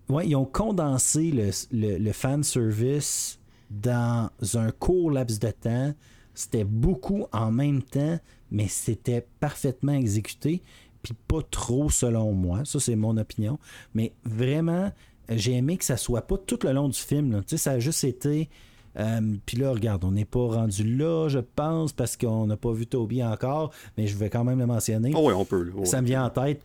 [0.09, 0.27] Ouais.
[0.27, 3.39] ils ont condensé le, le, le fan service
[3.71, 5.93] dans un court laps de temps.
[6.33, 8.19] C'était beaucoup en même temps,
[8.51, 10.61] mais c'était parfaitement exécuté
[11.05, 12.65] puis pas trop selon moi.
[12.65, 13.59] Ça, c'est mon opinion.
[13.93, 14.91] Mais vraiment,
[15.29, 17.43] j'ai aimé que ça soit pas tout le long du film.
[17.43, 18.49] Tu sais, ça a juste été.
[18.97, 22.71] Euh, puis là, regarde, on n'est pas rendu là, je pense, parce qu'on n'a pas
[22.71, 25.11] vu Toby encore, mais je vais quand même le mentionner.
[25.13, 25.71] Oh oui, on peut.
[25.83, 26.61] ça me vient en tête.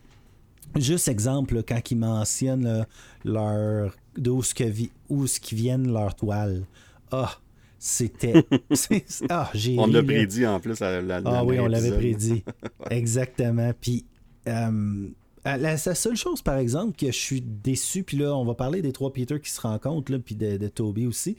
[0.75, 2.87] Juste exemple, quand ils mentionnent
[3.25, 4.63] leur d'où ce, que
[5.09, 6.63] où ce qui viennent leur toile.
[7.11, 7.37] Ah,
[7.77, 8.45] c'était.
[9.29, 9.77] ah, j'ai.
[9.77, 12.43] On l'a prédit en plus à la, Ah oui, on l'avait prédit.
[12.89, 13.71] Exactement.
[13.79, 14.05] Puis
[14.47, 15.07] euh,
[15.43, 18.91] la, seule chose, par exemple, que je suis déçu, puis là, on va parler des
[18.91, 21.37] trois Peter qui se rencontrent, puis de, Toby aussi,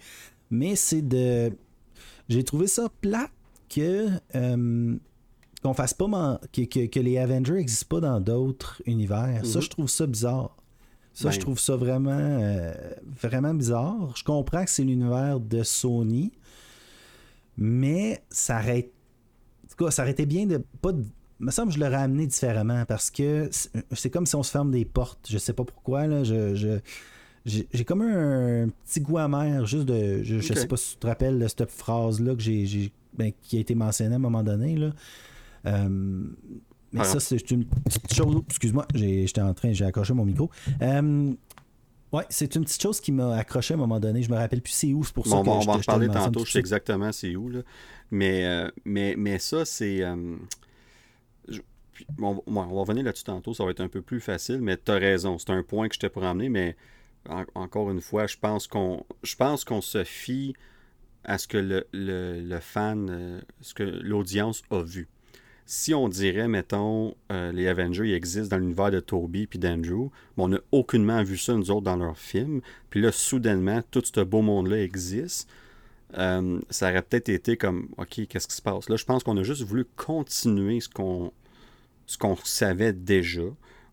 [0.51, 1.53] mais c'est de.
[2.29, 3.29] J'ai trouvé ça plat
[3.69, 4.09] que.
[4.35, 4.97] Euh,
[5.63, 9.47] qu'on fasse pas que, les Avengers n'existent pas dans d'autres univers.
[9.47, 9.65] Ça, mhm.
[9.65, 10.57] je trouve ça bizarre.
[11.15, 11.43] Ça, je ben.
[11.43, 12.75] trouve ça vraiment, euh,
[13.05, 14.13] vraiment bizarre.
[14.17, 16.33] Je comprends que c'est l'univers de Sony,
[17.57, 18.91] mais ça aurait,
[19.91, 20.93] ça aurait été bien de pas
[21.43, 23.51] me semble que je l'aurais amené différemment parce que
[23.93, 25.27] c'est comme si on se ferme des portes.
[25.29, 26.07] Je sais pas pourquoi.
[26.07, 26.79] Là, je,
[27.45, 30.23] j'ai comme un, petit goût amer juste de.
[30.23, 33.61] Je, sais pas si tu te rappelles de cette phrase-là que j'ai ben, qui a
[33.61, 34.77] été mentionnée à un moment donné.
[34.77, 34.91] Là.
[35.67, 36.25] Euh,
[36.93, 38.43] mais ça, c'est une petite chose.
[38.49, 40.51] Excuse-moi, j'étais en train, j'ai accroché mon micro.
[40.81, 41.33] Euh,
[42.13, 44.23] ouais, c'est une petite chose qui m'a accroché à un moment donné.
[44.23, 46.45] Je me rappelle plus c'est où, c'est pour ça que On va en parler tantôt,
[46.45, 47.49] je sais exactement c'est où.
[47.49, 47.61] Là.
[48.11, 50.03] Mais, euh, mais, mais ça, c'est.
[52.19, 54.97] On, va revenir là-dessus tantôt, ça va être un peu plus facile, mais tu as
[54.97, 55.39] raison.
[55.39, 56.77] C'est un point que je t'ai pour emmener, mais
[57.55, 60.55] encore une fois, je pense qu'on je pense qu'on se fie
[61.25, 65.09] à ce que le, le, fan, ce que l'audience a vu
[65.67, 70.11] si on dirait, mettons, euh, les Avengers ils existent dans l'univers de Toby puis d'Andrew,
[70.37, 72.61] on n'a aucunement vu ça, nous autres, dans leurs films.
[72.91, 75.49] Puis là, soudainement, tout ce beau monde-là existe.
[76.19, 78.89] Euh, ça aurait peut-être été comme, OK, qu'est-ce qui se passe?
[78.91, 81.33] Là, je pense qu'on a juste voulu continuer ce qu'on
[82.13, 83.43] ce qu'on savait déjà.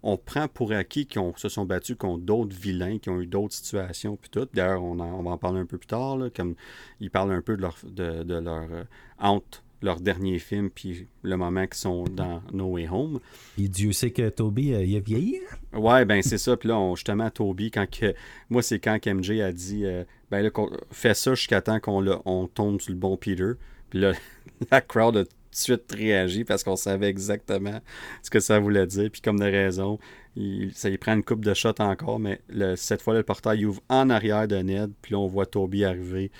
[0.03, 3.53] On prend pour acquis qu'ils se sont battus contre d'autres vilains, qui ont eu d'autres
[3.53, 4.47] situations, puis tout.
[4.53, 6.55] D'ailleurs, on, on, va en parler un peu plus tard, comme
[6.99, 8.83] ils parlent un peu de leur, de, de leur euh,
[9.19, 13.19] honte leur dernier film, puis le moment qu'ils sont dans No Way Home.
[13.57, 15.39] Et Dieu sait que Toby, euh, il a vieilli.
[15.73, 15.79] Hein?
[15.79, 16.57] Ouais, ben c'est ça.
[16.57, 18.13] Puis là, justement, Toby, quand que,
[18.49, 20.49] moi, c'est quand MJ a dit euh, ben là,
[20.91, 23.53] fais ça jusqu'à temps qu'on on tombe sur le bon Peter.
[23.89, 24.11] Puis là,
[24.71, 27.79] la crowd a de suite réagi parce qu'on savait exactement
[28.23, 29.09] ce que ça voulait dire.
[29.11, 29.99] Puis comme de raison,
[30.35, 32.41] il, ça y prend une coupe de shot encore, mais
[32.75, 34.91] cette fois, le portail ouvre en arrière de Ned.
[35.01, 36.31] Puis là, on voit Toby arriver.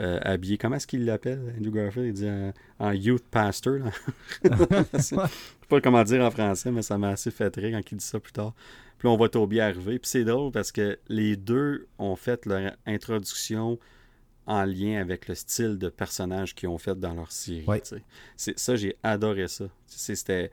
[0.00, 0.58] Euh, habillé.
[0.58, 2.06] Comment est-ce qu'il l'appelle, Andrew Garfield?
[2.06, 2.28] Il dit
[2.78, 3.78] en, youth pastor.
[4.44, 5.16] Je sais
[5.68, 8.20] pas comment dire en français, mais ça m'a assez fait rire quand il dit ça
[8.20, 8.54] plus tard.
[8.98, 9.98] Puis là, on voit Toby arriver.
[9.98, 13.80] Puis c'est drôle parce que les deux ont fait leur introduction
[14.48, 17.66] en lien avec le style de personnage qu'ils ont fait dans leur série.
[18.36, 19.66] C'est, ça, j'ai adoré ça.
[19.86, 20.50] C'était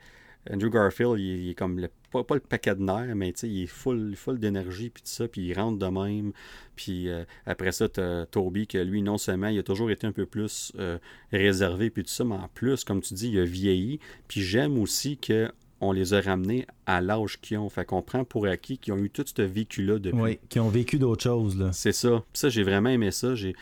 [0.50, 4.14] Andrew Garfield, il, est comme le, pas, le paquet de nerfs, mais il est full,
[4.14, 6.32] full d'énergie, puis tout ça, puis il rentre de même.
[6.76, 10.06] Puis euh, après ça, tu as Toby, que lui, non seulement, il a toujours été
[10.06, 10.98] un peu plus euh,
[11.32, 13.98] réservé, puis tout ça, mais en plus, comme tu dis, il a vieilli.
[14.28, 15.50] Puis j'aime aussi que
[15.80, 17.68] on les a ramenés à l'âge qu'ils ont.
[17.68, 20.20] Fait qu'on prend pour acquis qu'ils ont eu toute cette vécu-là depuis.
[20.20, 21.58] Oui, qui ont vécu d'autres choses.
[21.58, 21.70] là.
[21.72, 22.22] C'est ça.
[22.32, 23.34] ça, j'ai vraiment aimé ça.
[23.34, 23.54] J'ai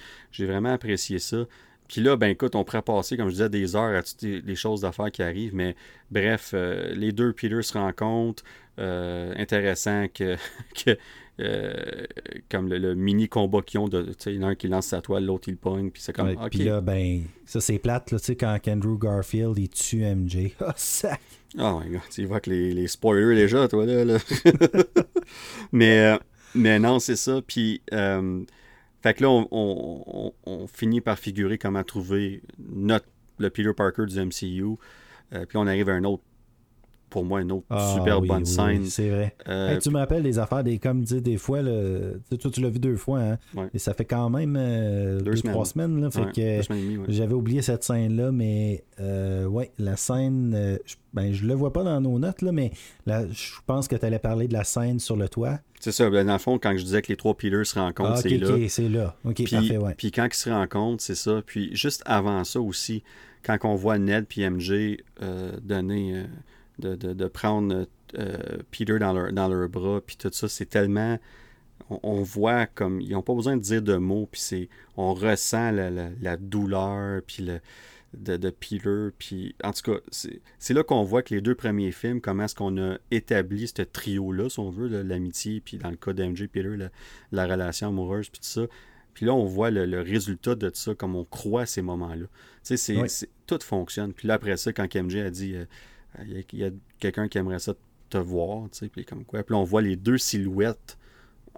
[0.46, 1.46] vraiment apprécié ça.
[1.88, 4.54] Puis là, ben écoute, on pourrait passer, comme je disais, des heures à toutes les
[4.56, 5.76] choses d'affaires qui arrivent, mais
[6.10, 8.42] bref, euh, les deux Peter se rencontrent.
[8.80, 10.36] Euh, intéressant que,
[11.40, 12.06] euh,
[12.50, 15.90] comme le, mini combat qu'ils ont, de, l'un qui lance sa toile, l'autre il pogne,
[15.90, 16.34] puis c'est comme.
[16.50, 20.50] Puis là, ben, ça c'est plate, là, tu sais, quand Andrew Garfield il tue MJ.
[20.60, 21.20] Oh, sac!
[21.58, 24.18] Oh my god, tu vois que les, les spoilers déjà, toi là.
[25.72, 26.18] mais,
[26.54, 27.40] mais non, c'est ça.
[27.46, 27.80] Puis
[29.04, 33.04] fait que là, on, finit par figurer comment trouver notre,
[33.36, 34.78] le Peter Parker du MCU.
[35.34, 36.22] Euh, puis on arrive à un autre
[37.14, 38.86] pour moi une autre ah super bonne scène.
[38.86, 39.36] c'est vrai.
[39.48, 42.70] Euh, tu me rappelles des affaires, des, comme dis, des fois, le, toi tu l'as
[42.70, 43.38] vu deux fois, hein?
[43.72, 46.00] et ça fait quand même euh, deux, trois semaines.
[46.00, 51.46] Là, fait que J'avais oublié cette scène-là, mais euh, ouais, la scène, je, ben, je
[51.46, 52.72] le vois pas dans nos notes, là, mais
[53.06, 55.60] là, je pense que tu allais parler de la scène sur le toit.
[55.78, 58.14] C'est ça, ben, dans le fond, quand je disais que les trois pillars se rencontrent,
[58.14, 58.56] ah, c'est là.
[58.56, 59.14] Ok, c'est là.
[59.24, 59.94] Ok, puis, parfait, ouais.
[59.96, 61.42] Puis quand ils se rencontrent, c'est ça.
[61.46, 63.04] Puis juste avant ça aussi,
[63.44, 64.96] quand on voit Ned puis MJ
[65.62, 66.24] donner
[66.78, 67.86] de, prendre
[68.18, 68.36] euh,
[68.70, 71.18] Peter dans leur, dans leurs bras, puis tout ça, c'est tellement.
[71.90, 73.00] On, voit comme.
[73.00, 74.68] Ils n'ont pas besoin de dire de mots, puis c'est.
[74.96, 77.60] On ressent la, douleur, puis le.
[78.14, 79.08] De, Peter.
[79.18, 82.54] Puis, en tout cas, c'est là qu'on voit que les deux premiers films, comment est-ce
[82.54, 86.76] qu'on a établi ce trio-là, si on veut, l'amitié, puis dans le cas d'MJ Peter,
[87.32, 88.66] la, relation amoureuse, puis tout ça.
[89.14, 92.26] Puis là, on voit le, résultat de tout ça, comme on croit à ces moments-là.
[92.62, 94.12] Tu sais, tout fonctionne.
[94.12, 95.64] Puis là, après ça, quand MJ a dit euh,
[96.22, 97.74] il y a, quelqu'un qui aimerait ça
[98.10, 99.42] te voir, tu sais, puis comme quoi.
[99.42, 100.98] Puis on voit les deux silhouettes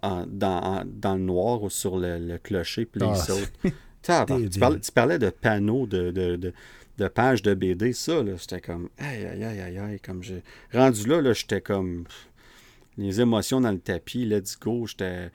[0.02, 3.52] dans, le noir ou sur le, clocher, puis ils sautent.
[4.02, 9.44] tu, parlais, de panneaux de, de, pages de BD, ça, là, j'étais comme, aïe, aïe,
[9.44, 10.43] aïe, aïe, aïe, comme j'ai...
[10.73, 12.05] Rendu là, là, j'étais comme,
[12.97, 15.31] les émotions dans le tapis, let's go, j'étais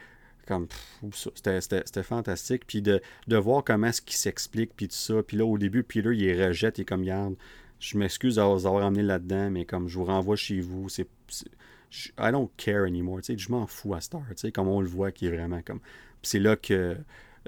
[0.47, 0.67] comme,
[1.11, 5.57] c'était fantastique, puis de, voir comment est-ce qu'il s'explique, puis tout ça, puis là, au
[5.57, 7.35] début, Peter, il rejette, il est comme, garde,
[7.81, 11.07] je m'excuse d'avoir amené là-dedans, mais comme je vous renvoie chez vous, c'est.
[12.17, 13.19] I don't care anymore.
[13.27, 14.21] Je m'en fous à Star,
[14.53, 15.81] comme on le voit, qui est vraiment comme.
[16.21, 16.95] c'est là que.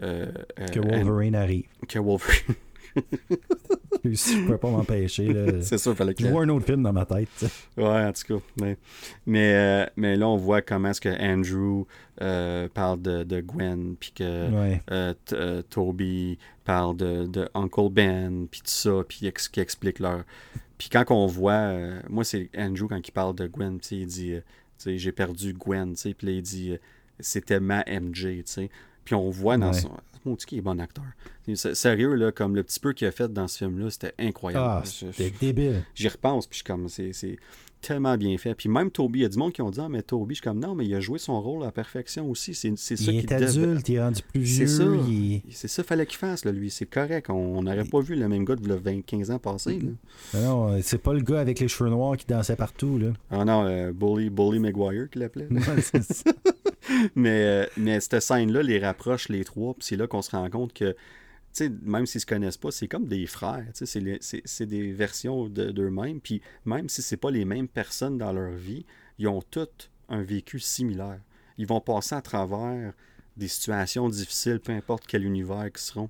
[0.01, 0.31] Euh,
[0.71, 1.65] que Wolverine arrive.
[1.87, 2.55] Que Wolverine.
[4.03, 5.33] je peux pas m'empêcher.
[5.61, 6.23] c'est sûr, fallait que.
[6.23, 7.29] Je vois un autre film dans ma tête.
[7.77, 8.45] Ouais, en tout cas.
[8.59, 8.77] Mais,
[9.25, 11.85] mais, euh, mais, là, on voit comment est-ce que Andrew
[12.21, 18.61] euh, parle de, de, Gwen, puis que euh, Toby parle de, de, Uncle Ben, puis
[18.61, 20.23] tout ça, puis qui explique leur.
[20.77, 21.73] Puis quand on voit.
[22.09, 24.35] moi, c'est Andrew quand il parle de Gwen, il dit
[24.85, 26.77] J'ai perdu Gwen, puis là, il dit
[27.19, 28.69] C'était ma MJ, tu sais.
[29.03, 29.91] Puis on voit dans son.
[30.25, 31.05] Mon qui est bon acteur.
[31.55, 34.65] Sérieux, là, comme le petit peu qu'il a fait dans ce film-là, c'était incroyable.
[34.65, 35.83] Ah, c'était débile.
[35.95, 37.37] J'y repense, puis je suis comme, c'est
[37.83, 38.55] tellement bien fait.
[38.55, 40.41] Puis même Toby, il y a du monde qui ont dit, ah, mais Toby, je
[40.41, 42.55] suis comme, non, mais il a joué son rôle à perfection aussi.
[42.55, 44.67] C'est ça Il est adulte, il est rendu plus vieux.
[44.67, 44.83] C'est ça.
[45.51, 46.69] C'est ça fallait qu'il fasse, là, lui.
[46.69, 47.29] C'est correct.
[47.29, 49.79] On n'aurait pas vu le même gars de 20, 15 ans passé.
[49.79, 50.39] Là.
[50.39, 52.97] Non, euh, c'est pas le gars avec les cheveux noirs qui dansait partout.
[52.97, 53.07] Là.
[53.29, 55.47] Ah non, euh, Bully, Bully McGuire qui l'appelait.
[57.15, 60.49] mais, euh, mais cette scène-là les rapproche les trois, puis c'est là qu'on se rend
[60.49, 60.95] compte que
[61.83, 63.65] même s'ils se connaissent pas, c'est comme des frères.
[63.73, 66.19] C'est des versions d'eux-mêmes.
[66.19, 68.85] Puis même si c'est pas les mêmes personnes dans leur vie,
[69.19, 71.19] ils ont tous un vécu similaire.
[71.57, 72.93] Ils vont passer à travers
[73.37, 76.09] des situations difficiles, peu importe quel univers qu'ils seront.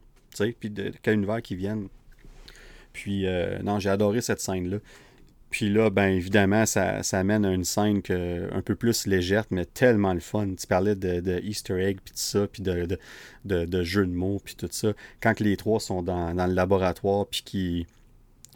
[0.60, 1.90] Puis de, quel univers qu'ils viennent.
[2.92, 4.78] Puis, euh, non, j'ai adoré cette scène-là.
[5.54, 9.46] Puis là, ben évidemment, ça, ça amène à une scène que, un peu plus légère,
[9.52, 10.48] mais tellement le fun.
[10.60, 12.88] Tu parlais de, Easter egg, puis tout ça, puis de,
[13.46, 14.94] de, de, jeux de mots, puis tout ça.
[15.22, 17.86] Quand les trois sont dans, le laboratoire, puis qu'ils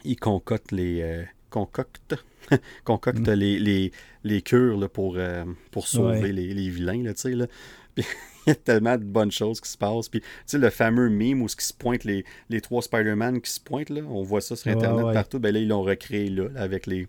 [0.05, 1.01] ils concoctent les...
[1.03, 2.15] Euh, concoctent,
[2.83, 3.33] concoctent mm.
[3.33, 3.91] les,
[4.23, 7.45] les, cures là, pour, euh, pour sauver les, les, vilains, là, tu sais, là.
[8.47, 10.09] Il y a tellement de bonnes choses qui se passent.
[10.09, 13.41] Puis, tu sais, le fameux meme où ce qui se pointe, les, les trois Spider-Man
[13.41, 15.39] qui se pointent, là, on voit ça sur Internet partout.
[15.39, 17.07] Ben là, ils l'ont recréé là, avec les.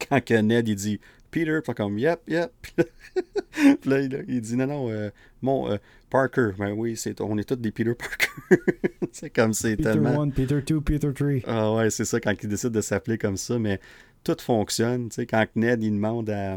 [0.08, 2.52] Quand Ned, il dit Peter, puis comme Yep, yep.
[3.52, 5.10] puis là, il, dit Non, non, euh,
[5.42, 5.76] mon euh,
[6.10, 6.50] Parker.
[6.58, 8.62] Ben oui, c'est, on est tous des Peter Parker.
[9.12, 10.28] c'est comme c'est tellement.
[10.28, 11.28] Peter 1, Peter 2, Peter 3.
[11.46, 13.58] Ah ouais, c'est ça, quand il décide de s'appeler comme ça.
[13.58, 13.80] Mais
[14.24, 15.08] tout fonctionne.
[15.08, 16.56] Tu sais, quand Ned, il demande à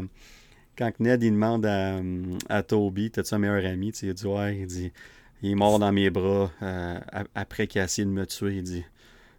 [0.76, 2.00] quand Ned il demande à,
[2.48, 3.88] à Toby, t'as-tu un meilleur ami?
[3.88, 4.92] il dit ouais, il dit
[5.42, 6.98] il est mort dans mes bras euh,
[7.34, 8.56] après qu'il a essayé de me tuer.
[8.56, 8.84] Il dit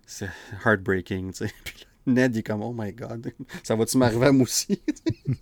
[0.06, 0.30] c'est
[0.66, 1.32] heartbreaking.
[1.64, 3.32] Puis Ned il est comme oh my god,
[3.64, 4.82] ça va-tu m'arriver à moi aussi?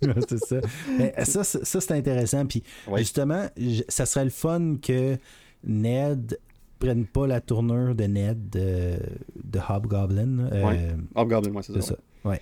[0.28, 0.60] c'est ça.
[0.98, 2.46] Mais ça, ça c'est intéressant.
[2.46, 2.62] Puis
[2.96, 3.48] justement,
[3.88, 5.18] ça serait le fun que
[5.64, 6.38] Ned
[6.78, 8.98] prenne pas la tournure de Ned de,
[9.42, 10.50] de Hobgoblin.
[10.52, 11.80] Euh, Hobgoblin, moi, c'est ça.
[11.80, 11.96] ça.
[12.24, 12.40] Ouais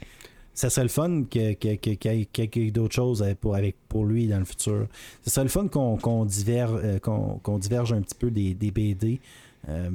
[0.55, 4.45] ça serait le fun qu'il y ait d'autres choses pour, avec, pour lui dans le
[4.45, 4.87] futur.
[5.23, 9.21] Ce serait le fun qu'on diverge, euh, qu'on diverge un petit peu des, BD.
[9.69, 9.91] Euh,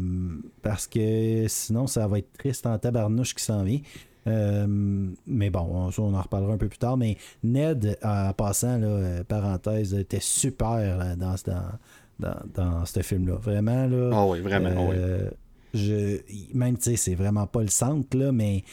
[0.61, 3.79] parce que sinon, ça va être triste en tabarnouche qui s'en vient.
[4.27, 4.65] Euh,
[5.27, 6.97] mais bon, on, en reparlera un peu plus tard.
[6.97, 11.35] Mais Ned, en passant, là, parenthèse, était super dans,
[12.19, 13.35] dans, dans, ce film-là.
[13.35, 13.85] Vraiment.
[13.87, 14.89] Là, oh oui, vraiment.
[14.89, 14.95] oui.
[15.75, 16.21] Je,
[16.53, 18.63] même, tu sais, c'est vraiment pas le centre, là, mais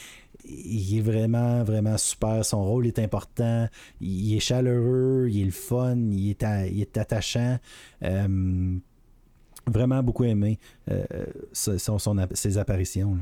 [0.44, 2.44] il est vraiment, vraiment super.
[2.44, 3.68] Son rôle est important.
[4.00, 7.58] Il est chaleureux, il est le fun, il est, il est attachant.
[8.02, 8.76] Euh,
[9.66, 10.58] vraiment beaucoup aimé
[10.90, 11.04] euh,
[11.52, 13.18] ses apparitions.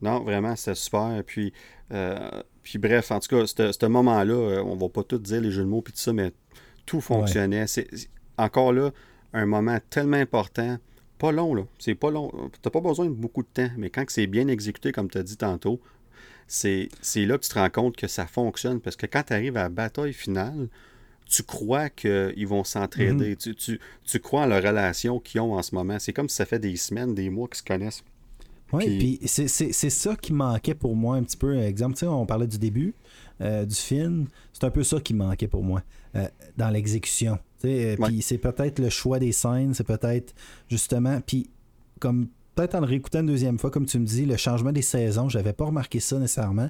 [0.00, 1.22] Non, vraiment, c'était super.
[1.26, 1.52] Puis,
[1.92, 5.64] euh, puis bref, en tout cas, ce moment-là, on va pas tout dire les jeux
[5.64, 6.32] de mots puis tout ça, mais
[6.86, 7.66] tout fonctionnait.
[7.66, 7.88] C'est
[8.36, 8.90] encore là
[9.32, 10.78] un moment tellement important.
[11.18, 11.64] Pas long, là.
[11.78, 12.30] C'est pas long.
[12.62, 15.24] T'as pas besoin de beaucoup de temps, mais quand c'est bien exécuté, comme tu as
[15.24, 15.80] dit tantôt,
[16.48, 18.80] c'est là que tu te rends compte que ça fonctionne.
[18.80, 20.68] Parce que quand tu arrives à la bataille finale,
[21.28, 23.36] tu crois qu'ils vont s'entraider.
[23.46, 23.54] Mhm.
[23.54, 25.98] tu, tu, crois en la relation qu'ils ont en ce moment.
[25.98, 28.02] C'est comme si ça fait des semaines, des mois qu'ils se connaissent.
[28.72, 31.58] Oui, puis, c'est ça qui manquait pour moi un petit peu.
[31.58, 32.94] Exemple, on parlait du début
[33.40, 34.26] euh, du film.
[34.52, 35.82] C'est un peu ça qui manquait pour moi
[36.16, 37.38] euh, dans l'exécution.
[37.64, 40.34] Euh, puis c'est peut-être le choix des scènes, c'est peut-être
[40.68, 41.20] justement.
[41.20, 41.48] Puis
[41.98, 42.28] comme
[42.58, 45.28] peut-être en le réécoutant une deuxième fois, comme tu me dis, le changement des saisons,
[45.28, 46.68] j'avais pas remarqué ça nécessairement.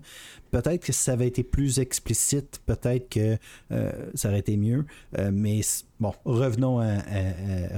[0.50, 3.38] Peut-être que si ça avait été plus explicite, peut-être que
[3.72, 4.84] euh, ça aurait été mieux.
[5.16, 5.62] Euh, mais
[5.98, 6.98] bon, revenons à,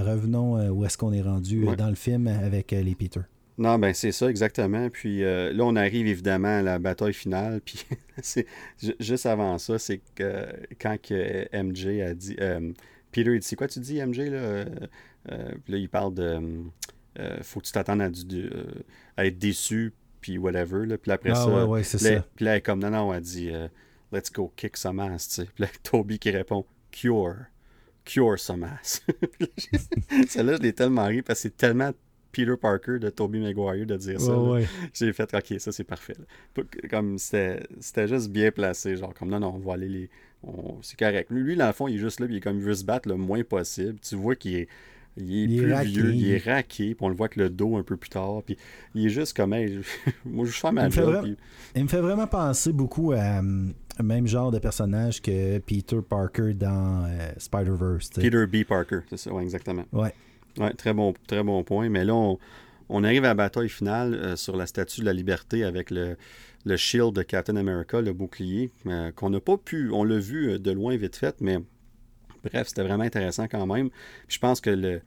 [0.02, 3.20] revenons où est-ce qu'on est rendu dans le film avec les Peter.
[3.58, 4.90] Non, ben c'est ça exactement.
[4.90, 7.60] Puis là, on arrive évidemment à la bataille finale.
[7.64, 7.84] Puis
[8.22, 8.46] c'est
[8.98, 10.46] juste avant ça, c'est que
[10.80, 12.36] quand que MJ a dit,
[13.12, 14.64] Peter, il dit, quoi tu dis MJ là?
[15.28, 16.40] là, il parle de
[17.18, 18.64] euh, faut que tu t'attendes à, euh,
[19.16, 20.86] à, être déçu, puis whatever.
[20.86, 20.98] Là.
[20.98, 22.24] Puis après ah, ça, ouais, c'est ça.
[22.36, 23.68] Puis là, comme, non, non, elle dit, euh,
[24.12, 25.44] let's go kick some ass, tu sais.
[25.54, 27.36] Puis là, Toby qui répond, cure,
[28.04, 29.04] cure some ass.
[30.28, 31.90] Celle-là, je l'ai tellement ri parce que c'est tellement
[32.32, 34.32] Peter Parker de Toby Maguire de dire ça.
[34.94, 36.14] J'ai fait, ok, ça c'est parfait.
[36.88, 40.10] Comme c'était juste bien placé, genre, comme non, non, on va aller les.
[40.82, 41.30] C'est correct.
[41.30, 42.74] Lui, lui, dans le fond, il est juste là, puis il est comme, il veut
[42.74, 43.98] se battre le moins possible.
[44.00, 44.68] Tu vois qu'il est
[45.16, 47.82] Il est plus vieux, il est raqué, puis on le voit que le dos un
[47.82, 48.56] peu plus tard, puis
[48.94, 49.50] il est juste comme,
[50.24, 51.36] moi je fais ma il.
[51.74, 55.98] Il me fait vraiment penser beaucoup à le euh, même genre de personnage que Peter
[56.08, 58.10] Parker dans euh, Spider-Verse.
[58.10, 58.64] Peter B.
[58.64, 59.84] Parker, c'est ça, ouais, exactement.
[59.92, 60.14] Ouais.
[60.58, 62.14] Ouais, très bon, très bon point, mais là,
[62.88, 66.16] on, arrive à la bataille finale euh, sur la statue de la liberté avec le,
[66.64, 68.70] le shield de Captain America, le bouclier,
[69.16, 71.58] qu'on n'a pas pu, on l'a vu de loin vite fait, mais
[72.44, 73.90] Bref, c'était vraiment intéressant quand même.
[74.28, 75.02] je pense que le,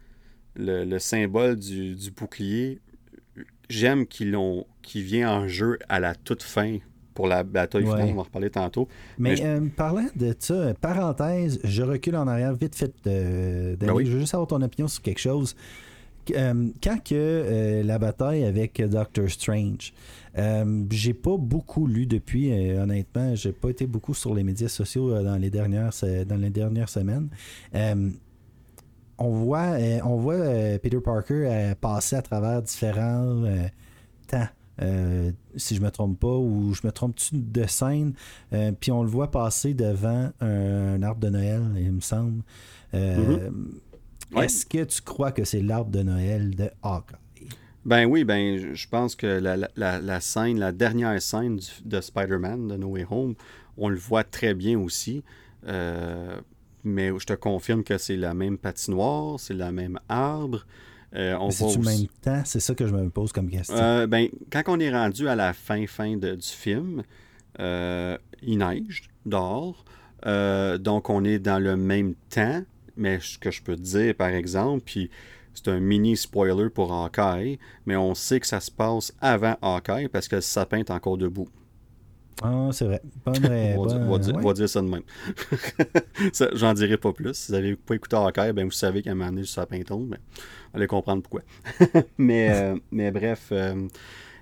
[0.56, 2.80] le, symbole du, bouclier,
[3.70, 4.36] j'aime qu'il
[4.94, 6.78] vient en jeu à la toute fin
[7.14, 8.88] pour la bataille finale, on va en reparler tantôt.
[9.20, 12.92] Mais, euh, parlant de ça, parenthèse, je recule en arrière vite fait.
[13.06, 15.56] Euh, ben Je veux juste avoir ton opinion sur quelque chose.
[16.32, 19.94] Euh, quand que euh, la bataille avec Doctor Strange,
[20.38, 25.22] euh, j'ai pas beaucoup lu depuis, honnêtement, j'ai pas été beaucoup sur les médias sociaux
[25.22, 25.92] dans les dernières
[26.28, 27.30] dans les dernières semaines.
[27.74, 33.44] on voit, on voit Peter Parker passer à travers différents
[34.28, 34.48] temps.
[35.56, 38.14] si je me trompe pas, ou je me trompe de scène,
[38.80, 42.42] puis on le voit passer devant un, arbre de Noël, il me semble.
[42.94, 43.52] Mm-hmm.
[44.36, 47.23] Est-ce que tu crois que c'est l'arbre de Noël de Hawkeye?
[47.86, 52.88] Ben oui, ben je pense que la, scène, la dernière scène de Spider-Man de No
[52.88, 53.36] Way Home,
[53.78, 55.24] on le voit très bien aussi.
[55.68, 56.40] Euh,
[56.84, 60.66] mais je te confirme que c'est la même patinoire, c'est le même arbre.
[61.16, 63.76] Euh, c'est du même temps, c'est ça que je me pose comme question.
[63.76, 67.04] Euh, ben, quand on est rendu à la fin fin du film,
[67.60, 69.84] il neige dehors.
[70.80, 72.64] donc on est dans le même temps.
[72.96, 75.10] Mais ce que je peux te dire, par exemple, puis
[75.54, 80.08] c'est un mini spoiler pour Hawkeye, mais on sait que ça se passe avant Hawkeye
[80.08, 81.48] parce que le sapin est encore debout.
[82.42, 83.02] Ah, c'est vrai.
[83.26, 85.04] vrai on, va dire, ça de même.
[86.54, 87.34] J'en dirai pas plus.
[87.34, 89.82] Si vous n'avez pas écouté Hawkeye, ben vous savez qu'à un moment donné, le sapin
[89.84, 90.10] tombe.
[90.10, 90.18] Ben,
[90.74, 91.42] allez comprendre pourquoi.
[92.18, 93.50] mais, euh, mais bref.
[93.52, 93.88] Euh,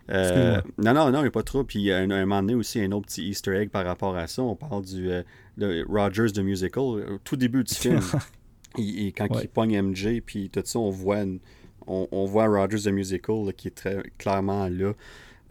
[0.09, 1.63] euh, non, non, non, il n'y a pas trop.
[1.63, 4.27] Puis à un, un, moment donné aussi, un autre petit Easter egg par rapport à
[4.27, 4.41] ça.
[4.41, 5.09] On parle du
[5.57, 7.99] de Rogers de Musical, au tout début du film.
[8.77, 11.23] Et, quand il pogne MJ, puis tout ça, on voit,
[11.87, 14.93] on, voit Rogers the Musical qui est très clairement là.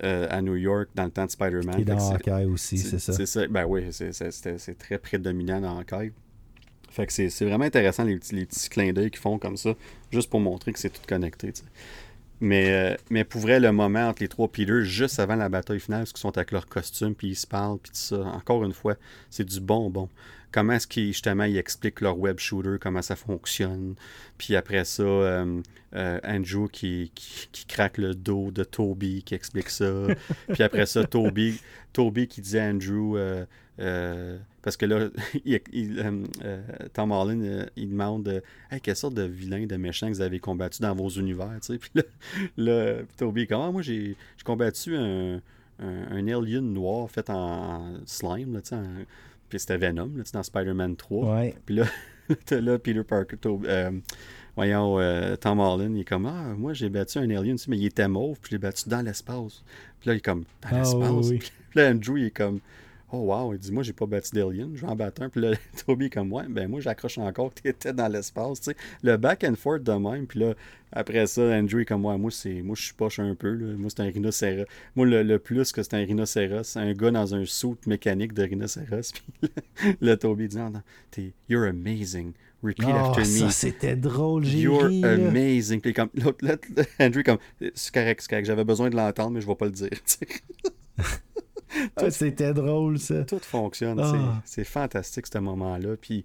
[0.03, 1.79] Euh, à New York dans le temps de Spider-Man.
[1.79, 3.13] Est dans Hawkeye aussi, c'est ça.
[3.13, 3.47] C'est ça.
[3.49, 6.13] Ben oui, c'est très prédominant dans Hawkeye.
[6.89, 9.75] Fait que c'est vraiment intéressant les, les petits clins d'œil qu'ils font comme ça,
[10.11, 11.53] juste pour montrer que c'est tout connecté.
[12.41, 15.81] Mais, euh, mais pour vrai, le moment entre les trois Peter, juste avant la bataille
[15.81, 18.65] finale, parce qu'ils sont avec leur costume, puis ils se parlent, puis tout ça, encore
[18.65, 18.97] une fois,
[19.29, 20.09] c'est du bonbon
[20.53, 23.95] comment est-ce qu'ils justement ils expliquent leur web shooter, comment ça fonctionne.
[24.39, 25.61] Puis après ça, euh,
[25.95, 29.91] euh, Andrew qui, qui, craque le dos de Toby qui explique ça.
[30.53, 31.61] Puis après ça, Toby,
[31.93, 33.17] Toby qui dit à Andrew
[33.81, 35.09] euh, parce que là,
[36.93, 40.83] Tom Holland, il demande hey, quelle sorte de vilain, de méchant que vous avez combattu
[40.83, 41.59] dans vos univers.
[41.67, 42.03] Puis là,
[42.57, 45.41] là Toby, comment ah, moi j'ai combattu un,
[45.79, 48.85] un, alien noir fait en, slime, là, en,
[49.51, 51.35] puis c'était Venom, là, dans Spider-Man 3.
[51.35, 51.55] Ouais.
[51.67, 51.85] Puis là,
[52.51, 53.91] là, Peter Parker, euh,
[54.57, 57.87] voyons, euh, Tom Holland, il est comme Ah, moi j'ai battu un alien, mais il
[57.87, 59.63] était mauve, puis je l'ai battu dans l'espace.
[60.01, 61.29] Puis là, il est comme Dans ah, l'espace.
[61.29, 62.61] Puis là, Andrew, il est comme
[63.13, 65.29] Oh wow, il dit Moi j'ai pas battu d'alien, je vais en battre un.
[65.29, 65.53] Puis là,
[65.87, 68.61] Toby est comme Ouais, ben moi j'accroche encore que tu étais dans l'espace.
[68.61, 70.27] Tu sais, le back and forth de même.
[70.27, 70.55] Puis là,
[70.93, 73.53] après ça, Andrew est comme, ouais, moi, c'est, moi je suis poche un peu.
[73.53, 73.77] Là.
[73.77, 74.67] Moi, c'est un rhinocéros.
[74.97, 78.43] Moi, le, plus que c'est un rhinocéros, c'est un gars dans un suit mécanique de
[78.43, 79.13] rhinocéros.
[79.43, 80.73] Puis le, Toby dit, non,
[81.11, 82.33] t'es, you're amazing.
[82.63, 83.51] Repeat oh, after ça, me.
[83.51, 85.81] c'était drôle, j'ai You're amazing.
[85.81, 86.45] Puis comme, l'autre,
[87.01, 87.39] Andrew, comme,
[87.75, 89.89] c'est correct, c'est correct, j'avais besoin de l'entendre, mais je vais pas le dire.
[91.97, 93.25] ah, c'était drôle, ça.
[93.25, 94.01] Tout fonctionne.
[94.01, 94.43] Ah.
[94.45, 95.97] C'est, fantastique, ce moment-là.
[96.01, 96.25] Puis,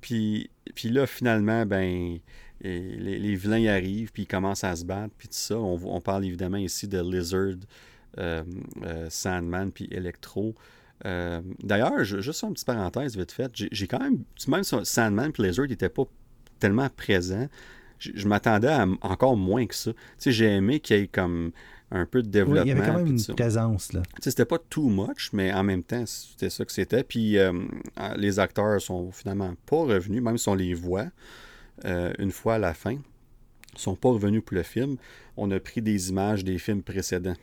[0.00, 2.18] puis, puis là, finalement, ben
[2.64, 5.58] et les, vilains arrivent, puis ils commencent à se battre, puis tout ça.
[5.58, 7.56] On, parle évidemment ici de Lizard,
[8.18, 8.44] euh,
[8.84, 10.54] euh, Sandman, puis Electro.
[11.04, 15.66] Euh, d'ailleurs, juste une petite parenthèse vite fait, j'ai quand même, même Sandman puis Lizard
[15.66, 16.04] n'étaient pas
[16.60, 17.48] tellement présents,
[17.98, 19.92] je, m'attendais à encore moins que ça.
[19.92, 21.50] Tu sais, j'ai aimé qu'il y ait comme
[21.94, 22.62] un peu de développement.
[22.64, 24.02] il y avait quand même une présence, là.
[24.20, 27.04] C'était pas too much, mais en même temps, c'était ça que c'était.
[27.04, 27.36] Puis
[28.16, 31.06] les acteurs sont finalement pas revenus, même si on les voit.
[31.84, 32.96] Euh, une fois à la fin.
[33.74, 34.96] Ils sont pas revenus pour le film.
[35.36, 37.36] On a pris des images des films précédents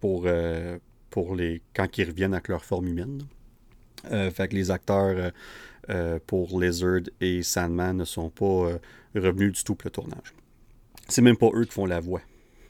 [0.00, 0.78] pour, euh,
[1.10, 3.22] pour les quand ils reviennent avec leur forme humaine.
[4.12, 5.32] Euh, fait que les acteurs
[6.26, 8.76] pour Lizard et Sandman ne sont pas
[9.14, 10.34] revenus du tout pour le tournage.
[11.08, 12.20] C'est même pas eux qui font la voix.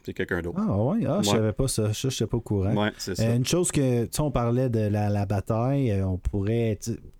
[0.07, 0.61] C'est quelqu'un d'autre.
[0.61, 1.91] Ah ouais, ah, je savais pas ça.
[1.91, 2.73] Je sais pas au courant.
[2.77, 3.35] Ouais, c'est ça.
[3.35, 6.79] une chose que, tu sais, on parlait de la, la bataille, on pourrait,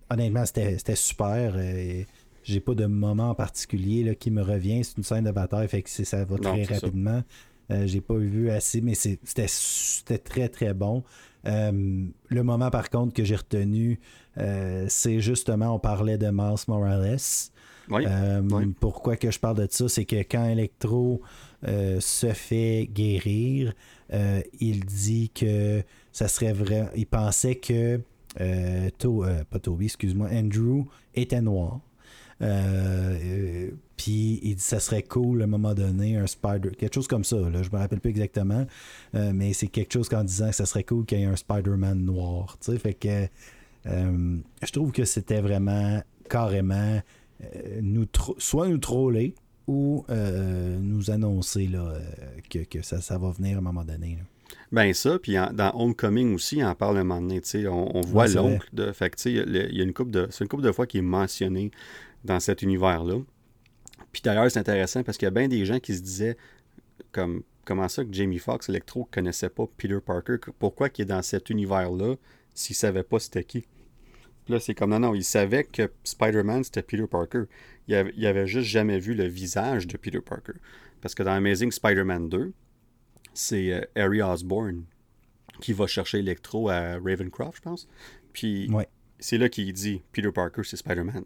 [0.09, 1.53] honnêtement, c'était super.
[2.43, 4.85] j'ai pas de moment en particulier là, qui me revient.
[4.85, 7.23] C'est une scène de bataille, fait que ça va très rapidement.
[7.71, 11.03] Euh, j'ai pas vu assez, mais c'était très très bon.
[11.45, 13.99] Euh, le moment par contre que j'ai retenu,
[14.37, 17.17] euh, c'est justement, on parlait de Miles Morales.
[18.79, 21.21] Pourquoi que je parle de ça, c'est que quand Electro
[21.63, 23.73] se fait guérir,
[24.59, 26.89] il dit que ça serait vrai.
[26.95, 27.99] Il pensait que
[28.35, 30.85] pas Toby, excuse-moi, Andrew
[31.15, 31.79] était noir.
[32.41, 37.07] Euh, puis il dit ça serait cool à un moment donné, un Spider, quelque chose
[37.07, 37.37] comme ça.
[37.37, 38.65] Là, je me rappelle plus exactement,
[39.15, 41.35] euh, mais c'est quelque chose qu'en disant que ça serait cool qu'il y ait un
[41.35, 42.57] Spider-Man noir.
[42.61, 43.27] Fait que
[43.87, 47.01] euh, je trouve que c'était vraiment carrément
[47.81, 48.05] nous
[48.37, 49.35] soit nous troller
[49.67, 51.93] ou nous annoncer là,
[52.49, 54.17] que, ça, ça, va venir à un moment donné.
[54.71, 57.41] Ben ça, puis dans Homecoming aussi, en parle un moment donné.
[57.67, 58.91] On, on voit l'oncle de.
[58.91, 60.27] Fait il y a une couple de.
[60.29, 61.71] C'est une couple de fois qui est mentionné
[62.23, 63.19] dans cet univers-là.
[64.11, 66.37] Puis d'ailleurs, c'est intéressant parce qu'il y a bien des gens qui se disaient
[67.11, 71.21] comme comment ça que Jamie Foxx, Electro, connaissait pas Peter Parker, pourquoi qu'il est dans
[71.21, 72.15] cet univers-là
[72.53, 73.65] s'il savait pas c'était qui?
[74.49, 77.43] Là, c'est comme non, non, il savait que Spider-Man c'était Peter Parker.
[77.87, 80.53] Il avait, avait juste jamais vu le visage de Peter Parker.
[81.01, 82.53] Parce que dans Amazing Spider-Man 2,
[83.33, 84.83] c'est euh, Harry Osborn
[85.61, 87.87] qui va chercher Electro à Ravencroft, je pense.
[88.33, 88.69] Puis
[89.19, 91.23] c'est là qu'il dit Peter Parker, c'est Spider-Man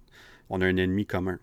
[0.51, 1.39] on a un ennemi commun.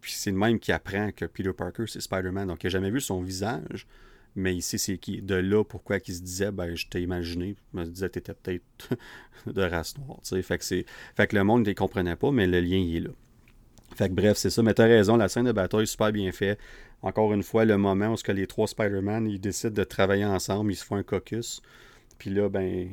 [0.00, 2.48] Puis c'est le même qui apprend que Peter Parker, c'est Spider-Man.
[2.48, 3.86] Donc, il n'a jamais vu son visage,
[4.34, 5.22] mais sait c'est qui.
[5.22, 7.56] De là, pourquoi il se disait, ben, je t'ai imaginé.
[7.72, 8.96] Je me disais, t'étais peut-être
[9.46, 10.20] de race noire.
[10.22, 13.10] Fait que, fait que le monde ne comprenait pas, mais le lien, il est là.
[13.94, 14.62] Fait que bref, c'est ça.
[14.62, 16.58] Mais t'as raison, la scène de bataille est super bien faite.
[17.02, 20.72] Encore une fois, le moment où que les trois Spider-Man, ils décident de travailler ensemble,
[20.72, 21.60] ils se font un caucus.
[22.18, 22.88] Puis là, ben,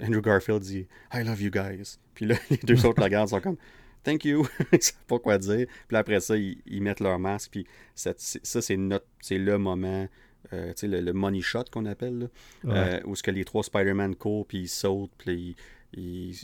[0.00, 1.98] Andrew Garfield dit I love you guys.
[2.14, 3.56] Puis là, les deux autres regardent, sont comme
[4.04, 5.66] thank you, ils savent pas quoi dire.
[5.88, 7.50] Puis après ça, ils, mettent leur masque.
[7.52, 10.08] Puis ça, c'est notre, c'est le moment,
[10.52, 12.26] euh, tu sais, le, money shot qu'on appelle, là,
[12.66, 15.56] euh, où ce que les trois Spider-Man courent, puis ils sautent, puis
[15.96, 16.34] ils,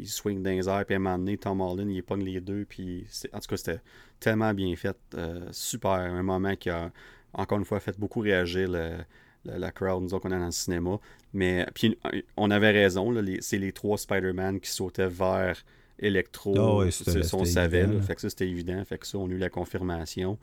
[0.00, 2.40] ils, swingent dans les airs, puis à un moment donné, Tom Holland, il pogne les
[2.40, 3.80] deux, puis en tout cas, c'était
[4.20, 6.92] tellement bien fait, euh, super, un moment qui a,
[7.32, 10.98] encore une fois, fait beaucoup réagir la, crowd, nous qu'on est dans le cinéma.
[11.32, 11.96] Mais puis
[12.36, 15.62] on avait raison, c'est les trois Spider-Man qui sautaient vers
[15.98, 16.54] électro.
[16.58, 16.84] Oh,
[17.32, 17.86] on savait.
[18.00, 18.84] fait que ça, c'était évident.
[18.84, 20.38] Fait que ça, on a eu la confirmation.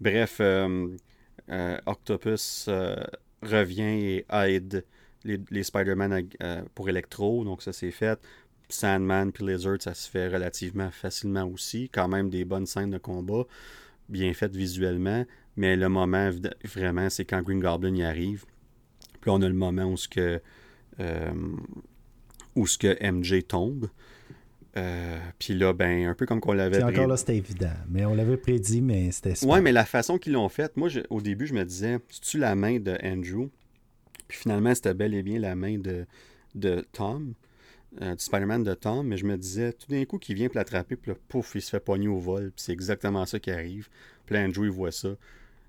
[0.00, 0.40] Bref,
[1.86, 2.96] Octopus euh,
[3.42, 4.84] revient et aide
[5.24, 6.28] les, Spider-Man
[6.74, 7.44] pour Electro.
[7.44, 8.18] Donc, ça, c'est fait.
[8.68, 11.88] Sandman puis Lizard, ça se fait relativement facilement aussi.
[11.88, 13.44] Quand même des bonnes scènes de combat,
[14.08, 15.24] bien faites visuellement.
[15.56, 16.30] Mais le moment,
[16.64, 18.44] vraiment, c'est quand Green Goblin y arrive.
[19.20, 19.96] Puis on a le moment où
[22.56, 23.88] où ce que MJ tombe.
[24.76, 26.98] Euh, puis là, ben, un peu comme qu'on l'avait prédit.
[26.98, 27.72] Encore là, c'était évident.
[27.88, 31.20] Mais on l'avait prédit, mais c'était Ouais, mais la façon qu'ils l'ont faite, moi, au
[31.20, 33.48] début, je me disais, c'est-tu la main de Andrew?
[34.28, 36.04] Puis finalement, c'était bel et bien la main de,
[36.54, 37.34] de Tom,
[38.02, 39.06] euh, du Spider-Man de Tom.
[39.06, 41.62] Mais je me disais, tout d'un coup, qu'il vient pour l'attraper, puis là, pouf, il
[41.62, 42.52] se fait pogner au vol.
[42.54, 43.88] Puis c'est exactement ça qui arrive.
[44.26, 45.10] Puis là, Andrew, il voit ça.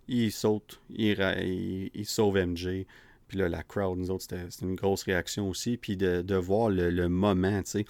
[0.10, 2.86] Il saute, il, il, sauve MJ.
[3.28, 5.78] Puis là, la crowd, nous autres, c'était une grosse réaction aussi.
[5.78, 7.86] Puis de, de voir le, le moment, tu sais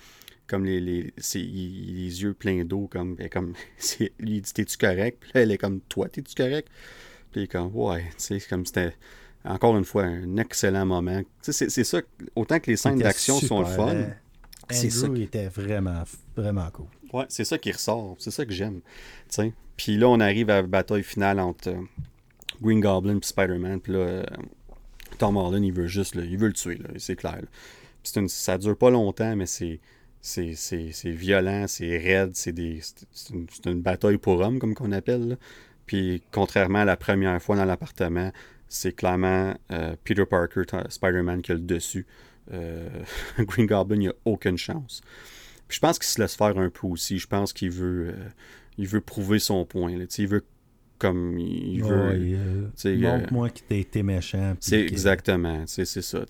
[0.48, 3.54] comme les, les, les yeux pleins d'eau, comme, comme
[4.00, 5.18] lui il dit T'es-tu correct?
[5.20, 6.70] Puis là, elle est comme Toi, t'es-tu correct?
[7.32, 8.94] Puis il est comme Ouais, tu sais, comme c'était
[9.44, 11.22] encore une fois un excellent moment.
[11.44, 12.02] Tu sais, c'est ça,
[12.36, 13.96] autant que les scènes d'action sont le fun.
[14.70, 15.08] C'est ça.
[15.08, 15.24] Qui...
[15.24, 16.04] était vraiment,
[16.36, 16.88] vraiment cool.
[17.14, 18.16] Ouais, c'est ça qui ressort.
[18.20, 18.82] C'est ça que j'aime.
[19.78, 21.82] Puis là, on arrive à la bataille finale entre euh,
[22.62, 23.80] Green Goblin et Spider-Man.
[23.80, 24.24] Puis là, euh,
[25.18, 27.42] Tom Holland, il veut juste, il veut le tuer, c'est clair.
[28.28, 29.80] Ça dure pas longtemps, mais c'est
[30.22, 35.38] c'est violent, c'est raide, c'est une, une, bataille pour hommes, comme qu'on appelle.
[35.86, 38.32] Puis, contrairement à la première fois dans l'appartement,
[38.68, 42.06] c'est clairement euh, Peter Parker, Spider-Man qui a le dessus.
[42.52, 42.90] Euh,
[43.40, 45.02] Green Goblin, il a aucune chance.
[45.68, 47.20] Puis je pense qu'il se laisse faire un peu aussi.
[47.20, 48.30] Je pense qu'il veut, euh,
[48.78, 49.92] il veut prouver son point.
[49.92, 50.44] Il veut
[50.98, 52.72] comme il veut.
[52.98, 54.56] Montre-moi que t'as été méchant.
[54.60, 56.26] C'est exactement, c'est ça.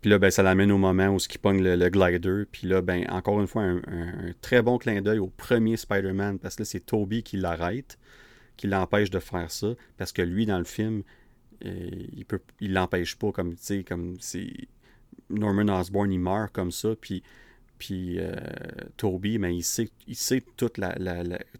[0.00, 2.44] puis là, ben, ça l'amène au moment où il pogne le, glider.
[2.50, 6.56] Puis là, ben, encore une fois, un, très bon clin d'œil au premier Spider-Man, parce
[6.56, 7.98] que là, c'est Toby qui l'arrête,
[8.56, 11.02] qui l'empêche de faire ça, parce que lui, dans le film,
[11.64, 14.52] euh, il peut, il l'empêche pas, comme, tu sais, comme c'est...
[15.30, 17.22] Norman Osborn, il meurt comme ça, puis,
[17.84, 18.34] puis euh,
[18.96, 20.94] Toby, ben, il sait, il sait toute la,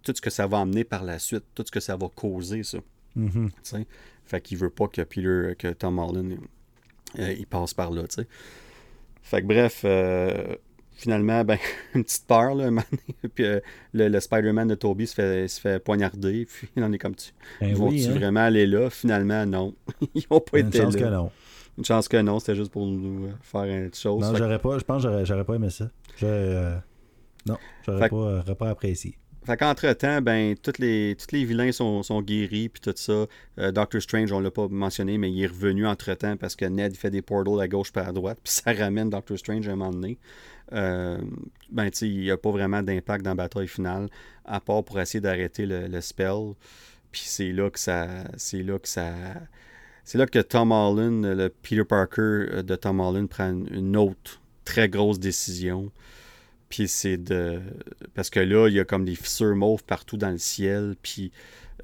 [0.02, 2.62] tout ce que ça va amener par la suite, tout ce que ça va causer,
[2.62, 2.78] ça.
[3.14, 3.84] Mm-hmm.
[4.24, 6.38] Fait qu'il veut pas que Peter, que Tom Holland
[7.18, 8.26] euh, il passe par là, tu sais.
[9.20, 10.56] Fait que bref, euh,
[10.92, 11.58] finalement, ben,
[11.94, 12.70] une petite peur, là,
[13.34, 13.60] puis euh,
[13.92, 17.32] le, Spider-Man de Toby se fait, se fait poignarder, puis il en est comme tu.
[17.60, 18.14] Ben Vont-tu hein?
[18.14, 18.88] vraiment aller là?
[18.88, 19.74] Finalement, non.
[20.14, 21.00] Ils n'ont pas Une été chance là.
[21.02, 21.30] que non.
[21.76, 24.22] Une chance que non, c'était juste pour nous faire une chose.
[24.22, 25.90] Non, que- j'aurais pas, je pense que j'aurais pas aimé ça.
[26.16, 26.76] Je, euh,
[27.46, 29.18] non, j'aurais pas, pas apprécié.
[29.46, 33.26] Fait qu'entre-temps, ben, tous les, tous les vilains sont, sont guéris, puis tout ça.
[33.58, 36.96] Euh, Doctor Strange, on l'a pas mentionné, mais il est revenu entre-temps parce que Ned
[36.96, 39.76] fait des portals à gauche par à droite, puis ça ramène Doctor Strange à un
[39.76, 40.18] moment donné.
[40.72, 41.18] Euh,
[41.70, 44.08] ben, tu sais, il n'y a pas vraiment d'impact dans la bataille finale,
[44.46, 46.54] à part pour essayer d'arrêter le, le spell.
[47.12, 48.08] Puis c'est là que ça...
[48.38, 49.12] C'est là que ça...
[50.04, 53.96] C'est là que Tom Holland, le Peter Parker euh, de Tom Holland, prend une- une
[53.96, 55.90] autre très grosse décision.
[56.68, 57.60] Puis c'est de.
[58.14, 60.94] Parce que là, il y a comme des fissures mauves partout dans le ciel.
[61.02, 61.30] Puis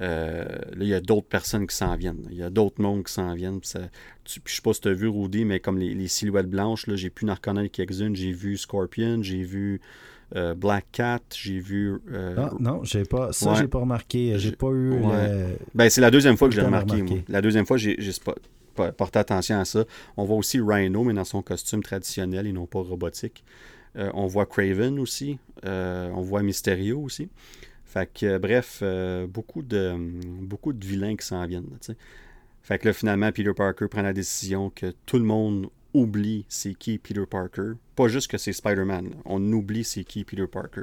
[0.00, 2.26] euh, là, il y a d'autres personnes qui s'en viennent.
[2.30, 3.60] Il y a d'autres mondes qui s'en viennent.
[3.60, 3.88] Puis ça-
[4.24, 6.48] tu- puis je sais pas si tu as vu Rudy, mais comme les, les silhouettes
[6.48, 8.16] blanches, là, j'ai pu en reconnaître quelques-unes.
[8.16, 9.80] J'ai vu Scorpion, j'ai vu
[10.36, 11.98] euh, Black Cat, j'ai vu.
[12.12, 13.56] euh, Ah, non, j'ai pas, ça, Ouais.
[13.58, 14.34] j'ai pas remarqué.
[14.38, 15.28] J'ai pas eu Ouais.
[15.28, 17.14] le- Ben, c'est la deuxième fois que je l'ai remarqué, remarqué.
[17.14, 17.22] moi.
[17.28, 18.12] La deuxième fois, j'ai j'ai
[18.74, 19.84] porté attention à ça.
[20.16, 23.44] On voit aussi Rhino, mais dans son costume traditionnel et non pas robotique.
[23.96, 25.38] Euh, on voit Craven aussi.
[25.64, 27.28] Euh, on voit Mysterio aussi.
[27.84, 28.82] Fait que, euh, bref,
[29.28, 29.94] beaucoup, de,
[30.42, 31.68] beaucoup de vilains qui s'en viennent.
[32.62, 36.74] Fait que là, finalement, Peter Parker prend la décision que tout le monde oublie c'est
[36.74, 37.72] qui Peter Parker.
[37.96, 39.10] Pas juste que c'est Spider-Man.
[39.24, 40.82] On oublie c'est qui Peter Parker.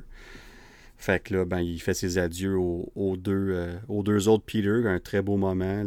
[0.97, 4.81] Fait que là, ben, il fait ses adieux aux, deux, aux deux autres Peter.
[4.85, 5.85] Un très beau moment.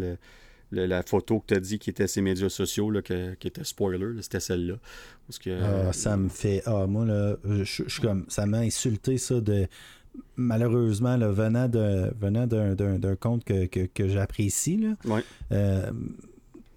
[0.70, 3.48] Le- la photo que tu as dit qui était ses médias sociaux, là, que- qui
[3.48, 4.74] était spoiler, c'était celle-là.
[5.26, 6.62] Parce que, Ah, ça me fait.
[6.66, 8.24] Ah, moi, là, je suis comme.
[8.28, 9.66] Ça m'a insulté, ça, de.
[10.36, 15.22] Malheureusement, là, venant d'un venant d'un- d'un d'un compte que, que, que j'apprécie, Ouais.
[15.52, 15.90] euh,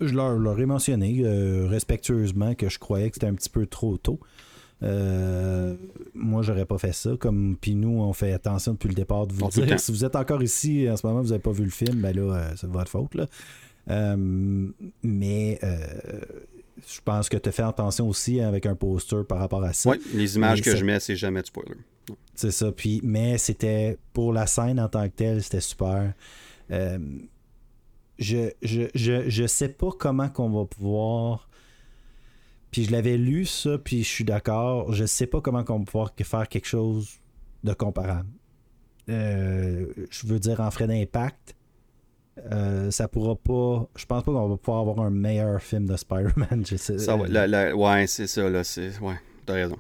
[0.02, 3.66] je leur, leur ai mentionné euh, respectueusement que je croyais que c'était un petit peu
[3.66, 4.20] trop tôt.
[4.82, 5.76] Euh,
[6.14, 7.12] moi, j'aurais pas fait ça.
[7.18, 9.80] Comme puis nous, on fait attention depuis le départ de vous le dire.
[9.80, 12.16] Si vous êtes encore ici en ce moment, vous n'avez pas vu le film, ben
[12.16, 13.16] là, euh, c'est de votre faute.
[13.16, 13.28] Là.
[13.90, 14.72] Euh,
[15.02, 16.22] mais euh,
[16.88, 19.90] je pense que tu fait attention aussi avec un poster par rapport à ça.
[19.90, 21.76] Ouais, les images Mais que je mets, c'est jamais de spoiler.
[22.36, 22.72] C'est ça.
[22.72, 26.14] Puis, mais c'était pour la scène en tant que telle, c'était super.
[26.72, 27.00] Euh,
[28.20, 31.50] je, je, je, je sais pas comment qu'on va pouvoir.
[32.72, 34.92] Puis je l'avais lu ça, puis je suis d'accord.
[34.94, 37.20] Je sais pas comment qu'on va pouvoir faire quelque chose
[37.64, 38.30] de comparable.
[39.10, 41.56] Euh, je veux dire en frais d'impact.
[42.52, 43.88] Euh, ça pourra pas.
[43.96, 46.66] Je pense pas qu'on va pouvoir avoir un meilleur film de Spider-Man.
[46.66, 47.16] Ça,
[47.76, 48.62] ouais, c'est ça, là.
[49.02, 49.78] Ouais, t'as raison.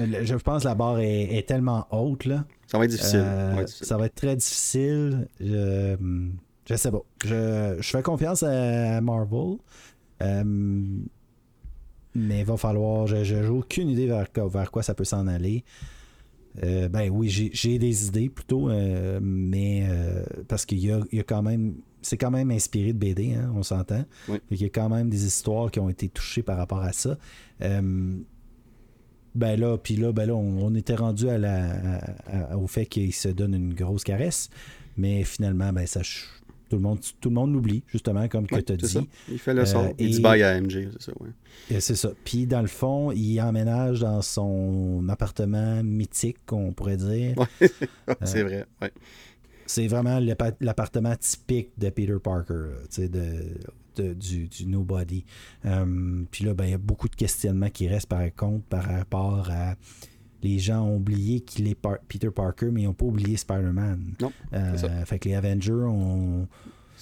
[0.00, 2.44] euh, je pense que la barre est, est tellement haute là.
[2.66, 3.20] Ça va être difficile.
[3.24, 3.86] Euh, ça va être difficile.
[3.86, 5.28] ça va être très difficile.
[5.40, 5.96] Je,
[6.68, 7.02] je sais pas.
[7.24, 9.56] Je, je fais confiance à Marvel.
[10.22, 10.42] Euh,
[12.14, 13.06] mais il va falloir.
[13.06, 15.64] Je j'ai aucune idée vers quoi ça peut s'en aller.
[16.64, 21.18] Euh, ben oui, j'ai des idées plutôt, euh, mais euh, parce qu'il y a, il
[21.18, 21.74] y a quand même.
[22.00, 24.04] C'est quand même inspiré de BD, hein, on s'entend.
[24.28, 24.38] Oui.
[24.52, 27.18] Il y a quand même des histoires qui ont été touchées par rapport à ça.
[29.34, 32.66] Ben là, puis là, ben là, on, on était rendu à la, à- à- au
[32.66, 34.48] fait qu'il se donne une grosse caresse,
[34.96, 36.00] mais finalement, ben ça,
[36.68, 39.00] tout le monde, tout le monde l'oublie justement, comme Ouais, que tu as ça.
[39.00, 39.08] dit.
[39.30, 39.88] Il fait le Euh, sort.
[39.98, 41.12] Il dit bye à MJ, c'est ça.
[41.70, 42.10] Et C'est ça.
[42.24, 47.36] Puis dans le fond, il emménage dans son appartement mythique, on pourrait dire.
[47.38, 47.68] Ouais,
[48.24, 48.66] c'est vrai.
[48.82, 48.92] Ouais.
[49.66, 50.18] C'est vraiment
[50.60, 53.44] l'appartement typique de Peter Parker, tu sais, de,
[53.96, 55.24] de- du, du Nobody.
[55.66, 58.84] Euh, puis là, ben, il y a beaucoup de questionnements qui restent par contre par
[58.84, 59.74] rapport à.
[60.42, 64.14] Les gens ont oublié qu'il est Par- Peter Parker, mais ils n'ont pas oublié Spider-Man.
[64.20, 66.46] Non, Euh, fait que les Avengers ont.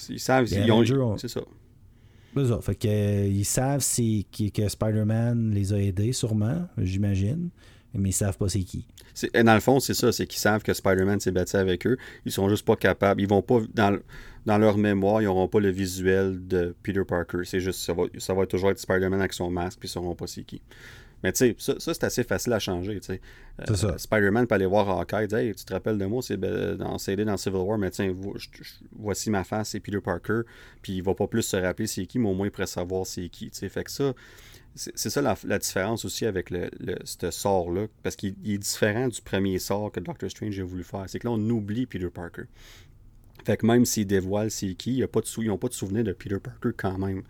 [0.09, 1.41] Ils savent, ils ont- Avengers ont- C'est ça.
[2.35, 2.61] C'est ça.
[2.61, 7.49] Fait que, euh, ils savent c'est qui- que Spider-Man les a aidés, sûrement, j'imagine.
[7.95, 8.87] Mais ils savent pas c'est qui.
[9.33, 11.97] Et Dans le fond, c'est ça, c'est qu'ils savent que Spider-Man s'est battu avec eux.
[12.27, 13.23] Ils sont juste pas capables.
[13.23, 17.39] Ils vont pas dans leur mémoire, ils n'auront pas le visuel de Peter Parker.
[17.45, 20.15] C'est juste ça va, ça va toujours être Spider-Man avec son masque, puis ils sauront
[20.15, 20.61] pas c'est qui.
[21.23, 23.01] Mais tu sais, ça, ça, c'est assez facile à changer.
[23.11, 23.97] Euh.
[23.99, 26.99] Spider-Man peut aller voir Hawkeye, dire, hey, tu te rappelles de moi, c'est ben, dans
[26.99, 28.37] CD dans Civil War, mais tiens, vo-
[28.99, 30.41] voici ma face, c'est Peter Parker.
[30.83, 33.07] Puis il va pas plus se rappeler c'est qui, mais au moins il pourrait savoir
[33.07, 33.51] c'est qui.
[33.51, 33.69] tu sais.
[33.71, 34.13] Fait que ça,
[34.75, 38.59] c'est ça la, la différence aussi avec le, le- ce sort-là, parce qu'il il est
[38.59, 41.05] différent du premier sort que Doctor Strange a voulu faire.
[41.09, 42.43] C'est que là, on oublie Peter Parker.
[43.47, 45.69] Fait que même s'il dévoile c'est qui, y a pas de sou- ils n'ont pas
[45.69, 47.23] de souvenir de Peter Parker quand même.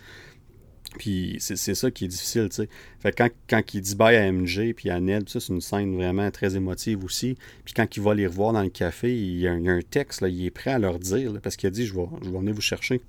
[0.99, 2.69] Puis c'est c'est ça qui est difficile, tu sais.
[3.01, 5.61] Fait que quand, quand il dit bye à MJ puis à Ned, ça c'est une
[5.61, 7.37] scène vraiment très émotive aussi.
[7.65, 10.29] Puis quand il va les revoir dans le café, il y a un, texte, là,
[10.29, 12.55] il est prêt à leur dire, parce qu'il a dit je vais, je vais venir
[12.55, 13.01] vous chercher.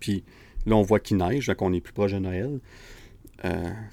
[0.00, 0.24] Puis
[0.66, 2.60] là, on voit qu'il neige, donc on est plus proche de Noël.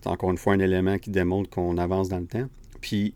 [0.06, 2.48] encore une fois un élément qui démontre qu'on avance dans le temps.
[2.80, 3.14] Puis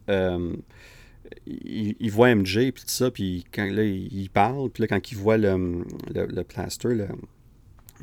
[1.45, 5.17] il, voit MJ, puis tout ça, puis quand là, il parle, puis là, quand il
[5.17, 5.83] voit le,
[6.13, 6.89] le, plaster,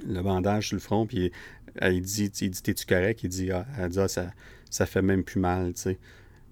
[0.06, 1.32] le, bandage sur le front, puis
[1.80, 3.20] il dit, il dit T'es-tu correct?
[3.22, 4.30] Il dit, ah, elle dit ah, ça,
[4.70, 5.98] ça fait même plus mal, tu sais.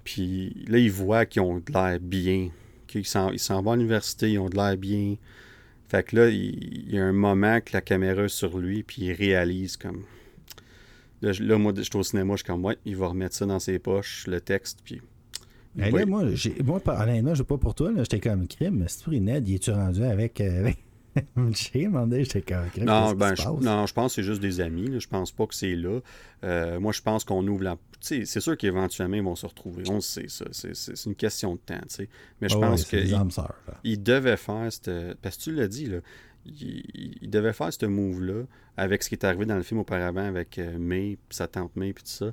[0.04, 2.50] Puis là, il voit qu'ils ont de l'air bien,
[2.86, 3.30] qu'ils s'en,
[3.62, 5.16] vont à l'université, ils ont de l'air bien.
[5.88, 9.02] Fait que là, il, y a un moment que la caméra est sur lui, puis
[9.02, 10.04] il réalise comme.
[11.22, 13.58] Là, moi, je suis au cinéma, je suis comme, ouais, il va remettre ça dans
[13.58, 15.02] ses poches, le texte, puis
[15.74, 18.86] mais là, moi, j'ai, moi, honnêtement, je pas pour toi, là, j'étais comme crime, mais
[18.88, 20.40] c'est Ned, il est-tu rendu avec.
[20.40, 20.78] Euh, avec...
[21.52, 22.84] j'ai demandé, j'étais comme crime.
[22.84, 24.88] Non, ben, je, non, je pense que c'est juste des amis.
[24.88, 24.98] Là.
[24.98, 26.00] Je pense pas que c'est là.
[26.44, 27.76] Euh, moi, je pense qu'on ouvre la.
[28.00, 29.84] c'est sûr qu'éventuellement, ils vont se retrouver.
[29.88, 30.46] On sait, ça.
[30.52, 32.04] C'est, une question de temps.
[32.40, 32.96] Mais je pense que.
[33.84, 34.90] Il, devait faire cette.
[35.20, 35.98] Parce que tu l'as dit, là.
[36.46, 38.44] Il, devait faire ce move-là
[38.76, 41.92] avec ce qui est arrivé dans le film auparavant avec euh, May, sa tante May,
[41.92, 42.32] puis tout ça.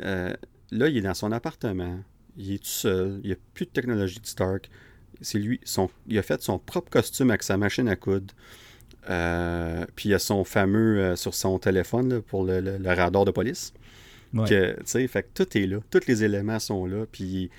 [0.00, 0.34] Euh,
[0.72, 2.00] là, il est dans son appartement
[2.36, 4.70] il est tout seul, il n'y a plus de technologie de Stark.
[5.20, 8.34] C'est lui, son, il a fait son propre costume avec sa machine à coudre.
[9.10, 13.72] Euh, puis il a son fameux euh, sur son téléphone pour le, radar de police.
[14.48, 17.06] Que, fait que tout est là, tous les éléments sont là.
[17.10, 17.50] Puis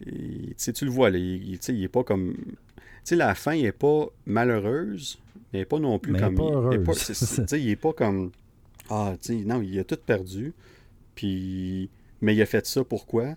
[0.00, 2.34] tu le vois, là, il, il est pas comme.
[2.36, 5.20] Tu sais, la fin n'est pas malheureuse,
[5.52, 6.34] mais pas non plus comme.
[6.72, 8.32] il, il, est pas comme.
[8.90, 10.52] Ah, tu non, il a tout perdu.
[11.14, 11.90] Puis.
[12.20, 13.36] Mais il a fait ça pourquoi?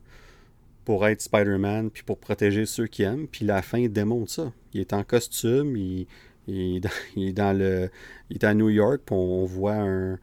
[0.85, 3.27] Pour être Spider-Man, puis pour protéger ceux qui aiment.
[3.27, 4.51] Puis la fin démontre ça.
[4.74, 6.08] Il est en costume, il,
[6.48, 7.90] est, dans, le,
[8.30, 10.17] il est à New York, puis on, voit un, euh,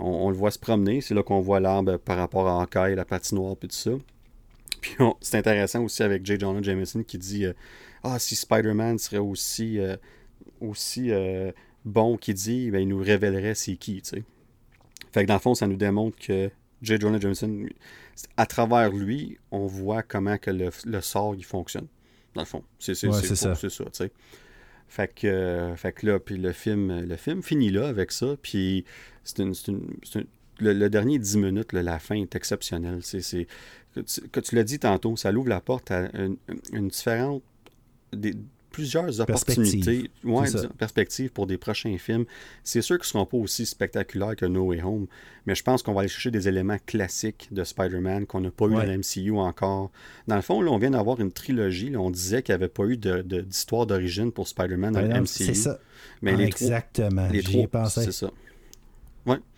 [0.00, 1.00] on, le voit se promener.
[1.00, 3.92] C'est là qu'on voit l'arbre par rapport à Hawkeye, la patinoire, puis tout ça.
[4.80, 6.38] Puis c'est intéressant aussi avec J.
[6.38, 7.52] Jonah Jameson qui dit euh,
[8.02, 9.96] Ah, si Spider-Man serait aussi, euh,
[10.60, 11.10] aussi
[11.84, 14.24] bon qu'il dit, ben, il nous révélerait c'est qui, tu sais.
[15.12, 16.50] Fait que dans le fond, ça nous démontre que
[16.82, 16.98] J.
[17.00, 17.66] Jonah Jameson
[18.36, 21.86] à travers lui, on voit comment que le, sort il fonctionne.
[22.34, 22.62] Dans le fond.
[22.78, 23.12] C'est ça.
[23.12, 24.12] C'est ça, tu sais.
[24.88, 28.36] Fait que, fait que là, puis le film, le film finit là avec ça.
[28.40, 28.84] Puis
[29.24, 29.54] c'est une,
[30.60, 33.00] le, dernier 10 minutes, la fin est exceptionnelle.
[33.02, 33.46] C'est,
[34.30, 36.36] que tu, l'as dit tantôt, ça ouvre la porte à une,
[36.72, 37.42] une différente,
[38.12, 38.34] des,
[38.76, 40.10] plusieurs opportunités,
[40.76, 42.26] perspectives pour des prochains films.
[42.62, 45.06] C'est sûr qu'ils ne seront pas aussi spectaculaires que No Way Home,
[45.46, 48.66] mais je pense qu'on va aller chercher des éléments classiques de Spider-Man qu'on n'a pas
[48.66, 49.90] eu dans MCU encore.
[50.28, 51.96] Dans le fond, là, on vient d'avoir une trilogie.
[51.96, 55.26] on disait qu'il n'y avait pas eu d'histoire d'origine pour Spider-Man dans le MCU.
[55.26, 55.78] C'est ça.
[56.20, 57.28] Mais les Exactement.
[57.28, 58.30] Les trois, c'est ça.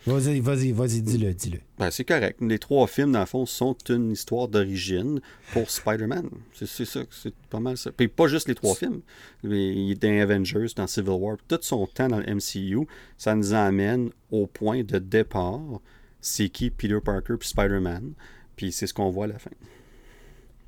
[0.07, 1.59] Vas-y, vas-y, vas-y, dis-le, dis-le.
[1.79, 2.41] Ben, c'est correct.
[2.41, 5.21] Les trois films, dans le fond, sont une histoire d'origine
[5.53, 6.31] pour Spider-Man.
[6.55, 7.93] C'est ça, c'est pas mal ça.
[7.93, 9.03] Puis pas juste les trois films.
[9.45, 12.87] Il est dans Avengers, dans Civil War, tout son temps dans le MCU,
[13.19, 15.81] ça nous amène au point de départ.
[16.21, 18.15] C'est qui Peter Parker puis Spider-Man?
[18.57, 19.51] Puis c'est ce qu'on voit à la fin.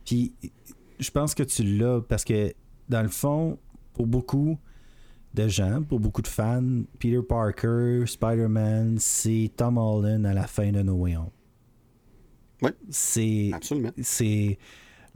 [0.05, 0.33] Puis
[0.99, 2.53] je pense que tu l'as parce que,
[2.89, 3.59] dans le fond,
[3.95, 4.59] pour beaucoup,
[5.35, 10.73] de gens, pour beaucoup de fans, Peter Parker, Spider-Man, c'est Tom Holland à la fin
[10.73, 11.31] de No Way Home.
[12.63, 12.71] Oui.
[12.89, 13.51] C'est.
[13.53, 13.93] Absolument.
[14.01, 14.59] C'est.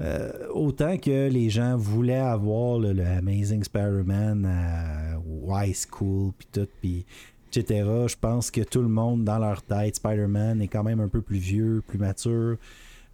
[0.01, 6.69] Euh, autant que les gens voulaient avoir le, Amazing Spider-Man à High School, puis tout,
[6.81, 7.07] puis
[7.53, 11.09] etc., je pense que tout le monde, dans leur tête, Spider-Man est quand même un
[11.09, 12.57] peu plus vieux, plus mature.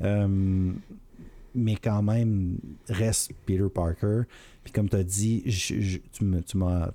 [0.02, 0.72] Euh,
[1.54, 4.22] mais quand même reste Peter Parker.
[4.64, 5.44] Puis comme tu as dit,
[6.16, 6.90] tu m'as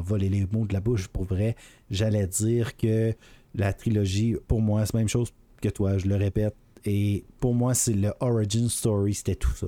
[0.00, 1.56] volé les mots de la bouche pour vrai.
[1.90, 3.14] J'allais dire que
[3.54, 6.54] la trilogie, pour moi, c'est la même chose que toi, je le répète.
[6.84, 9.66] Et pour moi, c'est le origin story, c'était tout ça.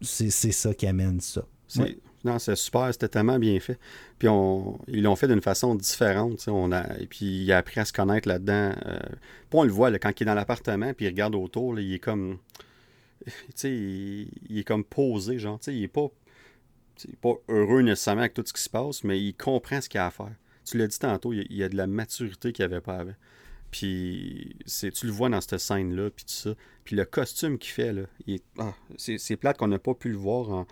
[0.00, 1.44] C'est ça qui amène ça.
[2.24, 3.78] Non, c'est super, c'était tellement bien fait.
[4.18, 6.44] Puis on, ils l'ont fait d'une façon différente.
[6.48, 8.72] On a, et puis il a appris à se connaître là-dedans.
[8.86, 8.98] Euh,
[9.48, 11.98] puis on le voit, quand il est dans l'appartement, puis il regarde autour, il est
[12.00, 12.38] comme
[13.62, 16.08] il, il, est comme posé, genre, il est pas,
[17.20, 20.06] pas heureux nécessairement avec tout ce qui se passe, mais il comprend ce qu'il a
[20.06, 20.32] à faire.
[20.64, 23.14] Tu l'as dit tantôt, il y a, de la maturité qu'il n'y avait pas avant.
[23.70, 26.54] Puis tu le vois dans cette scène-là, puis tout ça.
[26.84, 28.02] Puis le costume qu'il fait, là,
[28.58, 30.66] ah, c'est plate qu'on n'a pas pu le voir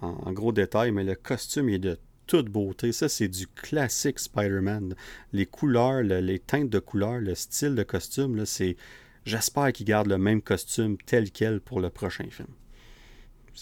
[0.00, 2.92] en, gros détail, mais le costume est de toute beauté.
[2.92, 4.94] Ça, c'est du classique Spider-Man.
[5.32, 8.76] Les couleurs, les teintes de couleurs, le style de costume, c'est
[9.24, 12.48] J'espère qu'il garde le même costume tel quel pour le prochain film.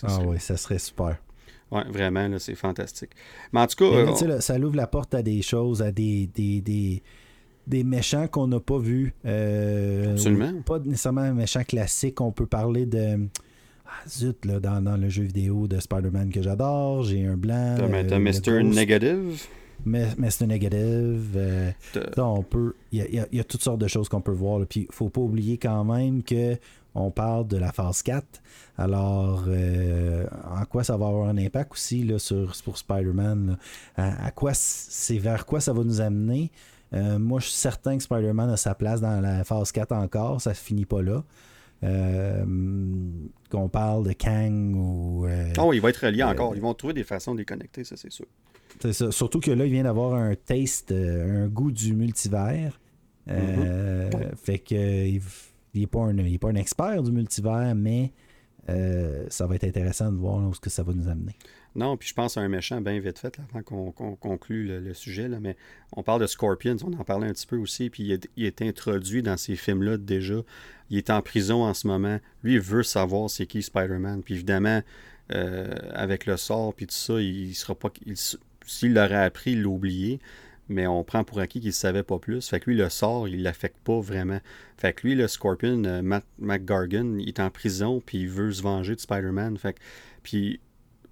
[0.02, 1.18] ah oui, ça serait super.
[1.70, 3.10] Oui, vraiment, c'est fantastique.
[3.52, 3.84] Mais en tout cas.
[3.84, 7.02] Euh, ça ouvre la porte à des choses, à des, des,
[7.66, 9.14] des, méchants qu'on n'a pas vus.
[9.24, 10.52] Euh, Absolument.
[10.62, 12.20] Pas nécessairement un méchant classique.
[12.20, 13.28] On peut parler de.
[13.86, 17.76] Ah, zut, là, dans, le jeu vidéo de Spider-Man que j'adore, j'ai un blanc.
[17.76, 18.62] T'as euh, Mr.
[18.62, 19.46] Negative?
[20.28, 20.78] C'est négatif.
[21.36, 21.72] Euh,
[22.18, 22.74] on peut.
[22.92, 24.64] Il y a, toutes sortes de choses qu'on peut voir.
[24.66, 26.56] Puis il faut pas oublier quand même que
[26.94, 28.42] on parle de la phase 4.
[28.76, 33.58] Alors, euh, en quoi ça va avoir un impact aussi là, sur, pour Spider-Man?
[33.96, 36.50] À, quoi c'est vers quoi ça va nous amener?
[36.92, 40.40] Euh, moi, je suis certain que Spider-Man a sa place dans la phase 4 encore.
[40.40, 41.22] Ça ne finit pas là.
[41.82, 42.44] Euh,
[43.50, 45.26] qu'on parle de Kang ou.
[45.58, 46.54] oh, il va être relié encore.
[46.54, 48.26] Ils vont trouver des façons de les connecter, ça, c'est sûr.
[48.80, 49.10] C'est ça.
[49.10, 52.80] Surtout que là, il vient d'avoir un taste, un goût du multivers.
[53.28, 54.34] Mm-hmm.
[54.36, 55.20] Fait que il
[55.74, 58.12] n'est pas, un, pas un expert du multivers, mais
[58.68, 61.34] euh, ça va être intéressant de voir où ce que ça va nous amener.
[61.76, 65.28] Non, puis je pense à un méchant bien vite fait, avant qu'on conclue le, sujet,
[65.28, 65.56] là, mais
[65.92, 69.22] on parle de Scorpions, on en parlait un petit peu aussi, puis il est, introduit
[69.22, 70.42] dans ces films-là déjà.
[70.90, 72.18] Il est en prison en ce moment.
[72.42, 74.22] Lui, il veut savoir c'est qui Spider-Man.
[74.24, 74.82] Puis évidemment,
[75.32, 77.90] euh, avec le sort, puis tout ça, il, sera pas.
[78.66, 80.20] S'il l'aurait appris, il l'a oublié
[80.70, 82.48] mais on prend pour acquis qu'il ne savait pas plus.
[82.48, 84.38] Fait que lui, le sort, il l'affecte pas vraiment.
[84.78, 88.52] Fait que lui, le Scorpion, euh, Matt McGargan, il est en prison, puis il veut
[88.52, 89.58] se venger de Spider-Man.
[89.58, 89.80] Fait que,
[90.22, 90.60] puis,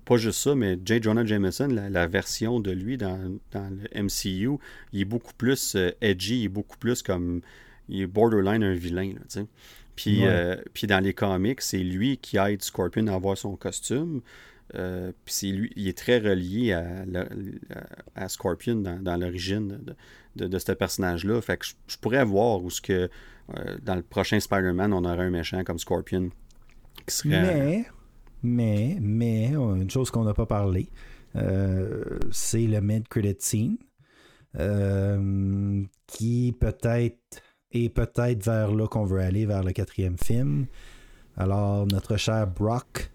[0.05, 1.03] pas juste ça, mais J.
[1.03, 3.19] Jonah Jameson, la, version de lui dans,
[3.53, 4.59] le MCU,
[4.93, 7.43] il est beaucoup plus euh, edgy, il est beaucoup plus comme.
[7.91, 9.47] Il est borderline un vilain, tu sais.
[9.97, 14.21] Puis, euh, puis dans les comics, c'est lui qui aide Scorpion à avoir son costume.
[14.75, 16.73] Euh, puis lui, il est très relié
[18.15, 19.81] à, Scorpion dans, l'origine
[20.37, 21.41] de, ce personnage-là.
[21.41, 23.09] Fait que je, pourrais voir où ce que
[23.57, 26.31] euh, dans le prochain Spider-Man, on aurait un méchant comme Scorpion.
[27.25, 27.87] Mais,
[28.43, 30.91] mais, mais, une chose qu'on n'a pas parlé,
[31.37, 33.79] euh, c'est le mid-credit scene.
[36.07, 40.67] qui peut-être est peut-être vers là qu'on veut aller, vers le quatrième film.
[41.37, 43.11] Alors, notre cher Brock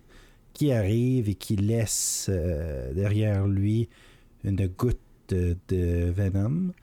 [0.53, 3.89] qui arrive et qui laisse euh, derrière lui
[4.43, 4.99] une goutte
[5.29, 6.73] de, Venom.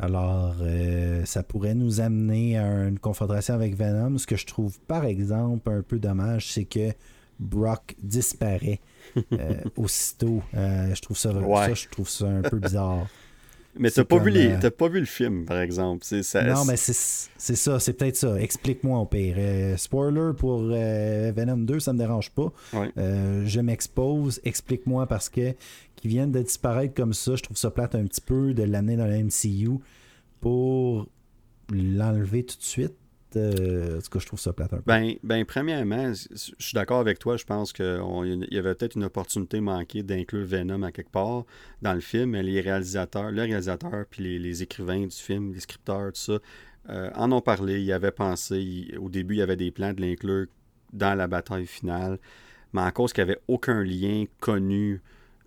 [0.00, 4.18] Alors, euh, ça pourrait nous amener à une confrontation avec Venom.
[4.18, 6.92] Ce que je trouve, par exemple, un peu dommage, c'est que
[7.38, 8.80] Brock disparaît
[9.32, 10.42] euh, aussitôt.
[10.52, 13.06] je trouve ça, ça, je trouve ça un peu bizarre.
[13.78, 16.04] Mais t'as pas, vu les, euh, pas vu le film, par exemple.
[16.04, 18.40] Ça, non, mais c'est ça, c'est peut-être ça.
[18.40, 19.36] Explique-moi au pire.
[19.38, 22.52] Euh, spoiler pour euh, Venom 2, ça me dérange pas.
[22.96, 25.54] je m'expose, explique-moi parce que
[25.96, 28.96] qui viennent de disparaître comme ça, je trouve ça plate un petit peu de l'année
[28.96, 29.78] dans la MCU
[30.40, 31.06] pour
[31.70, 32.94] l'enlever tout de suite.
[33.36, 34.74] Euh, en tout cas, je trouve ça plate.
[34.86, 37.36] Ben, ben premièrement, je suis d'accord avec toi.
[37.36, 41.44] Je pense qu'il y avait peut-être une opportunité manquée d'inclure Venom à quelque part
[41.82, 46.12] dans le film, mais les réalisateurs, le réalisateur puis les, écrivains du film, les scripteurs,
[46.12, 46.38] tout ça,
[46.88, 47.80] euh, en ont parlé.
[47.80, 48.94] Ils avaient pensé.
[49.00, 50.46] au début, il y avait des plans de l'inclure
[50.92, 52.18] dans la bataille finale,
[52.72, 55.00] mais en cause qu'il n'y avait aucun lien connu,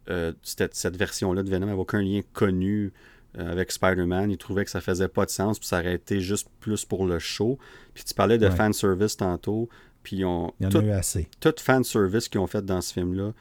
[0.09, 2.93] euh, cette, version-là de Venom n'avait aucun lien connu
[3.37, 4.31] avec Spider-Man.
[4.31, 7.05] Il trouvait que ça faisait pas de sens, puis ça aurait été juste plus pour
[7.05, 7.57] le show.
[7.93, 9.69] Puis tu parlais de fan service tantôt,
[10.03, 11.27] puis on, il y en tout, a eu assez.
[11.39, 13.33] Tout fan service qu'ils ont fait dans ce film-là,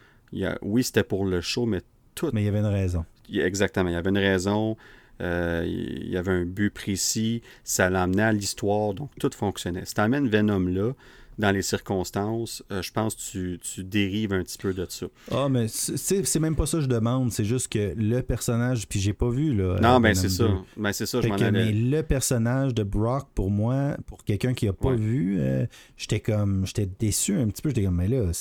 [0.61, 1.81] oui, c'était pour le show, mais
[2.15, 2.29] tout.
[2.33, 3.05] Mais il y avait une raison.
[3.31, 4.77] Exactement, il y avait une raison.
[5.21, 9.85] Euh, il y avait un but précis, ça l'amenait à l'histoire, donc tout fonctionnait.
[9.85, 10.93] Si tu amènes Venom là,
[11.37, 15.07] dans les circonstances, euh, je pense que tu, dérives un petit peu de ça.
[15.31, 18.99] Ah, mais c'est même pas ça que je demande, c'est juste que le personnage, puis
[18.99, 19.79] j'ai pas vu là.
[19.81, 20.47] Non, mais c'est ça.
[20.77, 24.67] Ben, c'est ça, je m'en Mais le personnage de Brock, pour moi, pour quelqu'un qui
[24.67, 25.65] a pas vu, euh,
[25.97, 27.69] j'étais comme, j'étais déçu un petit peu.
[27.69, 28.31] J'étais comme, mais là,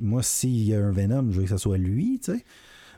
[0.00, 2.44] moi, s'il y a un Venom, je veux que ça soit lui, tu sais.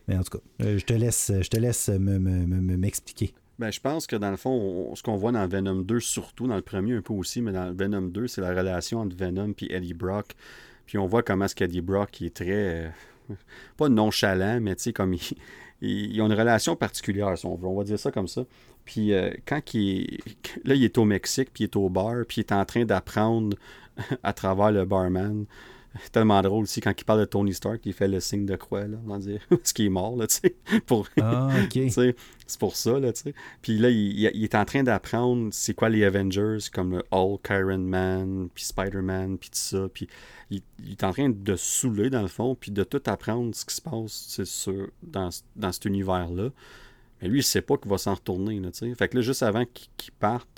[0.09, 3.35] Mais en tout cas, euh, je te laisse, je te laisse m'expliquer.
[3.61, 6.57] Ben, je pense que dans le fond, ce qu'on voit dans Venom 2, surtout dans
[6.57, 9.75] le premier un peu aussi, mais dans Venom 2, c'est la relation entre Venom et
[9.75, 10.29] Eddie Brock.
[10.87, 12.47] Puis on voit comment est-ce qu'Eddie Brock est très.
[12.49, 12.89] Euh,
[13.77, 15.21] pas nonchalant, mais tu sais, comme il,
[15.83, 17.59] il, a une relation particulière, on.
[17.63, 18.47] On va dire ça comme ça.
[18.87, 20.21] Puis euh, quand il
[20.65, 22.87] là, il est au Mexique, puis il est au bar, puis il est en train
[22.87, 23.59] d'apprendre
[24.23, 25.45] à travers le barman
[26.12, 28.86] tellement drôle aussi quand il parle de Tony Stark, il fait le signe de croix,
[28.86, 30.55] là, on va dire, parce qu'il est mort, là, tu sais.
[30.86, 31.81] Pour, ah, ok.
[31.91, 33.35] c'est pour ça, là, tu sais.
[33.62, 37.78] Puis là, il, est en train d'apprendre c'est quoi les Avengers, comme le Hulk, Iron
[37.78, 39.89] Man, puis Spider-Man, puis tout ça.
[39.93, 40.09] Puis
[40.51, 43.75] il, est en train de saouler, dans le fond, puis de tout apprendre ce qui
[43.75, 46.51] se passe, sûr, dans, dans cet univers-là.
[47.20, 48.94] Mais lui, il sait pas qu'il va s'en retourner, là, tu sais.
[48.94, 49.65] Fait que là, juste avant
[49.97, 50.49] qu'il parte,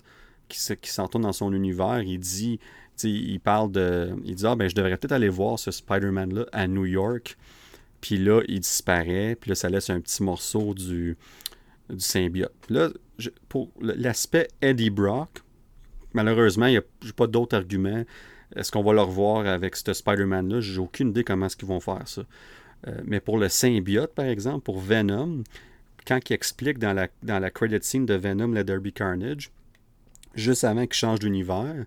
[0.48, 2.60] qu'il s'en retourne dans son univers, il dit
[3.04, 4.14] il parle de.
[4.24, 7.36] Il dit Ah, ben, je devrais peut-être aller voir ce Spider-Man-là à New York.
[8.00, 9.36] Puis là, il disparaît.
[9.40, 11.16] Puis là, ça laisse un petit morceau du,
[11.88, 12.52] du symbiote.
[12.68, 12.90] là,
[13.48, 15.42] pour l'aspect Eddie Brock,
[16.12, 18.04] malheureusement, il n'y a pas d'autres arguments.
[18.56, 20.60] Est-ce qu'on va le revoir avec ce Spider-Man-là?
[20.60, 22.22] J'ai aucune idée comment est-ce qu'ils vont faire ça.
[22.86, 25.44] Euh, mais pour le symbiote, par exemple, pour Venom,
[26.06, 29.50] quand il explique dans la, dans la credit scene de Venom, le Derby Carnage,
[30.34, 31.84] juste avant qu'il change d'univers,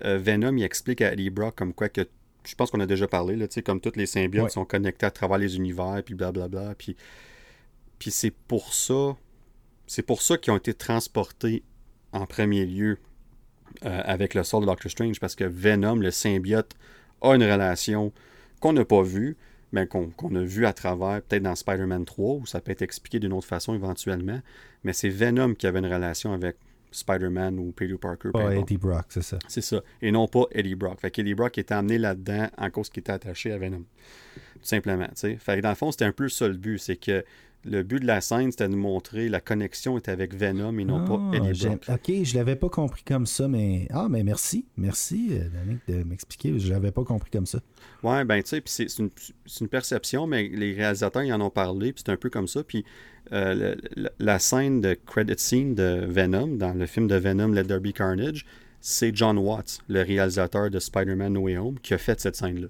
[0.00, 2.06] Venom, il explique à Eddie Brock comme quoi que
[2.48, 5.38] je pense qu'on a déjà parlé, là, comme toutes les symbiotes sont connectés à travers
[5.38, 6.74] les univers, puis blablabla.
[6.76, 6.96] Puis,
[7.98, 9.16] puis c'est pour ça,
[9.86, 11.62] c'est pour ça qu'ils ont été transportés
[12.12, 12.98] en premier lieu
[13.84, 16.74] euh, avec le sort de Doctor Strange, parce que Venom, le symbiote,
[17.20, 18.12] a une relation
[18.60, 19.36] qu'on n'a pas vue,
[19.72, 23.18] mais qu'on a vu à travers, peut-être dans Spider-Man 3, où ça peut être expliqué
[23.18, 24.40] d'une autre façon éventuellement.
[24.84, 26.56] Mais c'est Venom qui avait une relation avec
[26.90, 28.30] Spider-Man ou Peter Parker.
[28.32, 29.38] Pas Eddie Brock, c'est ça.
[29.48, 29.82] C'est ça.
[30.02, 31.00] Et non pas Eddie Brock.
[31.00, 33.84] Fait qu'Eddie Brock était amené là-dedans en cause qu'il était attaché à Venom.
[34.54, 35.08] Tout simplement.
[35.14, 36.78] Fait que dans le fond, c'était un peu ça le but.
[36.78, 37.24] C'est que
[37.64, 41.04] le but de la scène, c'était de montrer la connexion est avec Venom et non
[41.04, 41.84] pas ah, Eddie Brock.
[41.88, 43.88] Ok, je l'avais pas compris comme ça, mais.
[43.90, 44.66] Ah, mais merci.
[44.76, 46.58] Merci, euh, Danick, de m'expliquer.
[46.58, 47.58] Je l'avais pas compris comme ça.
[48.02, 49.10] Ouais, ben, tu sais, c'est une,
[49.60, 52.62] une, perception, mais les réalisateurs, ils en ont parlé, puis c'est un peu comme ça.
[52.62, 52.84] Puis
[53.32, 53.74] euh,
[54.18, 57.92] la, scène de credit scene de Venom, dans le film de Venom, Let There Be
[57.92, 58.46] Carnage,
[58.80, 62.68] c'est John Watts, le réalisateur de Spider-Man No Way Home, qui a fait cette scène-là.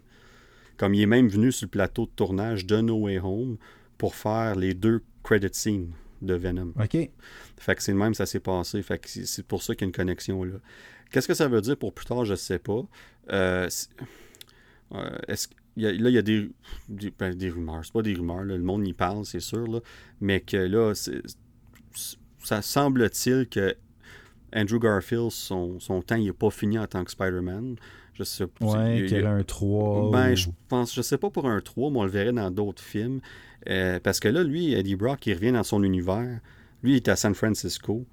[0.77, 3.57] Comme il est même venu sur le plateau de tournage de No Way Home
[3.99, 6.73] pour faire les deux credit scenes de Venom.
[6.81, 6.97] OK.
[7.59, 8.83] Fait que c'est le même, ça s'est passé.
[8.83, 10.55] Fait que c'est pour ça qu'il y a une connexion là.
[11.11, 12.83] Qu'est-ce que ça veut dire pour plus tard, je ne sais pas.
[13.33, 13.69] Euh,
[14.93, 16.51] euh, est-ce là, il y a des,
[16.89, 17.85] des, ben, des rumeurs.
[17.85, 19.67] C'est pas des rumeurs, le monde y parle, c'est sûr.
[19.67, 19.81] Là,
[20.21, 20.93] mais que là,
[22.43, 23.77] ça semble-t-il que
[24.55, 27.77] Andrew Garfield, son, son temps, il n'est pas fini en tant que Spider-Man.
[28.15, 28.67] Je sais pas.
[28.67, 30.11] Ouais, qu'il a un 3.
[30.11, 32.83] Ben, je pense, je sais pas pour un 3, mais on le verrait dans d'autres
[32.83, 33.21] films.
[33.69, 36.41] Euh, parce que là, lui, Eddie Brock, il revient dans son univers.
[36.83, 38.05] Lui, il est à San Francisco.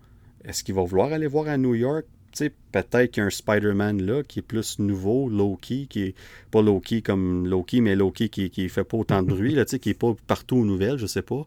[0.44, 2.06] Est-ce qu'il va vouloir aller voir à New York?
[2.72, 6.16] peut-être qu'il y a un Spider-Man là qui est plus nouveau, Loki, qui est
[6.52, 9.90] pas Loki comme Loki, mais Loki qui, qui fait pas autant de bruit, là, qui
[9.90, 11.46] est pas partout aux nouvelles, je sais pas.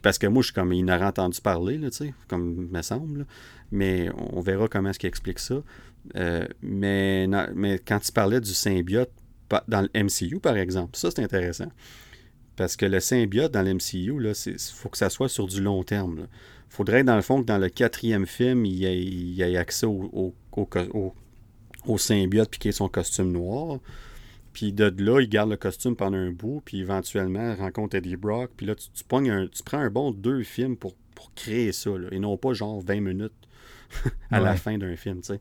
[0.00, 1.88] Parce que moi, je suis comme, il n'aurait entendu parler, là,
[2.28, 3.26] comme me semble.
[3.70, 5.62] Mais on verra comment est-ce qu'il explique ça.
[6.16, 9.10] Euh, mais, mais quand tu parlais du symbiote
[9.68, 11.70] dans le MCU, par exemple, ça, c'est intéressant.
[12.56, 14.14] Parce que le symbiote dans le MCU,
[14.46, 16.20] il faut que ça soit sur du long terme.
[16.20, 16.26] Là
[16.72, 21.98] faudrait, dans le fond, que dans le quatrième film, il y ait, accès au, au,
[21.98, 23.78] symbiote puis qu'il ait son costume noir.
[24.52, 28.50] Puis de là, il garde le costume pendant un bout, puis éventuellement rencontre Eddie Brock.
[28.56, 30.94] Puis là, tu, tu, tu prends un bon deux films pour,
[31.36, 33.32] créer ça, et non pas genre 20 minutes
[34.32, 35.40] à la fin d'un film, tu sais.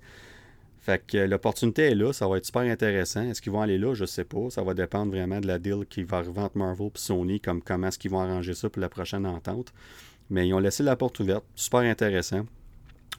[0.81, 3.21] Fait que l'opportunité est là, ça va être super intéressant.
[3.21, 3.93] Est-ce qu'ils vont aller là?
[3.93, 4.49] Je sais pas.
[4.49, 7.61] Ça va dépendre vraiment de la deal qui va arriver entre Marvel et Sony, comme
[7.61, 9.73] comment est-ce qu'ils vont arranger ça pour la prochaine entente.
[10.31, 11.45] Mais ils ont laissé la porte ouverte.
[11.53, 12.47] Super intéressant.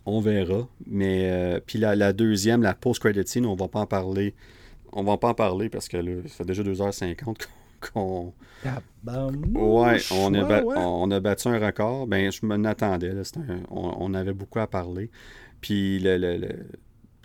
[0.06, 0.66] On verra.
[0.86, 4.34] Mais euh, puis la, deuxième, la post-credit scene, on va pas en parler.
[4.92, 7.46] On va pas en parler parce que là, ça fait déjà 2h50
[7.92, 8.32] qu'on.
[9.54, 12.08] Ouais, on a, on a battu un record.
[12.08, 13.12] Ben, je m'en attendais.
[13.70, 15.10] on, avait beaucoup à parler.
[15.60, 16.18] Puis le,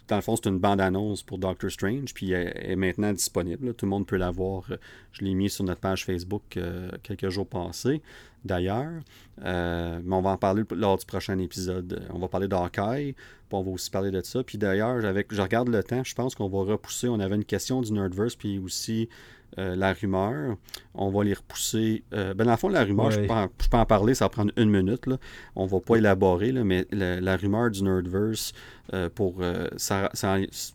[0.08, 3.74] dans le fond, c'est une bande-annonce pour Doctor Strange, puis elle est maintenant disponible.
[3.74, 4.64] Tout le monde peut la voir.
[5.12, 8.02] Je l'ai mis sur notre page Facebook euh, quelques jours passés,
[8.46, 9.02] d'ailleurs.
[9.44, 12.08] Euh, mais on va en parler lors du prochain épisode.
[12.14, 14.44] On va parler d'Hawkeye, puis on va aussi parler de ça.
[14.44, 17.10] Puis d'ailleurs, je regarde le temps, je pense qu'on va repousser.
[17.10, 19.10] On avait une question du Nerdverse, puis aussi
[19.58, 20.56] euh, la rumeur.
[20.94, 22.04] On va les repousser.
[22.12, 25.06] ben, dans le fond, la rumeur, je, peux en, parler, ça va prendre une minute.
[25.06, 25.18] Là.
[25.56, 28.54] On va pas élaborer, là, mais la, rumeur du Nerdverse,
[28.94, 29.36] euh, pour.
[29.42, 30.10] Euh, ça,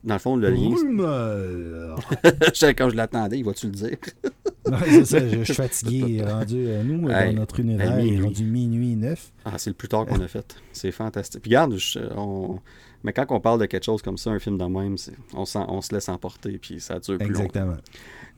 [0.04, 0.70] dans le fond, le lien.
[2.76, 3.96] Quand je l'attendais, il va-tu le dire?
[4.84, 6.22] C'est ça, je, suis fatigué.
[6.26, 9.32] Rendu, euh, nous, dans notre univers, il est rendu minuit 9.
[9.44, 10.56] Ah, c'est le plus tard qu'on a fait.
[10.72, 11.42] C'est fantastique.
[11.42, 11.76] Puis regarde,
[12.16, 12.58] on...
[13.02, 14.96] mais quand on parle de quelque chose comme ça, un film de même,
[15.34, 17.76] on, on, se laisse emporter, puis ça dure plus Exactement.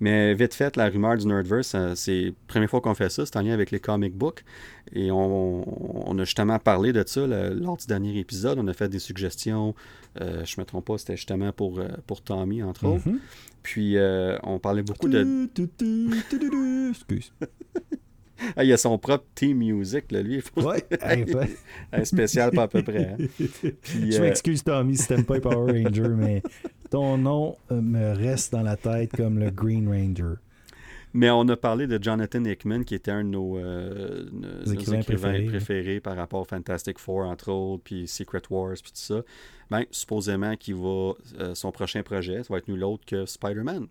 [0.00, 3.36] Mais vite fait, la rumeur du Nerdverse, c'est la première fois qu'on fait ça, c'est
[3.36, 4.44] en lien avec les comic books.
[4.92, 8.58] Et on, a justement parlé de ça lors du dernier épisode.
[8.58, 9.74] On a fait des suggestions.
[10.20, 13.08] Euh, je ne me trompe pas, c'était justement pour, euh, pour Tommy, entre autres.
[13.08, 13.18] Mm-hmm.
[13.62, 15.48] Puis euh, on parlait beaucoup de.
[16.90, 17.32] Excuse.
[18.56, 20.42] Ah, il a son propre team music, là, lui.
[20.56, 20.84] Ouais,
[21.92, 23.10] un spécial, pas à peu près.
[23.10, 23.16] Hein.
[23.92, 26.42] je m'excuse, Tommy, si t'aimes pas Power Ranger, mais
[26.90, 30.36] ton nom me reste dans la tête comme le Green Ranger.
[31.16, 34.26] Mais on a parlé de Jonathan Hickman, qui était un de nos, euh,
[34.66, 36.00] écrivains, préférés.
[36.00, 39.22] par rapport à Fantastic Four, entre autres, puis Secret Wars, puis tout ça.
[39.70, 41.12] Ben, supposément qu'il va.
[41.38, 43.86] Euh, son prochain projet, ça va être nul autre que Spider-Man.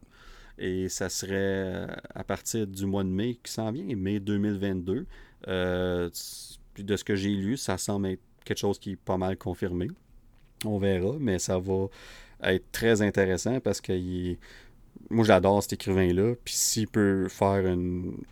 [0.58, 5.06] Et ça serait euh, à partir du mois de mai qui s'en vient, mai 2022.
[6.74, 9.38] puis de ce que j'ai lu, ça semble être quelque chose qui est pas mal
[9.38, 9.88] confirmé.
[10.66, 11.88] On verra, mais ça va
[12.44, 14.38] être très intéressant parce qu'il
[15.10, 16.36] moi, j'adore cet écrivain-là.
[16.44, 17.64] Puis s'il peut faire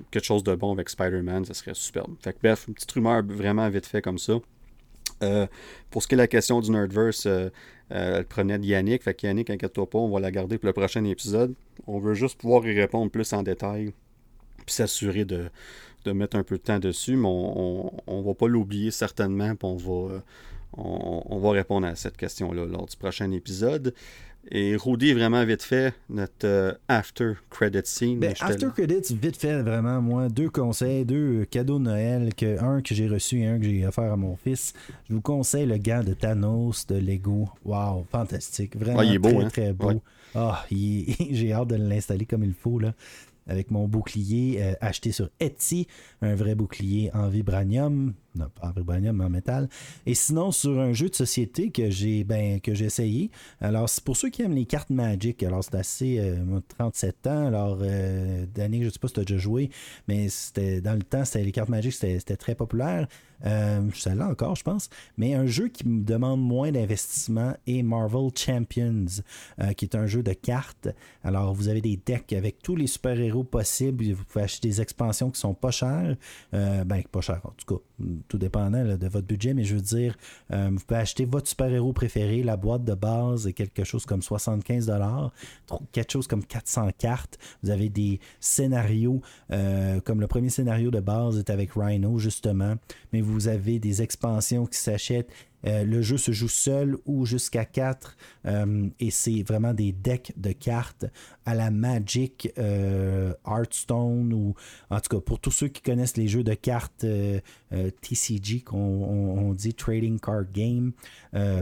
[0.09, 2.16] quelque chose de bon avec Spider-Man, ça serait superbe.
[2.22, 4.40] Fait que, bref, une petite rumeur vraiment vite fait comme ça.
[5.22, 5.48] Euh,
[5.90, 7.50] pour ce qui est de la question du Nerdverse, euh,
[7.91, 9.03] euh, elle prenait de Yannick.
[9.03, 11.53] Fait que Yannick, inquiète-toi pas, on va la garder pour le prochain épisode.
[11.88, 13.93] On veut juste pouvoir y répondre plus en détail.
[14.66, 15.50] Puis s'assurer de,
[16.06, 17.16] mettre un peu de temps dessus.
[17.16, 19.56] Mais on ne va pas l'oublier certainement.
[19.56, 20.24] Puis on va,
[20.77, 23.93] on va répondre à cette question-là lors du prochain épisode.
[24.50, 28.20] Et Rudy, vraiment vite fait, notre euh, after credit scene.
[28.20, 32.82] Ben, after credits, vite fait, vraiment, moi, deux conseils, deux cadeaux de Noël, que, un
[32.82, 34.74] que j'ai reçu et un que j'ai offert à mon fils.
[35.08, 37.50] Je vous conseille le gant de Thanos de Lego.
[37.64, 38.76] Wow, fantastique.
[38.76, 39.50] Vraiment ah, il est beau, très, hein?
[39.50, 40.02] très beau.
[40.34, 42.80] Ah, j'ai hâte de l'installer comme il faut.
[42.80, 42.94] Là
[43.48, 45.88] avec mon bouclier euh, acheté sur Etsy,
[46.22, 49.69] un vrai bouclier en vibranium, pas en vibranium, mais en métal.
[50.06, 53.30] Et sinon, sur un jeu de société que j'ai ben, essayé.
[53.60, 56.19] Alors, pour ceux qui aiment les cartes Magic, alors c'est assez.
[56.19, 59.69] Euh, 37 ans, alors euh, je ne sais pas si tu as déjà joué,
[60.08, 63.08] mais c'était dans le temps, les cartes Magic, c'était très populaire.
[63.45, 64.90] Euh, ça là encore, je pense.
[65.18, 69.06] Mais un jeu qui me demande moins d'investissement est Marvel Champions,
[69.60, 70.90] euh, qui est un jeu de cartes.
[71.24, 74.11] Alors, vous avez des decks avec tous les super-héros possibles.
[74.11, 76.16] Vous pouvez acheter des expansions qui sont pas chères.
[76.53, 77.82] Euh, ben, pas chères, en tout cas,
[78.27, 79.53] tout dépendant de votre budget.
[79.53, 80.17] Mais je veux dire,
[80.51, 82.43] euh, vous pouvez acheter votre super-héros préféré.
[82.43, 84.91] La boîte de base est quelque chose comme 75
[85.91, 87.38] quelque chose comme 400 cartes.
[87.64, 92.75] Vous avez des scénarios, comme le premier scénario de base est avec Rhino, justement.
[93.14, 95.32] Mais vous avez des expansions qui s'achètent
[95.66, 100.34] euh, le jeu se joue seul ou jusqu'à 4 euh, et c'est vraiment des decks
[100.38, 101.06] de cartes
[101.46, 104.54] à la Magic, euh, Hearthstone ou
[104.90, 107.06] en tout cas pour tous ceux qui connaissent les jeux de cartes
[108.02, 110.92] TCG qu'on dit Trading Card Game,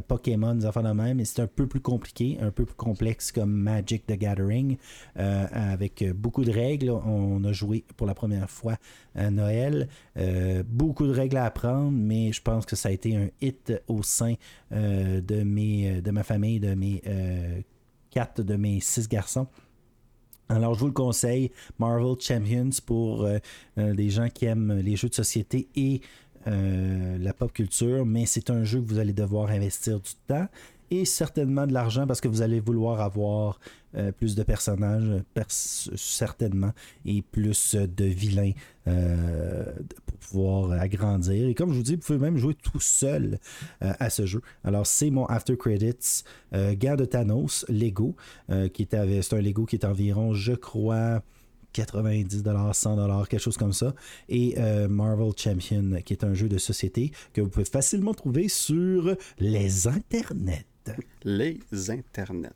[0.08, 3.52] Pokémon, des de même, mais c'est un peu plus compliqué, un peu plus complexe comme
[3.52, 4.78] Magic the Gathering
[5.16, 6.90] avec beaucoup de règles.
[6.90, 8.78] On a joué pour la première fois
[9.16, 9.88] à Noël,
[10.68, 14.04] beaucoup de règles à apprendre, mais je pense que ça a été un hit au
[14.04, 14.36] sein
[14.72, 17.62] euh, de, euh, ma famille, de mes euh,
[18.12, 19.48] quatre de mes six garçons.
[20.48, 23.28] Alors, je vous le conseille, Marvel Champions pour
[23.78, 26.02] les gens qui aiment les jeux de société et
[26.48, 30.48] la pop culture, mais c'est un jeu que vous allez devoir investir du temps
[30.92, 33.60] et certainement de l'argent parce que vous allez vouloir avoir
[33.96, 36.74] euh, plus de personnages, certainement,
[37.06, 38.52] et plus de vilains
[38.88, 39.66] euh,
[40.06, 41.48] pour pouvoir agrandir.
[41.48, 43.40] Et comme je vous dis, vous pouvez même jouer tout seul
[43.82, 44.42] euh, à ce jeu.
[44.64, 48.16] Alors, c'est mon After Credits Guerre de Thanos, Lego,
[48.74, 51.24] qui est, c'est un Lego qui est environ, je crois,
[51.74, 52.44] 90
[52.74, 53.96] 100 quelque chose comme ça.
[54.28, 54.56] Et
[54.88, 59.88] Marvel Champion, qui est un jeu de société que vous pouvez facilement trouver sur les
[59.88, 60.69] internets.
[61.24, 61.60] Les
[61.90, 62.54] internets.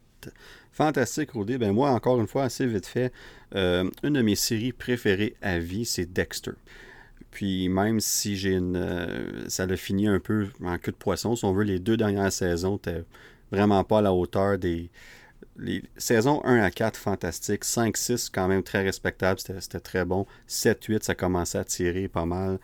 [0.72, 1.58] Fantastique, Rudy.
[1.58, 3.12] Ben moi, encore une fois, assez vite fait,
[3.56, 6.54] euh, une de mes séries préférées à vie, c'est Dexter.
[7.32, 8.76] Puis même si j'ai une.
[8.76, 11.98] Euh, ça l'a fini un peu en queue de poisson, si on veut, les deux
[11.98, 13.04] dernières saisons n'étaient
[13.52, 14.90] vraiment pas à la hauteur des.
[15.58, 17.64] Les saisons 1 à 4, fantastique.
[17.64, 20.26] 5-6, quand même très respectable, c'était très bon.
[20.50, 22.60] 7-8, ça commençait à tirer pas mal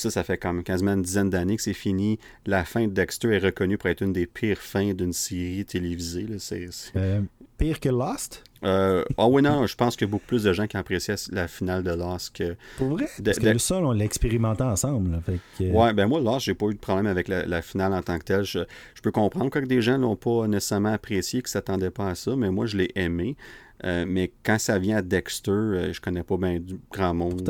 [0.00, 2.18] ça, ça fait comme quasiment une dizaine d'années que c'est fini.
[2.46, 6.26] La fin de Dexter est reconnue pour être une des pires fins d'une série télévisée.
[6.96, 7.20] Euh,
[7.56, 8.44] pire que Lost?
[8.64, 11.14] Euh, ah oui, non, je pense qu'il y a beaucoup plus de gens qui appréciaient
[11.30, 12.56] la finale de Lost que.
[12.76, 13.06] Pour vrai?
[13.24, 15.20] Parce que le sol, on l'a expérimenté ensemble.
[15.60, 18.24] Ouais, ben moi, Lost, j'ai pas eu de problème avec la, finale en tant que
[18.24, 18.44] telle.
[18.44, 18.60] Je,
[19.02, 22.50] peux comprendre que des gens l'ont pas nécessairement apprécié, qu'ils s'attendaient pas à ça, mais
[22.50, 23.36] moi, je l'ai aimé.
[23.84, 27.48] Euh, mais quand ça vient à Dexter, euh, je connais pas bien du grand monde.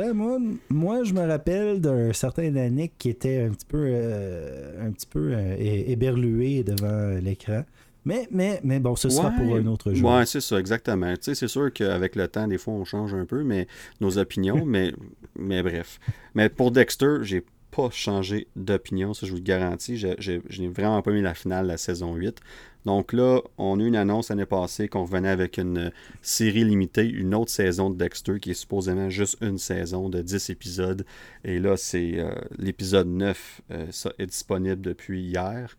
[0.68, 5.06] moi, je me rappelle d'un certain Danick qui était un petit peu, euh, un petit
[5.06, 7.64] peu éberlué devant l'écran.
[8.04, 10.10] Mais, mais, mais bon, ce sera pour un autre jour.
[10.10, 11.12] Ouais, c'est ça, exactement.
[11.14, 13.66] Tu sais, c'est sûr qu'avec le temps, des fois, on change un peu mais,
[14.00, 14.92] nos opinions, mais,
[15.38, 15.98] mais bref.
[16.34, 19.98] Mais pour Dexter, j'ai pas changé d'opinion, ça je vous le garantis.
[19.98, 22.40] Je n'ai vraiment pas mis la finale de la saison 8.
[22.88, 25.92] Donc là, on a eu une annonce l'année passée qu'on revenait avec une
[26.22, 30.48] série limitée, une autre saison de Dexter qui est supposément juste une saison de 10
[30.48, 31.04] épisodes.
[31.44, 35.76] Et là, c'est euh, l'épisode 9, euh, ça est disponible depuis hier.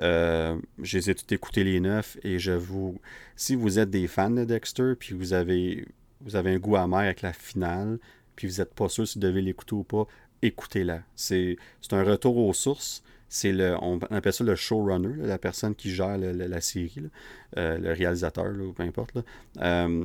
[0.00, 2.98] Euh, je les ai tous écoutés les 9 et je vous.
[3.36, 5.84] Si vous êtes des fans de Dexter, puis vous avez,
[6.22, 7.98] vous avez un goût amer avec la finale,
[8.34, 10.06] puis vous n'êtes pas sûr si vous devez l'écouter ou pas,
[10.40, 11.02] écoutez-la.
[11.16, 11.58] C'est
[11.90, 16.18] un retour aux sources c'est le, on appelle ça le showrunner, la personne qui gère
[16.18, 17.08] la série,
[17.56, 19.16] euh, le réalisateur, ou peu importe.
[19.60, 20.04] Euh,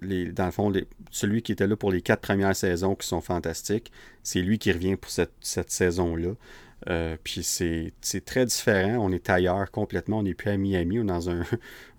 [0.00, 0.72] dans le fond,
[1.10, 3.92] celui qui était là pour les quatre premières saisons qui sont fantastiques,
[4.22, 6.32] c'est lui qui revient pour cette, saison-là.
[6.88, 7.92] Euh, puis c'est
[8.24, 8.96] très différent.
[8.98, 10.18] On est ailleurs complètement.
[10.18, 10.98] On n'est plus à Miami.
[10.98, 11.44] On est dans un,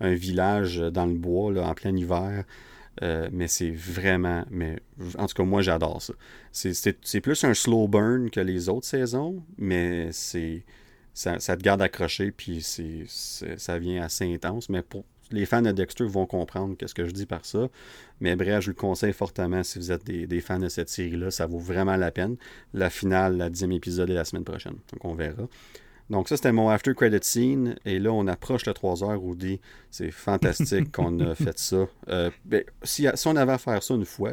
[0.00, 2.44] village dans le bois, en plein hiver.
[3.02, 4.44] Euh, mais c'est vraiment.
[4.50, 4.78] Mais,
[5.18, 6.14] en tout cas, moi, j'adore ça.
[6.52, 10.64] C'est plus un slow burn que les autres saisons, mais c'est
[11.12, 14.68] ça, te garde accroché, puis ça vient assez intense.
[14.68, 17.68] Mais pour les fans de Dexter vont comprendre qu'est-ce que je dis par ça.
[18.20, 21.30] Mais bref, je le conseille fortement si vous êtes des, fans de cette série-là.
[21.30, 22.36] Ça vaut vraiment la peine.
[22.72, 24.76] La finale, la dixième épisode est la semaine prochaine.
[24.92, 25.48] Donc, on verra.
[26.10, 27.76] Donc ça, c'était mon after credit scene.
[27.84, 29.60] Et là, on approche le 3 heures, Rudy.
[29.90, 31.86] C'est fantastique qu'on a fait ça.
[32.08, 34.32] Euh, ben, si, on avait à faire ça une fois,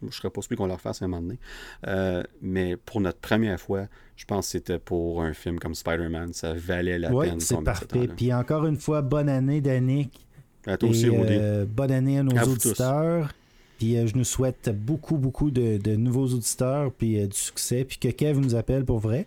[0.00, 1.38] je ne serais pas sûr qu'on le refasse à un moment donné.
[1.86, 6.32] Euh, mais pour notre première fois, je pense que c'était pour un film comme Spider-Man.
[6.32, 7.40] Ça valait la ouais, peine.
[7.40, 8.08] c'est parfait.
[8.16, 10.26] Puis encore une fois, bonne année, Danick.
[10.66, 11.36] À toi aussi, Rudy.
[11.38, 13.32] Euh, bonne année à nos auditeurs.
[13.78, 17.84] Puis je nous souhaite beaucoup, beaucoup de, de nouveaux auditeurs, puis du succès.
[17.84, 19.26] Puis que Kev nous appelle pour vrai.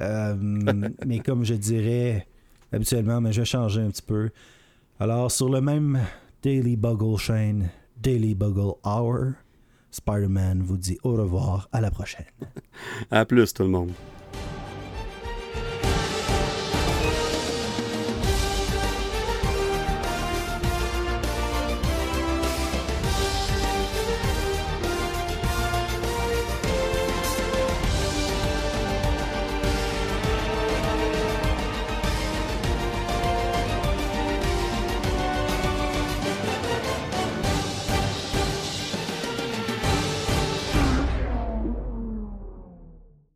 [0.00, 0.34] Euh,
[1.06, 2.26] mais comme je dirais
[2.72, 4.30] habituellement, mais je vais changer un petit peu.
[4.98, 6.00] Alors, sur le même
[6.42, 7.60] Daily Buggle chain,
[7.96, 9.32] Daily Buggle Hour,
[9.90, 12.26] Spider-Man vous dit au revoir, à la prochaine.
[13.10, 13.92] à plus tout le monde.